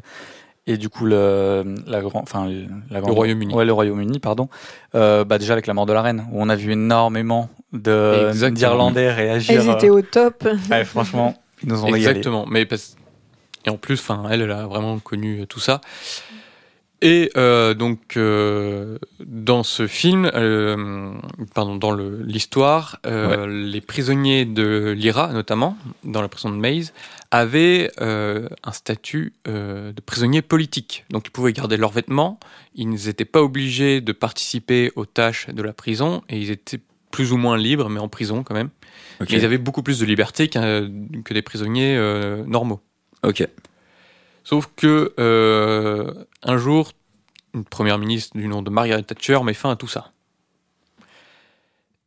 et 0.67 0.77
du 0.77 0.89
coup 0.89 1.07
le, 1.07 1.75
la 1.87 2.01
grand, 2.01 2.21
enfin, 2.23 2.49
la 2.91 3.01
grande- 3.01 3.15
Royaume-Uni. 3.15 3.55
Ouais, 3.55 3.65
le 3.65 3.73
Royaume-Uni, 3.73 4.19
pardon. 4.21 4.49
Euh, 4.95 5.25
bah 5.25 5.39
déjà 5.39 5.53
avec 5.55 5.67
la 5.67 5.75
mort 5.75 5.87
de 5.87 5.93
la 5.93 6.03
reine, 6.03 6.27
où 6.33 6.41
on 6.43 6.49
a 6.49 6.57
vu 6.57 6.73
énormément 6.73 7.51
de 7.73 8.29
Exactement. 8.29 8.55
d'Irlandais 8.59 9.13
réagir. 9.13 9.61
Elles 9.61 9.71
étaient 9.71 9.91
au 9.91 10.03
top. 10.03 10.45
euh, 10.47 10.55
ouais, 10.71 10.85
franchement, 10.85 11.35
ils 11.63 11.69
nous 11.69 11.83
ont 11.83 11.87
régalé. 11.87 12.03
Exactement. 12.03 12.47
Mais 12.49 12.65
parce- 12.67 12.97
Et 13.67 13.71
en 13.71 13.77
plus, 13.77 13.99
enfin, 14.01 14.25
elle, 14.31 14.43
elle 14.43 14.51
a 14.53 14.67
vraiment 14.67 14.99
connu 14.99 15.47
tout 15.49 15.61
ça. 15.61 15.81
Et 17.05 17.33
euh, 17.37 17.75
donc, 17.75 18.17
euh, 18.17 18.97
dans 19.27 19.65
ce 19.65 19.89
film, 19.89 20.31
euh, 20.35 21.13
pardon, 21.53 21.75
dans 21.75 21.91
le- 21.91 22.23
l'histoire, 22.23 22.99
euh, 23.07 23.49
les 23.49 23.81
prisonniers 23.81 24.45
de 24.45 24.95
l'IRA, 24.97 25.33
notamment, 25.33 25.77
dans 26.05 26.23
la 26.23 26.29
prison 26.29 26.51
de 26.51 26.55
Maze, 26.57 26.93
avaient 27.33 27.91
euh, 28.03 28.47
un 28.63 28.73
statut 28.73 29.33
euh, 29.49 29.91
de 29.93 30.01
prisonniers 30.03 30.43
politiques. 30.43 31.07
Donc, 31.09 31.27
ils 31.27 31.31
pouvaient 31.31 31.55
garder 31.55 31.79
leurs 31.79 31.91
vêtements, 31.91 32.39
ils 32.75 32.91
n'étaient 32.91 33.25
pas 33.25 33.43
obligés 33.43 34.03
de 34.03 34.13
participer 34.13 34.93
aux 34.97 35.07
tâches 35.07 35.49
de 35.49 35.63
la 35.63 35.73
prison, 35.73 36.23
et 36.29 36.39
ils 36.39 36.51
étaient 36.51 36.81
plus 37.11 37.33
ou 37.33 37.39
moins 37.39 37.57
libres, 37.57 37.89
mais 37.89 38.01
en 38.01 38.09
prison 38.09 38.43
quand 38.43 38.55
même. 38.55 38.69
Ils 39.29 39.45
avaient 39.45 39.59
beaucoup 39.59 39.83
plus 39.83 39.99
de 39.99 40.05
liberté 40.05 40.49
que 40.49 41.35
des 41.35 41.43
prisonniers 41.43 41.97
euh, 41.97 42.45
normaux. 42.45 42.81
Ok. 43.23 43.47
Sauf 44.45 44.69
que 44.77 45.15
un 46.43 46.57
jour, 46.59 46.93
une 47.55 47.65
première 47.65 47.99
ministre 47.99 48.37
du 48.37 48.47
nom 48.47 48.61
de 48.61 48.71
Margaret 48.71 49.05
Thatcher 49.05 49.39
met 49.43 49.55
fin 49.55 49.71
à 49.71 49.77
tout 49.77 49.89
ça. 49.89 50.11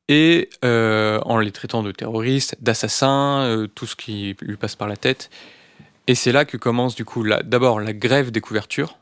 Et 0.08 0.50
euh, 0.64 1.20
en 1.26 1.40
les 1.40 1.52
traitant 1.52 1.82
de 1.82 1.92
terroristes, 1.92 2.56
d'assassins, 2.62 3.44
euh, 3.46 3.68
tout 3.68 3.88
ce 3.88 3.96
qui 3.96 4.36
lui 4.42 4.56
passe 4.56 4.76
par 4.76 4.88
la 4.88 4.98
tête. 4.98 5.30
Et 6.08 6.14
c'est 6.14 6.32
là 6.32 6.46
que 6.46 6.58
commence 6.58 6.94
du 6.96 7.06
coup 7.06 7.28
d'abord 7.28 7.80
la 7.80 7.94
grève 7.94 8.30
des 8.30 8.42
couvertures, 8.42 8.98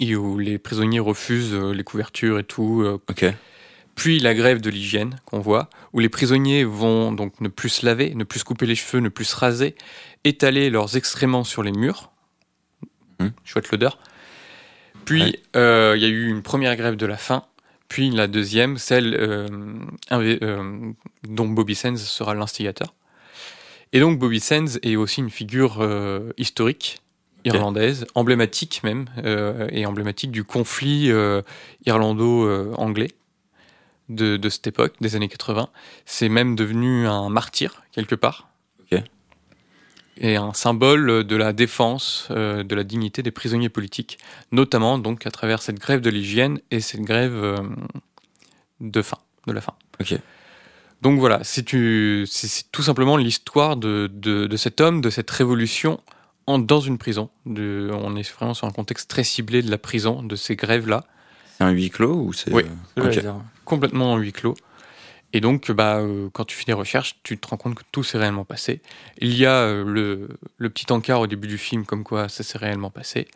et 0.00 0.16
où 0.16 0.38
les 0.38 0.58
prisonniers 0.58 0.98
refusent 0.98 1.54
euh, 1.54 1.72
les 1.72 1.84
couvertures 1.84 2.40
et 2.40 2.44
tout, 2.44 2.84
puis 3.94 4.18
la 4.18 4.34
grève 4.34 4.60
de 4.60 4.70
l'hygiène 4.70 5.20
qu'on 5.24 5.38
voit, 5.38 5.70
où 5.92 6.00
les 6.00 6.08
prisonniers 6.08 6.64
vont 6.64 7.12
donc 7.12 7.40
ne 7.40 7.48
plus 7.48 7.68
se 7.68 7.86
laver, 7.86 8.12
ne 8.16 8.24
plus 8.24 8.40
se 8.40 8.44
couper 8.44 8.66
les 8.66 8.74
cheveux, 8.74 8.98
ne 9.00 9.08
plus 9.08 9.24
se 9.26 9.36
raser, 9.36 9.76
étaler 10.24 10.68
leurs 10.68 10.96
excréments 10.96 11.44
sur 11.44 11.62
les 11.62 11.70
murs. 11.70 12.10
Hmm. 13.20 13.28
Chouette 13.44 13.70
l'odeur. 13.70 14.00
Puis 15.04 15.22
Ouais. 15.22 15.94
il 15.96 16.02
y 16.02 16.04
a 16.06 16.08
eu 16.08 16.26
une 16.28 16.42
première 16.42 16.74
grève 16.74 16.96
de 16.96 17.06
la 17.06 17.16
faim, 17.16 17.44
puis 17.94 18.10
la 18.10 18.26
deuxième, 18.26 18.76
celle 18.76 19.14
euh, 19.14 19.46
euh, 20.10 20.92
dont 21.28 21.46
Bobby 21.46 21.76
Sands 21.76 21.96
sera 21.96 22.34
l'instigateur. 22.34 22.92
Et 23.92 24.00
donc 24.00 24.18
Bobby 24.18 24.40
Sands 24.40 24.80
est 24.82 24.96
aussi 24.96 25.20
une 25.20 25.30
figure 25.30 25.76
euh, 25.80 26.32
historique 26.36 26.98
irlandaise, 27.44 28.04
emblématique 28.16 28.80
même, 28.82 29.04
euh, 29.18 29.68
et 29.70 29.86
emblématique 29.86 30.32
du 30.32 30.42
conflit 30.42 31.12
irlando-anglais 31.86 33.12
de, 34.08 34.38
de 34.38 34.48
cette 34.48 34.66
époque, 34.66 34.94
des 35.00 35.14
années 35.14 35.28
80. 35.28 35.68
C'est 36.04 36.28
même 36.28 36.56
devenu 36.56 37.06
un 37.06 37.28
martyr, 37.28 37.84
quelque 37.92 38.16
part. 38.16 38.48
Et 40.18 40.36
un 40.36 40.52
symbole 40.52 41.24
de 41.24 41.36
la 41.36 41.52
défense 41.52 42.28
euh, 42.30 42.62
de 42.62 42.74
la 42.74 42.84
dignité 42.84 43.22
des 43.22 43.32
prisonniers 43.32 43.68
politiques, 43.68 44.18
notamment 44.52 44.98
donc 44.98 45.26
à 45.26 45.30
travers 45.30 45.60
cette 45.60 45.78
grève 45.80 46.00
de 46.00 46.10
l'hygiène 46.10 46.60
et 46.70 46.80
cette 46.80 47.00
grève 47.02 47.34
euh, 47.34 47.58
de 48.80 49.02
faim, 49.02 49.18
de 49.46 49.52
la 49.52 49.60
faim. 49.60 49.74
Ok. 50.00 50.16
Donc 51.02 51.18
voilà, 51.18 51.40
c'est 51.42 51.64
tout 51.64 52.82
simplement 52.82 53.16
l'histoire 53.16 53.76
de, 53.76 54.08
de, 54.12 54.46
de 54.46 54.56
cet 54.56 54.80
homme, 54.80 55.00
de 55.00 55.10
cette 55.10 55.30
révolution 55.30 56.00
en, 56.46 56.58
dans 56.58 56.80
une 56.80 56.96
prison. 56.96 57.28
De, 57.44 57.90
on 57.92 58.16
est 58.16 58.32
vraiment 58.34 58.54
sur 58.54 58.66
un 58.66 58.70
contexte 58.70 59.10
très 59.10 59.24
ciblé 59.24 59.62
de 59.62 59.70
la 59.70 59.78
prison, 59.78 60.22
de 60.22 60.36
ces 60.36 60.56
grèves-là, 60.56 61.04
C'est 61.58 61.64
un 61.64 61.70
huis 61.70 61.90
clos 61.90 62.14
ou 62.14 62.32
c'est. 62.32 62.52
Oui. 62.52 62.62
euh, 62.98 63.32
complètement 63.64 64.12
en 64.12 64.16
huis 64.16 64.32
clos. 64.32 64.56
Et 65.36 65.40
donc, 65.40 65.70
bah, 65.72 65.96
euh, 65.96 66.28
quand 66.32 66.44
tu 66.44 66.56
fais 66.56 66.64
des 66.64 66.72
recherches, 66.72 67.16
tu 67.24 67.36
te 67.36 67.48
rends 67.48 67.56
compte 67.56 67.74
que 67.74 67.82
tout 67.92 68.02
s'est 68.04 68.16
réellement 68.18 68.44
passé. 68.44 68.80
Il 69.18 69.34
y 69.36 69.44
a 69.44 69.56
euh, 69.62 69.84
le, 69.84 70.28
le 70.58 70.70
petit 70.70 70.90
encart 70.92 71.20
au 71.20 71.26
début 71.26 71.48
du 71.48 71.58
film, 71.58 71.84
comme 71.84 72.04
quoi 72.04 72.28
ça 72.28 72.42
s'est 72.44 72.56
réellement 72.56 72.90
passé. 72.90 73.26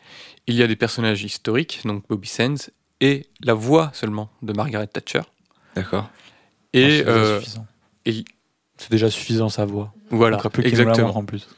Il 0.47 0.55
y 0.55 0.63
a 0.63 0.67
des 0.69 0.77
personnages 0.77 1.25
historiques, 1.25 1.81
donc 1.85 2.05
Bobby 2.09 2.29
Sands, 2.29 2.71
et 3.01 3.27
la 3.43 3.53
voix 3.55 3.91
seulement 3.95 4.31
de 4.43 4.53
Margaret 4.53 4.87
Thatcher. 4.87 5.23
D'accord. 5.75 6.09
Et 6.73 6.85
Ah, 6.85 6.89
c'est 6.89 7.05
déjà 7.05 7.11
euh, 7.11 7.39
suffisant. 7.41 7.67
et- 8.07 8.25
C'est 8.77 8.91
déjà 8.93 9.11
suffisant 9.11 9.49
sa 9.49 9.65
voix. 9.65 9.93
voilà, 10.11 10.37
Donc, 10.37 10.53
plus 10.53 10.65
exactement. 10.67 11.17
en 11.17 11.25
plus. 11.25 11.49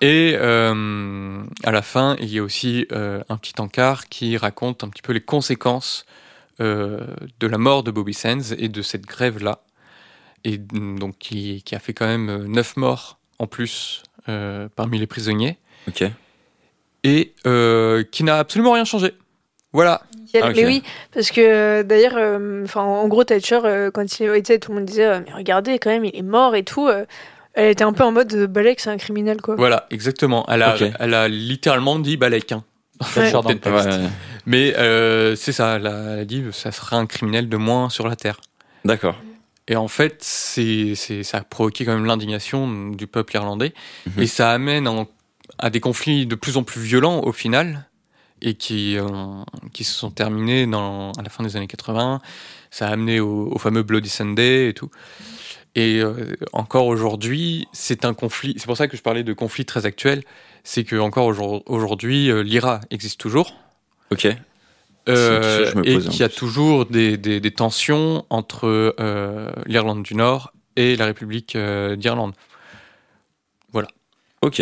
Et 0.00 0.34
euh, 0.36 1.42
à 1.64 1.70
la 1.70 1.80
fin, 1.82 2.16
il 2.18 2.28
y 2.28 2.38
a 2.38 2.42
aussi 2.42 2.86
euh, 2.92 3.22
un 3.28 3.36
petit 3.36 3.54
encart 3.60 4.08
qui 4.08 4.36
raconte 4.36 4.82
un 4.84 4.88
petit 4.88 5.00
peu 5.02 5.12
les 5.12 5.20
conséquences 5.22 6.04
euh, 6.60 7.06
de 7.40 7.46
la 7.46 7.56
mort 7.58 7.82
de 7.82 7.90
Bobby 7.92 8.14
Sands 8.14 8.52
et 8.58 8.68
de 8.68 8.82
cette 8.82 9.06
grève-là. 9.06 9.60
Et 10.44 10.58
mm, 10.58 10.98
donc, 10.98 11.18
qui, 11.18 11.62
qui 11.64 11.74
a 11.74 11.78
fait 11.78 11.92
quand 11.92 12.06
même 12.06 12.28
euh, 12.28 12.46
neuf 12.46 12.76
morts 12.76 13.18
en 13.38 13.46
plus 13.46 14.02
euh, 14.28 14.68
parmi 14.76 14.98
les 14.98 15.06
prisonniers. 15.06 15.58
Ok. 15.88 16.04
Et 17.04 17.34
euh, 17.46 18.02
qui 18.10 18.24
n'a 18.24 18.38
absolument 18.38 18.72
rien 18.72 18.84
changé. 18.84 19.12
Voilà. 19.72 20.02
Ah. 20.42 20.50
Mais 20.54 20.66
oui, 20.66 20.82
parce 21.12 21.30
que 21.30 21.40
euh, 21.40 21.82
d'ailleurs, 21.82 22.16
euh, 22.16 22.64
enfin, 22.64 22.82
en 22.82 23.06
gros, 23.08 23.24
Thatcher, 23.24 23.60
euh, 23.64 23.90
quand 23.90 24.20
il 24.20 24.26
était, 24.34 24.58
tout 24.58 24.72
le 24.72 24.78
monde 24.78 24.86
disait, 24.86 25.06
euh, 25.06 25.20
mais 25.24 25.32
regardez, 25.32 25.78
quand 25.78 25.90
même, 25.90 26.04
il 26.04 26.16
est 26.16 26.22
mort 26.22 26.54
et 26.56 26.62
tout. 26.64 26.88
euh, 26.88 27.04
elle 27.54 27.70
était 27.70 27.84
un 27.84 27.92
peu 27.92 28.04
en 28.04 28.12
mode, 28.12 28.34
euh, 28.34 28.46
Balek, 28.46 28.80
c'est 28.80 28.90
un 28.90 28.96
criminel, 28.98 29.40
quoi. 29.40 29.54
Voilà, 29.56 29.86
exactement. 29.90 30.44
Elle 30.48 30.62
a, 30.62 30.76
elle 31.00 31.14
a 31.14 31.28
littéralement 31.28 31.98
dit 31.98 32.16
Balek. 32.16 32.52
hein. 32.52 32.64
Texte. 33.14 33.66
Ouais, 33.66 34.06
Mais 34.46 34.74
euh, 34.76 35.36
c'est 35.36 35.52
ça, 35.52 35.76
elle 35.76 35.86
a, 35.86 36.12
elle 36.14 36.18
a 36.20 36.24
dit 36.24 36.44
ça 36.52 36.72
sera 36.72 36.96
un 36.96 37.06
criminel 37.06 37.48
de 37.48 37.56
moins 37.56 37.88
sur 37.90 38.08
la 38.08 38.16
Terre. 38.16 38.40
D'accord. 38.84 39.16
Et 39.68 39.76
en 39.76 39.88
fait, 39.88 40.18
c'est, 40.20 40.94
ça 41.22 41.38
a 41.38 41.40
provoqué 41.42 41.84
quand 41.84 41.94
même 41.94 42.04
l'indignation 42.06 42.90
du 42.90 43.06
peuple 43.06 43.34
irlandais. 43.34 43.74
Mhm. 44.06 44.22
Et 44.22 44.26
ça 44.26 44.52
amène 44.52 44.86
en- 44.88 45.08
à 45.58 45.70
des 45.70 45.80
conflits 45.80 46.26
de 46.26 46.34
plus 46.34 46.56
en 46.56 46.62
plus 46.62 46.80
violents 46.80 47.20
au 47.22 47.32
final, 47.32 47.88
et 48.42 48.54
qui, 48.54 48.96
euh, 48.98 49.06
qui 49.72 49.82
se 49.84 49.92
sont 49.94 50.10
terminés 50.10 50.66
dans, 50.66 51.10
à 51.12 51.22
la 51.22 51.30
fin 51.30 51.42
des 51.42 51.56
années 51.56 51.66
80. 51.66 52.20
Ça 52.70 52.88
a 52.88 52.92
amené 52.92 53.18
au, 53.20 53.50
au 53.50 53.58
fameux 53.58 53.82
Bloody 53.82 54.10
Sunday 54.10 54.68
et 54.68 54.74
tout. 54.74 54.90
Et 55.74 56.00
euh, 56.00 56.36
encore 56.52 56.86
aujourd'hui, 56.86 57.66
c'est 57.72 58.04
un 58.04 58.14
conflit. 58.14 58.54
C'est 58.58 58.66
pour 58.66 58.76
ça 58.76 58.88
que 58.88 58.96
je 58.96 59.02
parlais 59.02 59.24
de 59.24 59.32
conflit 59.32 59.64
très 59.64 59.84
actuel. 59.86 60.22
C'est 60.64 60.84
que 60.84 60.96
encore 60.96 61.26
aujourd- 61.26 61.62
aujourd'hui, 61.66 62.30
euh, 62.30 62.42
l'IRA 62.42 62.80
existe 62.90 63.18
toujours. 63.20 63.54
Ok. 64.10 64.28
Euh, 65.08 65.72
que 65.72 65.84
je 65.84 65.90
et 65.90 65.98
qu'il 66.00 66.20
y 66.20 66.22
a 66.24 66.28
toujours 66.28 66.86
des, 66.86 67.16
des- 67.16 67.38
des 67.40 67.50
tensions 67.52 68.24
entre 68.30 68.94
euh, 69.00 69.50
l'Irlande 69.66 70.02
du 70.02 70.14
Nord 70.16 70.52
et 70.76 70.96
la 70.96 71.06
République 71.06 71.54
euh, 71.56 71.94
d'Irlande. 71.96 72.32
Ok. 74.42 74.58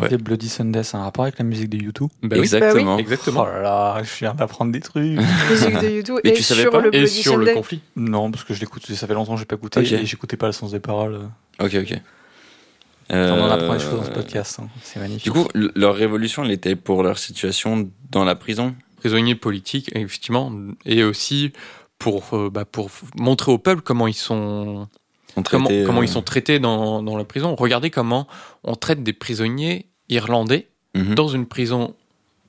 Ouais. 0.00 0.08
Les 0.08 0.16
Bloody 0.16 0.48
Sunday, 0.48 0.82
c'est 0.82 0.96
un 0.96 1.02
rapport 1.02 1.24
avec 1.24 1.38
la 1.38 1.44
musique 1.44 1.68
de 1.68 1.76
YouTube. 1.76 2.08
Bah 2.22 2.36
oui, 2.36 2.38
Exactement. 2.44 2.96
exactement. 2.96 3.42
Oh 3.42 3.52
là 3.52 3.60
là, 3.60 4.02
je 4.02 4.10
viens 4.20 4.32
d'apprendre 4.32 4.72
des 4.72 4.80
trucs. 4.80 5.04
Musique 5.50 5.78
de 5.80 5.88
YouTube 5.88 6.16
et 6.24 6.32
tu 6.32 6.42
sur 6.42 6.70
pas 6.70 6.80
le 6.80 6.88
Et 6.94 7.00
Bloody 7.00 7.08
sur 7.12 7.36
le 7.36 7.44
Sunday. 7.44 7.54
conflit. 7.54 7.80
non, 7.94 8.30
parce 8.30 8.42
que 8.44 8.54
je 8.54 8.60
l'écoute, 8.60 8.86
ça 8.90 9.06
fait 9.06 9.12
longtemps 9.12 9.34
que 9.34 9.40
j'ai 9.40 9.44
pas 9.44 9.56
écouté 9.56 9.80
Ok. 9.80 9.92
et 9.92 10.06
j'écoutais 10.06 10.38
pas 10.38 10.46
le 10.46 10.52
sens 10.52 10.72
des 10.72 10.80
paroles. 10.80 11.20
Ok, 11.60 11.74
ok. 11.74 12.00
On 13.10 13.16
en 13.42 13.50
apprend 13.50 13.74
des 13.74 13.80
choses 13.80 13.96
dans 14.00 14.04
ce 14.04 14.10
podcast, 14.10 14.60
hein. 14.62 14.68
c'est 14.82 14.98
magnifique. 14.98 15.24
Du 15.24 15.30
coup, 15.30 15.46
leur 15.54 15.94
révolution, 15.94 16.42
elle 16.42 16.52
était 16.52 16.74
pour 16.74 17.02
leur 17.02 17.18
situation 17.18 17.90
dans 18.10 18.24
la 18.24 18.34
prison? 18.34 18.74
Prisonniers 19.02 19.34
politiques, 19.34 19.90
effectivement. 19.96 20.52
Et 20.86 21.02
aussi 21.02 21.52
pour, 21.98 22.34
euh, 22.34 22.50
bah, 22.50 22.64
pour 22.64 22.88
montrer 23.16 23.50
au 23.50 23.58
peuple 23.58 23.82
comment 23.82 24.06
ils 24.06 24.14
sont, 24.14 24.86
On 25.36 25.42
comment, 25.42 25.68
euh, 25.70 26.04
ils 26.04 26.08
sont 26.08 26.22
traités 26.22 26.60
dans, 26.60 27.02
dans 27.02 27.16
la 27.16 27.24
prison. 27.24 27.56
Regardez 27.56 27.90
comment 27.90 28.28
on 28.62 28.76
traite 28.76 29.02
des 29.02 29.12
prisonniers 29.12 29.86
irlandais 30.08 30.68
mhm. 30.94 31.16
dans 31.16 31.26
une 31.26 31.46
prison 31.46 31.96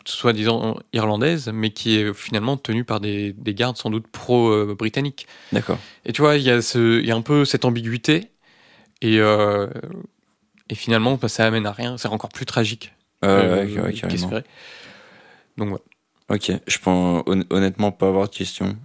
soi-disant 0.05 0.77
irlandaise, 0.91 1.49
mais 1.51 1.71
qui 1.71 1.95
est 1.95 2.13
finalement 2.13 2.55
tenue 2.55 2.83
par 2.83 2.99
des, 2.99 3.33
des 3.33 3.55
gardes 3.55 3.77
sans 3.77 3.89
doute 3.89 4.05
pro-britanniques. 4.07 5.25
D'accord. 5.53 5.79
Et 6.05 6.13
tu 6.13 6.21
vois, 6.21 6.37
il 6.37 6.43
y, 6.43 6.51
a 6.51 6.61
ce- 6.61 7.01
y 7.01 7.09
a 7.09 7.15
un 7.15 7.21
peu 7.21 7.45
cette 7.45 7.65
ambiguïté, 7.65 8.29
et, 9.01 9.17
euh, 9.19 9.67
et 10.69 10.75
finalement, 10.75 11.15
bah, 11.15 11.29
ça 11.29 11.47
amène 11.47 11.65
à 11.65 11.71
rien, 11.71 11.97
c'est 11.97 12.09
encore 12.09 12.29
plus 12.29 12.45
tragique 12.45 12.91
Euh, 13.23 13.63
euh, 13.63 13.65
ouais, 13.65 13.81
ouais. 13.81 14.43
Donc 15.57 15.69
voilà. 15.69 15.83
Ok, 16.29 16.51
je 16.67 16.77
pense 16.79 17.23
hon- 17.27 17.43
honnêtement 17.49 17.91
pas 17.91 18.07
avoir 18.07 18.29
de 18.29 18.33
questions. 18.35 18.75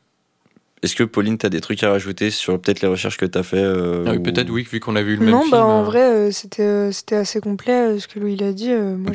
Est-ce 0.82 0.94
que 0.94 1.02
Pauline, 1.02 1.38
t'as 1.38 1.48
des 1.48 1.60
trucs 1.60 1.82
à 1.82 1.90
rajouter 1.90 2.30
sur 2.30 2.60
peut-être 2.60 2.82
les 2.82 2.86
recherches 2.88 3.16
que 3.16 3.26
t'as 3.26 3.42
fait 3.42 3.56
euh, 3.58 4.04
Ah 4.06 4.10
oui, 4.12 4.18
ou- 4.18 4.22
Peut-être 4.22 4.48
oui, 4.50 4.62
vu 4.70 4.78
qu'on 4.78 4.94
a 4.94 5.02
vu 5.02 5.16
le 5.16 5.22
même 5.22 5.30
Non, 5.30 5.40
film. 5.40 5.50
bah 5.50 5.64
en 5.64 5.80
euh, 5.80 5.84
vrai, 5.84 6.02
euh, 6.02 6.30
c'était 6.30 6.92
c'était 6.92 7.16
assez 7.16 7.40
complet 7.40 7.98
ce 7.98 8.06
que 8.06 8.20
Louis 8.20 8.36
a 8.44 8.52
dit. 8.52 8.70
moi, 8.72 9.12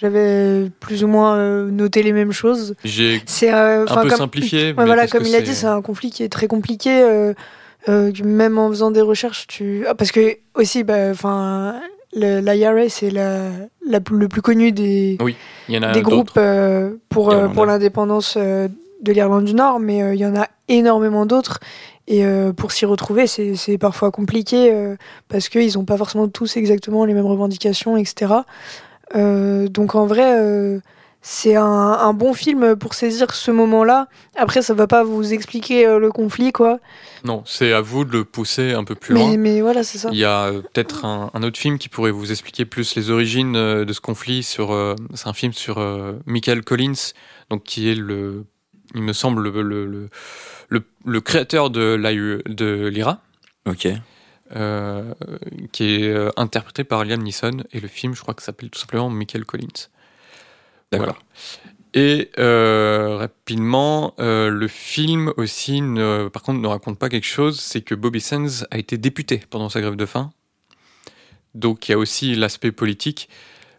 j'avais 0.00 0.70
plus 0.80 1.04
ou 1.04 1.08
moins 1.08 1.66
noté 1.66 2.02
les 2.02 2.12
mêmes 2.12 2.32
choses. 2.32 2.74
J'ai 2.84 3.20
C'est 3.26 3.52
euh, 3.52 3.82
un 3.86 4.02
peu 4.02 4.08
comme- 4.08 4.18
simplifié. 4.18 4.68
Ouais, 4.68 4.74
mais 4.78 4.86
voilà, 4.86 5.06
comme 5.06 5.24
il 5.26 5.34
a 5.34 5.42
dit, 5.42 5.54
c'est 5.54 5.66
un 5.66 5.82
conflit 5.82 6.10
qui 6.10 6.22
est 6.22 6.28
très 6.30 6.46
compliqué. 6.46 7.02
euh, 7.02 7.34
euh, 7.90 8.10
même 8.24 8.56
en 8.56 8.70
faisant 8.70 8.90
des 8.90 9.02
recherches, 9.02 9.46
tu. 9.46 9.84
Ah, 9.86 9.94
parce 9.94 10.10
que 10.10 10.38
aussi, 10.54 10.84
bah, 10.84 11.10
enfin, 11.10 11.82
l'IRA, 12.14 12.88
c'est 12.88 13.10
la, 13.10 13.50
le 13.86 14.28
plus 14.28 14.42
connu 14.42 14.72
des, 14.72 15.18
Il 15.68 15.74
y 15.74 15.78
en 15.78 15.82
a 15.82 15.92
des 15.92 16.02
groupes 16.02 16.32
euh, 16.36 16.94
pour, 17.08 17.30
euh, 17.30 17.48
pour 17.48 17.66
l'indépendance 17.66 18.34
euh, 18.36 18.68
de 19.02 19.12
l'Irlande 19.12 19.44
du 19.44 19.54
Nord, 19.54 19.80
mais 19.80 19.98
il 20.14 20.20
y 20.20 20.26
en 20.26 20.36
a 20.36 20.48
énormément 20.68 21.26
d'autres. 21.26 21.60
Et 22.06 22.22
pour 22.54 22.72
s'y 22.72 22.84
retrouver, 22.84 23.26
c'est 23.26 23.54
c'est 23.54 23.78
parfois 23.78 24.10
compliqué 24.10 24.94
parce 25.28 25.48
qu'ils 25.48 25.72
n'ont 25.76 25.86
pas 25.86 25.96
forcément 25.96 26.28
tous 26.28 26.58
exactement 26.58 27.06
les 27.06 27.14
mêmes 27.14 27.24
revendications, 27.24 27.96
etc. 27.96 28.34
Donc 29.14 29.94
en 29.94 30.04
vrai, 30.04 30.80
c'est 31.26 31.56
un, 31.56 31.64
un 31.64 32.12
bon 32.12 32.34
film 32.34 32.76
pour 32.76 32.92
saisir 32.92 33.34
ce 33.34 33.50
moment-là. 33.50 34.08
Après, 34.36 34.60
ça 34.60 34.74
va 34.74 34.86
pas 34.86 35.02
vous 35.04 35.32
expliquer 35.32 35.86
euh, 35.86 35.98
le 35.98 36.12
conflit, 36.12 36.52
quoi. 36.52 36.80
Non, 37.24 37.42
c'est 37.46 37.72
à 37.72 37.80
vous 37.80 38.04
de 38.04 38.12
le 38.12 38.24
pousser 38.26 38.72
un 38.74 38.84
peu 38.84 38.94
plus 38.94 39.14
loin. 39.14 39.34
Mais, 39.38 39.62
voilà, 39.62 39.82
c'est 39.84 39.96
ça. 39.96 40.10
Il 40.12 40.18
y 40.18 40.24
a 40.26 40.44
euh, 40.48 40.60
peut-être 40.60 41.06
un, 41.06 41.30
un 41.32 41.42
autre 41.42 41.58
film 41.58 41.78
qui 41.78 41.88
pourrait 41.88 42.10
vous 42.10 42.30
expliquer 42.30 42.66
plus 42.66 42.94
les 42.94 43.08
origines 43.08 43.56
euh, 43.56 43.86
de 43.86 43.92
ce 43.94 44.02
conflit. 44.02 44.42
Sur, 44.42 44.72
euh, 44.72 44.94
c'est 45.14 45.26
un 45.26 45.32
film 45.32 45.54
sur 45.54 45.78
euh, 45.78 46.12
Michael 46.26 46.62
Collins, 46.62 47.12
donc 47.48 47.64
qui 47.64 47.88
est 47.90 47.94
le, 47.94 48.44
il 48.94 49.00
me 49.02 49.14
semble 49.14 49.48
le, 49.48 49.62
le, 49.62 49.86
le, 49.86 50.08
le- 50.68 50.84
le 51.06 51.20
créateur 51.22 51.70
de 51.70 51.94
l'AU 51.94 52.42
de 52.46 52.86
l'IRA, 52.88 53.20
Ok. 53.66 53.88
euh, 54.56 55.14
qui 55.72 55.94
est 55.94 56.08
euh, 56.08 56.28
interprété 56.36 56.84
par 56.84 57.02
Liam 57.06 57.22
Neeson 57.22 57.64
et 57.72 57.80
le 57.80 57.88
film, 57.88 58.14
je 58.14 58.20
crois 58.20 58.34
que 58.34 58.42
ça 58.42 58.46
s'appelle 58.46 58.68
tout 58.68 58.78
simplement 58.78 59.08
Michael 59.08 59.46
Collins. 59.46 59.88
D'accord. 60.98 61.16
Voilà. 61.16 61.54
Et 61.94 62.30
euh, 62.38 63.16
rapidement, 63.18 64.14
euh, 64.18 64.50
le 64.50 64.66
film 64.66 65.32
aussi, 65.36 65.80
ne, 65.80 66.28
par 66.28 66.42
contre, 66.42 66.60
ne 66.60 66.66
raconte 66.66 66.98
pas 66.98 67.08
quelque 67.08 67.26
chose, 67.26 67.60
c'est 67.60 67.82
que 67.82 67.94
Bobby 67.94 68.20
Sands 68.20 68.64
a 68.72 68.78
été 68.78 68.98
député 68.98 69.42
pendant 69.48 69.68
sa 69.68 69.80
grève 69.80 69.94
de 69.94 70.06
faim. 70.06 70.32
Donc 71.54 71.88
il 71.88 71.92
y 71.92 71.94
a 71.94 71.98
aussi 71.98 72.34
l'aspect 72.34 72.72
politique. 72.72 73.28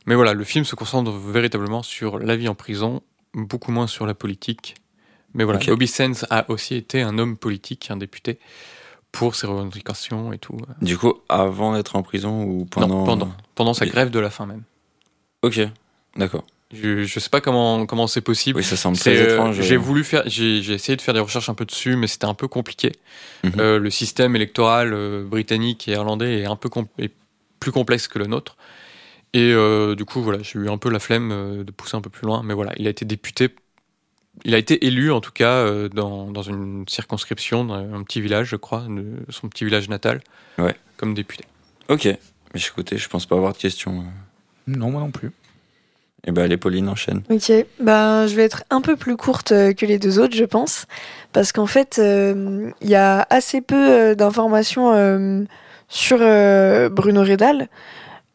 Mais 0.05 0.15
voilà, 0.15 0.33
le 0.33 0.43
film 0.45 0.63
se 0.63 0.75
concentre 0.75 1.11
véritablement 1.11 1.83
sur 1.83 2.19
la 2.19 2.37
vie 2.37 2.47
en 2.47 2.55
prison, 2.55 3.01
beaucoup 3.33 3.73
moins 3.73 3.87
sur 3.87 4.05
la 4.05 4.13
politique. 4.13 4.75
Mais 5.33 5.43
voilà. 5.43 5.59
Bobby 5.59 5.87
Sands 5.87 6.25
a 6.29 6.49
aussi 6.49 6.75
été 6.75 7.01
un 7.01 7.17
homme 7.17 7.35
politique, 7.35 7.91
un 7.91 7.97
député, 7.97 8.39
pour 9.11 9.35
ses 9.35 9.47
revendications 9.47 10.31
et 10.31 10.37
tout. 10.37 10.57
Du 10.81 10.97
coup, 10.97 11.15
avant 11.27 11.73
d'être 11.73 11.97
en 11.97 12.03
prison 12.03 12.43
ou 12.43 12.63
pendant 12.63 12.99
Non, 12.99 13.05
pendant, 13.05 13.31
pendant 13.55 13.73
sa 13.73 13.85
grève 13.85 14.09
de 14.09 14.19
la 14.19 14.29
faim 14.29 14.45
même. 14.45 14.63
Ok, 15.41 15.59
d'accord. 16.15 16.45
Je, 16.81 17.03
je 17.03 17.19
sais 17.19 17.29
pas 17.29 17.41
comment 17.41 17.85
comment 17.85 18.07
c'est 18.07 18.21
possible. 18.21 18.57
Oui, 18.57 18.63
ça 18.63 18.75
semble 18.77 18.97
très 18.97 19.15
C'est, 19.15 19.21
euh, 19.21 19.33
étrange. 19.33 19.61
J'ai 19.61 19.77
voulu 19.77 20.03
faire, 20.03 20.23
j'ai 20.27 20.61
j'ai 20.61 20.73
essayé 20.73 20.95
de 20.95 21.01
faire 21.01 21.13
des 21.13 21.19
recherches 21.19 21.49
un 21.49 21.53
peu 21.55 21.65
dessus, 21.65 21.95
mais 21.95 22.07
c'était 22.07 22.25
un 22.25 22.33
peu 22.33 22.47
compliqué. 22.47 22.91
Mhm. 23.43 23.53
Euh, 23.59 23.79
le 23.79 23.89
système 23.89 24.35
électoral 24.35 24.93
euh, 24.93 25.23
britannique 25.23 25.87
et 25.87 25.91
irlandais 25.93 26.39
est 26.41 26.45
un 26.45 26.55
peu 26.55 26.69
est 26.99 27.11
plus 27.59 27.71
complexe 27.71 28.07
que 28.07 28.19
le 28.19 28.25
nôtre. 28.27 28.57
Et 29.33 29.51
euh, 29.51 29.95
du 29.95 30.05
coup, 30.05 30.21
voilà, 30.21 30.39
j'ai 30.43 30.59
eu 30.59 30.69
un 30.69 30.77
peu 30.77 30.89
la 30.89 30.99
flemme 30.99 31.29
euh, 31.31 31.63
de 31.63 31.71
pousser 31.71 31.97
un 31.97 32.01
peu 32.01 32.09
plus 32.09 32.25
loin. 32.25 32.41
Mais 32.43 32.53
voilà, 32.53 32.71
il 32.77 32.87
a 32.87 32.89
été 32.89 33.03
député, 33.05 33.49
il 34.45 34.55
a 34.55 34.57
été 34.57 34.85
élu 34.85 35.11
en 35.11 35.19
tout 35.19 35.31
cas 35.33 35.51
euh, 35.51 35.89
dans, 35.89 36.31
dans 36.31 36.41
une 36.41 36.85
circonscription, 36.87 37.65
dans 37.65 37.75
un 37.75 38.03
petit 38.03 38.21
village, 38.21 38.47
je 38.47 38.55
crois, 38.55 38.85
de 38.87 39.17
son 39.29 39.49
petit 39.49 39.65
village 39.65 39.89
natal, 39.89 40.21
Ouais. 40.57 40.75
comme 40.97 41.13
député. 41.13 41.43
Ok. 41.89 42.05
Mais 42.05 42.61
écoutez, 42.65 42.97
je 42.97 43.09
pense 43.09 43.25
pas 43.25 43.35
avoir 43.35 43.51
de 43.51 43.57
questions. 43.57 44.05
Non, 44.67 44.89
moi 44.89 45.01
non 45.01 45.11
plus. 45.11 45.31
Et 46.25 46.31
ben, 46.31 46.43
allez, 46.43 46.57
Pauline, 46.57 46.89
enchaîne. 46.89 47.21
Ok, 47.29 47.51
ben, 47.79 48.25
je 48.25 48.35
vais 48.35 48.43
être 48.43 48.63
un 48.71 48.81
peu 48.81 48.95
plus 48.95 49.15
courte 49.15 49.51
euh, 49.51 49.73
que 49.73 49.85
les 49.85 49.99
deux 49.99 50.19
autres, 50.19 50.35
je 50.35 50.43
pense, 50.43 50.85
parce 51.33 51.51
qu'en 51.51 51.67
fait, 51.67 51.97
euh, 51.99 52.71
il 52.81 52.89
y 52.89 52.95
a 52.95 53.27
assez 53.29 53.61
peu 53.61 53.75
euh, 53.75 54.15
d'informations 54.15 54.91
euh, 54.93 55.43
sur 55.87 56.17
euh, 56.21 56.89
Bruno. 56.89 57.23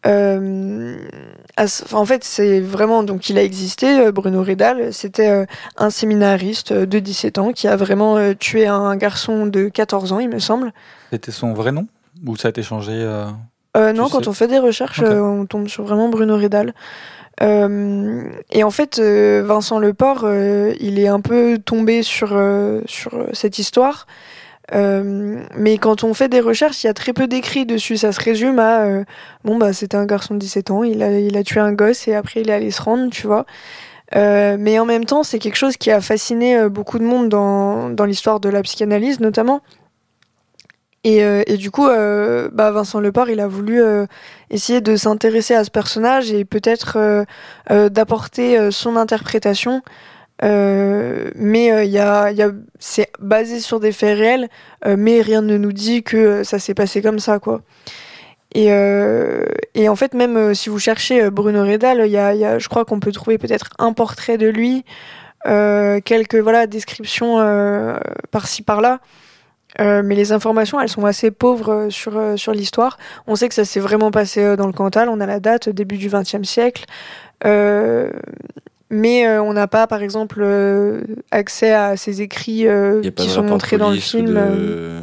Euh, 0.07 0.97
enfin, 1.59 1.99
en 1.99 2.05
fait, 2.07 2.22
c'est 2.22 2.61
vraiment 2.61 3.03
donc 3.03 3.28
il 3.28 3.36
a 3.38 3.43
existé. 3.43 4.11
Bruno 4.12 4.43
Redal, 4.43 4.93
c'était 4.95 5.47
un 5.76 5.91
séminariste 5.91 6.72
de 6.72 6.99
17 7.01 7.38
ans 7.38 7.53
qui 7.53 7.66
a 7.66 7.76
vraiment 7.76 8.32
tué 8.34 8.66
un 8.66 8.97
garçon 8.97 9.47
de 9.47 9.68
14 9.68 10.12
ans, 10.12 10.20
il 10.20 10.28
me 10.30 10.38
semble. 10.38 10.72
C'était 11.11 11.32
son 11.32 11.53
vrai 11.53 11.72
nom? 11.72 11.86
Ou 12.24 12.36
ça 12.36 12.49
a 12.49 12.51
été 12.51 12.62
changé 12.62 13.05
euh, 13.77 13.93
non, 13.93 14.09
quand 14.09 14.23
sais. 14.23 14.29
on 14.29 14.33
fait 14.33 14.49
des 14.49 14.59
recherches, 14.59 15.01
euh, 15.03 15.21
on 15.21 15.47
tombe 15.47 15.68
sur 15.68 15.85
vraiment 15.85 16.09
Bruno 16.09 16.37
Redal. 16.37 16.75
Euh, 17.43 18.25
et 18.51 18.64
en 18.64 18.71
fait, 18.71 18.99
euh, 18.99 19.43
Vincent 19.45 19.79
Leport, 19.79 20.23
euh, 20.25 20.75
il 20.81 20.99
est 20.99 21.09
un 21.09 21.21
peu 21.21 21.59
tombé 21.59 22.03
sur, 22.03 22.39
sur 22.87 23.27
cette 23.33 23.59
histoire. 23.59 24.07
Euh, 24.75 25.43
mais 25.57 25.79
quand 25.79 26.05
on 26.05 26.14
fait 26.14 26.29
des 26.29 26.41
recherches, 26.41 26.85
il 26.85 26.87
y 26.87 26.91
a 26.91 26.95
très 26.95 27.12
peu 27.12 27.27
d'écrits 27.27 27.66
dessus. 27.66 27.97
Ça 27.97 28.12
se 28.12 28.21
résume 28.21 28.59
à 28.59 28.83
euh, 28.83 29.05
bon 29.45 29.57
bah 29.59 29.73
c'était 29.73 29.97
un 29.97 30.07
garçon 30.07 30.35
de 30.35 30.39
17 30.39 30.71
ans, 30.71 30.85
il 30.85 31.03
a, 31.03 31.18
il 31.18 31.37
a 31.37 31.43
tué 31.43 31.61
un 31.61 31.73
gosse 31.73 32.07
et 32.09 32.14
après 32.14 32.43
il 32.43 32.51
est 32.51 32.53
allé 32.53 32.71
se 32.71 32.83
rendre, 32.83 33.11
tu 33.11 33.27
vois. 33.27 33.47
Euh, 34.16 34.57
mais 34.59 34.79
en 34.79 34.87
même 34.87 35.05
temps, 35.05 35.23
c'est 35.23 35.39
quelque 35.39 35.57
chose 35.57 35.77
qui 35.77 35.91
a 35.91 36.01
fasciné 36.01 36.68
beaucoup 36.68 36.99
de 36.99 37.05
monde 37.05 37.29
dans, 37.29 37.91
dans 37.91 38.05
l'histoire 38.05 38.41
de 38.41 38.49
la 38.49 38.62
psychanalyse 38.62 39.21
notamment. 39.21 39.61
Et, 41.03 41.24
euh, 41.24 41.42
et 41.46 41.57
du 41.57 41.70
coup, 41.70 41.88
euh, 41.88 42.51
bah 42.53 42.70
Vincent 42.70 43.01
Leport, 43.01 43.30
il 43.30 43.40
a 43.40 43.48
voulu 43.48 43.82
euh, 43.82 44.07
essayer 44.51 44.82
de 44.82 44.96
s'intéresser 44.96 45.55
à 45.55 45.64
ce 45.64 45.70
personnage 45.70 46.30
et 46.30 46.44
peut-être 46.44 46.98
euh, 47.70 47.88
d'apporter 47.88 48.70
son 48.70 48.96
interprétation. 48.96 49.82
Mais 50.42 51.70
c'est 52.78 53.11
basé 53.18 53.61
sur 53.61 53.80
des 53.80 53.92
faits 53.92 54.18
réels, 54.18 54.48
mais 54.86 55.20
rien 55.22 55.42
ne 55.42 55.57
nous 55.57 55.72
dit 55.72 56.03
que 56.03 56.44
ça 56.44 56.59
s'est 56.59 56.74
passé 56.74 57.03
comme 57.03 57.18
ça, 57.18 57.38
quoi. 57.38 57.62
Et, 58.55 58.68
en 59.88 59.96
fait, 59.96 60.14
même 60.14 60.55
si 60.55 60.68
vous 60.68 60.78
cherchez 60.78 61.30
Bruno 61.30 61.62
Redal, 61.62 62.07
y 62.07 62.12
y 62.12 62.16
a, 62.18 62.59
je 62.59 62.68
crois 62.68 62.84
qu'on 62.84 63.01
peut 63.01 63.12
trouver 63.12 63.38
peut-être 63.38 63.68
un 63.78 63.92
portrait 63.92 64.38
de 64.38 64.48
lui, 64.48 64.84
quelques 65.44 66.36
voilà 66.36 66.66
descriptions 66.66 67.36
par-ci 68.30 68.62
par-là. 68.62 69.01
Euh, 69.79 70.03
mais 70.05 70.16
les 70.16 70.33
informations, 70.33 70.81
elles 70.81 70.89
sont 70.89 71.05
assez 71.05 71.31
pauvres 71.31 71.73
euh, 71.73 71.91
sur, 71.91 72.16
euh, 72.16 72.37
sur 72.37 72.53
l'histoire. 72.53 72.99
On 73.27 73.37
sait 73.37 73.49
que 73.49 73.55
ça 73.55 73.64
s'est 73.64 73.81
vraiment 73.81 74.11
passé 74.11 74.57
dans 74.57 74.66
le 74.66 74.73
Cantal. 74.73 75.09
On 75.09 75.21
a 75.21 75.27
la 75.27 75.39
date, 75.39 75.68
début 75.68 75.97
du 75.97 76.09
XXe 76.09 76.43
siècle. 76.43 76.87
Euh, 77.45 78.11
mais 78.91 79.27
euh, 79.27 79.41
on 79.41 79.53
n'a 79.53 79.68
pas, 79.68 79.87
par 79.87 80.03
exemple, 80.03 80.41
euh, 80.43 81.03
accès 81.31 81.73
à 81.73 81.97
ces 81.97 82.23
écrits 82.23 82.66
euh, 82.66 83.01
qui 83.12 83.29
sont 83.29 83.45
montrés 83.45 83.79
dans 83.79 83.90
le 83.90 83.99
film. 83.99 84.35
De... 84.35 85.01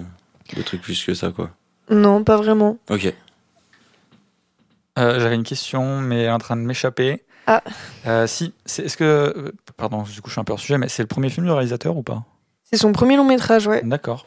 de 0.56 0.62
trucs 0.62 0.82
plus 0.82 1.04
que 1.06 1.14
ça, 1.14 1.32
quoi. 1.32 1.52
Non, 1.90 2.24
pas 2.26 2.36
vraiment. 2.36 2.78
Ok. 2.90 3.14
Euh, 5.00 5.20
J'avais 5.20 5.36
une 5.36 5.44
question, 5.44 6.02
mais 6.02 6.24
elle 6.24 6.26
est 6.26 6.32
en 6.32 6.38
train 6.40 6.58
de 6.58 6.62
m'échapper. 6.62 7.24
Ah. 7.46 7.64
Euh, 8.08 8.28
si, 8.28 8.54
est-ce 8.66 8.98
que. 8.98 9.54
Pardon, 9.78 10.04
du 10.04 10.22
coup, 10.22 10.28
je 10.28 10.34
suis 10.34 10.42
un 10.42 10.44
peu 10.44 10.52
hors 10.52 10.60
sujet, 10.60 10.78
mais 10.78 10.90
c'est 10.90 11.04
le 11.04 11.08
premier 11.08 11.30
film 11.30 11.46
du 11.46 11.52
réalisateur 11.52 11.96
ou 11.96 12.04
pas? 12.04 12.24
C'est 12.70 12.78
son 12.78 12.92
premier 12.92 13.16
long 13.16 13.24
métrage, 13.24 13.68
ouais. 13.68 13.82
D'accord. 13.86 14.26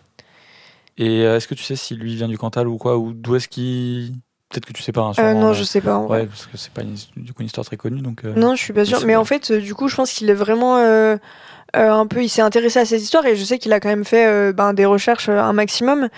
Et 0.98 1.24
euh, 1.24 1.36
est-ce 1.36 1.48
que 1.48 1.54
tu 1.54 1.62
sais 1.64 1.76
si 1.76 1.94
lui 1.94 2.14
vient 2.16 2.28
du 2.28 2.38
Cantal 2.38 2.68
ou 2.68 2.76
quoi 2.76 2.98
Ou 2.98 3.12
d'où 3.12 3.36
est-ce 3.36 3.48
qu'il. 3.48 4.12
Peut-être 4.50 4.66
que 4.66 4.72
tu 4.72 4.82
sais 4.82 4.90
pas. 4.92 5.02
hein, 5.02 5.10
Euh, 5.10 5.14
sûrement, 5.14 5.40
non, 5.40 5.48
mais- 5.50 5.54
je 5.54 5.62
sais 5.62 5.80
pas. 5.80 5.98
Ouais, 6.00 6.26
parce 6.26 6.46
que 6.46 6.56
c'est 6.56 6.72
pas 6.72 6.82
une, 6.82 6.96
du 7.16 7.32
coup 7.32 7.42
une 7.42 7.46
histoire 7.46 7.64
très 7.64 7.76
connue, 7.76 8.00
donc. 8.00 8.24
euh, 8.24 8.34
Non, 8.34 8.56
je 8.56 8.62
suis 8.62 8.72
pas 8.72 8.84
sûre. 8.84 9.00
Mais 9.06 9.14
en 9.16 9.24
fait, 9.24 9.50
euh, 9.52 9.60
du 9.60 9.74
coup, 9.74 9.88
je 9.88 9.94
pense 9.94 10.10
qu'il 10.12 10.28
est 10.28 10.34
vraiment 10.34 10.76
euh, 10.78 11.16
euh, 11.76 11.92
un 11.92 12.06
peu. 12.08 12.22
Il 12.22 12.28
s'est 12.28 12.42
intéressé 12.42 12.80
à 12.80 12.84
cette 12.84 13.00
histoire 13.00 13.24
et 13.26 13.36
je 13.36 13.44
sais 13.44 13.58
qu'il 13.58 13.72
a 13.72 13.78
quand 13.78 13.88
même 13.88 14.04
fait 14.04 14.26
euh, 14.26 14.52
ben, 14.52 14.72
des 14.74 14.86
recherches 14.86 15.28
euh, 15.28 15.38
un 15.40 15.52
maximum 15.52 16.08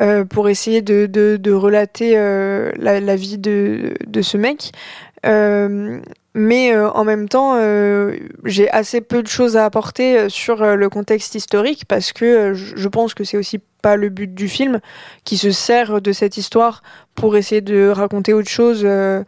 euh, 0.00 0.24
pour 0.24 0.48
essayer 0.48 0.82
de, 0.82 1.06
de, 1.06 1.36
de 1.36 1.52
relater 1.52 2.12
euh, 2.16 2.70
la, 2.76 3.00
la 3.00 3.16
vie 3.16 3.38
de, 3.38 3.94
de 4.06 4.22
ce 4.22 4.36
mec. 4.36 4.70
Euh, 5.26 6.00
mais 6.34 6.72
euh, 6.72 6.88
en 6.92 7.04
même 7.04 7.28
temps, 7.28 7.56
euh, 7.56 8.16
j'ai 8.44 8.70
assez 8.70 9.00
peu 9.00 9.22
de 9.22 9.28
choses 9.28 9.56
à 9.56 9.64
apporter 9.64 10.16
euh, 10.16 10.28
sur 10.28 10.62
euh, 10.62 10.76
le 10.76 10.88
contexte 10.88 11.34
historique 11.34 11.84
parce 11.86 12.12
que 12.12 12.24
euh, 12.24 12.54
je 12.54 12.88
pense 12.88 13.14
que 13.14 13.24
c'est 13.24 13.36
aussi 13.36 13.58
pas 13.80 13.96
le 13.96 14.08
but 14.08 14.34
du 14.34 14.48
film 14.48 14.80
qui 15.24 15.36
se 15.36 15.50
sert 15.50 16.00
de 16.00 16.12
cette 16.12 16.36
histoire 16.36 16.82
pour 17.14 17.36
essayer 17.36 17.60
de 17.60 17.88
raconter 17.88 18.32
autre 18.32 18.48
chose. 18.50 18.82
euh, 18.84 19.22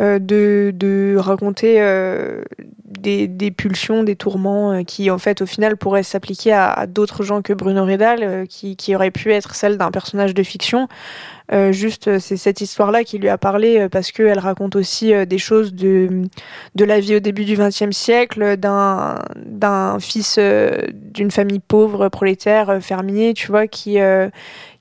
euh, 0.00 0.18
de, 0.20 1.16
raconter 1.18 1.80
euh, 1.80 2.42
des, 2.88 3.50
pulsions, 3.50 4.02
des 4.02 4.16
tourments 4.16 4.72
euh, 4.72 4.82
qui, 4.82 5.10
en 5.10 5.18
fait, 5.18 5.42
au 5.42 5.46
final, 5.46 5.76
pourraient 5.76 6.02
s'appliquer 6.02 6.52
à, 6.52 6.86
d'autres 6.86 7.22
gens 7.22 7.42
que 7.42 7.52
Bruno 7.52 7.84
Redal, 7.84 8.22
euh, 8.22 8.46
qui, 8.46 8.76
qui 8.76 8.94
auraient 8.94 9.10
pu 9.10 9.32
être 9.32 9.54
celle 9.54 9.76
d'un 9.76 9.90
personnage 9.90 10.34
de 10.34 10.42
fiction. 10.42 10.88
Euh, 11.52 11.72
juste, 11.72 12.18
c'est 12.18 12.36
cette 12.36 12.60
histoire-là 12.60 13.04
qui 13.04 13.18
lui 13.18 13.28
a 13.28 13.38
parlé 13.38 13.88
parce 13.90 14.12
qu'elle 14.12 14.38
raconte 14.38 14.76
aussi 14.76 15.12
des 15.26 15.38
choses 15.38 15.72
de, 15.74 16.24
de 16.74 16.84
la 16.84 17.00
vie 17.00 17.16
au 17.16 17.20
début 17.20 17.44
du 17.44 17.56
XXe 17.56 17.96
siècle, 17.96 18.58
d'un 18.58 19.18
d'un 19.46 19.98
fils 19.98 20.38
d'une 20.38 21.30
famille 21.30 21.60
pauvre, 21.60 22.10
prolétaire, 22.10 22.78
fermier, 22.82 23.32
tu 23.32 23.46
vois, 23.46 23.66
qui, 23.66 23.96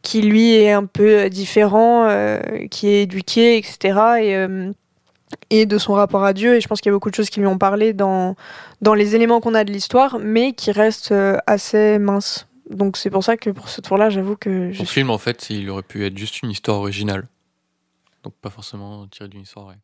qui 0.01 0.21
lui 0.21 0.55
est 0.55 0.71
un 0.71 0.85
peu 0.85 1.29
différent, 1.29 2.09
qui 2.69 2.89
est 2.89 3.03
éduqué, 3.03 3.57
etc. 3.57 3.99
Et, 4.21 4.47
et 5.49 5.65
de 5.65 5.77
son 5.77 5.93
rapport 5.93 6.23
à 6.23 6.33
Dieu. 6.33 6.55
Et 6.55 6.61
je 6.61 6.67
pense 6.67 6.81
qu'il 6.81 6.89
y 6.89 6.93
a 6.93 6.95
beaucoup 6.95 7.09
de 7.09 7.15
choses 7.15 7.29
qui 7.29 7.39
lui 7.39 7.47
ont 7.47 7.57
parlé 7.57 7.93
dans, 7.93 8.35
dans 8.81 8.93
les 8.93 9.15
éléments 9.15 9.39
qu'on 9.41 9.53
a 9.55 9.63
de 9.63 9.71
l'histoire, 9.71 10.19
mais 10.19 10.53
qui 10.53 10.71
restent 10.71 11.11
euh, 11.11 11.37
assez 11.47 11.99
minces. 11.99 12.47
Donc 12.69 12.97
c'est 12.97 13.09
pour 13.09 13.23
ça 13.23 13.37
que 13.37 13.49
pour 13.49 13.69
ce 13.69 13.79
tour-là, 13.81 14.09
j'avoue 14.09 14.35
que 14.35 14.71
je 14.71 14.77
suis... 14.77 14.85
film, 14.85 15.09
en 15.09 15.17
fait, 15.17 15.49
il 15.49 15.69
aurait 15.69 15.83
pu 15.83 16.05
être 16.05 16.17
juste 16.17 16.41
une 16.41 16.49
histoire 16.51 16.77
originale. 16.79 17.25
Donc 18.23 18.33
pas 18.41 18.49
forcément 18.49 19.07
tiré 19.07 19.29
d'une 19.29 19.41
histoire 19.41 19.65
vraie. 19.65 19.77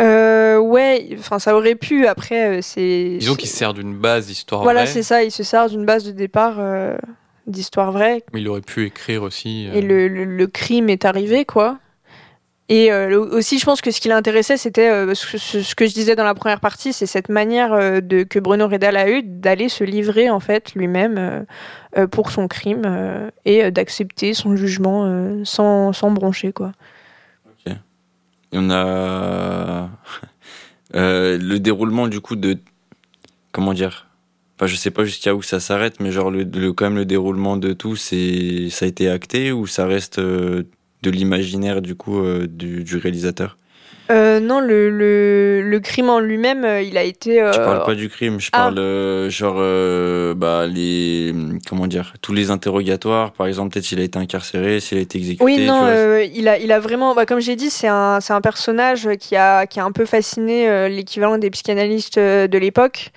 Euh, 0.00 0.58
ouais, 0.58 1.10
enfin 1.18 1.38
ça 1.38 1.56
aurait 1.56 1.74
pu. 1.76 2.06
Après, 2.06 2.58
euh, 2.58 2.60
c'est. 2.62 3.16
Disons 3.18 3.34
qu'il 3.36 3.48
se 3.48 3.56
sert 3.56 3.74
d'une 3.74 3.96
base 3.96 4.26
d'histoire 4.26 4.62
Voilà, 4.62 4.82
vraie, 4.84 4.92
c'est 4.92 5.02
ça. 5.02 5.22
Il 5.22 5.30
se 5.30 5.42
sert 5.42 5.68
d'une 5.68 5.84
base 5.84 6.04
de 6.04 6.10
départ 6.12 6.56
euh, 6.58 6.96
d'histoire 7.46 7.92
vraie. 7.92 8.24
mais 8.32 8.40
il 8.40 8.48
aurait 8.48 8.62
pu 8.62 8.84
écrire 8.86 9.22
aussi. 9.22 9.68
euh, 9.68 9.74
Et 9.74 9.80
le, 9.82 10.08
le, 10.08 10.24
le 10.24 10.46
crime 10.48 10.88
est 10.90 11.04
arrivé, 11.04 11.44
quoi. 11.44 11.78
Et 12.72 12.90
euh, 12.90 13.20
aussi, 13.20 13.58
je 13.58 13.66
pense 13.66 13.82
que 13.82 13.90
ce 13.90 14.00
qui 14.00 14.08
l'intéressait, 14.08 14.56
c'était 14.56 14.88
euh, 14.88 15.14
ce, 15.14 15.74
que 15.74 15.86
je 15.86 15.92
disais 15.92 16.16
dans 16.16 16.24
la 16.24 16.34
première 16.34 16.58
partie, 16.58 16.94
c'est 16.94 17.04
cette 17.04 17.28
manière 17.28 17.74
euh, 17.74 18.00
que 18.00 18.38
Bruno 18.38 18.66
Redal 18.66 18.96
a 18.96 19.10
eu 19.10 19.22
d'aller 19.22 19.68
se 19.68 19.84
livrer 19.84 20.30
en 20.30 20.40
fait 20.40 20.74
lui-même 20.74 21.44
pour 22.10 22.30
son 22.30 22.48
crime 22.48 23.30
et 23.44 23.70
d'accepter 23.70 24.32
son 24.32 24.56
jugement 24.56 25.44
sans, 25.44 25.92
sans 25.92 26.10
broncher, 26.10 26.54
quoi. 26.54 26.72
Et 27.66 28.58
on 28.58 28.70
a 28.70 29.90
le 30.94 31.58
déroulement 31.58 32.08
du 32.08 32.20
coup 32.20 32.36
de 32.36 32.56
comment 33.50 33.74
dire? 33.74 34.08
Enfin, 34.56 34.66
je 34.66 34.76
sais 34.76 34.90
pas 34.90 35.04
jusqu'à 35.04 35.34
où 35.34 35.42
ça 35.42 35.60
s'arrête, 35.60 36.00
mais 36.00 36.10
genre 36.10 36.30
le, 36.30 36.72
quand 36.72 36.86
même 36.86 36.96
le 36.96 37.04
déroulement 37.04 37.58
de 37.58 37.74
tout, 37.74 37.96
ça 37.96 38.16
a 38.16 38.86
été 38.86 39.10
acté 39.10 39.52
ou 39.52 39.66
ça 39.66 39.84
reste 39.84 40.18
de 41.02 41.10
l'imaginaire 41.10 41.82
du 41.82 41.94
coup 41.94 42.20
euh, 42.20 42.46
du, 42.48 42.84
du 42.84 42.96
réalisateur. 42.96 43.56
Euh, 44.10 44.40
non, 44.40 44.60
le, 44.60 44.90
le, 44.90 45.62
le 45.62 45.80
crime 45.80 46.10
en 46.10 46.18
lui-même, 46.18 46.64
euh, 46.64 46.82
il 46.82 46.98
a 46.98 47.04
été. 47.04 47.40
euh, 47.40 47.52
Je 47.52 47.58
parle 47.58 47.84
pas 47.84 47.94
du 47.94 48.08
crime, 48.08 48.40
je 48.40 48.50
ah. 48.52 48.58
parle 48.58 48.78
euh, 48.78 49.30
genre 49.30 49.54
bah 50.36 50.66
les 50.66 51.32
comment 51.68 51.86
dire 51.86 52.12
tous 52.20 52.34
les 52.34 52.50
interrogatoires. 52.50 53.32
Par 53.32 53.46
exemple, 53.46 53.72
peut-être 53.72 53.84
s'il 53.84 54.00
a 54.00 54.02
été 54.02 54.18
incarcéré, 54.18 54.80
s'il 54.80 54.98
a 54.98 55.00
été 55.00 55.18
exécuté. 55.18 55.44
Oui, 55.44 55.64
non, 55.64 55.86
il, 56.34 56.48
a, 56.48 56.58
il 56.58 56.72
a 56.72 56.80
vraiment, 56.80 57.14
bah, 57.14 57.26
comme 57.26 57.40
j'ai 57.40 57.56
dit, 57.56 57.70
c'est 57.70 57.88
un, 57.88 58.20
c'est 58.20 58.32
un 58.32 58.40
personnage 58.40 59.08
qui 59.20 59.36
a, 59.36 59.66
qui 59.66 59.78
a 59.78 59.84
un 59.84 59.92
peu 59.92 60.04
fasciné 60.04 60.88
l'équivalent 60.88 61.38
des 61.38 61.50
psychanalystes 61.50 62.18
de 62.18 62.58
l'époque. 62.58 63.12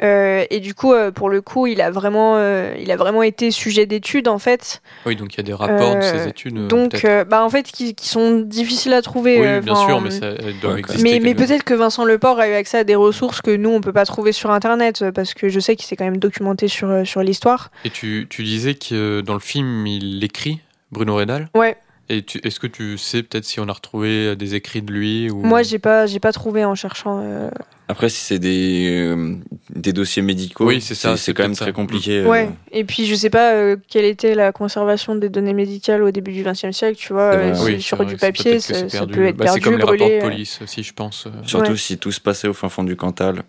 Euh, 0.00 0.44
et 0.50 0.60
du 0.60 0.74
coup, 0.74 0.92
euh, 0.92 1.10
pour 1.10 1.28
le 1.28 1.40
coup, 1.40 1.66
il 1.66 1.80
a 1.80 1.90
vraiment, 1.90 2.36
euh, 2.36 2.72
il 2.78 2.90
a 2.92 2.96
vraiment 2.96 3.22
été 3.24 3.50
sujet 3.50 3.84
d'études 3.84 4.28
en 4.28 4.38
fait. 4.38 4.80
Oui, 5.06 5.16
donc 5.16 5.34
il 5.34 5.38
y 5.38 5.40
a 5.40 5.42
des 5.42 5.52
rapports 5.54 5.96
de 5.96 6.00
ces 6.02 6.28
études. 6.28 6.68
Donc, 6.68 7.04
euh, 7.04 7.24
bah, 7.24 7.42
en 7.44 7.50
fait, 7.50 7.64
qui, 7.64 7.94
qui 7.96 8.08
sont 8.08 8.38
difficiles 8.40 8.92
à 8.92 9.02
trouver. 9.02 9.40
oui, 9.40 9.46
euh, 9.46 9.60
bien 9.60 9.74
sûr, 9.74 10.00
mais 10.00 10.10
ça 10.10 10.30
ouais, 10.34 10.78
exister. 10.78 11.02
Mais, 11.02 11.18
mais 11.20 11.34
peut-être 11.34 11.64
que 11.64 11.74
Vincent 11.74 12.04
Leport 12.04 12.38
a 12.38 12.48
eu 12.48 12.52
accès 12.52 12.78
à 12.78 12.84
des 12.84 12.94
ressources 12.94 13.40
que 13.42 13.54
nous, 13.56 13.70
on 13.70 13.80
peut 13.80 13.92
pas 13.92 14.04
trouver 14.04 14.30
sur 14.30 14.50
Internet, 14.52 15.04
parce 15.14 15.34
que 15.34 15.48
je 15.48 15.58
sais 15.58 15.74
qu'il 15.74 15.86
s'est 15.86 15.96
quand 15.96 16.04
même 16.04 16.18
documenté 16.18 16.68
sur, 16.68 17.04
sur 17.04 17.22
l'histoire. 17.22 17.70
Et 17.84 17.90
tu, 17.90 18.28
tu 18.30 18.44
disais 18.44 18.74
que 18.74 19.20
dans 19.20 19.34
le 19.34 19.40
film, 19.40 19.84
il 19.86 20.22
écrit, 20.22 20.60
Bruno 20.92 21.16
Redal. 21.16 21.48
Ouais. 21.56 21.76
Et 22.08 22.22
tu- 22.22 22.38
est-ce 22.44 22.58
que 22.60 22.66
tu 22.68 22.96
sais 22.98 23.22
peut-être 23.22 23.44
si 23.44 23.58
on 23.60 23.68
a 23.68 23.72
retrouvé 23.72 24.36
des 24.36 24.54
écrits 24.54 24.80
de 24.80 24.92
lui 24.92 25.28
ou... 25.28 25.42
Moi, 25.42 25.62
j'ai 25.62 25.78
pas, 25.78 26.06
j'ai 26.06 26.20
pas 26.20 26.32
trouvé 26.32 26.64
en 26.64 26.74
cherchant. 26.74 27.20
euh, 27.22 27.50
Après, 27.90 28.10
si 28.10 28.20
c'est 28.20 28.38
des 28.38 28.90
euh, 28.90 29.34
des 29.70 29.94
dossiers 29.94 30.20
médicaux, 30.20 30.66
Oui, 30.66 30.80
c'est 30.82 30.94
ça, 30.94 31.16
C'est 31.16 31.24
c'est 31.24 31.34
quand 31.34 31.44
même 31.44 31.52
peut-être 31.52 31.60
très 31.62 31.72
compliqué. 31.72 32.18
euh, 32.18 32.26
Ouais, 32.28 32.50
et 32.70 32.84
puis 32.84 33.06
je 33.06 33.14
sais 33.14 33.30
pas 33.30 33.54
euh, 33.54 33.76
quelle 33.88 34.04
était 34.04 34.34
la 34.34 34.52
conservation 34.52 35.14
des 35.14 35.30
données 35.30 35.54
médicales 35.54 36.02
au 36.02 36.10
début 36.10 36.32
du 36.32 36.42
XXe 36.44 36.70
siècle, 36.72 36.98
tu 36.98 37.14
vois, 37.14 37.32
C'est 37.32 37.38
euh, 37.38 37.54
c'est 37.54 37.62
Oui, 37.64 37.72
c'est 37.76 37.80
sur 37.80 38.04
du 38.04 38.10
c'est 38.18 38.26
papier, 38.26 38.50
peut-être 38.52 38.60
ça, 38.62 38.74
c'est 38.90 39.06
peut 39.10 39.26
être 39.26 39.36
Bah, 39.36 39.46
c'est 39.46 39.52
perdu, 39.54 39.60
comme 39.62 39.76
les 39.78 39.84
rapports 39.84 40.08
de 40.10 40.20
police 40.20 40.60
aussi, 40.62 40.82
je 40.82 40.92
pense. 40.92 41.26
euh. 41.26 41.30
Surtout 41.44 41.70
Ouais. 41.72 41.76
si 41.78 41.96
tout 41.96 42.12
se 42.12 42.20
passait 42.20 42.46
au 42.48 42.52
fin 42.52 42.68
fond 42.68 42.84
du 42.84 42.94
Cantal. 42.94 43.42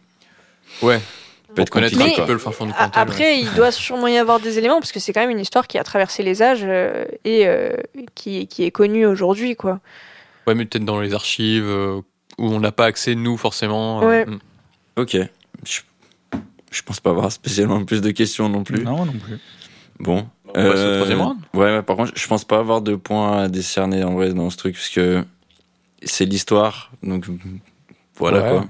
Ouais. 0.82 1.00
peut 1.00 1.56
Pour 1.56 1.62
être 1.64 1.70
connaître 1.72 2.00
un 2.02 2.06
petit 2.10 2.22
peu 2.26 2.32
le 2.32 2.38
fin 2.40 2.52
fond 2.52 2.66
du 2.66 2.72
A- 2.72 2.76
Cantal. 2.86 2.92
ouais. 2.96 3.12
Après, 3.12 3.40
il 3.42 3.52
doit 3.56 3.72
sûrement 3.72 4.08
y 4.08 4.18
avoir 4.18 4.40
des 4.40 4.58
éléments, 4.58 4.80
parce 4.80 4.94
que 4.94 5.02
c'est 5.02 5.12
quand 5.12 5.22
même 5.22 5.32
une 5.32 5.40
histoire 5.42 5.68
qui 5.68 5.78
a 5.78 5.84
traversé 5.84 6.24
les 6.24 6.42
âges 6.42 6.62
euh, 6.64 7.04
et 7.26 7.46
euh, 7.46 7.74
qui, 8.16 8.48
qui 8.48 8.64
est 8.64 8.72
connue 8.72 9.06
aujourd'hui, 9.06 9.58
quoi. 9.58 9.82
Ouais, 10.48 10.56
mais 10.56 10.66
peut-être 10.66 10.86
dans 10.86 11.02
les 11.02 11.14
archives 11.14 11.66
euh, 11.68 12.00
où 12.40 12.48
on 12.48 12.60
n'a 12.60 12.72
pas 12.72 12.86
accès, 12.86 13.16
nous, 13.16 13.38
forcément. 13.38 14.02
euh, 14.02 14.08
Ouais. 14.08 14.26
mm. 14.26 14.40
Ok. 14.98 15.18
Je, 15.66 15.80
je 16.72 16.82
pense 16.84 17.00
pas 17.00 17.10
avoir 17.12 17.32
spécialement 17.32 17.84
plus 17.86 18.02
de 18.02 18.12
questions 18.12 18.50
non 18.50 18.64
plus. 18.64 18.84
Non, 18.84 19.06
non 19.06 19.14
plus. 19.14 19.38
Bon. 20.00 20.28
On 20.48 20.54
passe 20.54 20.80
au 20.80 20.96
troisième 20.96 21.22
round 21.22 21.38
Ouais, 21.54 21.76
mais 21.76 21.84
par 21.84 21.96
contre, 21.96 22.14
je 22.16 22.28
pense 22.28 22.44
pas 22.44 22.58
avoir 22.58 22.82
de 22.82 22.96
points 22.96 23.44
à 23.44 23.48
décerner 23.50 24.04
en 24.04 24.14
vrai 24.16 24.34
dans 24.34 24.50
ce 24.50 24.58
truc, 24.58 24.74
parce 24.76 24.90
que 24.90 25.24
c'est 26.02 26.26
l'histoire. 26.26 26.92
Donc 27.04 27.26
voilà 28.16 28.42
Ouais. 28.42 28.50
quoi. 28.50 28.66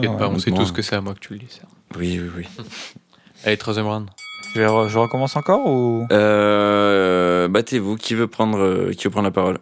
Ouais, 0.00 0.08
ouais. 0.08 0.16
pas, 0.16 0.28
on 0.28 0.38
sait 0.38 0.50
tous 0.52 0.72
que 0.72 0.80
c'est 0.82 0.94
à 0.96 1.00
moi 1.00 1.14
que 1.14 1.18
tu 1.20 1.32
le 1.34 1.38
dis. 1.40 1.46
ça. 1.50 1.62
Oui, 1.98 2.18
oui, 2.22 2.30
oui. 2.36 2.64
Allez, 3.44 3.56
troisième 3.58 3.86
round. 3.86 4.08
Je, 4.54 4.60
vais 4.60 4.66
re- 4.66 4.88
je 4.88 4.98
recommence 4.98 5.34
encore 5.36 5.66
ou? 5.66 6.06
Euh, 6.12 7.48
battez-vous. 7.48 7.96
Qui 7.96 8.14
veut 8.14 8.26
prendre, 8.28 8.58
euh, 8.58 8.92
qui 8.92 9.04
veut 9.04 9.10
prendre 9.10 9.26
la 9.26 9.32
parole? 9.32 9.58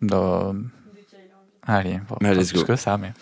Non. 0.00 0.54
Allez, 1.68 2.00
bon, 2.08 2.16
Mais 2.20 2.34
let's 2.34 2.50
plus 2.50 2.60
go. 2.62 2.66
que 2.68 2.76
ça, 2.76 2.96
mais. 2.96 3.12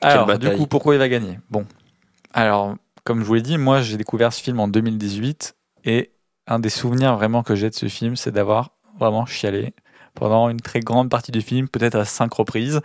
Alors, 0.00 0.38
du 0.38 0.50
coup, 0.52 0.66
pourquoi 0.66 0.94
il 0.94 0.98
va 0.98 1.08
gagner? 1.08 1.38
Bon. 1.50 1.66
Alors, 2.32 2.76
comme 3.04 3.20
je 3.20 3.24
vous 3.24 3.34
l'ai 3.34 3.42
dit, 3.42 3.58
moi, 3.58 3.82
j'ai 3.82 3.96
découvert 3.96 4.32
ce 4.32 4.42
film 4.42 4.60
en 4.60 4.68
2018 4.68 5.54
et 5.84 6.12
un 6.46 6.58
des 6.60 6.70
souvenirs 6.70 7.16
vraiment 7.16 7.42
que 7.42 7.54
j'ai 7.54 7.68
de 7.68 7.74
ce 7.74 7.86
film, 7.88 8.16
c'est 8.16 8.30
d'avoir 8.30 8.70
vraiment 8.98 9.26
chialé 9.26 9.74
pendant 10.14 10.48
une 10.48 10.60
très 10.60 10.80
grande 10.80 11.10
partie 11.10 11.32
du 11.32 11.40
film, 11.40 11.68
peut-être 11.68 11.96
à 11.96 12.04
cinq 12.04 12.32
reprises. 12.32 12.80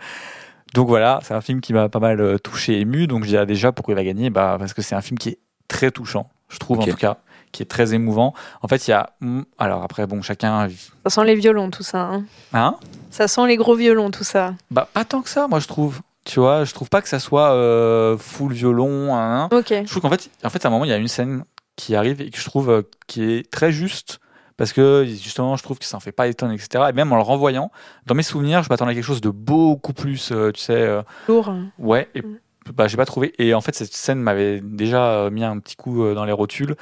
Donc 0.74 0.88
voilà, 0.88 1.20
c'est 1.22 1.34
un 1.34 1.40
film 1.40 1.60
qui 1.60 1.72
m'a 1.72 1.88
pas 1.88 2.00
mal 2.00 2.20
euh, 2.20 2.38
touché, 2.38 2.80
ému. 2.80 3.06
Donc 3.06 3.24
je 3.24 3.28
dirais 3.28 3.46
déjà 3.46 3.72
pourquoi 3.72 3.92
il 3.92 3.96
va 3.96 4.04
gagner? 4.04 4.30
Bah, 4.30 4.56
Parce 4.58 4.74
que 4.74 4.82
c'est 4.82 4.94
un 4.94 5.00
film 5.00 5.18
qui 5.18 5.30
est 5.30 5.38
très 5.68 5.90
touchant, 5.90 6.28
je 6.48 6.58
trouve 6.58 6.78
en 6.80 6.84
tout 6.84 6.96
cas, 6.96 7.16
qui 7.52 7.62
est 7.62 7.66
très 7.66 7.94
émouvant. 7.94 8.34
En 8.62 8.68
fait, 8.68 8.86
il 8.86 8.90
y 8.90 8.94
a. 8.94 9.10
Alors 9.58 9.82
après, 9.82 10.06
bon, 10.06 10.22
chacun. 10.22 10.68
Ça 11.04 11.10
sent 11.10 11.24
les 11.24 11.34
violons, 11.34 11.70
tout 11.70 11.82
ça. 11.82 12.02
hein. 12.02 12.24
Hein? 12.52 12.76
Ça 13.10 13.28
sent 13.28 13.46
les 13.46 13.56
gros 13.56 13.74
violons, 13.74 14.10
tout 14.10 14.24
ça. 14.24 14.54
Bah, 14.70 14.88
pas 14.92 15.04
tant 15.04 15.22
que 15.22 15.28
ça, 15.30 15.48
moi, 15.48 15.58
je 15.60 15.66
trouve. 15.66 16.00
Tu 16.24 16.40
vois, 16.40 16.64
je 16.64 16.74
trouve 16.74 16.88
pas 16.88 17.02
que 17.02 17.08
ça 17.08 17.20
soit 17.20 17.52
euh, 17.52 18.18
full 18.18 18.52
violon. 18.52 19.14
hein, 19.14 19.48
hein. 19.52 19.56
Ok. 19.56 19.68
Je 19.70 19.88
trouve 19.90 20.02
qu'en 20.02 20.10
fait, 20.10 20.28
en 20.44 20.50
fait, 20.50 20.64
à 20.64 20.68
un 20.68 20.70
moment, 20.72 20.84
il 20.84 20.90
y 20.90 20.92
a 20.92 20.96
une 20.96 21.06
scène 21.08 21.44
qui 21.76 21.94
arrive 21.94 22.20
et 22.20 22.30
que 22.30 22.38
je 22.38 22.44
trouve 22.44 22.68
euh, 22.70 22.82
qui 23.06 23.22
est 23.22 23.50
très 23.50 23.70
juste. 23.70 24.18
Parce 24.56 24.72
que 24.72 25.04
justement, 25.06 25.54
je 25.56 25.62
trouve 25.62 25.78
que 25.78 25.84
ça 25.84 25.98
en 25.98 26.00
fait 26.00 26.12
pas 26.12 26.26
étonner, 26.28 26.54
etc. 26.54 26.86
Et 26.88 26.92
même 26.94 27.12
en 27.12 27.16
le 27.16 27.22
renvoyant, 27.22 27.70
dans 28.06 28.14
mes 28.14 28.22
souvenirs, 28.22 28.62
je 28.62 28.70
m'attendais 28.70 28.92
à 28.92 28.94
quelque 28.94 29.04
chose 29.04 29.20
de 29.20 29.28
beaucoup 29.28 29.92
plus, 29.92 30.32
euh, 30.32 30.50
tu 30.50 30.62
sais, 30.62 30.72
euh, 30.72 31.02
Lourd. 31.28 31.52
ouais. 31.78 32.08
Et 32.14 32.22
Mm. 32.22 32.38
Bah, 32.74 32.88
j'ai 32.88 32.96
pas 32.96 33.06
trouvé. 33.06 33.32
Et 33.38 33.54
en 33.54 33.60
fait, 33.60 33.74
cette 33.74 33.92
scène 33.92 34.20
m'avait 34.20 34.60
déjà 34.60 35.10
euh, 35.10 35.30
mis 35.30 35.44
un 35.44 35.58
petit 35.58 35.76
coup 35.76 36.04
euh, 36.04 36.14
dans 36.14 36.24
les 36.24 36.32
rotules. 36.32 36.76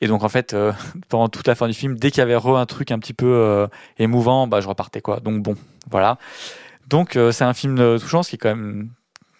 Et 0.00 0.06
donc, 0.06 0.22
en 0.22 0.28
fait, 0.28 0.54
euh, 0.54 0.72
pendant 1.08 1.28
toute 1.28 1.46
la 1.46 1.54
fin 1.54 1.66
du 1.66 1.74
film, 1.74 1.96
dès 1.96 2.10
qu'il 2.10 2.18
y 2.18 2.22
avait 2.22 2.36
re 2.36 2.56
un 2.56 2.66
truc 2.66 2.90
un 2.90 2.98
petit 2.98 3.14
peu 3.14 3.26
euh, 3.26 3.66
émouvant, 3.98 4.46
bah, 4.46 4.60
je 4.60 4.68
repartais, 4.68 5.00
quoi. 5.00 5.20
Donc, 5.20 5.42
bon, 5.42 5.56
voilà. 5.90 6.18
Donc, 6.88 7.16
euh, 7.16 7.32
c'est 7.32 7.44
un 7.44 7.54
film 7.54 7.98
touchant, 7.98 8.22
ce 8.22 8.30
qui 8.30 8.36
est 8.36 8.38
quand 8.38 8.54
même 8.54 8.90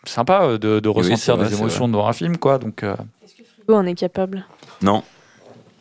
sympa 0.05 0.59
de, 0.59 0.81
Oui, 0.85 0.93
ressentir 0.93 1.37
vrai, 1.37 1.49
des 1.49 1.57
émotions 1.57 1.89
devant 1.89 2.09
un 2.09 2.13
film, 2.13 2.37
quoi. 2.37 2.59
Donc, 2.59 2.83
euh, 2.83 2.95
Frigo 3.57 3.75
en 3.75 3.87
est 3.87 3.95
capable? 3.95 4.45
Non. 4.83 5.03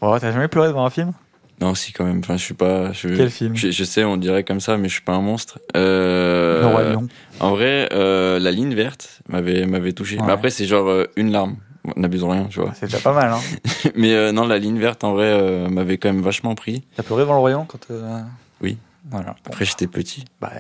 ouais, 0.02 0.20
t'as 0.20 0.32
jamais 0.32 0.48
pleuré 0.48 0.68
devant 0.68 0.86
un 0.86 0.90
film? 0.90 1.14
Non, 1.60 1.74
si 1.74 1.92
quand 1.92 2.06
même. 2.06 2.20
Enfin, 2.20 2.38
je 2.38 2.44
suis 2.44 2.54
pas. 2.54 2.92
Je, 2.94 3.08
Quel 3.10 3.30
film 3.32 3.56
je, 3.56 3.72
je 3.72 3.84
sais, 3.84 4.04
on 4.04 4.18
dirait 4.18 4.44
comme 4.44 4.60
ça, 4.60 4.78
mais 4.78 4.88
je 4.90 4.94
suis 4.94 5.02
pas 5.02 5.14
un 5.14 5.22
monstre. 5.22 5.60
Euh, 5.76 6.62
Le 6.62 6.68
Roi 6.68 6.84
Lion. 6.84 7.08
En 7.40 7.52
vrai, 7.52 7.90
euh, 7.94 8.38
la 8.40 8.52
ligne 8.52 8.76
verte 8.76 9.22
m'avait 9.28 9.66
m'avait 9.66 9.94
touché. 9.94 10.18
Ouais. 10.18 10.24
Mais 10.28 10.34
après, 10.34 10.50
c'est 10.52 10.66
genre 10.66 10.88
euh, 10.88 11.06
une 11.16 11.32
larme. 11.32 11.56
On 11.96 12.00
n'abuse 12.00 12.24
rien, 12.24 12.46
tu 12.50 12.60
vois. 12.60 12.74
C'est 12.76 12.86
déjà 12.88 13.00
pas 13.00 13.14
mal, 13.14 13.32
hein. 13.32 13.40
mais 13.96 14.14
euh, 14.14 14.32
non, 14.32 14.46
la 14.46 14.60
ligne 14.60 14.78
verte, 14.78 15.04
en 15.04 15.14
vrai, 15.14 15.26
euh, 15.26 15.68
m'avait 15.70 15.98
quand 15.98 16.12
même 16.12 16.22
vachement 16.22 16.54
pris. 16.54 16.84
T'as 16.96 17.04
pleuré 17.04 17.22
devant 17.24 17.34
le 17.34 17.40
Roi 17.40 17.52
Lion 17.52 17.66
quand. 17.66 17.80
euh, 17.92 18.20
Oui. 18.62 18.78
Voilà. 19.10 19.28
Bon, 19.32 19.36
Après, 19.52 19.64
j'étais 19.64 19.88
petit. 19.88 20.26
bah, 20.42 20.52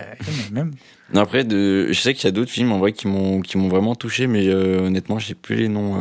même. 0.53 0.71
Non, 1.13 1.21
après, 1.21 1.43
de... 1.43 1.87
je 1.91 1.99
sais 1.99 2.13
qu'il 2.13 2.25
y 2.25 2.27
a 2.27 2.31
d'autres 2.31 2.49
films 2.51 2.71
en 2.71 2.79
vrai 2.79 2.93
qui 2.93 3.07
m'ont 3.09 3.41
qui 3.41 3.57
m'ont 3.57 3.67
vraiment 3.67 3.93
touché, 3.93 4.25
mais 4.25 4.47
euh, 4.47 4.79
honnêtement, 4.87 5.19
j'ai 5.19 5.35
plus 5.35 5.55
les 5.57 5.67
noms. 5.67 5.97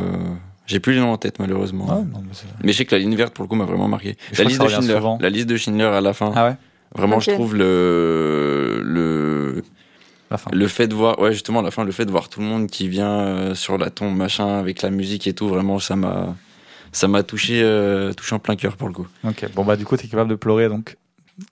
J'ai 0.67 0.81
plus 0.81 0.95
les 0.95 1.01
noms 1.01 1.13
en 1.13 1.17
tête 1.17 1.39
malheureusement. 1.39 1.87
Ouais, 1.87 2.05
non, 2.05 2.23
mais 2.63 2.73
je 2.73 2.79
sais 2.79 2.85
que 2.85 2.95
la 2.95 3.01
ligne 3.01 3.15
verte 3.15 3.35
pour 3.35 3.45
le 3.45 3.49
coup 3.49 3.55
m'a 3.55 3.65
vraiment 3.65 3.89
marqué. 3.89 4.17
La 4.37 4.45
liste 4.45 4.63
de 4.63 4.69
Schindler, 4.69 4.95
souvent. 4.95 5.19
la 5.21 5.31
liste 5.31 5.47
de 5.49 5.57
Schindler 5.57 5.85
à 5.85 6.01
la 6.01 6.13
fin. 6.13 6.33
Ah 6.35 6.49
ouais 6.49 6.57
Vraiment, 6.95 7.21
je 7.21 7.31
trouve 7.33 7.55
le 7.57 8.81
le 8.83 9.63
La 10.31 10.39
fin. 10.39 10.51
Le 10.53 10.67
fait 10.69 10.89
de 10.89 10.95
voir, 10.95 11.19
ouais, 11.21 11.33
justement, 11.33 11.61
à 11.61 11.63
la 11.63 11.71
fin, 11.71 11.85
le 11.85 11.93
fait 11.93 12.05
de 12.05 12.11
voir 12.11 12.29
tout 12.29 12.41
le 12.41 12.47
monde 12.47 12.69
qui 12.69 12.89
vient 12.89 13.11
euh, 13.11 13.55
sur 13.55 13.77
la 13.79 13.91
tombe, 13.91 14.17
machin, 14.17 14.59
avec 14.59 14.83
la 14.83 14.91
musique 14.91 15.27
et 15.27 15.35
tout, 15.35 15.47
vraiment, 15.49 15.79
ça 15.79 15.95
m'a, 15.95 16.35
ça 16.93 17.07
m'a 17.09 17.23
touché, 17.23 17.61
euh, 17.63 18.13
touché 18.13 18.35
en 18.35 18.39
plein 18.39 18.57
cœur 18.57 18.77
pour 18.77 18.89
le 18.89 18.95
coup. 18.95 19.07
Ok, 19.25 19.47
bon 19.55 19.65
bah 19.65 19.77
du 19.77 19.85
coup 19.85 19.97
t'es 19.97 20.09
capable 20.09 20.31
de 20.31 20.35
pleurer 20.37 20.69
donc 20.69 20.97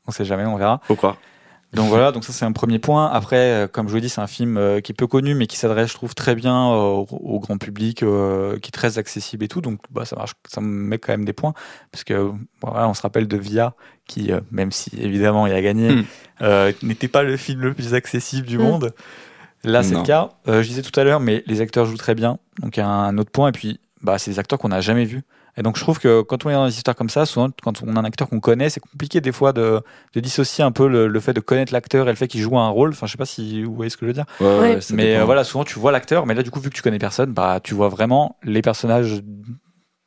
on 0.07 0.13
sait 0.13 0.25
jamais, 0.25 0.45
on 0.47 0.57
verra. 0.57 0.81
Faut 0.85 0.97
croire. 0.97 1.19
Donc 1.75 1.89
voilà, 1.89 2.13
donc 2.13 2.25
ça 2.25 2.33
c'est 2.33 2.45
un 2.45 2.53
premier 2.53 2.79
point. 2.79 3.07
Après, 3.11 3.37
euh, 3.37 3.67
comme 3.67 3.89
je 3.89 3.93
vous 3.95 4.01
dis, 4.01 4.09
c'est 4.09 4.21
un 4.21 4.27
film 4.27 4.57
euh, 4.57 4.81
qui 4.81 4.93
est 4.93 4.95
peu 4.95 5.07
connu, 5.07 5.35
mais 5.35 5.47
qui 5.47 5.57
s'adresse, 5.57 5.89
je 5.91 5.95
trouve, 5.95 6.15
très 6.15 6.35
bien 6.35 6.55
euh, 6.73 6.77
au, 6.77 7.07
au 7.11 7.41
grand 7.41 7.59
public, 7.59 8.03
euh, 8.03 8.59
qui 8.59 8.69
est 8.69 8.73
très 8.73 8.99
accessible 8.99 9.45
et 9.45 9.49
tout. 9.49 9.61
Donc 9.61 9.81
bah, 9.91 10.05
ça 10.05 10.17
marche, 10.17 10.33
ça 10.47 10.61
me 10.61 10.67
met 10.67 10.99
quand 10.99 11.13
même 11.13 11.25
des 11.25 11.33
points, 11.33 11.53
parce 11.91 12.05
que 12.05 12.31
voilà, 12.63 12.89
on 12.89 12.95
se 12.95 13.03
rappelle 13.03 13.27
de 13.29 13.37
Via, 13.37 13.75
qui, 14.07 14.33
euh, 14.33 14.41
même 14.51 14.71
si 14.73 14.91
évidemment 15.01 15.47
il 15.47 15.53
a 15.53 15.61
gagné, 15.63 15.91
Mm. 15.95 16.05
euh, 16.43 16.73
n'était 16.83 17.09
pas 17.09 17.23
le 17.23 17.37
film 17.37 17.61
le 17.63 17.75
plus 17.75 17.95
accessible 17.95 18.47
du 18.47 18.59
Mm. 18.59 18.63
monde. 18.63 18.95
Là, 19.65 19.83
c'est 19.83 19.95
le 19.95 20.03
cas. 20.03 20.31
Euh, 20.47 20.63
je 20.63 20.69
disais 20.69 20.83
tout 20.83 20.99
à 21.01 21.05
l'heure, 21.05 21.21
mais 21.21 21.43
les 21.47 21.61
acteurs 21.63 21.87
jouent 21.87 21.97
très 21.97 22.15
bien. 22.15 22.39
Donc 22.61 22.77
il 22.77 22.81
y 22.81 22.83
a 22.83 22.87
un 22.89 23.17
autre 23.17 23.31
point. 23.31 23.49
Et 23.49 23.53
puis, 23.53 23.81
bah, 24.03 24.19
c'est 24.19 24.31
des 24.31 24.39
acteurs 24.39 24.59
qu'on 24.59 24.69
n'a 24.69 24.83
jamais 24.83 25.07
vus. 25.07 25.23
Et 25.57 25.63
donc 25.63 25.77
je 25.77 25.83
trouve 25.83 25.99
que 25.99 26.23
quand 26.23 26.45
on 26.47 26.51
est 26.51 26.55
dans 26.55 26.67
des 26.67 26.77
histoires 26.77 26.97
comme 26.97 27.09
ça, 27.09 27.27
souvent 27.27 27.49
quand 27.63 27.83
on 27.83 27.97
a 27.97 28.01
un 28.01 28.05
acteur 28.05 28.29
qu'on 28.29 28.41
connaît, 28.41 28.71
c'est 28.71 28.81
compliqué 28.81 29.21
des 29.21 29.33
fois 29.33 29.53
de, 29.53 29.81
de 30.15 30.21
dissocier 30.21 30.65
un 30.65 30.73
peu 30.73 30.89
le, 30.89 31.07
le 31.07 31.21
fait 31.21 31.33
de 31.33 31.41
connaître 31.41 31.73
l'acteur 31.73 32.09
et 32.09 32.11
le 32.11 32.17
fait 32.17 32.29
qu'il 32.29 32.41
joue 32.41 32.59
un 32.59 32.69
rôle. 32.69 32.91
Enfin, 32.91 33.07
je 33.07 33.13
sais 33.13 33.19
pas 33.19 33.27
si 33.27 33.63
vous 33.63 33.75
voyez 33.75 33.91
ce 33.91 33.97
que 33.97 34.05
je 34.05 34.09
veux 34.09 34.15
dire. 34.15 34.27
Ouais, 34.41 34.59
ouais, 34.59 34.79
mais 34.93 35.17
euh, 35.17 35.25
voilà, 35.25 35.45
souvent 35.45 35.65
tu 35.65 35.79
vois 35.79 35.93
l'acteur, 35.93 36.27
mais 36.27 36.35
là 36.35 36.43
du 36.43 36.51
coup 36.51 36.61
vu 36.61 36.71
que 36.71 36.75
tu 36.75 36.83
connais 36.83 36.99
personne, 36.99 37.33
bah 37.33 37.61
tu 37.63 37.75
vois 37.75 37.89
vraiment 37.89 38.37
les 38.43 38.63
personnages 38.63 39.23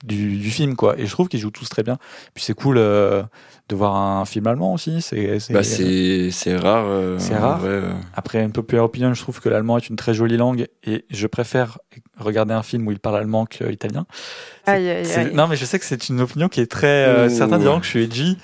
du, 0.05 0.37
du 0.37 0.49
film 0.51 0.75
quoi. 0.75 0.97
Et 0.99 1.05
je 1.05 1.11
trouve 1.11 1.27
qu'ils 1.27 1.39
jouent 1.39 1.51
tous 1.51 1.67
très 1.69 1.83
bien. 1.83 1.97
Puis 2.33 2.43
c'est 2.43 2.53
cool 2.53 2.77
euh, 2.77 3.23
de 3.69 3.75
voir 3.75 3.95
un 3.95 4.25
film 4.25 4.47
allemand 4.47 4.73
aussi. 4.73 5.01
C'est 5.01 5.39
c'est- 5.39 5.53
Bah, 5.53 5.63
c'est, 5.63 6.29
c'est 6.31 6.55
rare. 6.55 6.85
euh, 6.87 7.15
C'est 7.19 7.35
rare. 7.35 7.59
vrai, 7.59 7.69
euh. 7.69 7.91
après 8.13 8.43
une 8.43 8.51
populaire 8.51 8.83
opinion, 8.83 9.13
je 9.13 9.21
trouve 9.21 9.39
que 9.41 9.49
l'allemand 9.49 9.77
est 9.77 9.89
une 9.89 9.95
très 9.95 10.13
jolie 10.13 10.37
langue 10.37 10.67
et 10.83 11.05
je 11.09 11.27
préfère 11.27 11.79
regarder 12.19 12.53
un 12.53 12.63
film 12.63 12.87
où 12.87 12.91
il 12.91 12.99
parle 12.99 13.17
allemand 13.17 13.45
que 13.45 13.69
italien. 13.71 14.05
C'est- 14.65 14.71
Aïe, 14.71 14.89
aïe, 14.89 15.05
c'est- 15.05 15.19
aïe. 15.19 15.31
Non, 15.33 15.47
mais 15.47 15.55
je 15.55 15.65
sais 15.65 15.79
que 15.79 15.85
c'est 15.85 16.09
une 16.09 16.21
opinion 16.21 16.47
qui 16.49 16.61
est 16.61 16.71
très. 16.71 16.87
euh, 17.07 17.29
certains 17.29 17.57
diront 17.59 17.79
que 17.79 17.85
je 17.85 17.89
suis 17.91 18.03
edgy, 18.03 18.37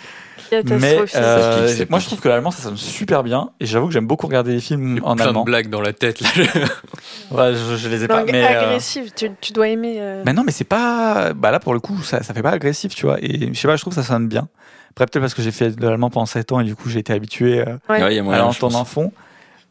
mais 0.52 0.98
euh, 1.16 1.86
moi 1.90 2.00
je 2.00 2.06
trouve 2.06 2.20
que 2.20 2.28
l'allemand 2.30 2.52
ça 2.52 2.64
sonne 2.64 2.78
super 2.78 3.24
bien 3.24 3.50
et 3.60 3.66
j'avoue 3.66 3.88
que 3.88 3.94
j'aime 3.94 4.08
beaucoup 4.08 4.28
regarder 4.28 4.54
des 4.54 4.60
films 4.60 5.00
en 5.04 5.16
plein 5.16 5.28
allemand. 5.28 5.42
de 5.42 5.46
blagues 5.46 5.70
dans 5.70 5.82
la 5.82 5.94
tête 5.94 6.22
là. 6.22 6.30
Ouais, 7.32 7.54
je, 7.54 7.78
je 7.78 7.90
les 7.90 8.04
ai 8.04 8.08
pas. 8.08 8.20
Langue 8.20 8.30
Mais, 8.32 8.44
euh, 8.44 8.62
agressive, 8.62 9.12
tu, 9.16 9.32
tu 9.42 9.54
dois 9.54 9.68
aimer. 9.70 9.96
euh, 10.00 10.22
mais 10.26 10.34
non, 10.34 10.44
mais 10.46 10.52
c'est 10.52 10.64
pas. 10.66 11.34
Bah 11.34 11.50
là 11.52 11.60
pour 11.60 11.74
le 11.74 11.80
coup, 11.80 12.02
ça, 12.04 12.22
ça 12.22 12.34
fait 12.34 12.44
pas 12.44 12.52
agressif, 12.52 12.94
tu 12.94 13.06
vois. 13.06 13.18
Et 13.22 13.50
je 13.54 13.60
sais 13.60 13.68
pas, 13.68 13.76
je 13.76 13.82
trouve 13.82 13.96
que 13.96 14.02
ça 14.02 14.08
sonne 14.08 14.28
bien. 14.28 14.48
Après 14.92 15.06
peut-être 15.08 15.22
parce 15.22 15.34
que 15.34 15.42
j'ai 15.42 15.52
fait 15.52 15.72
de 15.72 15.88
l'allemand 15.88 16.12
pendant 16.12 16.28
7 16.28 16.52
ans 16.52 16.60
et 16.60 16.64
du 16.66 16.76
coup 16.76 16.88
j'ai 16.90 17.00
été 17.00 17.14
habitué 17.14 17.62
euh, 17.68 17.78
Ouais. 17.90 18.02
À 18.20 18.38
l'entendre 18.38 18.78
en 18.78 18.86
fond. 18.86 19.12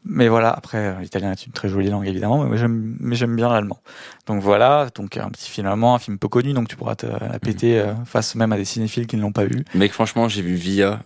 Mais 0.05 0.29
voilà, 0.29 0.51
après, 0.51 0.79
euh, 0.79 1.01
l'italien 1.01 1.31
est 1.31 1.47
une 1.47 1.53
très 1.53 1.69
jolie 1.69 1.89
langue 1.89 2.07
évidemment, 2.07 2.45
mais 2.45 2.57
j'aime, 2.57 3.37
bien 3.37 3.49
l'allemand. 3.49 3.81
Donc 4.27 4.43
voilà, 4.43 4.89
donc 4.95 5.17
un 5.17 5.29
petit 5.31 5.49
film 5.49 5.67
allemand, 5.69 5.95
un 5.95 5.99
film 5.99 6.19
peu 6.19 6.29
connu, 6.29 6.53
donc 6.53 6.69
tu 6.69 6.77
pourras 6.77 6.97
te 6.97 7.07
la 7.07 7.39
péter 7.39 7.79
euh, 7.79 7.95
face 8.05 8.35
même 8.35 8.53
à 8.53 8.57
des 8.57 8.65
cinéphiles 8.65 9.07
qui 9.07 9.17
ne 9.17 9.23
l'ont 9.23 9.33
pas 9.33 9.45
vu. 9.45 9.65
Mec, 9.75 9.93
franchement, 9.93 10.29
j'ai 10.29 10.43
vu 10.43 10.55
Via. 10.55 11.01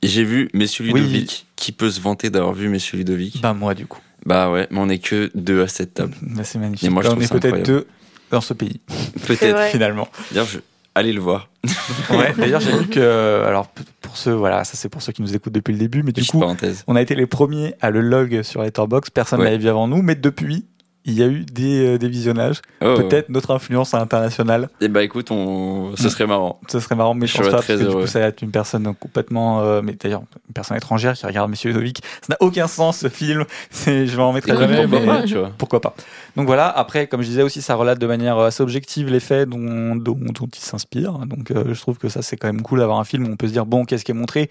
Et 0.00 0.06
j'ai 0.08 0.24
vu 0.24 0.48
Messieurs 0.54 0.86
Oui. 0.90 1.00
Ludovic. 1.00 1.46
Qui 1.56 1.72
peut 1.72 1.90
se 1.90 2.00
vanter 2.00 2.30
d'avoir 2.30 2.54
vu 2.54 2.68
Messieurs 2.68 2.96
Ludovic? 2.98 3.40
Bah 3.42 3.52
moi 3.52 3.74
du 3.74 3.86
coup, 3.86 4.00
Bah 4.24 4.50
ouais, 4.50 4.66
mais 4.70 4.78
on 4.78 4.88
est 4.88 5.00
que 5.00 5.30
deux 5.34 5.62
à 5.62 5.68
cette 5.68 5.94
table. 5.94 6.14
Bah, 6.22 6.44
c'est 6.44 6.58
magnifique. 6.58 6.84
Et 6.84 6.90
moi, 6.90 7.02
je 7.02 7.08
Là, 7.08 7.14
on 7.16 7.20
est 7.20 7.26
ça 7.26 7.38
peut-être 7.38 7.62
deux 7.66 7.86
dans 8.30 8.40
ce 8.40 8.54
pays 8.54 8.80
Peut-être. 9.26 9.64
finalement. 9.70 10.08
D'ailleurs, 10.30 10.46
je... 10.46 10.58
allez 10.98 11.12
le 11.12 11.20
voir. 11.20 11.48
Ouais. 12.10 12.32
D'ailleurs 12.36 12.60
j'ai 12.60 12.72
vu 12.72 12.86
que, 12.86 13.42
alors 13.46 13.68
p- 13.68 13.82
pour 14.00 14.16
ceux, 14.16 14.32
voilà, 14.32 14.64
ça 14.64 14.72
c'est 14.76 14.88
pour 14.88 15.02
ceux 15.02 15.12
qui 15.12 15.22
nous 15.22 15.34
écoutent 15.34 15.52
depuis 15.52 15.72
le 15.72 15.78
début, 15.78 16.02
mais 16.02 16.12
du 16.12 16.24
coup 16.24 16.38
parenthèse. 16.40 16.84
On 16.86 16.96
a 16.96 17.02
été 17.02 17.14
les 17.14 17.26
premiers 17.26 17.74
à 17.80 17.90
le 17.90 18.00
log 18.00 18.42
sur 18.42 18.62
Letterboxd. 18.62 19.12
Personne 19.12 19.40
Ouais. 19.40 19.46
ne 19.46 19.50
l'avait 19.50 19.62
vu 19.62 19.68
avant 19.68 19.88
nous, 19.88 20.02
mais 20.02 20.14
depuis, 20.14 20.66
il 21.08 21.14
y 21.14 21.22
a 21.22 21.26
eu 21.26 21.44
des, 21.44 21.84
euh, 21.94 21.98
des 21.98 22.08
visionnages. 22.08 22.60
Oh. 22.82 22.94
Peut-être 22.96 23.28
notre 23.30 23.50
influence 23.52 23.94
à 23.94 23.98
l'international. 23.98 24.68
Eh 24.80 24.88
bah 24.88 25.02
écoute, 25.02 25.30
on... 25.30 25.96
ce 25.96 26.08
serait 26.08 26.26
marrant. 26.26 26.60
Ce 26.68 26.78
serait 26.80 26.94
marrant, 26.94 27.14
mais 27.14 27.26
Je 27.26 27.32
je 27.32 27.38
pense 27.38 27.46
pas, 27.48 27.52
parce 27.54 27.66
que 27.66 27.72
du 27.74 27.86
coup, 27.86 28.06
ça 28.06 28.20
va 28.20 28.26
être 28.26 28.42
une 28.42 28.50
personne 28.50 28.94
complètement, 28.94 29.60
euh, 29.62 29.80
mais 29.82 29.94
d'ailleurs, 29.94 30.20
une 30.48 30.52
personne 30.54 30.76
étrangère 30.76 31.14
qui 31.14 31.26
regarde 31.26 31.50
Monsieur 31.50 31.70
Ludovic. 31.70 32.02
Ça 32.20 32.28
n'a 32.30 32.36
aucun 32.40 32.66
sens, 32.68 32.98
ce 32.98 33.08
film. 33.08 33.44
Je 33.86 34.16
m'en 34.16 34.32
mettrai 34.32 34.52
Écoute, 34.52 34.62
jamais, 34.62 34.82
pourquoi 34.86 35.00
mais 35.00 35.06
pas, 35.06 35.22
tu 35.26 35.34
vois. 35.36 35.50
pourquoi 35.58 35.80
pas. 35.80 35.94
Donc 36.36 36.46
voilà, 36.46 36.68
après, 36.68 37.06
comme 37.08 37.22
je 37.22 37.28
disais 37.28 37.42
aussi, 37.42 37.62
ça 37.62 37.74
relate 37.74 37.98
de 37.98 38.06
manière 38.06 38.38
assez 38.38 38.62
objective 38.62 39.08
les 39.10 39.18
faits 39.20 39.48
dont, 39.48 39.96
dont, 39.96 40.14
dont 40.14 40.46
il 40.54 40.60
s'inspire. 40.60 41.12
Donc 41.26 41.50
euh, 41.50 41.72
je 41.74 41.80
trouve 41.80 41.98
que 41.98 42.08
ça, 42.08 42.22
c'est 42.22 42.36
quand 42.36 42.46
même 42.48 42.62
cool 42.62 42.78
d'avoir 42.80 42.98
un 43.00 43.04
film 43.04 43.26
où 43.26 43.32
on 43.32 43.36
peut 43.36 43.48
se 43.48 43.52
dire, 43.52 43.66
bon, 43.66 43.84
qu'est-ce 43.84 44.04
qui 44.04 44.10
est 44.12 44.14
montré? 44.14 44.48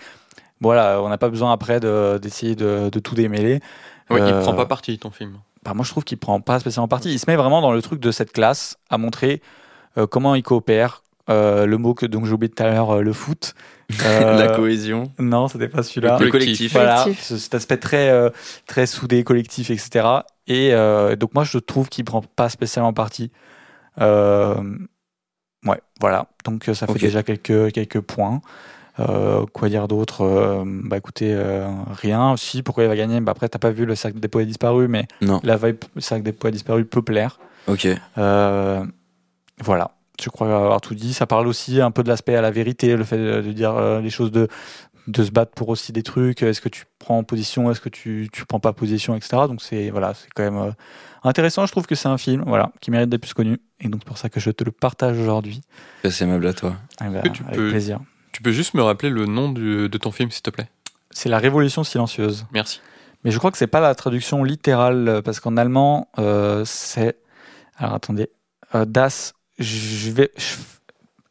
Voilà, 0.60 1.02
on 1.04 1.10
n'a 1.10 1.18
pas 1.20 1.30
besoin 1.30 1.52
après 1.54 1.80
de- 1.80 2.18
d'essayer 2.18 2.56
de, 2.56 2.90
de 2.90 3.00
tout 3.00 3.14
démêler. 3.16 3.60
Ouais, 4.10 4.20
Euh, 4.22 4.30
Il 4.40 4.42
prend 4.42 4.54
pas 4.54 4.66
parti 4.66 4.98
ton 4.98 5.12
film. 5.12 5.34
Bah, 5.68 5.74
moi 5.74 5.84
je 5.84 5.92
trouve 5.92 6.06
qu'il 6.06 6.18
prend 6.18 6.40
pas 6.40 6.60
spécialement 6.62 6.88
parti. 6.88 7.12
Il 7.12 7.20
se 7.20 7.26
met 7.28 7.36
vraiment 7.36 7.60
dans 7.62 7.74
le 7.74 7.82
truc 7.82 8.00
de 8.00 8.12
cette 8.12 8.32
classe 8.32 8.78
à 8.90 8.98
montrer 8.98 9.42
euh, 9.98 10.08
comment 10.08 10.34
ils 10.34 10.44
coopèrent. 10.44 11.04
Euh, 11.30 11.66
le 11.66 11.78
mot 11.78 11.94
que 11.94 12.06
donc 12.06 12.26
j'ai 12.26 12.32
oublié 12.32 12.50
tout 12.50 12.64
à 12.64 12.68
l'heure, 12.68 12.92
euh, 12.92 13.02
le 13.02 13.12
foot. 13.14 13.54
Euh, 14.06 14.34
La 14.38 14.48
cohésion. 14.56 15.12
Non, 15.20 15.48
c'était 15.50 15.68
pas 15.70 15.82
celui-là. 15.84 16.18
Le 16.20 16.30
collectif. 16.30 16.74
Voilà, 16.74 17.04
Collectif. 17.04 17.24
ce- 17.26 17.38
cet 17.38 17.56
aspect 17.56 17.78
très 17.78 18.10
euh, 18.10 18.30
très 18.66 18.86
soudé, 18.86 19.24
collectif, 19.26 19.70
etc. 19.70 20.06
Et 20.48 20.74
euh, 20.74 21.16
donc 21.18 21.34
moi 21.34 21.44
je 21.46 21.58
trouve 21.58 21.88
qu'il 21.90 22.04
prend 22.06 22.22
pas 22.22 22.50
spécialement 22.50 22.92
parti. 22.94 23.32
Euh, 24.02 24.56
ouais, 25.66 25.80
voilà. 26.00 26.28
Donc 26.46 26.70
ça 26.74 26.86
fait 26.88 27.00
déjà 27.00 27.24
quelques 27.24 27.72
quelques 27.74 28.02
points. 28.02 28.42
Euh, 29.00 29.46
quoi 29.54 29.70
dire 29.70 29.88
d'autre 29.88 30.22
Euh, 30.24 30.64
Bah 30.66 30.98
écoutez, 30.98 31.32
euh, 31.34 31.68
rien. 31.92 32.36
Si, 32.38 32.64
pourquoi 32.64 32.84
il 32.84 32.88
va 32.88 32.96
gagner? 32.96 33.20
Bah 33.22 33.32
après 33.32 33.48
t'as 33.50 33.60
pas 33.60 33.70
vu 33.72 33.86
le 33.86 33.96
cercle 33.96 34.20
des 34.20 34.28
poètes 34.28 34.48
disparus, 34.48 34.88
mais 34.90 35.08
Non. 35.22 35.40
la 35.44 35.56
vibe 35.58 35.78
le 35.96 36.02
cercle 36.02 36.24
des 36.24 36.34
poètes 36.34 36.54
disparus 36.54 36.86
peut 36.90 37.02
plaire. 37.02 37.40
Ok. 37.68 37.88
Euh, 38.18 38.84
voilà, 39.62 39.92
je 40.22 40.30
crois 40.30 40.48
avoir 40.48 40.82
tout 40.82 40.96
dit. 40.96 41.14
Ça 41.14 41.26
parle 41.28 41.48
aussi 41.48 41.82
un 41.82 41.92
peu 41.92 42.04
de 42.04 42.08
l'aspect 42.10 42.36
à 42.36 42.42
la 42.42 42.52
vérité, 42.52 42.96
le 42.96 43.04
fait 43.04 43.18
de, 43.18 43.52
dire 43.52 43.76
euh, 43.76 44.02
les 44.02 44.10
choses, 44.10 44.32
de, 44.32 44.48
de 45.08 45.24
se 45.24 45.32
battre 45.32 45.52
pour 45.54 45.70
aussi 45.70 45.92
des 45.92 46.04
trucs. 46.04 46.42
Est-ce 46.44 46.62
que 46.62 46.70
tu 46.70 46.86
prends 47.00 47.24
position, 47.24 47.70
est-ce 47.72 47.82
que 47.82 47.90
tu, 47.90 48.30
tu 48.32 48.46
prends 48.46 48.60
pas 48.60 48.74
position, 48.74 49.16
etc. 49.16 49.44
Donc 49.48 49.62
c'est 49.62 49.90
voilà, 49.90 50.14
c'est 50.14 50.28
quand 50.36 50.44
même 50.44 50.58
euh, 50.58 50.72
intéressant. 51.24 51.66
Je 51.66 51.72
trouve 51.72 51.86
que 51.88 51.96
c'est 51.96 52.08
un 52.10 52.18
film, 52.18 52.44
voilà, 52.48 52.72
qui 52.82 52.90
mérite 52.92 53.10
d'être 53.10 53.22
plus 53.22 53.34
connu. 53.34 53.60
Et 53.80 53.90
donc 53.90 54.02
c'est 54.04 54.08
pour 54.08 54.18
ça 54.18 54.30
que 54.30 54.40
je 54.40 54.50
te 54.52 54.64
le 54.64 54.72
partage 54.72 55.20
aujourd'hui. 55.20 55.62
C'est 56.04 56.24
aimable 56.24 56.48
à 56.48 56.54
toi. 56.54 56.76
Eh 57.02 57.10
ben, 57.10 57.18
avec 57.20 57.42
peux- 57.54 57.70
plaisir. 57.70 58.00
Tu 58.38 58.44
peux 58.44 58.52
juste 58.52 58.76
me 58.76 58.84
rappeler 58.84 59.10
le 59.10 59.26
nom 59.26 59.50
du- 59.52 59.90
de 59.90 59.98
ton 59.98 60.12
film, 60.12 60.30
s'il 60.30 60.44
te 60.44 60.52
plaît? 60.52 60.68
C'est 61.10 61.28
la 61.28 61.40
Révolution 61.40 61.84
silencieuse. 61.84 62.46
Merci. 62.54 62.82
Mais 63.24 63.32
je 63.32 63.40
crois 63.40 63.50
que 63.50 63.58
c'est 63.58 63.66
pas 63.66 63.80
la 63.82 63.96
traduction 63.96 64.44
littérale 64.44 65.08
euh, 65.08 65.22
parce 65.24 65.40
qu'en 65.40 65.58
allemand 65.58 66.08
euh, 66.20 66.62
c'est 66.66 67.18
alors 67.78 67.96
attendez 67.96 68.30
euh, 68.76 68.86
das 68.86 69.34
je 69.58 70.12
vais 70.12 70.30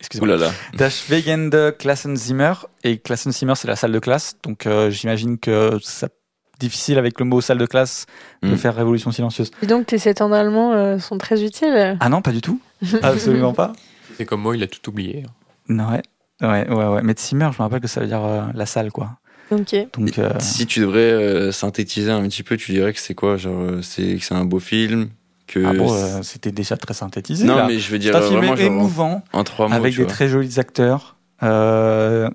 excusez-moi. 0.01 0.37
Das 0.75 0.91
Schweigende 0.91 1.77
Klassenzimmer. 1.79 2.55
Et 2.83 2.99
Klassenzimmer, 2.99 3.55
c'est 3.55 3.69
la 3.69 3.77
salle 3.77 3.93
de 3.93 4.01
classe. 4.01 4.35
Donc 4.43 4.67
euh, 4.67 4.91
j'imagine 4.91 5.39
que 5.39 5.79
c'est 5.85 6.13
difficile 6.59 6.99
avec 6.99 7.21
le 7.21 7.25
mot 7.25 7.41
salle 7.41 7.59
de 7.59 7.67
classe 7.67 8.07
de 8.43 8.49
Mm. 8.49 8.57
faire 8.57 8.75
révolution 8.75 9.13
silencieuse. 9.13 9.53
Dis 9.61 9.69
donc, 9.69 9.87
tes 9.87 9.99
7 9.99 10.23
ans 10.23 10.29
d'allemand 10.31 10.73
euh, 10.73 10.99
sont 10.99 11.19
très 11.19 11.45
utiles? 11.45 11.97
Ah 12.01 12.09
non, 12.09 12.21
pas 12.21 12.33
du 12.33 12.41
tout. 12.41 12.61
Absolument 13.03 13.53
pas. 13.53 13.75
C'est 14.17 14.25
comme 14.27 14.41
moi, 14.43 14.57
il 14.57 14.63
a 14.65 14.67
tout 14.67 14.89
oublié. 14.91 15.23
Non, 15.69 15.91
ouais. 15.93 16.03
Ouais, 16.43 16.69
ouais, 16.69 16.87
ouais. 16.87 17.03
Mais 17.03 17.15
Zimmer, 17.19 17.51
je 17.53 17.59
me 17.59 17.63
rappelle 17.63 17.81
que 17.81 17.89
ça 17.89 18.01
veut 18.01 18.07
dire 18.07 18.23
euh, 18.25 18.43
la 18.55 18.67
salle, 18.67 18.93
quoi. 18.93 19.19
Ok. 19.51 19.75
Donc, 19.99 20.19
euh, 20.19 20.33
Si 20.41 20.67
tu 20.67 20.81
devrais 20.81 20.99
euh, 21.13 21.53
synthétiser 21.53 22.11
un 22.11 22.23
petit 22.29 22.43
peu, 22.43 22.57
tu 22.57 22.73
dirais 22.73 22.93
que 22.93 23.01
c'est 23.01 23.15
quoi 23.15 23.37
Genre, 23.37 23.83
c'est 23.83 24.17
que 24.17 24.25
c'est 24.25 24.35
un 24.35 24.45
beau 24.45 24.59
film 24.59 25.11
que 25.47 25.65
ah 25.65 25.73
bon, 25.73 25.93
euh, 25.95 26.23
c'était 26.23 26.51
déjà 26.51 26.77
très 26.77 26.95
synthétisé. 26.95 27.47
Non, 27.47 27.57
là. 27.57 27.67
mais 27.69 27.79
je 27.79 27.89
veux 27.91 27.97
C'est 27.99 28.11
dire 28.11 28.17
un 28.17 28.21
film 28.23 28.43
émouvant, 28.59 29.23
en 29.33 29.45
trois 29.45 29.69
mots. 29.69 29.75
avec 29.75 29.95
des 29.97 30.03
vois. 30.03 30.11
très 30.13 30.29
jolis 30.29 30.59
acteurs. 30.59 31.17
euh, 31.43 32.29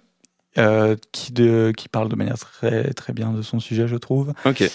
euh, 0.58 0.96
qui, 1.12 1.32
de, 1.32 1.72
qui 1.76 1.88
parlent 1.90 2.10
de 2.10 2.16
manière 2.16 2.38
très, 2.38 2.94
très 2.94 3.14
bien 3.14 3.32
de 3.32 3.42
son 3.42 3.60
sujet, 3.60 3.88
je 3.88 3.96
trouve. 3.96 4.34
Ok, 4.46 4.62
Et 4.62 4.72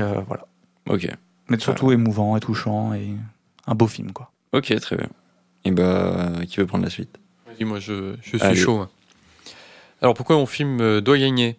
euh, 0.00 0.20
voilà. 0.26 0.46
ok, 0.88 1.08
Mais 1.48 1.58
surtout 1.58 1.90
émouvant 1.92 2.36
et 2.36 2.40
touchant 2.40 2.94
et 2.94 3.08
un 3.66 3.74
beau 3.74 3.86
film, 3.88 4.12
quoi. 4.12 4.30
ok, 4.52 4.74
très 4.80 4.96
bien. 4.96 5.08
Et 5.64 5.70
bah, 5.72 6.30
qui 6.48 6.58
veut 6.58 6.66
prendre 6.66 6.84
la 6.84 6.90
suite? 6.90 7.18
Moi, 7.64 7.78
je, 7.80 8.14
je 8.22 8.36
suis 8.36 8.42
Allez. 8.42 8.56
chaud. 8.60 8.78
hein. 8.78 8.90
Alors, 10.02 10.14
pourquoi 10.14 10.36
mon 10.36 10.46
film 10.46 10.80
euh, 10.80 11.00
doit 11.00 11.18
gagner? 11.18 11.56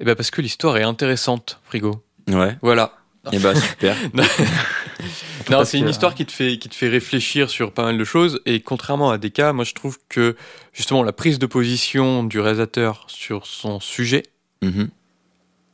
Eh 0.00 0.04
ben, 0.04 0.14
parce 0.14 0.30
que 0.30 0.40
l'histoire 0.40 0.76
est 0.76 0.82
intéressante, 0.82 1.60
frigo. 1.64 2.02
Ouais. 2.28 2.56
Voilà. 2.62 2.92
Et 3.32 3.38
bah 3.38 3.54
super. 3.54 3.96
non, 5.50 5.64
c'est 5.64 5.78
une 5.78 5.88
histoire 5.88 6.14
qui 6.14 6.26
te 6.26 6.32
fait 6.32 6.58
qui 6.58 6.68
te 6.68 6.74
fait 6.74 6.88
réfléchir 6.90 7.48
sur 7.48 7.72
pas 7.72 7.82
mal 7.84 7.96
de 7.96 8.04
choses 8.04 8.42
et 8.44 8.60
contrairement 8.60 9.10
à 9.10 9.16
des 9.16 9.30
cas, 9.30 9.54
moi 9.54 9.64
je 9.64 9.72
trouve 9.72 9.98
que 10.10 10.36
justement 10.74 11.02
la 11.02 11.12
prise 11.14 11.38
de 11.38 11.46
position 11.46 12.22
du 12.22 12.38
réalisateur 12.38 13.04
sur 13.08 13.46
son 13.46 13.80
sujet 13.80 14.24
Mhm. 14.62 14.88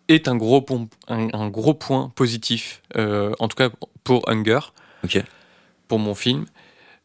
est 0.08 0.28
un 0.28 0.36
gros 0.36 0.60
pon- 0.62 0.88
un, 1.08 1.28
un 1.32 1.48
gros 1.48 1.74
point 1.74 2.12
positif, 2.14 2.82
euh, 2.96 3.32
en 3.40 3.48
tout 3.48 3.56
cas 3.56 3.70
pour 4.04 4.28
Hunger, 4.28 4.60
Ok. 5.04 5.20
pour 5.88 5.98
mon 5.98 6.14
film. 6.14 6.46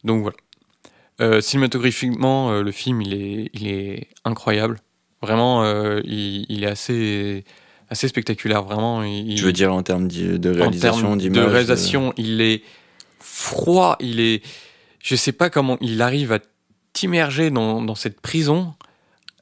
Donc 0.04 0.22
voilà. 0.22 0.36
Euh, 1.20 1.40
cinématographiquement, 1.40 2.50
euh, 2.50 2.62
le 2.62 2.72
film 2.72 3.00
il 3.00 3.14
est 3.14 3.50
il 3.54 3.68
est 3.68 4.08
incroyable. 4.24 4.80
Vraiment, 5.22 5.64
euh, 5.64 6.00
il, 6.04 6.44
il 6.50 6.64
est 6.64 6.68
assez 6.68 7.44
assez 7.88 8.08
spectaculaire, 8.08 8.62
vraiment. 8.62 9.02
Il, 9.02 9.36
Je 9.36 9.44
veux 9.46 9.52
dire 9.52 9.72
en 9.72 9.82
termes 9.82 10.08
de 10.08 10.50
réalisation, 10.50 11.16
d'image. 11.16 11.44
de 11.44 11.48
réalisation, 11.50 12.12
il 12.16 12.40
est 12.40 12.62
froid, 13.20 13.96
il 14.00 14.20
est, 14.20 14.42
je 15.02 15.14
sais 15.16 15.32
pas 15.32 15.50
comment 15.50 15.78
il 15.80 16.02
arrive 16.02 16.32
à 16.32 16.38
t'immerger 16.92 17.50
dans, 17.50 17.82
dans 17.82 17.94
cette 17.94 18.20
prison. 18.20 18.74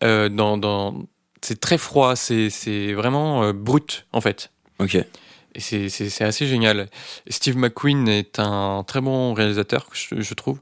euh, 0.03 0.29
dans, 0.29 0.59
dans, 0.59 1.05
c'est 1.43 1.61
très 1.61 1.79
froid, 1.79 2.17
c'est, 2.17 2.93
vraiment 2.93 3.45
euh, 3.45 3.53
brut 3.53 4.07
en 4.13 4.21
fait. 4.21 4.51
Ok. 4.79 4.97
Et 5.57 5.61
c'est, 5.61 6.25
assez 6.25 6.47
génial. 6.49 6.89
Steve 7.29 7.57
McQueen 7.57 8.09
est 8.09 8.41
un 8.41 8.83
très 8.87 9.01
bon 9.01 9.35
réalisateur, 9.35 9.89
je, 9.93 10.21
je 10.21 10.35
trouve. 10.35 10.59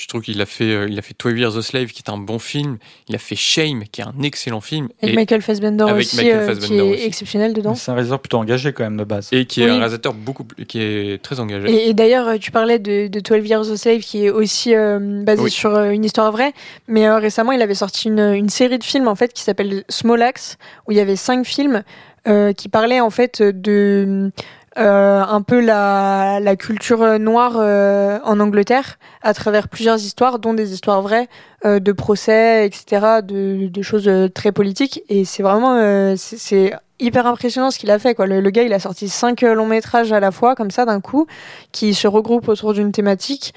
Je 0.00 0.06
trouve 0.06 0.22
qu'il 0.22 0.40
a 0.40 0.46
fait, 0.46 0.64
euh, 0.72 0.86
il 0.88 0.98
a 0.98 1.02
fait 1.02 1.14
12 1.22 1.38
Years 1.38 1.56
a 1.58 1.62
Slave, 1.62 1.88
qui 1.88 2.02
est 2.06 2.10
un 2.10 2.16
bon 2.16 2.38
film. 2.38 2.78
Il 3.08 3.14
a 3.14 3.18
fait 3.18 3.36
Shame, 3.36 3.82
qui 3.92 4.00
est 4.00 4.04
un 4.04 4.14
excellent 4.22 4.62
film. 4.62 4.88
Avec 5.02 5.12
Et, 5.12 5.16
Michael 5.16 5.42
Fassbender 5.42 5.84
avec 5.84 5.98
aussi, 6.06 6.16
Michael 6.16 6.36
euh, 6.38 6.40
qui 6.54 6.60
Fassbender 6.60 6.76
est 6.84 6.94
aussi. 6.94 7.02
exceptionnel 7.04 7.52
dedans. 7.52 7.74
C'est 7.74 7.90
un 7.90 7.94
réalisateur 7.94 8.20
plutôt 8.20 8.38
engagé 8.38 8.72
quand 8.72 8.84
même 8.84 8.96
de 8.96 9.04
base. 9.04 9.28
et 9.32 9.44
qui 9.44 9.60
est 9.60 9.66
Oui. 9.66 9.70
un 9.72 9.74
réalisateur 9.78 10.14
beaucoup, 10.14 10.44
plus- 10.44 10.64
qui 10.64 10.80
est 10.80 11.22
très 11.22 11.38
engagé. 11.38 11.68
Et, 11.70 11.88
et 11.90 11.94
d'ailleurs, 11.94 12.28
euh, 12.28 12.38
tu 12.38 12.50
parlais 12.50 12.78
de, 12.78 13.08
de 13.08 13.20
12 13.20 13.46
Years 13.46 13.70
a 13.70 13.76
Slave 13.76 14.00
qui 14.00 14.24
est 14.24 14.30
aussi 14.30 14.74
euh, 14.74 15.22
basé 15.22 15.42
Oui. 15.42 15.50
sur 15.50 15.76
euh, 15.76 15.90
une 15.90 16.04
histoire 16.06 16.32
vraie, 16.32 16.54
mais 16.88 17.06
euh, 17.06 17.18
récemment 17.18 17.52
il 17.52 17.60
avait 17.60 17.74
sorti 17.74 18.08
une, 18.08 18.20
une 18.20 18.48
série 18.48 18.78
de 18.78 18.84
films 18.84 19.06
en 19.08 19.14
fait 19.14 19.34
qui 19.34 19.42
s'appelle 19.42 19.84
Small 19.90 20.22
Axe 20.22 20.56
où 20.88 20.92
il 20.92 20.96
y 20.96 21.00
avait 21.00 21.16
cinq 21.16 21.44
films 21.44 21.82
euh, 22.26 22.52
qui 22.52 22.68
parlaient 22.68 23.00
en 23.00 23.10
fait 23.10 23.42
de 23.42 24.30
euh, 24.78 25.22
un 25.22 25.42
peu 25.42 25.60
la, 25.60 26.38
la 26.40 26.56
culture 26.56 27.18
noire 27.18 27.56
euh, 27.58 28.18
en 28.24 28.38
Angleterre 28.40 28.98
à 29.22 29.34
travers 29.34 29.68
plusieurs 29.68 29.98
histoires, 29.98 30.38
dont 30.38 30.54
des 30.54 30.72
histoires 30.72 31.02
vraies, 31.02 31.28
euh, 31.64 31.80
de 31.80 31.92
procès, 31.92 32.66
etc., 32.66 33.20
de, 33.22 33.66
de 33.68 33.82
choses 33.82 34.06
euh, 34.08 34.28
très 34.28 34.52
politiques. 34.52 35.02
Et 35.08 35.24
c'est 35.24 35.42
vraiment, 35.42 35.74
euh, 35.76 36.14
c'est- 36.16 36.72
hyper 37.02 37.26
impressionnant 37.26 37.70
ce 37.70 37.78
qu'il 37.78 37.90
a 37.90 37.98
fait. 37.98 38.14
Quoi. 38.14 38.26
Le, 38.26 38.40
le 38.42 38.50
gars, 38.50 38.62
il 38.62 38.72
a 38.74 38.78
sorti 38.78 39.08
cinq 39.08 39.42
euh, 39.42 39.54
longs 39.54 39.66
métrages 39.66 40.12
à 40.12 40.20
la 40.20 40.30
fois, 40.30 40.54
comme 40.54 40.70
ça, 40.70 40.84
d'un 40.84 41.00
coup, 41.00 41.26
qui 41.72 41.94
se 41.94 42.06
regroupent 42.06 42.48
autour 42.48 42.74
d'une 42.74 42.92
thématique. 42.92 43.54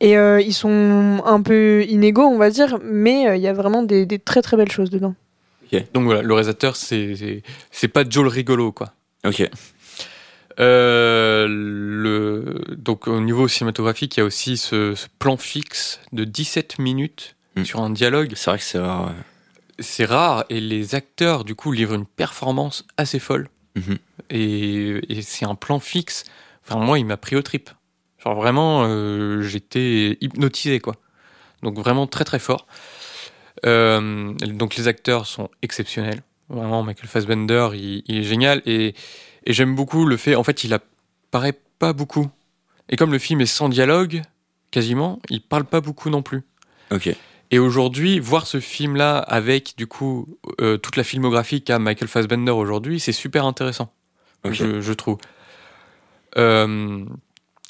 Et 0.00 0.16
euh, 0.16 0.40
ils 0.40 0.54
sont 0.54 1.18
un 1.26 1.42
peu 1.42 1.84
inégaux, 1.84 2.22
on 2.24 2.38
va 2.38 2.48
dire, 2.50 2.78
mais 2.82 3.28
euh, 3.28 3.36
il 3.36 3.42
y 3.42 3.48
a 3.48 3.52
vraiment 3.52 3.82
des, 3.82 4.06
des 4.06 4.18
très 4.18 4.40
très 4.42 4.56
belles 4.56 4.70
choses 4.72 4.90
dedans. 4.90 5.14
Donc 5.92 6.04
voilà, 6.04 6.22
le 6.22 6.32
réalisateur, 6.32 6.76
c'est, 6.76 7.14
c'est, 7.14 7.42
c'est 7.70 7.88
pas 7.88 8.04
Joel 8.08 8.28
Rigolo, 8.28 8.72
quoi. 8.72 8.88
Ok. 9.26 9.46
Euh, 10.60 11.46
le, 11.48 12.62
donc 12.76 13.06
au 13.08 13.20
niveau 13.20 13.46
cinématographique, 13.48 14.16
il 14.16 14.20
y 14.20 14.22
a 14.22 14.26
aussi 14.26 14.56
ce, 14.56 14.94
ce 14.94 15.06
plan 15.18 15.36
fixe 15.36 16.00
de 16.12 16.24
17 16.24 16.78
minutes 16.78 17.34
Mm. 17.58 17.64
sur 17.64 17.80
un 17.80 17.90
dialogue. 17.90 18.32
C'est 18.36 18.50
vrai 18.50 18.58
que 18.58 18.64
c'est 18.64 18.78
rare. 18.78 19.06
ouais. 19.06 19.12
C'est 19.80 20.04
rare 20.04 20.44
et 20.48 20.60
les 20.60 20.94
acteurs 20.94 21.44
du 21.44 21.54
coup 21.54 21.72
livrent 21.72 21.94
une 21.94 22.06
performance 22.06 22.84
assez 22.96 23.18
folle. 23.18 23.48
Mhm. 23.76 23.98
Et, 24.30 25.18
et 25.18 25.22
c'est 25.22 25.44
un 25.44 25.54
plan 25.54 25.78
fixe. 25.78 26.24
Enfin 26.66 26.78
moi, 26.80 26.98
il 26.98 27.06
m'a 27.06 27.16
pris 27.16 27.36
au 27.36 27.42
trip. 27.42 27.70
Genre 28.22 28.34
vraiment, 28.34 28.84
euh, 28.86 29.42
j'étais 29.42 30.18
hypnotisé 30.20 30.80
quoi. 30.80 30.94
Donc 31.62 31.76
vraiment 31.78 32.06
très 32.06 32.24
très 32.24 32.38
fort. 32.38 32.66
Euh, 33.66 34.32
donc 34.34 34.76
les 34.76 34.88
acteurs 34.88 35.26
sont 35.26 35.48
exceptionnels. 35.62 36.22
Vraiment, 36.48 36.82
Michael 36.82 37.08
Fassbender, 37.08 37.68
il, 37.74 38.02
il 38.06 38.18
est 38.18 38.22
génial 38.22 38.62
et, 38.66 38.94
et 39.44 39.52
j'aime 39.52 39.74
beaucoup 39.74 40.04
le 40.06 40.16
fait. 40.16 40.34
En 40.34 40.44
fait, 40.44 40.64
il 40.64 40.74
apparaît 40.74 41.58
pas 41.78 41.92
beaucoup. 41.92 42.28
Et 42.88 42.96
comme 42.96 43.12
le 43.12 43.18
film 43.18 43.40
est 43.40 43.46
sans 43.46 43.68
dialogue, 43.68 44.22
quasiment, 44.70 45.20
il 45.30 45.40
parle 45.42 45.64
pas 45.64 45.80
beaucoup 45.80 46.10
non 46.10 46.22
plus. 46.22 46.42
Ok. 46.90 47.14
Et 47.50 47.58
aujourd'hui, 47.58 48.18
voir 48.18 48.46
ce 48.46 48.60
film-là 48.60 49.18
avec 49.18 49.74
du 49.76 49.86
coup 49.86 50.38
euh, 50.60 50.76
toute 50.76 50.96
la 50.96 51.04
filmographie 51.04 51.62
qu'a 51.62 51.78
Michael 51.78 52.08
Fassbender 52.08 52.50
aujourd'hui, 52.52 53.00
c'est 53.00 53.12
super 53.12 53.46
intéressant, 53.46 53.92
Ok. 54.44 54.52
je, 54.52 54.80
je 54.80 54.92
trouve. 54.92 55.18
Euh, 56.36 57.04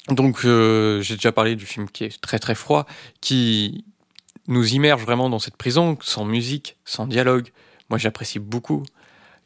donc, 0.09 0.43
euh, 0.43 1.01
j'ai 1.01 1.15
déjà 1.15 1.31
parlé 1.31 1.55
du 1.55 1.65
film 1.65 1.89
qui 1.89 2.03
est 2.03 2.21
très 2.21 2.39
très 2.39 2.55
froid, 2.55 2.85
qui 3.21 3.85
nous 4.47 4.73
immerge 4.73 5.03
vraiment 5.03 5.29
dans 5.29 5.39
cette 5.39 5.55
prison, 5.55 5.97
sans 6.01 6.25
musique, 6.25 6.75
sans 6.83 7.07
dialogue. 7.07 7.49
Moi, 7.89 7.99
j'apprécie 7.99 8.39
beaucoup. 8.39 8.83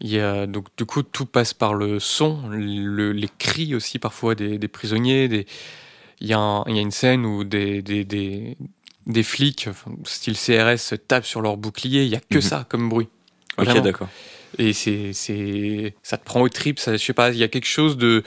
Il 0.04 0.12
y 0.12 0.20
a, 0.20 0.46
donc, 0.46 0.68
du 0.78 0.86
coup, 0.86 1.02
tout 1.02 1.26
passe 1.26 1.54
par 1.54 1.74
le 1.74 2.00
son, 2.00 2.48
le- 2.50 3.14
les 3.14 3.30
cris 3.40 3.74
aussi 3.74 3.98
parfois 4.00 4.36
des, 4.36 4.58
des 4.58 4.68
prisonniers. 4.68 5.28
Des, 5.30 5.46
il, 6.20 6.28
y 6.28 6.34
a 6.34 6.40
un- 6.40 6.64
il 6.68 6.76
y 6.76 6.80
a 6.80 6.82
une 6.82 6.92
scène 6.92 7.26
où 7.26 7.44
des, 7.46 7.82
des, 7.82 8.04
des, 8.04 9.24
flics, 9.24 9.70
style 10.04 10.36
CRS, 10.38 10.94
tapent 11.08 11.26
sur 11.26 11.42
leur 11.42 11.56
bouclier. 11.58 12.04
Il 12.04 12.10
y 12.10 12.16
a 12.16 12.20
que 12.20 12.36
Mhm. 12.36 12.42
ça 12.42 12.66
comme 12.70 12.90
bruit. 12.90 13.08
Ok, 13.58 13.66
d'accord. 13.82 14.10
Et 14.60 14.74
c'est, 14.74 15.14
c'est, 15.14 15.96
ça 16.04 16.18
te 16.18 16.26
prend 16.26 16.42
au 16.42 16.50
trip. 16.50 16.80
Ça, 16.80 16.92
je 16.98 17.04
sais 17.04 17.14
pas, 17.14 17.32
il 17.32 17.38
y 17.38 17.44
a 17.44 17.48
quelque 17.48 17.66
chose 17.68 17.98
de 17.98 18.24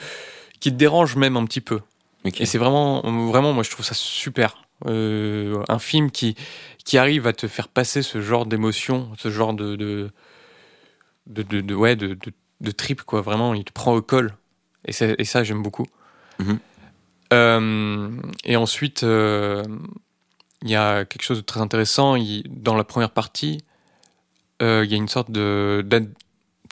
qui 0.59 0.71
te 0.71 0.75
dérange 0.77 1.15
même 1.15 1.37
un 1.37 1.45
petit 1.45 1.61
peu. 1.61 1.79
Et 2.25 2.45
c'est 2.45 2.57
vraiment, 2.57 3.01
vraiment, 3.29 3.53
moi 3.53 3.63
je 3.63 3.69
trouve 3.69 3.85
ça 3.85 3.93
super. 3.93 4.63
Euh, 4.87 5.63
un 5.69 5.79
film 5.79 6.11
qui, 6.11 6.35
qui 6.83 6.97
arrive 6.97 7.25
à 7.27 7.33
te 7.33 7.47
faire 7.47 7.67
passer 7.67 8.01
ce 8.01 8.19
genre 8.21 8.45
d'émotion, 8.45 9.09
ce 9.17 9.29
genre 9.29 9.53
de, 9.53 9.75
de, 9.75 10.09
de, 11.27 11.43
de- 11.43 11.61
de- 11.61 11.75
ouais, 11.75 11.95
de, 11.95 12.07
de, 12.09 12.31
de 12.61 12.71
trip, 12.71 13.03
quoi. 13.03 13.21
Vraiment, 13.21 13.53
il 13.53 13.63
te 13.63 13.71
prend 13.71 13.93
au 13.95 14.01
col. 14.01 14.33
Et, 14.85 14.93
ça, 14.93 15.43
j'aime 15.43 15.61
beaucoup. 15.61 15.85
Mhm. 16.39 16.59
Euh, 17.33 18.09
et 18.45 18.55
ensuite, 18.55 19.03
euh, 19.03 19.63
il 20.61 20.69
y 20.69 20.75
a 20.75 21.03
quelque 21.05 21.23
chose 21.23 21.37
de 21.39 21.43
très 21.43 21.59
intéressant. 21.59 22.15
Il- 22.15 22.43
dans 22.47 22.75
la 22.75 22.83
première 22.83 23.11
partie, 23.11 23.63
euh, 24.61 24.83
il 24.85 24.91
y 24.91 24.93
a 24.93 24.97
une 24.97 25.09
sorte 25.09 25.29
de. 25.31 25.85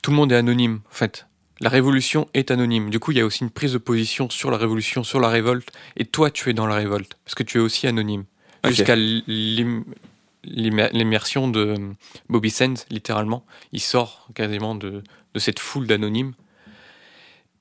Tout 0.01 0.11
le 0.11 0.17
monde 0.17 0.31
est 0.31 0.35
anonyme, 0.37 0.79
en 0.89 0.93
fait. 0.93 1.27
La 1.61 1.69
révolution 1.69 2.27
est 2.33 2.51
anonyme. 2.51 2.89
Du 2.89 2.99
coup, 2.99 3.11
il 3.11 3.17
y 3.17 3.21
a 3.21 3.25
aussi 3.25 3.43
une 3.43 3.49
prise 3.49 3.73
de 3.73 3.77
position 3.77 4.29
sur 4.29 4.51
la 4.51 4.57
révolution, 4.57 5.03
sur 5.03 5.19
la 5.19 5.29
révolte. 5.29 5.69
Et 5.97 6.05
toi, 6.05 6.29
tu 6.29 6.49
es 6.49 6.53
dans 6.53 6.67
la 6.67 6.75
révolte. 6.75 7.17
Parce 7.23 7.33
que 7.35 7.43
tu 7.43 7.57
es 7.57 7.61
aussi 7.61 7.87
anonyme. 7.87 8.25
Jusqu'à 8.65 8.95
l'immersion 10.45 11.47
de 11.47 11.75
Bobby 12.29 12.49
Sands, 12.49 12.85
littéralement. 12.89 13.45
Il 13.71 13.79
sort 13.81 14.27
quasiment 14.35 14.75
de, 14.75 15.03
de 15.33 15.39
cette 15.39 15.59
foule 15.59 15.87
d'anonymes. 15.87 16.33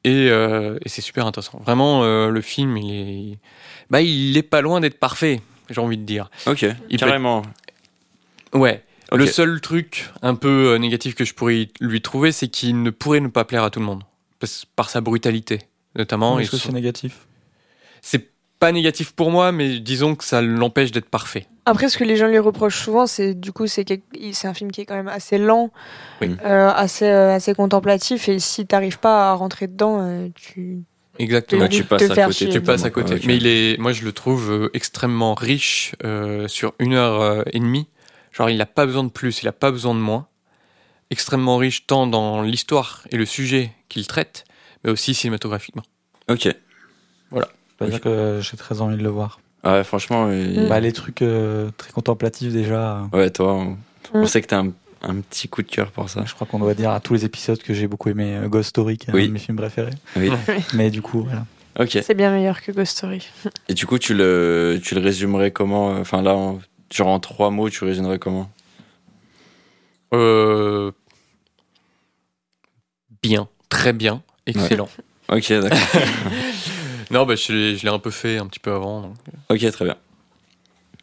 Et, 0.05 0.29
euh, 0.31 0.79
et 0.85 0.89
c'est 0.89 1.01
super 1.01 1.27
intéressant. 1.27 1.61
Vraiment, 1.65 2.05
euh, 2.05 2.29
le 2.29 2.41
film, 2.43 2.77
il 2.77 2.93
est, 3.33 3.39
bah, 3.91 4.03
il 4.03 4.37
est 4.37 4.43
pas 4.43 4.61
loin 4.61 4.81
d'être 4.81 4.99
parfait, 4.99 5.41
j'ai 5.71 5.81
envie 5.81 5.97
de 5.97 6.03
dire. 6.05 6.31
Ok. 6.47 6.67
Il 6.91 6.99
Carrément. 6.99 7.43
Ouais. 8.53 8.85
Ok. 9.13 9.19
Le 9.19 9.27
seul 9.27 9.61
truc 9.61 10.11
un 10.23 10.35
peu 10.35 10.75
euh, 10.75 10.79
négatif 10.79 11.15
que 11.15 11.25
je 11.25 11.33
pourrais 11.35 11.69
lui 11.81 12.03
trouver, 12.03 12.33
c'est 12.33 12.49
qu'il 12.49 12.83
ne 12.83 12.91
pourrait 12.91 13.21
ne 13.21 13.29
pas 13.29 13.45
plaire 13.45 13.65
à 13.65 13.71
tout 13.71 13.81
le 13.81 13.87
monde. 13.87 14.03
Parce- 14.41 14.67
par 14.77 14.91
sa 14.91 15.01
brutalité, 15.01 15.61
notamment. 15.97 16.39
Est-ce 16.39 16.51
que 16.51 16.57
c'est 16.59 16.73
négatif? 16.73 17.27
C'est 18.03 18.29
pas 18.59 18.73
négatif 18.73 19.13
pour 19.13 19.31
moi, 19.31 19.53
mais 19.53 19.79
disons 19.79 20.15
que 20.17 20.25
ça 20.25 20.43
l'empêche 20.43 20.91
d'être 20.93 21.09
parfait. 21.09 21.47
Après, 21.67 21.89
ce 21.89 21.97
que 21.97 22.05
les 22.05 22.17
gens 22.17 22.27
lui 22.27 22.39
reprochent 22.39 22.83
souvent, 22.83 23.07
c'est 23.07 23.35
du 23.35 23.53
coup, 23.53 23.67
c'est 23.67 23.87
un 24.45 24.55
film 24.55 24.71
qui 24.71 24.83
est 24.83 24.85
quand 24.85 24.97
même 24.97 25.09
assez 25.09 25.39
lent, 25.39 25.71
Oui. 26.21 26.37
euh, 26.45 26.71
assez, 26.75 27.07
euh, 27.07 27.35
assez 27.35 27.55
contemplatif, 27.55 28.29
et 28.29 28.39
si 28.39 28.67
t'arrives 28.67 28.99
pas 28.99 29.31
à 29.31 29.35
rentrer 29.35 29.67
dedans, 29.67 30.01
euh, 30.03 30.29
tu. 30.35 30.81
Exactement. 31.19 31.69
Tu 31.69 31.85
passes 31.85 32.11
à 32.11 32.27
côté. 32.27 32.49
Tu 32.49 32.61
passes 32.61 32.85
à 32.85 32.91
côté. 32.91 33.19
Mais 33.27 33.37
il 33.37 33.47
est, 33.47 33.79
moi, 33.79 33.93
je 33.93 34.05
le 34.05 34.13
trouve 34.13 34.69
extrêmement 34.75 35.35
riche 35.35 35.95
euh, 36.05 36.49
sur 36.49 36.75
une 36.81 36.93
heure 36.95 37.45
et 37.53 37.61
demie. 37.61 37.89
Genre, 38.33 38.51
il 38.51 38.59
n'a 38.59 38.67
pas 38.67 38.85
besoin 38.85 39.05
de 39.05 39.11
plus, 39.11 39.43
il 39.43 39.47
n'a 39.47 39.53
pas 39.53 39.71
besoin 39.71 39.95
de 39.95 40.01
moins. 40.01 40.27
Extrêmement 41.11 41.57
riche 41.57 41.87
tant 41.87 42.07
dans 42.09 42.43
l'histoire 42.43 43.07
et 43.13 43.17
le 43.17 43.27
sujet 43.27 43.71
qu'il 43.89 44.07
traite, 44.09 44.45
mais 44.83 44.91
aussi 44.91 45.15
cinématographiquement. 45.15 45.85
Ok. 46.29 46.49
Je 47.81 47.85
veux 47.85 47.91
dire 47.91 48.01
que 48.01 48.41
j'ai 48.43 48.57
très 48.57 48.81
envie 48.81 48.97
de 48.97 49.03
le 49.03 49.09
voir. 49.09 49.39
Ouais, 49.65 49.85
franchement. 49.85 50.27
Mm. 50.27 50.69
Bah, 50.69 50.81
les 50.81 50.93
trucs 50.93 51.23
euh, 51.23 51.71
très 51.77 51.93
contemplatifs 51.93 52.53
déjà. 52.53 53.03
Ouais, 53.13 53.31
toi, 53.31 53.55
on, 53.55 53.77
on 54.13 54.23
Mm. 54.23 54.27
sait 54.27 54.43
que 54.43 54.47
t'as 54.49 54.59
un, 54.61 54.73
un 55.03 55.17
petit 55.21 55.49
coup 55.49 55.63
de 55.63 55.69
cœur 55.71 55.91
pour 55.91 56.09
ça. 56.11 56.23
Je 56.27 56.35
crois 56.35 56.47
qu'on 56.47 56.59
doit 56.59 56.75
dire 56.75 56.91
à 56.91 57.01
tous 57.01 57.15
les 57.15 57.25
épisodes 57.25 57.59
que 57.63 57.73
j'ai 57.75 57.87
beaucoup 57.87 58.09
aimé 58.11 58.37
euh, 58.37 58.49
Ghost 58.49 58.71
Story, 58.71 58.99
qui 58.99 59.11
est 59.11 59.15
Oui. 59.15 59.25
un 59.25 59.29
de 59.29 59.33
mes 59.33 59.39
films 59.39 59.57
préférés. 59.57 59.91
Oui. 60.17 60.31
Mais 60.75 60.91
du 60.91 61.03
coup, 61.03 61.23
voilà. 61.25 61.45
Ok. 61.79 61.99
C'est 62.03 62.15
bien 62.15 62.31
meilleur 62.31 62.61
que 62.63 62.71
Ghost 62.73 62.93
Story. 62.97 63.27
Et 63.69 63.75
du 63.75 63.87
coup, 63.87 63.99
tu 63.99 64.15
le, 64.15 64.79
tu 64.83 64.95
le 64.95 65.01
résumerais 65.01 65.51
comment 65.51 65.95
euh, 65.95 66.01
Enfin, 66.01 66.23
là, 66.23 66.35
en, 66.37 66.61
genre 66.93 67.09
en 67.09 67.19
trois 67.21 67.51
mots, 67.51 67.69
tu 67.71 67.85
résumerais 67.85 68.19
comment? 68.19 68.51
Euh, 70.13 70.93
bien, 73.23 73.49
très 73.69 73.93
bien, 73.93 74.23
excellent. 74.47 74.89
Ok, 75.29 75.49
d'accord. 75.53 75.79
Non, 77.15 77.27
bah, 77.27 77.37
je 77.37 77.53
l'ai 77.53 77.77
je 77.77 77.85
l'ai 77.85 77.93
un 77.93 78.01
peu 78.01 78.11
fait 78.11 78.39
un 78.39 78.47
petit 78.47 78.59
peu 78.59 78.73
avant. 78.73 79.01
donc. 79.01 79.15
ok, 79.49 79.71
très 79.71 79.85
bien. 79.85 79.97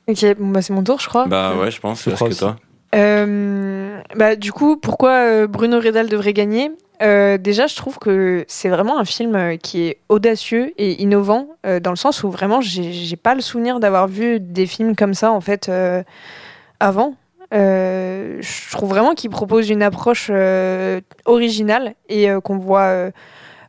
Ok, 0.10 0.26
bon, 0.38 0.50
bah, 0.50 0.62
c'est 0.62 0.74
mon 0.74 0.84
tour, 0.84 1.00
je 1.00 1.08
crois. 1.08 1.26
Bah 1.26 1.56
ouais, 1.56 1.72
je 1.72 1.80
pense. 1.80 2.04
Je 2.04 2.14
crois 2.16 2.28
que 2.28 2.34
toi 2.38 2.58
Euh, 2.94 3.98
bah, 4.18 4.36
du 4.36 4.52
coup, 4.52 4.76
pourquoi 4.76 5.12
euh, 5.12 5.48
Bruno 5.48 5.80
Redal 5.80 6.10
devrait 6.10 6.34
gagner? 6.34 6.70
Euh, 7.02 7.38
Déjà, 7.38 7.66
je 7.68 7.78
trouve 7.78 7.98
que 7.98 8.44
c'est 8.50 8.68
vraiment 8.68 9.00
un 9.00 9.06
film 9.06 9.36
euh, 9.36 9.56
qui 9.56 9.84
est 9.84 10.00
audacieux 10.10 10.74
et 10.78 11.02
innovant, 11.02 11.48
euh, 11.66 11.80
dans 11.80 11.92
le 11.92 11.96
sens 11.96 12.24
où 12.24 12.30
vraiment, 12.30 12.60
j'ai 12.60 13.16
pas 13.16 13.34
le 13.34 13.42
souvenir 13.42 13.80
d'avoir 13.80 14.10
vu 14.10 14.42
des 14.42 14.68
films 14.68 14.98
comme 14.98 15.14
ça, 15.14 15.32
en 15.32 15.40
fait, 15.42 15.70
euh, 15.70 16.04
avant. 16.82 17.16
je 17.54 18.72
trouve 18.72 18.90
vraiment 18.90 19.14
qu'il 19.14 19.30
propose 19.30 19.70
une 19.70 19.82
approche 19.82 20.30
originale 21.26 21.96
et 22.10 22.28
qu'on 22.44 22.58
voit 22.58 23.12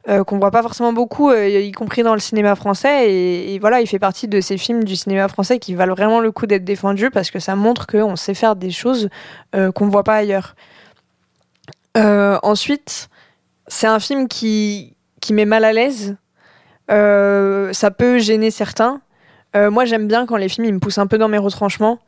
euh, 0.08 0.24
qu'on 0.24 0.40
voit 0.40 0.50
pas 0.50 0.62
forcément 0.62 0.92
beaucoup, 0.92 1.30
euh, 1.30 1.48
y 1.48 1.70
compris 1.70 2.02
dans 2.02 2.14
le 2.14 2.20
cinéma 2.20 2.56
français. 2.56 3.12
Et, 3.12 3.58
voilà, 3.60 3.80
il 3.80 3.86
fait 3.86 4.00
partie 4.00 4.26
de 4.26 4.40
ces 4.40 4.58
films 4.58 4.82
du 4.82 4.96
cinéma 4.96 5.28
français 5.28 5.60
qui 5.60 5.74
valent 5.74 5.94
vraiment 5.94 6.18
le 6.18 6.32
coup 6.32 6.46
d'être 6.46 6.64
défendus 6.64 7.10
parce 7.10 7.30
que 7.30 7.38
ça 7.38 7.54
montre 7.54 7.86
qu'on 7.86 8.16
sait 8.16 8.34
faire 8.34 8.56
des 8.56 8.70
choses 8.70 9.08
euh, 9.54 9.70
qu'on 9.70 9.86
ne 9.86 9.92
voit 9.92 10.02
pas 10.02 10.16
ailleurs. 10.16 10.56
ensuite, 11.94 13.08
c'est 13.68 13.86
un 13.86 14.00
film 14.00 14.26
qui, 14.26 14.96
qui 15.20 15.32
met 15.32 15.44
mal 15.44 15.64
à 15.64 15.72
l'aise. 15.72 16.16
ça 16.88 17.90
peut 17.90 18.18
gêner 18.18 18.50
certains. 18.50 19.00
moi, 19.54 19.84
j'aime 19.84 20.08
bien 20.08 20.26
quand 20.26 20.36
les 20.36 20.48
films 20.48 20.66
ils 20.66 20.74
me 20.74 20.80
poussent 20.80 20.98
un 20.98 21.06
peu 21.06 21.18
dans 21.18 21.28
mes 21.28 21.38
retranchements 21.38 22.00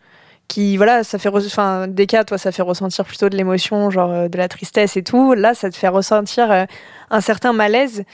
qui 0.49 0.77
voilà 0.77 1.05
ça 1.05 1.19
fait 1.19 1.29
enfin 1.29 1.89
des 1.89 2.07
cas 2.07 2.25
toi 2.25 2.39
ça 2.39 2.53
fait 2.53 2.63
ressentir 2.63 3.05
plutôt 3.05 3.29
de 3.29 3.37
l'émotion 3.37 3.91
genre 3.91 4.11
euh, 4.11 4.29
de 4.29 4.39
la 4.39 4.49
tristesse 4.49 4.97
et 4.97 5.03
tout. 5.03 5.35
Là 5.35 5.55
ça 5.55 5.71
te 5.71 5.77
fait 5.77 5.89
ressentir 5.89 6.51
euh, 6.51 6.65
un 7.11 7.21
certain 7.21 7.53
malaise 7.53 8.05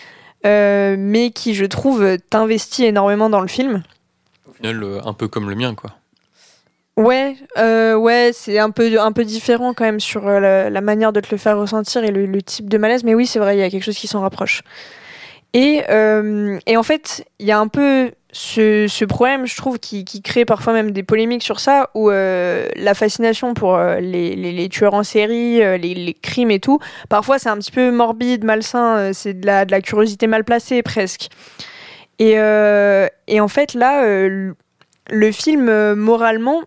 euh, 0.46 0.96
mais 0.98 1.30
qui 1.30 1.54
je 1.54 1.64
trouve 1.64 2.18
t'investit 2.30 2.84
énormément 2.84 3.30
dans 3.30 3.40
le 3.40 3.48
film. 3.48 3.82
Au 4.48 4.52
final 4.52 5.00
un 5.04 5.12
peu 5.12 5.28
comme 5.28 5.48
le 5.50 5.56
mien 5.56 5.74
quoi. 5.74 5.90
Ouais 6.96 7.36
ouais 7.56 8.30
c'est 8.32 8.58
un 8.58 8.70
peu 8.70 9.00
un 9.00 9.12
peu 9.12 9.24
différent 9.24 9.74
quand 9.74 9.84
même 9.84 10.00
sur 10.00 10.26
la, 10.28 10.80
manière 10.80 11.12
de 11.12 11.20
te 11.20 11.28
le 11.30 11.36
faire 11.36 11.58
ressentir 11.58 12.04
et 12.04 12.10
le 12.10 12.42
type 12.42 12.68
de 12.68 12.78
malaise. 12.78 13.04
Mais 13.04 13.14
oui 13.14 13.26
c'est 13.26 13.38
vrai 13.38 13.56
il 13.56 13.60
y 13.60 13.64
a 13.64 13.70
quelque 13.70 13.84
chose 13.84 13.98
qui 13.98 14.08
s'en 14.08 14.20
rapproche. 14.20 14.62
Et, 15.52 15.82
et 16.66 16.76
en 16.76 16.82
fait, 16.84 17.26
il 17.40 17.46
y 17.46 17.50
a 17.50 17.58
un 17.58 17.66
peu 17.66 18.12
ce, 18.32 19.04
problème, 19.04 19.46
je 19.46 19.56
trouve, 19.56 19.78
qui, 19.78 20.04
crée 20.22 20.44
parfois 20.44 20.72
même 20.72 20.92
des 20.92 21.02
polémiques 21.02 21.42
sur 21.42 21.60
ça, 21.60 21.90
où 21.94 22.10
euh, 22.10 22.68
la 22.76 22.94
fascination 22.94 23.54
pour 23.54 23.74
euh, 23.74 24.00
les, 24.00 24.36
les, 24.36 24.68
tueurs 24.68 24.94
en 24.94 25.02
série, 25.02 25.62
euh, 25.62 25.76
les, 25.76 26.14
crimes 26.14 26.50
et 26.50 26.60
tout, 26.60 26.78
parfois 27.08 27.38
c'est 27.38 27.48
un 27.48 27.56
petit 27.56 27.72
peu 27.72 27.90
morbide, 27.90 28.44
malsain, 28.44 29.12
c'est 29.12 29.34
de 29.34 29.46
la, 29.46 29.64
de 29.64 29.70
la 29.70 29.80
curiosité 29.80 30.26
mal 30.26 30.44
placée 30.44 30.82
presque. 30.82 31.28
Et, 32.18 32.32
et 32.32 33.40
en 33.40 33.48
fait, 33.48 33.74
là, 33.74 34.04
le 34.04 35.32
film, 35.32 35.94
moralement, 35.94 36.62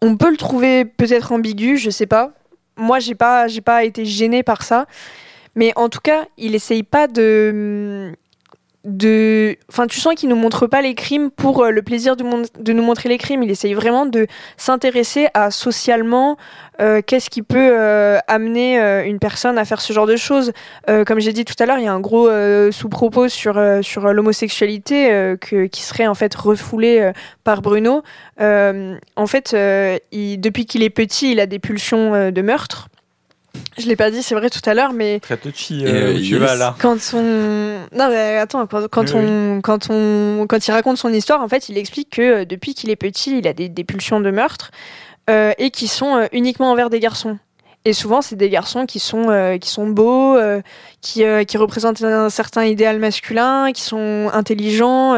on 0.00 0.16
peut 0.16 0.30
le 0.30 0.36
trouver 0.36 0.84
peut-être 0.84 1.32
ambigu, 1.32 1.76
je 1.76 1.90
sais 1.90 2.06
pas. 2.06 2.32
Moi, 2.76 2.98
j'ai 2.98 3.14
pas, 3.14 3.46
j'ai 3.48 3.60
pas 3.60 3.84
été 3.84 4.04
gênée 4.04 4.42
par 4.42 4.62
ça. 4.62 4.86
Mais 5.54 5.72
en 5.74 5.88
tout 5.88 6.00
cas, 6.00 6.26
il 6.36 6.54
essaye 6.54 6.82
pas 6.82 7.08
de. 7.08 8.14
De... 8.86 9.56
Enfin, 9.68 9.86
tu 9.88 10.00
sens 10.00 10.14
qu'il 10.14 10.28
nous 10.28 10.36
montre 10.36 10.66
pas 10.66 10.80
les 10.80 10.94
crimes 10.94 11.30
pour 11.30 11.64
euh, 11.64 11.70
le 11.70 11.82
plaisir 11.82 12.16
de, 12.16 12.72
nous 12.72 12.82
montrer 12.82 13.08
les 13.08 13.18
crimes. 13.18 13.42
Il 13.42 13.50
essaye 13.50 13.74
vraiment 13.74 14.06
de 14.06 14.26
s'intéresser 14.56 15.26
à 15.34 15.50
socialement 15.50 16.36
euh, 16.80 17.02
qu'est-ce 17.04 17.28
qui 17.28 17.42
peut 17.42 17.58
euh, 17.58 18.18
amener 18.28 18.78
une 19.06 19.18
personne 19.18 19.58
à 19.58 19.64
faire 19.64 19.80
ce 19.80 19.92
genre 19.92 20.06
de 20.06 20.16
choses. 20.16 20.52
comme 21.06 21.18
j'ai 21.18 21.32
dit 21.32 21.44
tout 21.44 21.54
à 21.58 21.66
l'heure, 21.66 21.78
il 21.78 21.84
y 21.84 21.88
a 21.88 21.92
un 21.92 22.00
gros 22.00 22.30
sous-propos 22.70 23.28
sur, 23.28 23.60
sur 23.82 24.12
l'homosexualité 24.12 25.34
qui 25.40 25.82
serait 25.82 26.06
en 26.06 26.14
fait 26.14 26.34
refoulé 26.34 27.10
par 27.44 27.62
Bruno. 27.62 28.02
en 28.38 29.26
fait, 29.26 29.56
il, 30.12 30.40
depuis 30.40 30.66
qu'il 30.66 30.82
est 30.82 30.90
petit, 30.90 31.32
il 31.32 31.40
a 31.40 31.46
des 31.46 31.58
pulsions 31.58 32.30
de 32.30 32.42
meurtre. 32.42 32.88
Je 33.78 33.86
l'ai 33.86 33.96
pas 33.96 34.10
dit, 34.10 34.22
c'est 34.22 34.34
vrai 34.34 34.50
tout 34.50 34.60
à 34.64 34.74
l'heure, 34.74 34.92
mais 34.92 35.20
très 35.20 35.36
touchy 35.36 35.84
euh, 35.86 36.14
où 36.14 36.20
tu 36.20 36.36
vas 36.38 36.54
là. 36.54 36.74
Quand 36.80 36.98
on, 37.14 37.78
non 37.92 38.08
mais 38.08 38.36
attends, 38.38 38.66
quand, 38.66 38.88
quand 38.88 39.14
on, 39.14 39.60
quand 39.62 39.88
on, 39.90 40.46
quand 40.48 40.66
il 40.66 40.70
raconte 40.70 40.98
son 40.98 41.12
histoire, 41.12 41.42
en 41.42 41.48
fait, 41.48 41.68
il 41.68 41.78
explique 41.78 42.10
que 42.10 42.22
euh, 42.22 42.44
depuis 42.44 42.74
qu'il 42.74 42.90
est 42.90 42.96
petit, 42.96 43.38
il 43.38 43.46
a 43.46 43.52
des, 43.52 43.68
des 43.68 43.84
pulsions 43.84 44.20
de 44.20 44.30
meurtre 44.30 44.70
euh, 45.28 45.52
et 45.58 45.70
qui 45.70 45.88
sont 45.88 46.16
euh, 46.16 46.26
uniquement 46.32 46.70
envers 46.70 46.88
des 46.88 47.00
garçons. 47.00 47.38
Et 47.84 47.92
souvent, 47.92 48.20
c'est 48.20 48.36
des 48.36 48.48
garçons 48.48 48.86
qui 48.86 49.00
sont 49.00 49.30
euh, 49.30 49.58
qui 49.58 49.68
sont 49.70 49.88
beaux, 49.88 50.36
qui 51.00 51.22
qui 51.46 51.56
représentent 51.56 52.02
un 52.02 52.30
certain 52.30 52.64
idéal 52.64 52.98
masculin, 52.98 53.72
qui 53.72 53.82
sont 53.82 54.28
intelligents. 54.32 55.14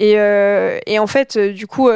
Et, 0.00 0.14
et, 0.14 0.98
en 0.98 1.06
fait, 1.06 1.38
du 1.38 1.68
coup, 1.68 1.88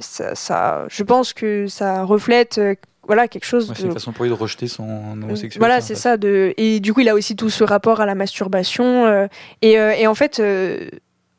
ça, 0.00 0.34
ça, 0.34 0.84
je 0.90 1.02
pense 1.02 1.32
que 1.32 1.68
ça 1.68 2.02
reflète 2.04 2.60
voilà 3.06 3.28
quelque 3.28 3.44
chose. 3.44 3.72
c'est 3.74 3.84
une 3.84 3.92
façon 3.92 4.12
pour 4.12 4.24
lui 4.24 4.30
de 4.30 4.36
rejeter 4.36 4.68
son 4.68 4.84
homosexualité. 5.12 5.58
Voilà, 5.58 5.80
c'est 5.80 5.94
ça. 5.94 6.16
De 6.16 6.54
et 6.56 6.80
du 6.80 6.92
coup, 6.92 7.00
il 7.00 7.08
a 7.08 7.14
aussi 7.14 7.36
tout 7.36 7.50
ce 7.50 7.64
rapport 7.64 8.00
à 8.00 8.06
la 8.06 8.14
masturbation 8.14 9.06
euh, 9.06 9.26
et, 9.62 9.78
euh, 9.78 9.92
et, 9.92 10.06
en 10.06 10.14
fait. 10.14 10.40
Euh, 10.40 10.88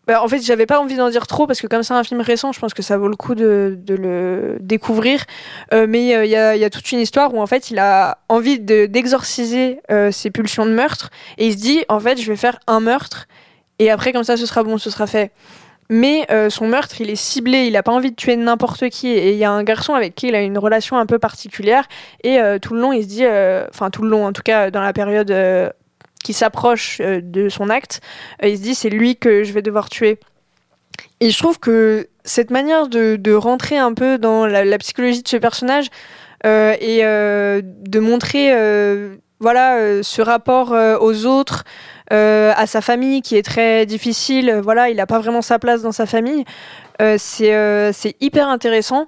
bah, 0.07 0.23
en 0.23 0.29
fait, 0.29 0.41
j'avais 0.41 0.65
pas 0.65 0.79
envie 0.79 0.95
d'en 0.95 1.09
dire 1.09 1.27
trop 1.27 1.47
parce 1.47 1.59
que 1.59 1.67
comme 1.67 1.83
c'est 1.83 1.93
un 1.93 2.03
film 2.05 2.21
récent, 2.21 2.53
je 2.53 2.61
pense 2.61 2.73
que 2.73 2.81
ça 2.81 2.97
vaut 2.97 3.09
le 3.09 3.17
coup 3.17 3.35
de, 3.35 3.77
de 3.77 3.93
le 3.93 4.57
découvrir. 4.61 5.25
mais 5.73 6.01
il 6.01 6.29
y 6.29 6.35
a, 6.37 6.55
y, 6.55 6.63
a, 6.63 6.69
toute 6.69 6.89
une 6.93 6.99
histoire 6.99 7.33
où 7.33 7.41
en 7.41 7.45
fait, 7.45 7.71
il 7.71 7.77
a 7.77 8.19
envie 8.29 8.57
d'exorciser 8.57 9.81
ses 10.11 10.31
pulsions 10.31 10.65
de 10.65 10.71
meurtre 10.71 11.09
et 11.37 11.47
il 11.47 11.51
se 11.51 11.57
dit 11.57 11.83
en 11.89 11.99
fait, 11.99 12.21
je 12.21 12.31
vais 12.31 12.37
faire 12.37 12.57
un 12.67 12.79
meurtre 12.79 13.27
et 13.79 13.91
après 13.91 14.13
comme 14.13 14.23
ça, 14.23 14.37
ce 14.37 14.45
sera 14.45 14.63
bon, 14.63 14.77
ce 14.77 14.89
sera 14.89 15.07
fait 15.07 15.33
mais 15.89 16.25
euh, 16.31 16.49
son 16.49 16.67
meurtre, 16.67 16.99
il 16.99 17.09
est 17.09 17.15
ciblé, 17.15 17.65
il 17.65 17.73
n'a 17.73 17.83
pas 17.83 17.91
envie 17.91 18.11
de 18.11 18.15
tuer 18.15 18.35
n'importe 18.35 18.89
qui. 18.89 19.07
Et 19.07 19.31
il 19.31 19.37
y 19.37 19.45
a 19.45 19.51
un 19.51 19.63
garçon 19.63 19.93
avec 19.93 20.15
qui 20.15 20.27
il 20.27 20.35
a 20.35 20.41
une 20.41 20.57
relation 20.57 20.97
un 20.97 21.05
peu 21.05 21.19
particulière. 21.19 21.87
Et 22.23 22.39
euh, 22.39 22.59
tout 22.59 22.73
le 22.73 22.81
long, 22.81 22.91
il 22.91 23.03
se 23.03 23.07
dit, 23.07 23.25
euh, 23.25 23.65
enfin 23.69 23.89
tout 23.89 24.03
le 24.03 24.09
long, 24.09 24.25
en 24.25 24.33
tout 24.33 24.41
cas 24.43 24.69
dans 24.71 24.81
la 24.81 24.93
période 24.93 25.33
qui 26.23 26.33
s'approche 26.33 26.99
de 26.99 27.47
son 27.47 27.69
acte, 27.69 28.01
il 28.43 28.57
se 28.57 28.61
dit, 28.61 28.75
c'est 28.75 28.89
lui 28.89 29.15
que 29.15 29.43
je 29.43 29.53
vais 29.53 29.61
devoir 29.61 29.89
tuer. 29.89 30.19
Et 31.19 31.29
je 31.29 31.37
trouve 31.37 31.59
que 31.59 32.09
cette 32.25 32.51
manière 32.51 32.87
de, 32.87 33.15
de 33.15 33.33
rentrer 33.33 33.77
un 33.77 33.93
peu 33.93 34.17
dans 34.17 34.45
la, 34.45 34.65
la 34.65 34.77
psychologie 34.77 35.23
de 35.23 35.27
ce 35.27 35.37
personnage 35.37 35.87
et 36.43 37.01
de 37.01 37.99
montrer 37.99 38.51
voilà 39.39 40.03
ce 40.03 40.21
rapport 40.21 40.75
aux 41.01 41.25
autres 41.25 41.63
euh, 42.13 42.53
à 42.55 42.67
sa 42.67 42.79
famille 42.79 43.21
qui 43.21 43.35
est 43.35 43.43
très 43.43 43.85
difficile. 43.85 44.61
Voilà, 44.63 44.89
il 44.89 44.95
n'a 44.95 45.05
pas 45.05 45.19
vraiment 45.19 45.41
sa 45.41 45.59
place 45.59 45.81
dans 45.81 45.91
sa 45.91 46.05
famille. 46.05 46.45
Euh, 47.01 47.17
euh, 47.41 47.91
c'est 47.93 48.15
hyper 48.21 48.47
intéressant. 48.47 49.07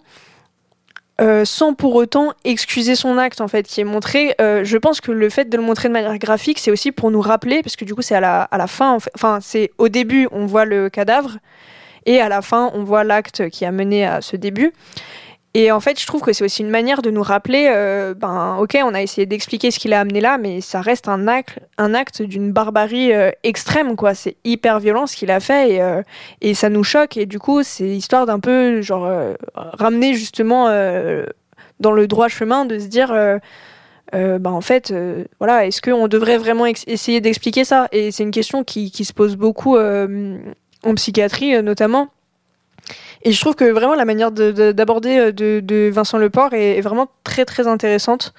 sans 1.43 1.73
pour 1.73 1.95
autant 1.95 2.33
excuser 2.45 2.95
son 2.95 3.17
acte 3.17 3.41
en 3.41 3.47
fait 3.49 3.63
qui 3.63 3.81
est 3.81 3.85
montré. 3.85 4.35
je 4.39 4.77
pense 4.77 5.01
que 5.01 5.11
le 5.11 5.29
fait 5.29 5.49
de 5.49 5.57
le 5.57 5.63
montrer 5.63 5.87
de 5.89 5.93
manière 5.93 6.17
graphique, 6.17 6.59
c'est 6.59 6.71
aussi 6.71 6.91
pour 6.91 7.11
nous 7.11 7.21
rappeler, 7.21 7.61
parce 7.61 7.75
que 7.75 7.85
du 7.85 7.93
coup 7.93 8.01
c'est 8.01 8.15
à 8.15 8.47
la 8.51 8.67
fin, 8.67 8.97
enfin 9.15 9.39
c'est 9.41 9.71
au 9.77 9.89
début 9.89 10.27
on 10.31 10.45
voit 10.45 10.65
le 10.65 10.89
cadavre 10.89 11.37
et 12.05 12.21
à 12.21 12.29
la 12.29 12.41
fin 12.41 12.71
on 12.73 12.83
voit 12.83 13.03
l'acte 13.03 13.49
qui 13.49 13.65
a 13.65 13.71
mené 13.71 14.05
à 14.05 14.21
ce 14.21 14.37
début. 14.37 14.71
Et 15.55 15.71
en 15.71 15.79
fait, 15.79 15.99
je 15.99 16.05
trouve 16.05 16.21
que 16.21 16.31
c'est 16.31 16.43
aussi 16.43 16.61
une 16.61 16.69
manière 16.69 17.01
de 17.01 17.09
nous 17.09 17.23
rappeler, 17.23 17.71
euh, 17.73 18.13
ben, 18.13 18.57
ok, 18.59 18.77
on 18.83 18.93
a 18.93 19.01
essayé 19.01 19.25
d'expliquer 19.25 19.71
ce 19.71 19.79
qu'il 19.79 19.93
a 19.93 19.99
amené 19.99 20.21
là, 20.21 20.37
mais 20.37 20.61
ça 20.61 20.79
reste 20.79 21.07
un 21.07 21.27
acte, 21.27 21.57
un 21.79 21.95
acte 21.95 22.21
d'une 22.21 22.51
barbarie 22.51 23.13
euh, 23.13 23.31
extrême, 23.41 23.95
quoi. 23.95 24.13
C'est 24.13 24.35
hyper 24.43 24.79
violent 24.79 25.07
ce 25.07 25.15
qu'il 25.15 25.31
a 25.31 25.39
fait 25.39 25.73
et, 25.73 25.81
euh, 25.81 26.03
et, 26.41 26.53
ça 26.53 26.69
nous 26.69 26.83
choque. 26.83 27.17
Et 27.17 27.25
du 27.25 27.39
coup, 27.39 27.63
c'est 27.63 27.87
histoire 27.87 28.27
d'un 28.27 28.39
peu, 28.39 28.81
genre, 28.81 29.09
ramener 29.55 30.13
justement 30.13 30.67
dans 31.79 31.91
le 31.91 32.07
droit 32.07 32.27
chemin 32.27 32.65
de 32.65 32.77
se 32.77 32.85
dire, 32.85 33.11
ben, 34.13 34.45
en 34.45 34.61
fait, 34.61 34.93
voilà, 35.39 35.65
est-ce 35.65 35.81
qu'on 35.81 36.07
devrait 36.07 36.37
vraiment 36.37 36.67
essayer 36.67 37.21
d'expliquer 37.21 37.63
ça? 37.65 37.87
Et 37.91 38.11
c'est 38.11 38.23
une 38.23 38.31
question 38.31 38.63
qui, 38.63 38.91
se 38.91 39.13
pose 39.13 39.35
beaucoup 39.35 39.77
en 39.77 40.95
psychiatrie, 40.95 41.61
notamment 41.63 42.09
et 43.23 43.31
je 43.31 43.41
trouve 43.41 43.55
que 43.55 43.65
vraiment 43.65 43.95
la 43.95 44.05
manière 44.05 44.31
d'aborder 44.31 45.17
euh, 45.17 45.31
de, 45.31 45.89
Vincent 45.89 46.17
Leport 46.17 46.53
est, 46.53 46.81
vraiment 46.81 47.07
très 47.23 47.45
très 47.45 47.67
intéressante. 47.67 48.33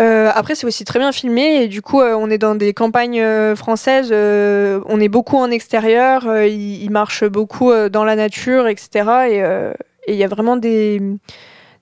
Euh, 0.00 0.30
après, 0.34 0.54
c'est 0.54 0.66
aussi 0.66 0.84
très 0.84 0.98
bien 0.98 1.10
filmé 1.10 1.62
et 1.62 1.68
du 1.68 1.80
coup, 1.80 2.00
euh, 2.00 2.14
on 2.14 2.28
est 2.30 2.38
dans 2.38 2.54
des 2.54 2.74
campagnes 2.74 3.20
euh, 3.20 3.56
françaises. 3.56 4.12
On 4.12 5.00
est 5.00 5.08
beaucoup 5.08 5.36
en 5.36 5.50
extérieur. 5.50 6.24
il, 6.46 6.82
il, 6.82 6.90
marche 6.90 7.24
beaucoup 7.24 7.72
dans 7.90 8.04
la 8.04 8.16
nature, 8.16 8.68
etc. 8.68 9.74
Et 10.06 10.12
il 10.12 10.16
y 10.16 10.24
a 10.24 10.28
vraiment 10.28 10.56
des, 10.56 11.00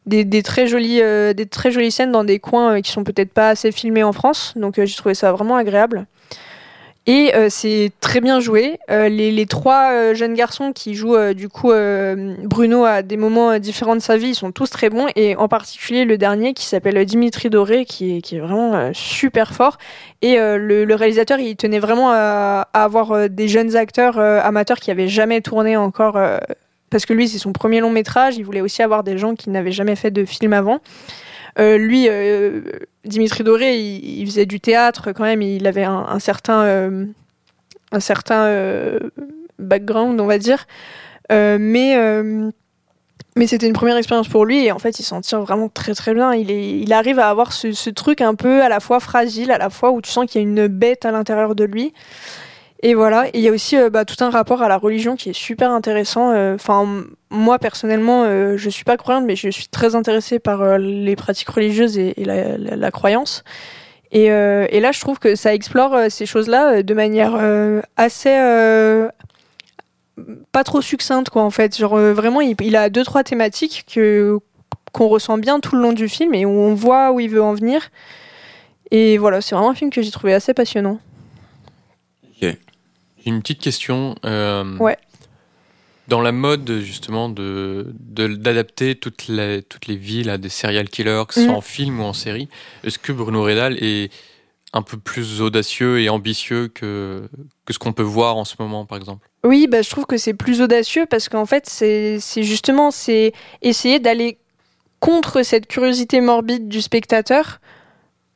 des, 0.06 0.24
des 0.24 0.42
très 0.42 0.66
jolies, 0.66 1.00
des 1.34 1.46
très 1.46 1.70
jolies 1.70 1.90
scènes 1.92 2.12
dans 2.12 2.24
des 2.24 2.38
coins 2.38 2.80
qui 2.80 2.90
sont 2.90 3.04
peut-être 3.04 3.32
pas 3.32 3.50
assez 3.50 3.72
filmés 3.72 4.04
en 4.04 4.12
France. 4.12 4.54
Donc, 4.56 4.74
j'ai 4.76 4.96
trouvé 4.96 5.14
ça 5.14 5.32
vraiment 5.32 5.56
agréable. 5.56 6.06
Et 7.06 7.34
euh, 7.34 7.48
c'est 7.50 7.92
très 8.00 8.22
bien 8.22 8.40
joué. 8.40 8.78
Euh, 8.90 9.10
les, 9.10 9.46
trois 9.46 9.92
euh, 9.92 10.14
jeunes 10.14 10.32
garçons 10.32 10.72
qui 10.72 10.94
jouent 10.94 11.34
du 11.34 11.48
coup 11.50 11.70
Bruno 12.44 12.84
à 12.84 13.02
des 13.02 13.16
moments 13.16 13.58
différents 13.58 13.96
de 13.96 14.00
sa 14.00 14.16
vie, 14.16 14.28
ils 14.28 14.34
sont 14.34 14.52
tous 14.52 14.70
très 14.70 14.88
bons. 14.88 15.06
Et 15.14 15.36
en 15.36 15.48
particulier 15.48 16.04
le 16.04 16.16
dernier 16.16 16.54
qui 16.54 16.64
s'appelle 16.64 17.04
Dimitri 17.04 17.50
Doré, 17.50 17.84
qui 17.84 18.16
est, 18.16 18.38
vraiment 18.38 18.90
super 18.94 19.52
fort. 19.52 19.78
Et 20.22 20.36
le, 20.36 20.94
réalisateur, 20.94 21.38
il 21.38 21.56
tenait 21.56 21.78
vraiment 21.78 22.10
à, 22.12 22.68
avoir 22.72 23.28
des 23.28 23.48
jeunes 23.48 23.76
acteurs 23.76 24.18
amateurs 24.18 24.78
qui 24.78 24.90
avaient 24.90 25.08
jamais 25.08 25.40
tourné 25.40 25.76
encore. 25.76 26.18
parce 26.90 27.04
que 27.04 27.12
lui, 27.12 27.28
c'est 27.28 27.38
son 27.38 27.52
premier 27.52 27.80
long 27.80 27.90
métrage. 27.90 28.36
Il 28.36 28.44
voulait 28.44 28.62
aussi 28.62 28.82
avoir 28.82 29.04
des 29.04 29.18
gens 29.18 29.34
qui 29.34 29.50
n'avaient 29.50 29.72
jamais 29.72 29.96
fait 29.96 30.10
de 30.10 30.24
film 30.24 30.54
avant. 30.54 30.80
Euh, 31.58 31.78
lui, 31.78 32.06
euh, 32.08 32.62
Dimitri 33.04 33.44
Doré, 33.44 33.78
il, 33.78 34.26
faisait 34.26 34.46
du 34.46 34.60
théâtre 34.60 35.12
quand 35.12 35.24
même. 35.24 35.42
Il 35.42 35.66
avait 35.66 35.84
un, 35.84 36.18
certain, 36.18 37.06
un 37.92 38.00
certain 38.00 38.44
euh, 38.44 38.98
background, 39.58 40.20
on 40.20 40.26
va 40.26 40.38
dire. 40.38 40.66
mais 41.30 41.96
Mais 43.36 43.46
c'était 43.46 43.66
une 43.66 43.72
première 43.72 43.96
expérience 43.96 44.28
pour 44.28 44.44
lui 44.44 44.64
et 44.64 44.70
en 44.70 44.78
fait 44.78 45.00
il 45.00 45.02
s'en 45.02 45.20
tire 45.20 45.40
vraiment 45.40 45.68
très 45.68 45.94
très 45.94 46.14
bien. 46.14 46.34
Il, 46.34 46.50
est, 46.50 46.78
il 46.78 46.92
arrive 46.92 47.18
à 47.18 47.28
avoir 47.28 47.52
ce, 47.52 47.72
ce 47.72 47.90
truc 47.90 48.20
un 48.20 48.36
peu 48.36 48.62
à 48.62 48.68
la 48.68 48.80
fois 48.80 49.00
fragile, 49.00 49.50
à 49.50 49.58
la 49.58 49.70
fois 49.70 49.90
où 49.90 50.00
tu 50.00 50.10
sens 50.10 50.26
qu'il 50.26 50.40
y 50.40 50.44
a 50.44 50.48
une 50.48 50.68
bête 50.68 51.04
à 51.04 51.10
l'intérieur 51.10 51.54
de 51.54 51.64
lui. 51.64 51.92
Et 52.86 52.92
voilà, 52.92 53.28
il 53.32 53.40
y 53.40 53.48
a 53.48 53.50
aussi 53.50 53.78
euh, 53.78 53.88
bah, 53.88 54.04
tout 54.04 54.22
un 54.22 54.28
rapport 54.28 54.60
à 54.60 54.68
la 54.68 54.76
religion 54.76 55.16
qui 55.16 55.30
est 55.30 55.32
super 55.32 55.70
intéressant. 55.70 56.32
euh, 56.32 56.54
Enfin, 56.54 57.06
moi 57.30 57.58
personnellement, 57.58 58.24
euh, 58.24 58.58
je 58.58 58.68
suis 58.68 58.84
pas 58.84 58.98
croyante, 58.98 59.24
mais 59.24 59.36
je 59.36 59.48
suis 59.48 59.68
très 59.68 59.94
intéressée 59.94 60.38
par 60.38 60.60
euh, 60.60 60.76
les 60.76 61.16
pratiques 61.16 61.48
religieuses 61.48 61.96
et, 61.96 62.14
la, 62.18 62.90
croyance. 62.90 63.42
Et, 64.12 64.28
là, 64.28 64.92
je 64.92 65.00
trouve 65.00 65.18
que 65.18 65.34
ça 65.34 65.54
explore 65.54 65.96
ces 66.10 66.26
choses-là 66.26 66.82
de 66.82 66.94
manière 66.94 67.40
assez 67.96 69.08
pas 70.52 70.62
trop 70.62 70.82
succincte, 70.82 71.30
quoi. 71.30 71.42
En 71.42 71.50
fait, 71.50 71.76
genre 71.78 71.96
vraiment, 71.96 72.42
il, 72.42 72.76
a 72.76 72.90
deux 72.90 73.02
trois 73.02 73.24
thématiques 73.24 73.86
que 73.92 74.38
qu'on 74.92 75.08
ressent 75.08 75.38
bien 75.38 75.58
tout 75.58 75.74
le 75.74 75.82
long 75.82 75.92
du 75.94 76.08
film 76.08 76.34
et 76.34 76.44
où 76.44 76.50
on 76.50 76.74
voit 76.74 77.12
où 77.12 77.18
il 77.18 77.30
veut 77.30 77.42
en 77.42 77.54
venir. 77.54 77.90
Et 78.90 79.16
voilà, 79.16 79.40
c'est 79.40 79.54
vraiment 79.54 79.70
un 79.70 79.74
film 79.74 79.90
que 79.90 80.02
j'ai 80.02 80.10
trouvé 80.10 80.34
assez 80.34 80.52
passionnant. 80.52 81.00
J'ai 82.40 82.58
une 83.30 83.40
petite 83.42 83.60
question. 83.60 84.14
euh, 84.24 84.76
Ouais. 84.78 84.96
Dans 86.06 86.20
la 86.20 86.32
mode, 86.32 86.80
justement, 86.82 87.30
de 87.30 87.90
d'adapter 87.98 88.94
toutes 88.94 89.26
les, 89.28 89.62
toutes 89.62 89.86
les 89.86 89.96
villes 89.96 90.28
à 90.28 90.36
des 90.36 90.50
serial 90.50 90.88
killers, 90.90 91.22
que 91.26 91.32
ce 91.34 91.40
soit 91.40 91.52
Mhm. 91.52 91.56
en 91.56 91.60
film 91.62 92.00
ou 92.00 92.02
en 92.04 92.12
série, 92.12 92.48
est-ce 92.84 92.98
que 92.98 93.10
Bruno 93.10 93.42
Redal 93.42 93.82
est 93.82 94.12
un 94.74 94.82
peu 94.82 94.98
plus 94.98 95.40
audacieux 95.40 96.00
et 96.00 96.10
ambitieux 96.10 96.68
que, 96.68 97.26
que 97.64 97.72
ce 97.72 97.78
qu'on 97.78 97.92
peut 97.94 98.02
voir 98.02 98.36
en 98.36 98.44
ce 98.44 98.56
moment, 98.58 98.84
par 98.84 98.98
exemple? 98.98 99.26
Oui, 99.44 99.66
bah, 99.66 99.80
je 99.80 99.88
trouve 99.88 100.04
que 100.04 100.18
c'est 100.18 100.34
plus 100.34 100.60
audacieux 100.60 101.06
parce 101.08 101.30
qu'en 101.30 101.46
fait, 101.46 101.64
c'est 101.66 102.18
c'est 102.20 102.42
justement 102.42 102.90
c'est 102.90 103.32
essayer 103.62 103.98
d'aller 103.98 104.36
contre 105.00 105.42
cette 105.42 105.66
curiosité 105.68 106.20
morbide 106.20 106.68
du 106.68 106.82
spectateur 106.82 107.60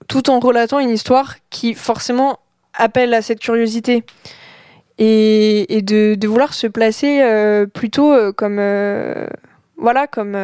tout 0.06 0.31
en 0.31 0.39
relatant 0.39 0.78
une 0.78 0.90
histoire 0.90 1.35
qui 1.51 1.74
forcément 1.74 2.39
appelle 2.73 3.12
à 3.12 3.20
cette 3.20 3.40
curiosité. 3.40 4.05
Et, 4.99 5.81
de, 5.83 6.27
vouloir 6.27 6.55
se 6.55 6.66
placer 6.66 7.20
euh, 7.23 7.66
plutôt 7.66 8.12
euh, 8.12 8.33
comme. 8.33 8.59
euh, 8.59 9.27
voilà, 9.77 10.07
comme. 10.07 10.35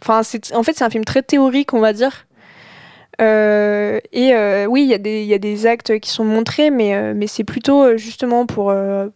Enfin, 0.00 0.20
en 0.54 0.62
fait, 0.62 0.76
c'est 0.76 0.84
un 0.84 0.90
film 0.90 1.04
très 1.04 1.22
théorique, 1.22 1.74
on 1.74 1.80
va 1.80 1.92
dire. 1.92 2.26
Et 3.20 4.32
oui, 4.66 4.82
il 4.82 4.88
y, 4.88 4.94
a 4.94 4.98
des- 4.98 5.24
y 5.24 5.34
a 5.34 5.38
des 5.38 5.66
actes 5.66 5.98
qui 5.98 6.10
sont 6.10 6.24
montrés, 6.24 6.70
mais, 6.70 7.14
mais 7.14 7.26
c'est 7.26 7.42
plutôt 7.42 7.96
justement 7.96 8.46
pour, 8.46 8.72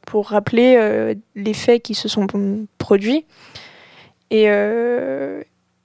pour 0.07 0.29
rappeler 0.29 1.15
les 1.37 1.55
faits 1.55 1.83
qui 1.83 1.95
se 1.95 2.09
sont 2.09 2.27
produits. 2.79 3.27
Et, 4.33 4.49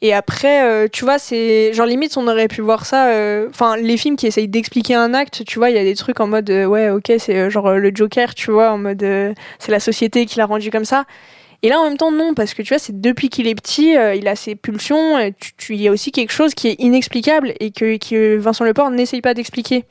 et 0.01 0.13
après, 0.13 0.63
euh, 0.63 0.87
tu 0.91 1.05
vois, 1.05 1.17
c'est 1.19 1.73
genre 1.73 1.85
limite, 1.87 2.17
on 2.17 2.27
aurait 2.27 2.47
pu 2.47 2.61
voir 2.61 2.85
ça. 2.85 3.09
euh, 3.09 3.47
Enfin, 3.49 3.77
les 3.77 3.97
films 3.97 4.15
qui 4.15 4.27
essayent 4.27 4.47
d'expliquer 4.47 4.93
un 4.95 5.13
acte, 5.13 5.43
tu 5.45 5.57
vois, 5.59 5.69
il 5.71 5.75
y 5.75 5.79
a 5.79 5.83
des 5.83 5.95
trucs 5.95 6.19
en 6.19 6.27
mode 6.27 6.49
euh, 6.49 6.65
ouais, 6.65 6.89
ok, 6.89 7.11
c'est 7.17 7.35
euh, 7.35 7.49
genre 7.49 7.71
le 7.73 7.91
Joker, 7.93 8.35
tu 8.35 8.51
vois, 8.51 8.71
en 8.71 8.77
mode 8.77 9.01
c'est 9.59 9.71
la 9.71 9.79
société 9.79 10.25
qui 10.25 10.37
l'a 10.37 10.45
rendu 10.45 10.69
comme 10.71 10.85
ça. 10.85 11.05
Et 11.63 11.69
là, 11.69 11.79
en 11.79 11.85
même 11.85 11.97
temps, 11.97 12.11
non, 12.11 12.35
parce 12.35 12.53
que 12.53 12.61
tu 12.61 12.69
vois, 12.69 12.77
c'est 12.79 13.01
depuis 13.01 13.29
qu'il 13.29 13.47
est 13.47 13.55
petit, 13.55 13.95
il 14.15 14.27
a 14.27 14.35
ses 14.35 14.55
pulsions. 14.55 15.17
et 15.17 15.33
tu- 15.33 15.53
tu- 15.57 15.73
Il 15.73 15.81
y 15.81 15.87
a 15.87 15.91
aussi 15.91 16.11
quelque 16.11 16.31
chose 16.31 16.53
qui 16.53 16.67
est 16.67 16.75
inexplicable 16.79 17.53
et 17.59 17.71
que, 17.71 17.97
que 17.97 18.37
Vincent 18.37 18.63
Leport 18.65 18.91
n'essaye 18.91 19.21
pas 19.21 19.33
d'expliquer. 19.33 19.85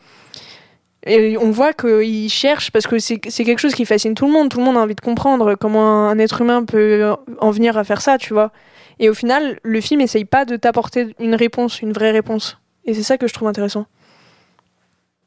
Et 1.06 1.38
on 1.38 1.50
voit 1.50 1.72
qu'il 1.72 2.28
cherche, 2.28 2.72
parce 2.72 2.86
que 2.86 2.98
c'est 2.98 3.18
quelque 3.18 3.58
chose 3.58 3.74
qui 3.74 3.84
fascine 3.84 4.14
tout 4.14 4.26
le 4.26 4.32
monde. 4.32 4.48
Tout 4.50 4.58
le 4.58 4.64
monde 4.64 4.76
a 4.76 4.80
envie 4.80 4.96
de 4.96 5.00
comprendre 5.00 5.54
comment 5.54 6.08
un 6.08 6.18
être 6.18 6.40
humain 6.40 6.64
peut 6.64 7.14
en 7.40 7.50
venir 7.52 7.78
à 7.78 7.84
faire 7.84 8.00
ça, 8.00 8.18
tu 8.18 8.32
vois. 8.32 8.50
Et 8.98 9.08
au 9.08 9.14
final, 9.14 9.60
le 9.62 9.80
film 9.80 10.00
essaye 10.00 10.24
pas 10.24 10.44
de 10.44 10.56
t'apporter 10.56 11.14
une 11.20 11.34
réponse, 11.34 11.80
une 11.80 11.92
vraie 11.92 12.10
réponse. 12.10 12.58
Et 12.84 12.94
c'est 12.94 13.02
ça 13.02 13.18
que 13.18 13.28
je 13.28 13.34
trouve 13.34 13.46
intéressant. 13.48 13.86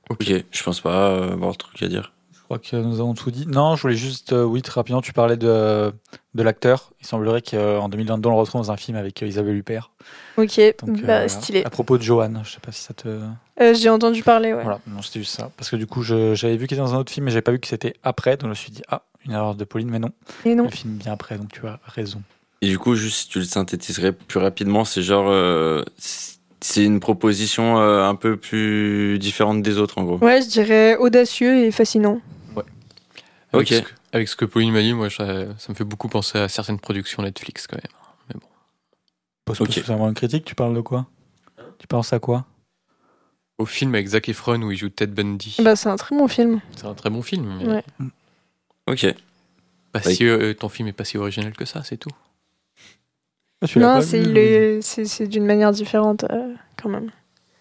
Ok, 0.09 0.25
je 0.51 0.63
pense 0.63 0.81
pas 0.81 1.31
avoir 1.31 1.51
de 1.51 1.57
truc 1.57 1.81
à 1.83 1.87
dire. 1.87 2.13
Je 2.51 2.55
crois 2.55 2.67
que 2.81 2.83
nous 2.83 2.99
avons 2.99 3.13
tout 3.13 3.29
dit. 3.29 3.45
Non, 3.45 3.75
je 3.75 3.83
voulais 3.83 3.95
juste, 3.95 4.33
euh, 4.33 4.43
oui, 4.43 4.63
très 4.63 4.73
rapidement, 4.79 5.03
tu 5.03 5.13
parlais 5.13 5.37
de, 5.37 5.93
de 6.33 6.41
l'acteur. 6.43 6.89
Il 6.99 7.05
semblerait 7.05 7.43
qu'en 7.43 7.89
2022, 7.89 8.27
on 8.27 8.31
le 8.31 8.39
retrouve 8.39 8.59
dans 8.61 8.71
un 8.71 8.75
film 8.77 8.97
avec 8.97 9.21
euh, 9.21 9.27
Isabelle 9.27 9.55
Huppert. 9.55 9.91
Ok, 10.35 10.59
Donc, 10.83 10.97
euh, 10.97 11.05
bah, 11.05 11.27
stylé. 11.29 11.63
À 11.63 11.69
propos 11.69 11.99
de 11.99 12.01
Johan, 12.01 12.31
je 12.43 12.49
sais 12.53 12.59
pas 12.59 12.71
si 12.71 12.81
ça 12.81 12.95
te. 12.95 13.07
Euh, 13.61 13.73
J'ai 13.75 13.89
entendu 13.89 14.23
parler, 14.23 14.51
ouais. 14.51 14.63
Voilà, 14.63 14.79
non, 14.87 15.03
c'était 15.03 15.19
juste 15.19 15.35
ça. 15.37 15.51
Parce 15.57 15.69
que 15.69 15.75
du 15.75 15.85
coup, 15.85 16.01
je- 16.01 16.33
j'avais 16.33 16.57
vu 16.57 16.65
qu'il 16.65 16.75
était 16.75 16.83
dans 16.83 16.95
un 16.95 16.97
autre 16.97 17.11
film, 17.11 17.25
mais 17.25 17.31
j'avais 17.31 17.43
pas 17.43 17.51
vu 17.51 17.59
que 17.59 17.67
c'était 17.67 17.93
après. 18.01 18.31
Donc 18.35 18.45
je 18.45 18.49
me 18.49 18.53
suis 18.55 18.71
dit, 18.71 18.81
ah, 18.89 19.03
une 19.27 19.33
erreur 19.33 19.53
de 19.53 19.63
Pauline, 19.63 19.91
mais 19.91 19.99
non. 19.99 20.09
Et 20.43 20.55
non. 20.55 20.63
Le 20.63 20.71
film 20.71 20.93
bien 20.95 21.11
après, 21.13 21.37
donc 21.37 21.51
tu 21.51 21.67
as 21.67 21.79
raison. 21.85 22.23
Et 22.63 22.67
du 22.67 22.79
coup, 22.79 22.95
juste 22.95 23.15
si 23.17 23.27
tu 23.29 23.37
le 23.37 23.45
synthétiserais 23.45 24.11
plus 24.11 24.39
rapidement, 24.39 24.85
c'est 24.85 25.03
genre. 25.03 25.27
euh, 25.29 25.83
c'est 26.61 26.83
une 26.83 26.99
proposition 26.99 27.79
euh, 27.79 28.03
un 28.09 28.15
peu 28.15 28.37
plus 28.37 29.19
différente 29.19 29.61
des 29.61 29.77
autres, 29.77 29.99
en 29.99 30.03
gros. 30.03 30.17
Ouais, 30.17 30.41
je 30.41 30.47
dirais 30.49 30.95
audacieux 30.97 31.63
et 31.65 31.71
fascinant. 31.71 32.19
Avec, 33.53 33.67
Ok. 33.71 33.73
ce 33.77 33.81
que, 33.81 33.93
avec 34.13 34.27
ce 34.29 34.35
que 34.35 34.45
Pauline 34.45 34.71
m'a 34.73 34.81
dit, 34.81 34.93
moi, 34.93 35.09
ça, 35.09 35.57
ça 35.57 35.69
me 35.69 35.73
fait 35.75 35.83
beaucoup 35.83 36.07
penser 36.09 36.37
à 36.37 36.47
certaines 36.47 36.79
productions 36.79 37.23
Netflix, 37.23 37.67
quand 37.67 37.77
même. 37.77 38.41
Pas 39.45 39.53
Ok. 39.59 39.71
spécialement 39.71 40.07
une 40.07 40.13
critique, 40.13 40.45
tu 40.45 40.53
parles 40.55 40.75
de 40.75 40.81
quoi? 40.81 41.07
Tu 41.79 41.87
penses 41.87 42.13
à 42.13 42.19
quoi? 42.19 42.45
Au 43.57 43.65
film 43.65 43.93
avec 43.95 44.07
Zac 44.07 44.29
Efron 44.29 44.61
où 44.61 44.71
il 44.71 44.77
joue 44.77 44.89
Ted 44.89 45.11
Bundy. 45.13 45.57
Bah, 45.61 45.75
c'est 45.75 45.89
un 45.89 45.95
très 45.95 46.15
bon 46.15 46.27
film. 46.27 46.61
C'est 46.75 46.85
un 46.85 46.93
très 46.93 47.09
bon 47.09 47.21
film, 47.21 47.57
mais 47.57 47.67
Ouais. 47.67 47.83
Ok. 48.87 49.05
pas 49.91 50.01
Oui. 50.05 50.15
si, 50.15 50.25
euh, 50.27 50.53
ton 50.53 50.69
film 50.69 50.87
est 50.87 50.93
pas 50.93 51.03
si 51.03 51.17
original 51.17 51.51
que 51.53 51.65
ça, 51.65 51.83
c'est 51.83 51.97
tout. 51.97 52.11
Ah, 53.61 53.67
Non, 53.75 54.01
c'est 54.01 55.27
d'une 55.27 55.45
manière 55.45 55.71
différente, 55.71 56.23
euh, 56.29 56.53
quand 56.81 56.89
même. 56.89 57.11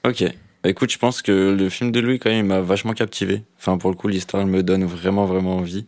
Ok. 0.05 0.25
Écoute, 0.65 0.91
je 0.91 0.99
pense 0.99 1.23
que 1.23 1.55
le 1.57 1.69
film 1.69 1.93
de 1.93 2.01
Louis, 2.01 2.19
quand 2.19 2.31
même, 2.31 2.45
il 2.45 2.49
m'a 2.49 2.61
vachement 2.61 2.93
captivé. 2.93 3.45
Enfin, 3.59 3.79
pour 3.79 3.91
le 3.91 3.97
coup, 3.97 4.09
l'histoire 4.09 4.43
elle 4.43 4.49
me 4.49 4.63
donne 4.63 4.85
vraiment, 4.85 5.25
vraiment 5.25 5.57
envie. 5.57 5.87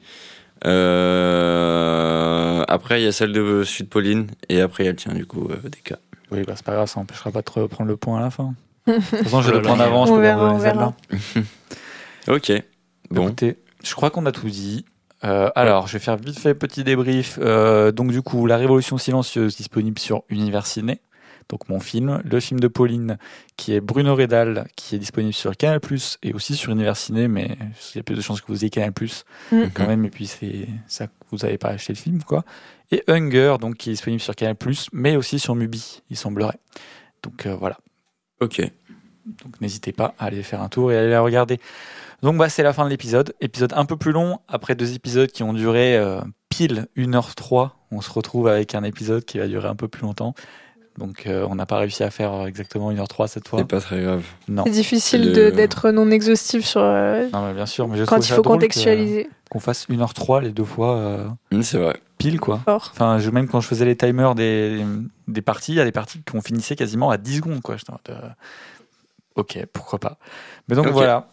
Euh... 0.64 2.64
Après, 2.68 3.00
il 3.00 3.04
y 3.04 3.08
a 3.08 3.12
celle 3.12 3.32
de 3.32 3.64
Sud 3.64 3.88
Pauline, 3.88 4.28
et 4.48 4.60
après, 4.60 4.84
il 4.84 4.86
y 4.86 4.88
a 4.88 4.92
le 4.92 4.96
tien, 4.96 5.12
du 5.12 5.26
coup, 5.26 5.48
euh, 5.50 5.56
des 5.68 5.80
cas. 5.82 5.96
Oui, 6.30 6.42
bah, 6.46 6.52
c'est 6.56 6.64
pas 6.64 6.74
grave, 6.74 6.88
ça 6.88 7.00
empêchera 7.00 7.30
pas 7.32 7.40
de 7.40 7.44
te 7.44 7.66
prendre 7.66 7.88
le 7.88 7.96
point 7.96 8.18
à 8.18 8.20
la 8.20 8.30
fin. 8.30 8.54
De 8.86 8.94
toute 8.94 9.02
façon, 9.04 9.42
je 9.42 9.48
vais 9.50 9.56
le 9.56 9.58
là 9.58 9.64
prendre 9.64 9.80
là. 9.80 9.86
avant, 9.86 10.06
je 10.06 10.12
On 10.12 10.16
peux 10.16 10.22
verra, 10.22 10.56
verra. 10.58 10.60
celle-là. 10.60 10.92
Ok. 12.28 12.52
Bon. 13.10 13.26
Écoutez, 13.26 13.56
je 13.82 13.94
crois 13.94 14.10
qu'on 14.10 14.24
a 14.26 14.32
tout 14.32 14.48
dit. 14.48 14.84
Euh, 15.24 15.50
alors, 15.54 15.86
je 15.86 15.94
vais 15.94 15.98
faire 15.98 16.16
vite 16.16 16.38
fait 16.38 16.54
petit 16.54 16.84
débrief. 16.84 17.38
Euh, 17.42 17.92
donc, 17.92 18.12
du 18.12 18.22
coup, 18.22 18.46
La 18.46 18.56
Révolution 18.56 18.98
silencieuse 18.98 19.56
disponible 19.56 19.98
sur 19.98 20.22
Univers 20.28 20.66
Ciné. 20.66 21.00
Donc, 21.50 21.68
mon 21.68 21.80
film. 21.80 22.22
Le 22.24 22.40
film 22.40 22.60
de 22.60 22.68
Pauline, 22.68 23.18
qui 23.56 23.74
est 23.74 23.80
Bruno 23.80 24.14
Redal, 24.14 24.68
qui 24.76 24.94
est 24.94 24.98
disponible 24.98 25.34
sur 25.34 25.56
Canal 25.56 25.80
et 26.22 26.32
aussi 26.32 26.56
sur 26.56 26.72
Univers 26.72 26.96
Ciné, 26.96 27.28
mais 27.28 27.58
il 27.92 27.98
y 27.98 28.00
a 28.00 28.02
plus 28.02 28.14
de 28.14 28.22
chances 28.22 28.40
que 28.40 28.46
vous 28.46 28.64
ayez 28.64 28.70
Canal 28.70 28.94
quand 29.74 29.86
même. 29.86 30.04
Et 30.04 30.10
puis, 30.10 30.26
c'est 30.26 30.68
ça 30.86 31.08
que 31.08 31.12
vous 31.30 31.38
n'avez 31.38 31.58
pas 31.58 31.68
acheté 31.68 31.92
le 31.92 31.98
film, 31.98 32.22
quoi. 32.22 32.44
Et 32.92 33.02
Hunger, 33.08 33.56
donc, 33.60 33.76
qui 33.76 33.90
est 33.90 33.92
disponible 33.92 34.22
sur 34.22 34.34
Canal 34.34 34.56
mais 34.92 35.16
aussi 35.16 35.38
sur 35.38 35.54
Mubi, 35.54 36.02
il 36.08 36.16
semblerait. 36.16 36.58
Donc, 37.22 37.46
euh, 37.46 37.54
voilà. 37.54 37.76
Ok. 38.40 38.62
Donc 39.44 39.60
n'hésitez 39.60 39.92
pas 39.92 40.14
à 40.18 40.26
aller 40.26 40.42
faire 40.42 40.62
un 40.62 40.68
tour 40.68 40.92
et 40.92 40.96
à 40.96 41.00
aller 41.00 41.10
la 41.10 41.20
regarder. 41.20 41.60
Donc 42.22 42.36
bah, 42.36 42.48
c'est 42.48 42.62
la 42.62 42.72
fin 42.72 42.84
de 42.84 42.90
l'épisode. 42.90 43.34
Épisode 43.40 43.72
un 43.74 43.84
peu 43.84 43.96
plus 43.96 44.12
long, 44.12 44.38
après 44.48 44.74
deux 44.74 44.94
épisodes 44.94 45.30
qui 45.30 45.42
ont 45.42 45.52
duré 45.52 45.96
euh, 45.96 46.20
pile 46.48 46.86
1h03. 46.96 47.70
On 47.90 48.00
se 48.00 48.10
retrouve 48.10 48.48
avec 48.48 48.74
un 48.74 48.82
épisode 48.82 49.24
qui 49.24 49.38
va 49.38 49.46
durer 49.46 49.68
un 49.68 49.76
peu 49.76 49.88
plus 49.88 50.02
longtemps. 50.02 50.34
Donc 51.00 51.26
euh, 51.26 51.46
on 51.50 51.54
n'a 51.56 51.66
pas 51.66 51.78
réussi 51.78 52.02
à 52.04 52.10
faire 52.10 52.46
exactement 52.46 52.92
1h03 52.92 53.26
cette 53.26 53.48
fois. 53.48 53.58
C'est 53.58 53.64
pas 53.64 53.80
très 53.80 54.00
grave. 54.02 54.22
Non. 54.48 54.62
C'est 54.66 54.70
difficile 54.70 55.26
Le- 55.28 55.32
de- 55.32 55.50
d'être 55.50 55.90
non 55.90 56.10
exhaustif 56.10 56.64
sur, 56.64 56.80
euh, 56.82 57.28
Non 57.32 57.46
mais 57.46 57.54
bien 57.54 57.66
sûr, 57.66 57.88
mais 57.88 57.96
je 57.98 58.04
quand 58.04 58.18
il 58.28 58.30
faut 58.32 58.42
que- 58.42 58.48
contextualiser. 58.48 59.28
qu'on 59.50 59.60
fasse 59.60 59.88
1h03 59.88 60.42
les 60.42 60.50
deux 60.50 60.64
fois 60.64 60.96
euh, 60.96 61.26
Hum, 61.52 61.62
c'est 61.62 61.78
vrai. 61.78 61.96
pile 62.18 62.38
quoi. 62.38 62.60
Fort. 62.64 62.90
Enfin, 62.92 63.18
je, 63.18 63.30
même 63.30 63.48
quand 63.48 63.60
je 63.60 63.66
faisais 63.66 63.84
les 63.86 63.96
timers 63.96 64.34
des, 64.34 64.84
des 65.26 65.42
parties, 65.42 65.72
il 65.72 65.76
y 65.76 65.80
a 65.80 65.84
des 65.84 65.90
parties 65.92 66.20
qu'on 66.30 66.42
finissait 66.42 66.76
quasiment 66.76 67.10
à 67.10 67.16
10 67.16 67.36
secondes. 67.38 67.62
Quoi. 67.62 67.76
J'étais 67.78 67.92
euh, 68.12 68.28
ok, 69.36 69.58
pourquoi 69.72 69.98
pas. 69.98 70.18
Mais 70.68 70.76
donc 70.76 70.88
voilà. 70.88 71.28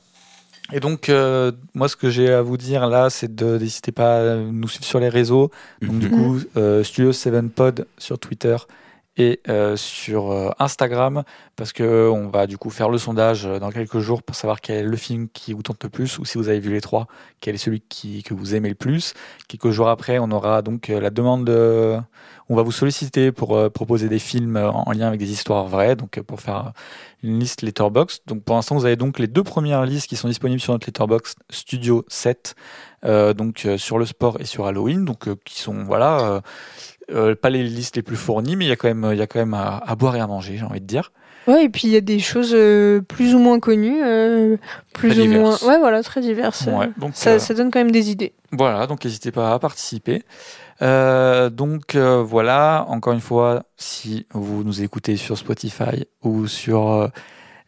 Et 0.73 0.81
donc, 0.81 1.07
euh, 1.07 1.53
moi, 1.75 1.87
ce 1.87 1.95
que 1.95 2.09
j'ai 2.09 2.31
à 2.31 2.41
vous 2.41 2.57
dire 2.57 2.87
là, 2.87 3.09
c'est 3.09 3.33
de 3.33 3.57
n'hésitez 3.57 3.93
pas 3.93 4.33
à 4.33 4.35
nous 4.35 4.67
suivre 4.67 4.83
sur 4.85 4.99
les 4.99 5.07
réseaux. 5.07 5.49
Donc, 5.81 5.97
du 5.99 6.09
Mhm. 6.09 6.11
coup, 6.17 6.39
euh, 6.57 6.83
Studio 6.83 7.13
7 7.13 7.49
Pod 7.53 7.87
sur 7.97 8.19
Twitter 8.19 8.55
et 9.17 9.41
euh, 9.49 9.75
sur 9.75 10.31
euh, 10.31 10.51
Instagram, 10.59 11.23
parce 11.55 11.73
que 11.73 12.09
on 12.09 12.29
va 12.29 12.47
du 12.47 12.57
coup 12.57 12.69
faire 12.69 12.89
le 12.89 12.97
sondage 12.97 13.45
euh, 13.45 13.59
dans 13.59 13.71
quelques 13.71 13.99
jours 13.99 14.21
pour 14.21 14.35
savoir 14.35 14.61
quel 14.61 14.77
est 14.77 14.83
le 14.83 14.97
film 14.97 15.27
qui 15.29 15.53
vous 15.53 15.63
tente 15.63 15.83
le 15.83 15.89
plus, 15.89 16.19
ou 16.19 16.25
si 16.25 16.37
vous 16.37 16.49
avez 16.49 16.59
vu 16.59 16.71
les 16.71 16.81
trois, 16.81 17.07
quel 17.41 17.55
est 17.55 17.57
celui 17.57 17.81
qui, 17.81 18.23
que 18.23 18.33
vous 18.33 18.55
aimez 18.55 18.69
le 18.69 18.75
plus. 18.75 19.13
Quelques 19.47 19.71
jours 19.71 19.89
après, 19.89 20.19
on 20.19 20.31
aura 20.31 20.61
donc 20.61 20.89
euh, 20.89 20.99
la 20.99 21.09
demande 21.09 21.45
de... 21.45 21.97
On 22.49 22.55
va 22.55 22.61
vous 22.61 22.71
solliciter 22.71 23.33
pour 23.33 23.57
euh, 23.57 23.69
proposer 23.69 24.07
des 24.07 24.19
films 24.19 24.55
euh, 24.55 24.71
en 24.71 24.91
lien 24.93 25.07
avec 25.07 25.19
des 25.19 25.31
histoires 25.31 25.67
vraies, 25.67 25.97
donc 25.97 26.17
euh, 26.17 26.23
pour 26.23 26.39
faire 26.39 26.71
une 27.23 27.39
liste 27.39 27.61
Letterboxd. 27.61 28.21
Donc 28.27 28.43
pour 28.43 28.55
l'instant, 28.55 28.75
vous 28.75 28.85
avez 28.85 28.95
donc 28.95 29.19
les 29.19 29.27
deux 29.27 29.43
premières 29.43 29.85
listes 29.85 30.07
qui 30.07 30.15
sont 30.15 30.29
disponibles 30.29 30.61
sur 30.61 30.73
notre 30.73 30.87
Letterboxd 30.87 31.39
Studio 31.49 32.05
7, 32.07 32.55
euh, 33.05 33.33
donc 33.33 33.65
euh, 33.65 33.77
sur 33.77 33.97
le 33.97 34.05
sport 34.05 34.39
et 34.39 34.45
sur 34.45 34.65
Halloween, 34.65 35.05
donc 35.05 35.27
euh, 35.27 35.35
qui 35.43 35.61
sont 35.61 35.83
voilà. 35.83 36.41
Euh, 37.11 37.35
pas 37.35 37.49
les 37.49 37.63
listes 37.63 37.95
les 37.95 38.01
plus 38.03 38.15
fournies, 38.15 38.55
mais 38.55 38.65
il 38.65 38.67
y 38.69 38.71
a 38.71 38.75
quand 38.75 38.87
même, 38.87 39.07
il 39.13 39.17
y 39.17 39.21
a 39.21 39.27
quand 39.27 39.39
même 39.39 39.53
à, 39.53 39.77
à 39.85 39.95
boire 39.95 40.15
et 40.15 40.19
à 40.19 40.27
manger, 40.27 40.57
j'ai 40.57 40.65
envie 40.65 40.81
de 40.81 40.85
dire. 40.85 41.11
Ouais, 41.47 41.63
et 41.63 41.69
puis 41.69 41.83
il 41.87 41.91
y 41.91 41.95
a 41.95 42.01
des 42.01 42.19
choses 42.19 42.51
euh, 42.53 42.99
plus 43.01 43.33
ou 43.33 43.39
moins 43.39 43.59
connues, 43.61 44.01
euh, 44.03 44.57
plus 44.93 45.11
Très 45.11 45.21
ou 45.21 45.31
moins. 45.31 45.55
Ouais, 45.65 45.79
voilà, 45.79 46.03
très 46.03 46.19
diverses. 46.19 46.65
Ouais, 46.67 46.89
donc, 46.97 47.11
Ça, 47.15 47.39
ça 47.39 47.53
donne 47.53 47.71
quand 47.71 47.79
même 47.79 47.91
des 47.91 48.09
idées. 48.11 48.33
Voilà, 48.51 48.85
donc 48.85 49.05
n'hésitez 49.05 49.31
pas 49.31 49.53
à 49.53 49.59
participer. 49.59 50.23
Donc 50.81 51.95
voilà, 51.95 52.85
encore 52.89 53.13
une 53.13 53.21
fois, 53.21 53.63
si 53.77 54.25
vous 54.33 54.63
nous 54.65 54.81
écoutez 54.83 55.15
sur 55.15 55.37
Spotify 55.37 56.05
ou 56.21 56.47
sur 56.47 57.09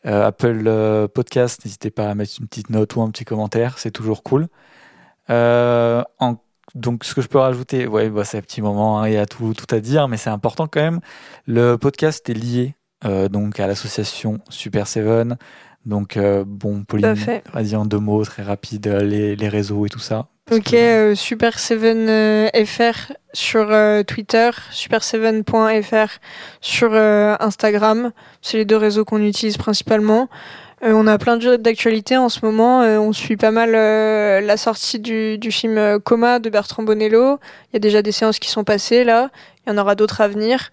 Apple 0.04 1.08
Podcast, 1.14 1.64
n'hésitez 1.64 1.90
pas 1.90 2.10
à 2.10 2.16
mettre 2.16 2.34
une 2.42 2.48
petite 2.48 2.70
note 2.70 2.96
ou 2.98 3.02
un 3.02 3.10
petit 3.12 3.26
commentaire, 3.26 3.78
c'est 3.78 3.92
toujours 3.92 4.24
cool. 4.24 4.48
En- 5.30 6.36
donc 6.76 7.04
ce 7.04 7.14
que 7.16 7.22
je 7.22 7.28
peux 7.28 7.38
rajouter, 7.40 7.88
ouais, 7.88 8.10
bah, 8.10 8.24
c'est 8.24 8.38
un 8.38 8.42
petit 8.42 8.62
moment, 8.62 9.00
hein, 9.02 9.08
il 9.08 9.14
y 9.14 9.18
a 9.18 9.26
tout, 9.26 9.54
tout 9.54 9.74
à 9.76 9.80
dire, 9.80 10.08
mais 10.08 10.18
c'est 10.18 10.30
important 10.30 10.68
quand 10.68 10.82
même. 10.82 11.00
Le 11.48 11.78
podcast 11.78 12.30
est 12.30 12.34
lié 12.34 12.76
euh, 13.06 13.30
donc 13.30 13.60
à 13.60 13.68
l'association 13.68 14.40
Super 14.50 14.88
Seven. 14.88 15.38
Donc 15.86 16.18
euh, 16.18 16.44
bon, 16.46 16.84
Pauline, 16.84 17.08
vas-y 17.54 17.76
en 17.76 17.86
deux 17.86 18.00
mots, 18.00 18.24
très 18.26 18.44
rapide, 18.44 18.88
euh, 18.88 19.02
les, 19.02 19.36
les 19.36 19.48
réseaux 19.50 19.86
et 19.86 19.90
tout 19.90 20.00
ça. 20.00 20.28
Ok, 20.52 20.72
que- 20.72 20.76
euh, 20.76 21.14
Super7FR 21.16 23.12
sur 23.34 23.68
Twitter, 24.06 24.50
Super7.fr 24.72 26.08
sur 26.62 26.94
Instagram. 26.96 28.12
C'est 28.42 28.58
les 28.58 28.66
deux 28.66 28.78
réseaux 28.78 29.06
qu'on 29.06 29.22
utilise 29.24 29.58
principalement. 29.58 30.28
Euh, 30.84 30.94
on 30.94 31.08
a 31.08 31.18
plein 31.18 31.36
de 31.36 31.58
d'actualités 31.58 32.16
en 32.16 32.30
ce 32.30 32.40
moment. 32.46 32.82
Euh, 32.82 32.98
on 32.98 33.12
suit 33.12 33.36
pas 33.36 33.52
mal 33.52 33.76
euh, 33.76 34.40
la 34.40 34.56
sortie 34.56 35.00
du, 35.00 35.38
du 35.38 35.52
film 35.52 35.78
euh, 35.78 36.00
Coma 36.00 36.40
de 36.40 36.50
Bertrand 36.50 36.84
Bonello. 36.84 37.38
Il 37.72 37.74
y 37.74 37.78
a 37.78 37.80
déjà 37.80 38.02
des 38.02 38.14
séances 38.14 38.40
qui 38.40 38.50
sont 38.50 38.64
passées 38.64 39.04
là. 39.04 39.30
Il 39.66 39.72
y 39.72 39.74
en 39.74 39.78
aura 39.78 39.96
d'autres 39.96 40.22
à 40.22 40.30
venir. 40.30 40.72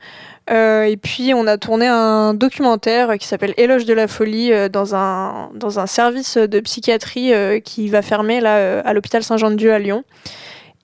Euh, 0.48 0.84
et 0.84 0.96
puis 0.96 1.34
on 1.34 1.48
a 1.48 1.58
tourné 1.58 1.88
un 1.88 2.34
documentaire 2.34 3.18
qui 3.18 3.26
s'appelle 3.26 3.52
Éloge 3.56 3.84
de 3.84 3.94
la 3.94 4.06
folie 4.06 4.52
euh, 4.52 4.68
dans 4.68 4.94
un 4.94 5.50
dans 5.54 5.80
un 5.80 5.86
service 5.88 6.36
de 6.36 6.60
psychiatrie 6.60 7.32
qui 7.64 7.88
va 7.88 8.00
fermer 8.00 8.40
là 8.40 8.80
à 8.80 8.92
l'hôpital 8.92 9.24
Saint-Jean-de-Dieu 9.24 9.72
à 9.72 9.80
Lyon 9.80 10.04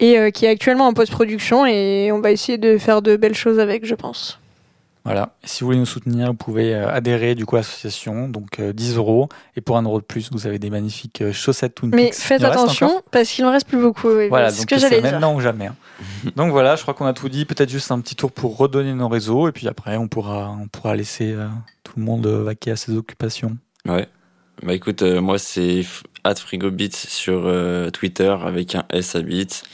et 0.00 0.32
qui 0.32 0.46
est 0.46 0.48
actuellement 0.48 0.88
en 0.88 0.94
post-production 0.94 1.64
et 1.64 2.10
on 2.12 2.20
va 2.20 2.32
essayer 2.32 2.58
de 2.58 2.76
faire 2.76 3.02
de 3.02 3.14
belles 3.14 3.36
choses 3.36 3.60
avec, 3.60 3.86
je 3.86 3.94
pense. 3.94 4.41
Voilà. 5.04 5.34
Et 5.42 5.48
si 5.48 5.60
vous 5.60 5.66
voulez 5.66 5.78
nous 5.78 5.86
soutenir, 5.86 6.28
vous 6.28 6.34
pouvez 6.34 6.74
euh, 6.74 6.88
adhérer 6.88 7.34
du 7.34 7.44
coup 7.44 7.56
à 7.56 7.58
l'association, 7.58 8.28
donc 8.28 8.60
euh, 8.60 8.72
10 8.72 8.96
euros. 8.96 9.28
Et 9.56 9.60
pour 9.60 9.76
un 9.76 9.82
euro 9.82 10.00
de 10.00 10.04
plus, 10.04 10.30
vous 10.30 10.46
avez 10.46 10.58
des 10.60 10.70
magnifiques 10.70 11.22
euh, 11.22 11.32
chaussettes 11.32 11.74
Twin 11.74 11.90
Mais 11.92 12.06
Peaks. 12.06 12.14
faites 12.14 12.44
en 12.44 12.50
attention 12.50 13.02
parce 13.10 13.28
qu'il 13.30 13.44
ne 13.44 13.50
reste 13.50 13.66
plus 13.66 13.80
beaucoup. 13.80 14.08
oui, 14.08 14.28
Voilà, 14.28 14.50
c'est 14.50 14.56
ce 14.56 14.60
donc 14.62 14.68
que 14.68 14.74
c'est 14.76 14.82
j'allais 14.82 15.02
dire. 15.02 15.10
maintenant 15.12 15.34
ou 15.34 15.40
jamais. 15.40 15.66
hein. 15.66 15.74
donc 16.36 16.52
voilà, 16.52 16.76
je 16.76 16.82
crois 16.82 16.94
qu'on 16.94 17.06
a 17.06 17.12
tout 17.14 17.28
dit. 17.28 17.44
Peut-être 17.44 17.70
juste 17.70 17.90
un 17.90 18.00
petit 18.00 18.14
tour 18.14 18.30
pour 18.30 18.56
redonner 18.56 18.94
nos 18.94 19.08
réseaux, 19.08 19.48
et 19.48 19.52
puis 19.52 19.66
après, 19.66 19.96
on 19.96 20.06
pourra, 20.06 20.56
on 20.62 20.68
pourra 20.68 20.94
laisser 20.94 21.32
euh, 21.32 21.48
tout 21.82 21.94
le 21.96 22.04
monde 22.04 22.24
euh, 22.26 22.44
vaquer 22.44 22.70
à 22.70 22.76
ses 22.76 22.96
occupations. 22.96 23.56
Ouais. 23.88 24.06
Bah 24.62 24.74
écoute, 24.74 25.02
euh, 25.02 25.20
moi 25.20 25.38
c'est 25.38 25.82
@frigobit 26.36 26.90
sur 26.92 27.42
euh, 27.46 27.90
Twitter 27.90 28.32
avec 28.44 28.76
un 28.76 28.84
S 28.90 29.16
à 29.16 29.22
bit 29.22 29.64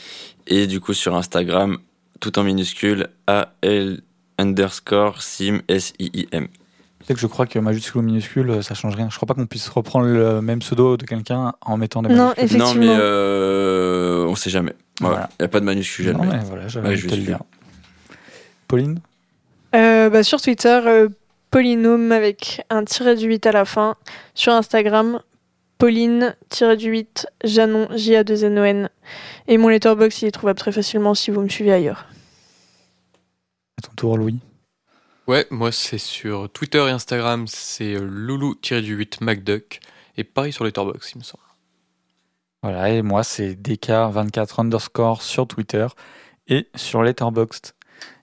et 0.47 0.65
du 0.65 0.79
coup 0.79 0.93
sur 0.93 1.15
Instagram 1.15 1.77
tout 2.19 2.39
en 2.39 2.43
minuscule 2.43 3.09
A 3.27 3.53
L 3.61 4.01
underscore 4.39 5.21
sim 5.21 5.59
S 5.67 5.93
I 5.99 6.09
I 6.13 6.27
M. 6.31 6.47
C'est 7.05 7.13
que 7.13 7.19
je 7.19 7.27
crois 7.27 7.45
que 7.47 7.57
majuscule 7.59 8.01
ou 8.01 8.03
minuscule, 8.03 8.63
ça 8.63 8.73
change 8.75 8.95
rien. 8.95 9.09
Je 9.09 9.15
crois 9.15 9.25
pas 9.27 9.33
qu'on 9.33 9.45
puisse 9.47 9.67
reprendre 9.69 10.05
le 10.07 10.41
même 10.41 10.59
pseudo 10.59 10.97
de 10.97 11.05
quelqu'un 11.05 11.53
en 11.61 11.77
mettant 11.77 12.01
des 12.01 12.09
Non, 12.13 12.33
majuscules. 12.37 12.57
Non 12.57 12.73
mais 12.73 12.85
Effectivement. 12.85 12.97
euh, 13.01 14.25
on 14.27 14.35
sait 14.35 14.49
jamais. 14.49 14.73
Voilà. 14.99 15.15
Voilà. 15.15 15.29
Y 15.39 15.43
a 15.43 15.47
pas 15.47 15.59
de 15.59 15.65
minuscule 15.65 16.11
Non, 16.11 16.23
jamais. 16.23 16.37
mais 16.37 16.43
voilà, 16.45 16.67
j'avais 16.67 16.95
le 16.95 17.17
dire. 17.17 17.39
Pauline 18.67 18.99
Euh, 19.75 20.09
bah, 20.09 20.23
sur 20.23 20.41
Twitter, 20.41 20.79
euh, 20.85 21.09
Polynôme 21.51 22.11
avec 22.11 22.63
un 22.69 22.83
tiré 22.85 23.15
du 23.15 23.25
8 23.27 23.47
à 23.47 23.51
la 23.51 23.65
fin. 23.65 23.95
Sur 24.35 24.53
Instagram, 24.53 25.19
Pauline 25.79 26.35
tiré 26.49 26.77
du 26.77 26.89
8 26.89 27.27
Janon 27.43 27.87
J 27.95 28.17
A 28.17 28.23
2 28.23 28.43
N 28.45 28.59
O 28.59 28.63
N. 28.63 28.89
Et 29.47 29.57
mon 29.57 29.69
letterbox 29.69 30.21
il 30.21 30.27
est 30.27 30.31
trouvable 30.31 30.59
très 30.59 30.71
facilement 30.71 31.15
si 31.15 31.31
vous 31.31 31.41
me 31.41 31.49
suivez 31.49 31.71
ailleurs. 31.71 32.05
À 33.79 33.81
ton 33.81 33.93
tour, 33.93 34.17
Louis. 34.17 34.39
Ouais, 35.27 35.47
moi 35.51 35.71
c'est 35.71 35.97
sur 35.97 36.49
Twitter 36.49 36.79
et 36.79 36.91
Instagram, 36.91 37.47
c'est 37.47 37.95
euh, 37.95 38.01
loulou-8 38.01 39.23
MacDuck. 39.23 39.79
Et 40.17 40.23
pareil 40.23 40.51
sur 40.51 40.65
Letterboxd, 40.65 41.11
il 41.15 41.19
me 41.19 41.23
semble. 41.23 41.43
Voilà, 42.61 42.89
et 42.89 43.01
moi, 43.01 43.23
c'est 43.23 43.53
DK24 43.53 44.59
underscore 44.59 45.21
sur 45.21 45.47
Twitter 45.47 45.87
et 46.47 46.67
sur 46.75 47.03
Letterboxd. 47.03 47.71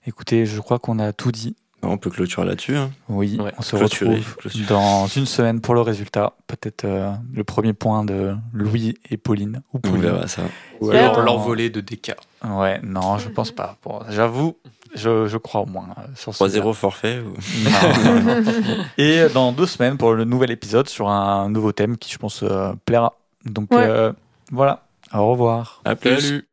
Écoutez, 0.07 0.45
je 0.45 0.61
crois 0.61 0.79
qu'on 0.79 0.99
a 0.99 1.15
tout 1.15 1.33
dit. 1.33 1.57
On 1.89 1.99
peut 1.99 2.11
clôturer 2.11 2.47
là-dessus. 2.47 2.77
Hein. 2.77 2.91
Oui, 3.09 3.39
Ouais, 3.41 3.53
on 3.59 3.63
se 3.63 3.77
clôturer, 3.77 4.17
retrouve 4.17 4.37
clôturer. 4.37 4.65
dans 4.69 5.07
une 5.07 5.27
semaine 5.27 5.61
pour 5.61 5.75
le 5.75 5.81
résultat. 5.81 6.33
Peut-être 6.47 6.85
euh, 6.85 7.13
le 7.35 7.45
premier 7.45 7.73
point 7.73 8.05
de 8.05 8.35
Louis 8.53 8.95
et 9.11 9.17
Pauline. 9.17 9.63
Ou 9.73 9.79
On 9.79 9.81
Pauline. 9.81 10.01
verra 10.03 10.27
ça. 10.29 10.43
Ou 10.81 10.87
Super. 10.87 11.13
alors 11.13 11.23
l'envolée 11.25 11.71
de 11.71 11.81
DK. 11.81 12.15
Ouais, 12.45 12.81
non, 12.83 13.19
je 13.19 13.29
pense 13.29 13.51
pas. 13.51 13.77
Bon, 13.85 14.01
J'avoue, 14.11 14.57
je, 14.95 15.27
je 15.27 15.37
crois 15.37 15.63
au 15.63 15.67
moins 15.67 15.89
euh, 15.99 16.03
sur 16.15 16.35
ce 16.35 16.45
3-0 16.45 16.73
forfait 16.75 17.21
ou... 17.21 17.35
Non, 17.65 18.21
non, 18.23 18.43
non. 18.43 18.53
Et 18.99 19.27
dans 19.33 19.53
deux 19.53 19.67
semaines 19.67 19.97
pour 19.97 20.13
le 20.15 20.25
nouvel 20.25 20.51
épisode 20.51 20.89
sur 20.89 21.09
un 21.09 21.49
nouveau 21.51 21.73
thème 21.73 21.97
qui, 21.97 22.13
je 22.13 22.19
pense, 22.19 22.43
euh, 22.43 22.73
plaira. 22.85 23.15
Donc 23.45 23.73
Ouais. 23.73 23.85
euh, 23.87 24.13
voilà, 24.53 24.85
au 25.15 25.31
revoir. 25.31 25.81
À 25.85 25.95
plus. 25.97 26.21
Salut 26.21 26.49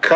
Cut. 0.00 0.14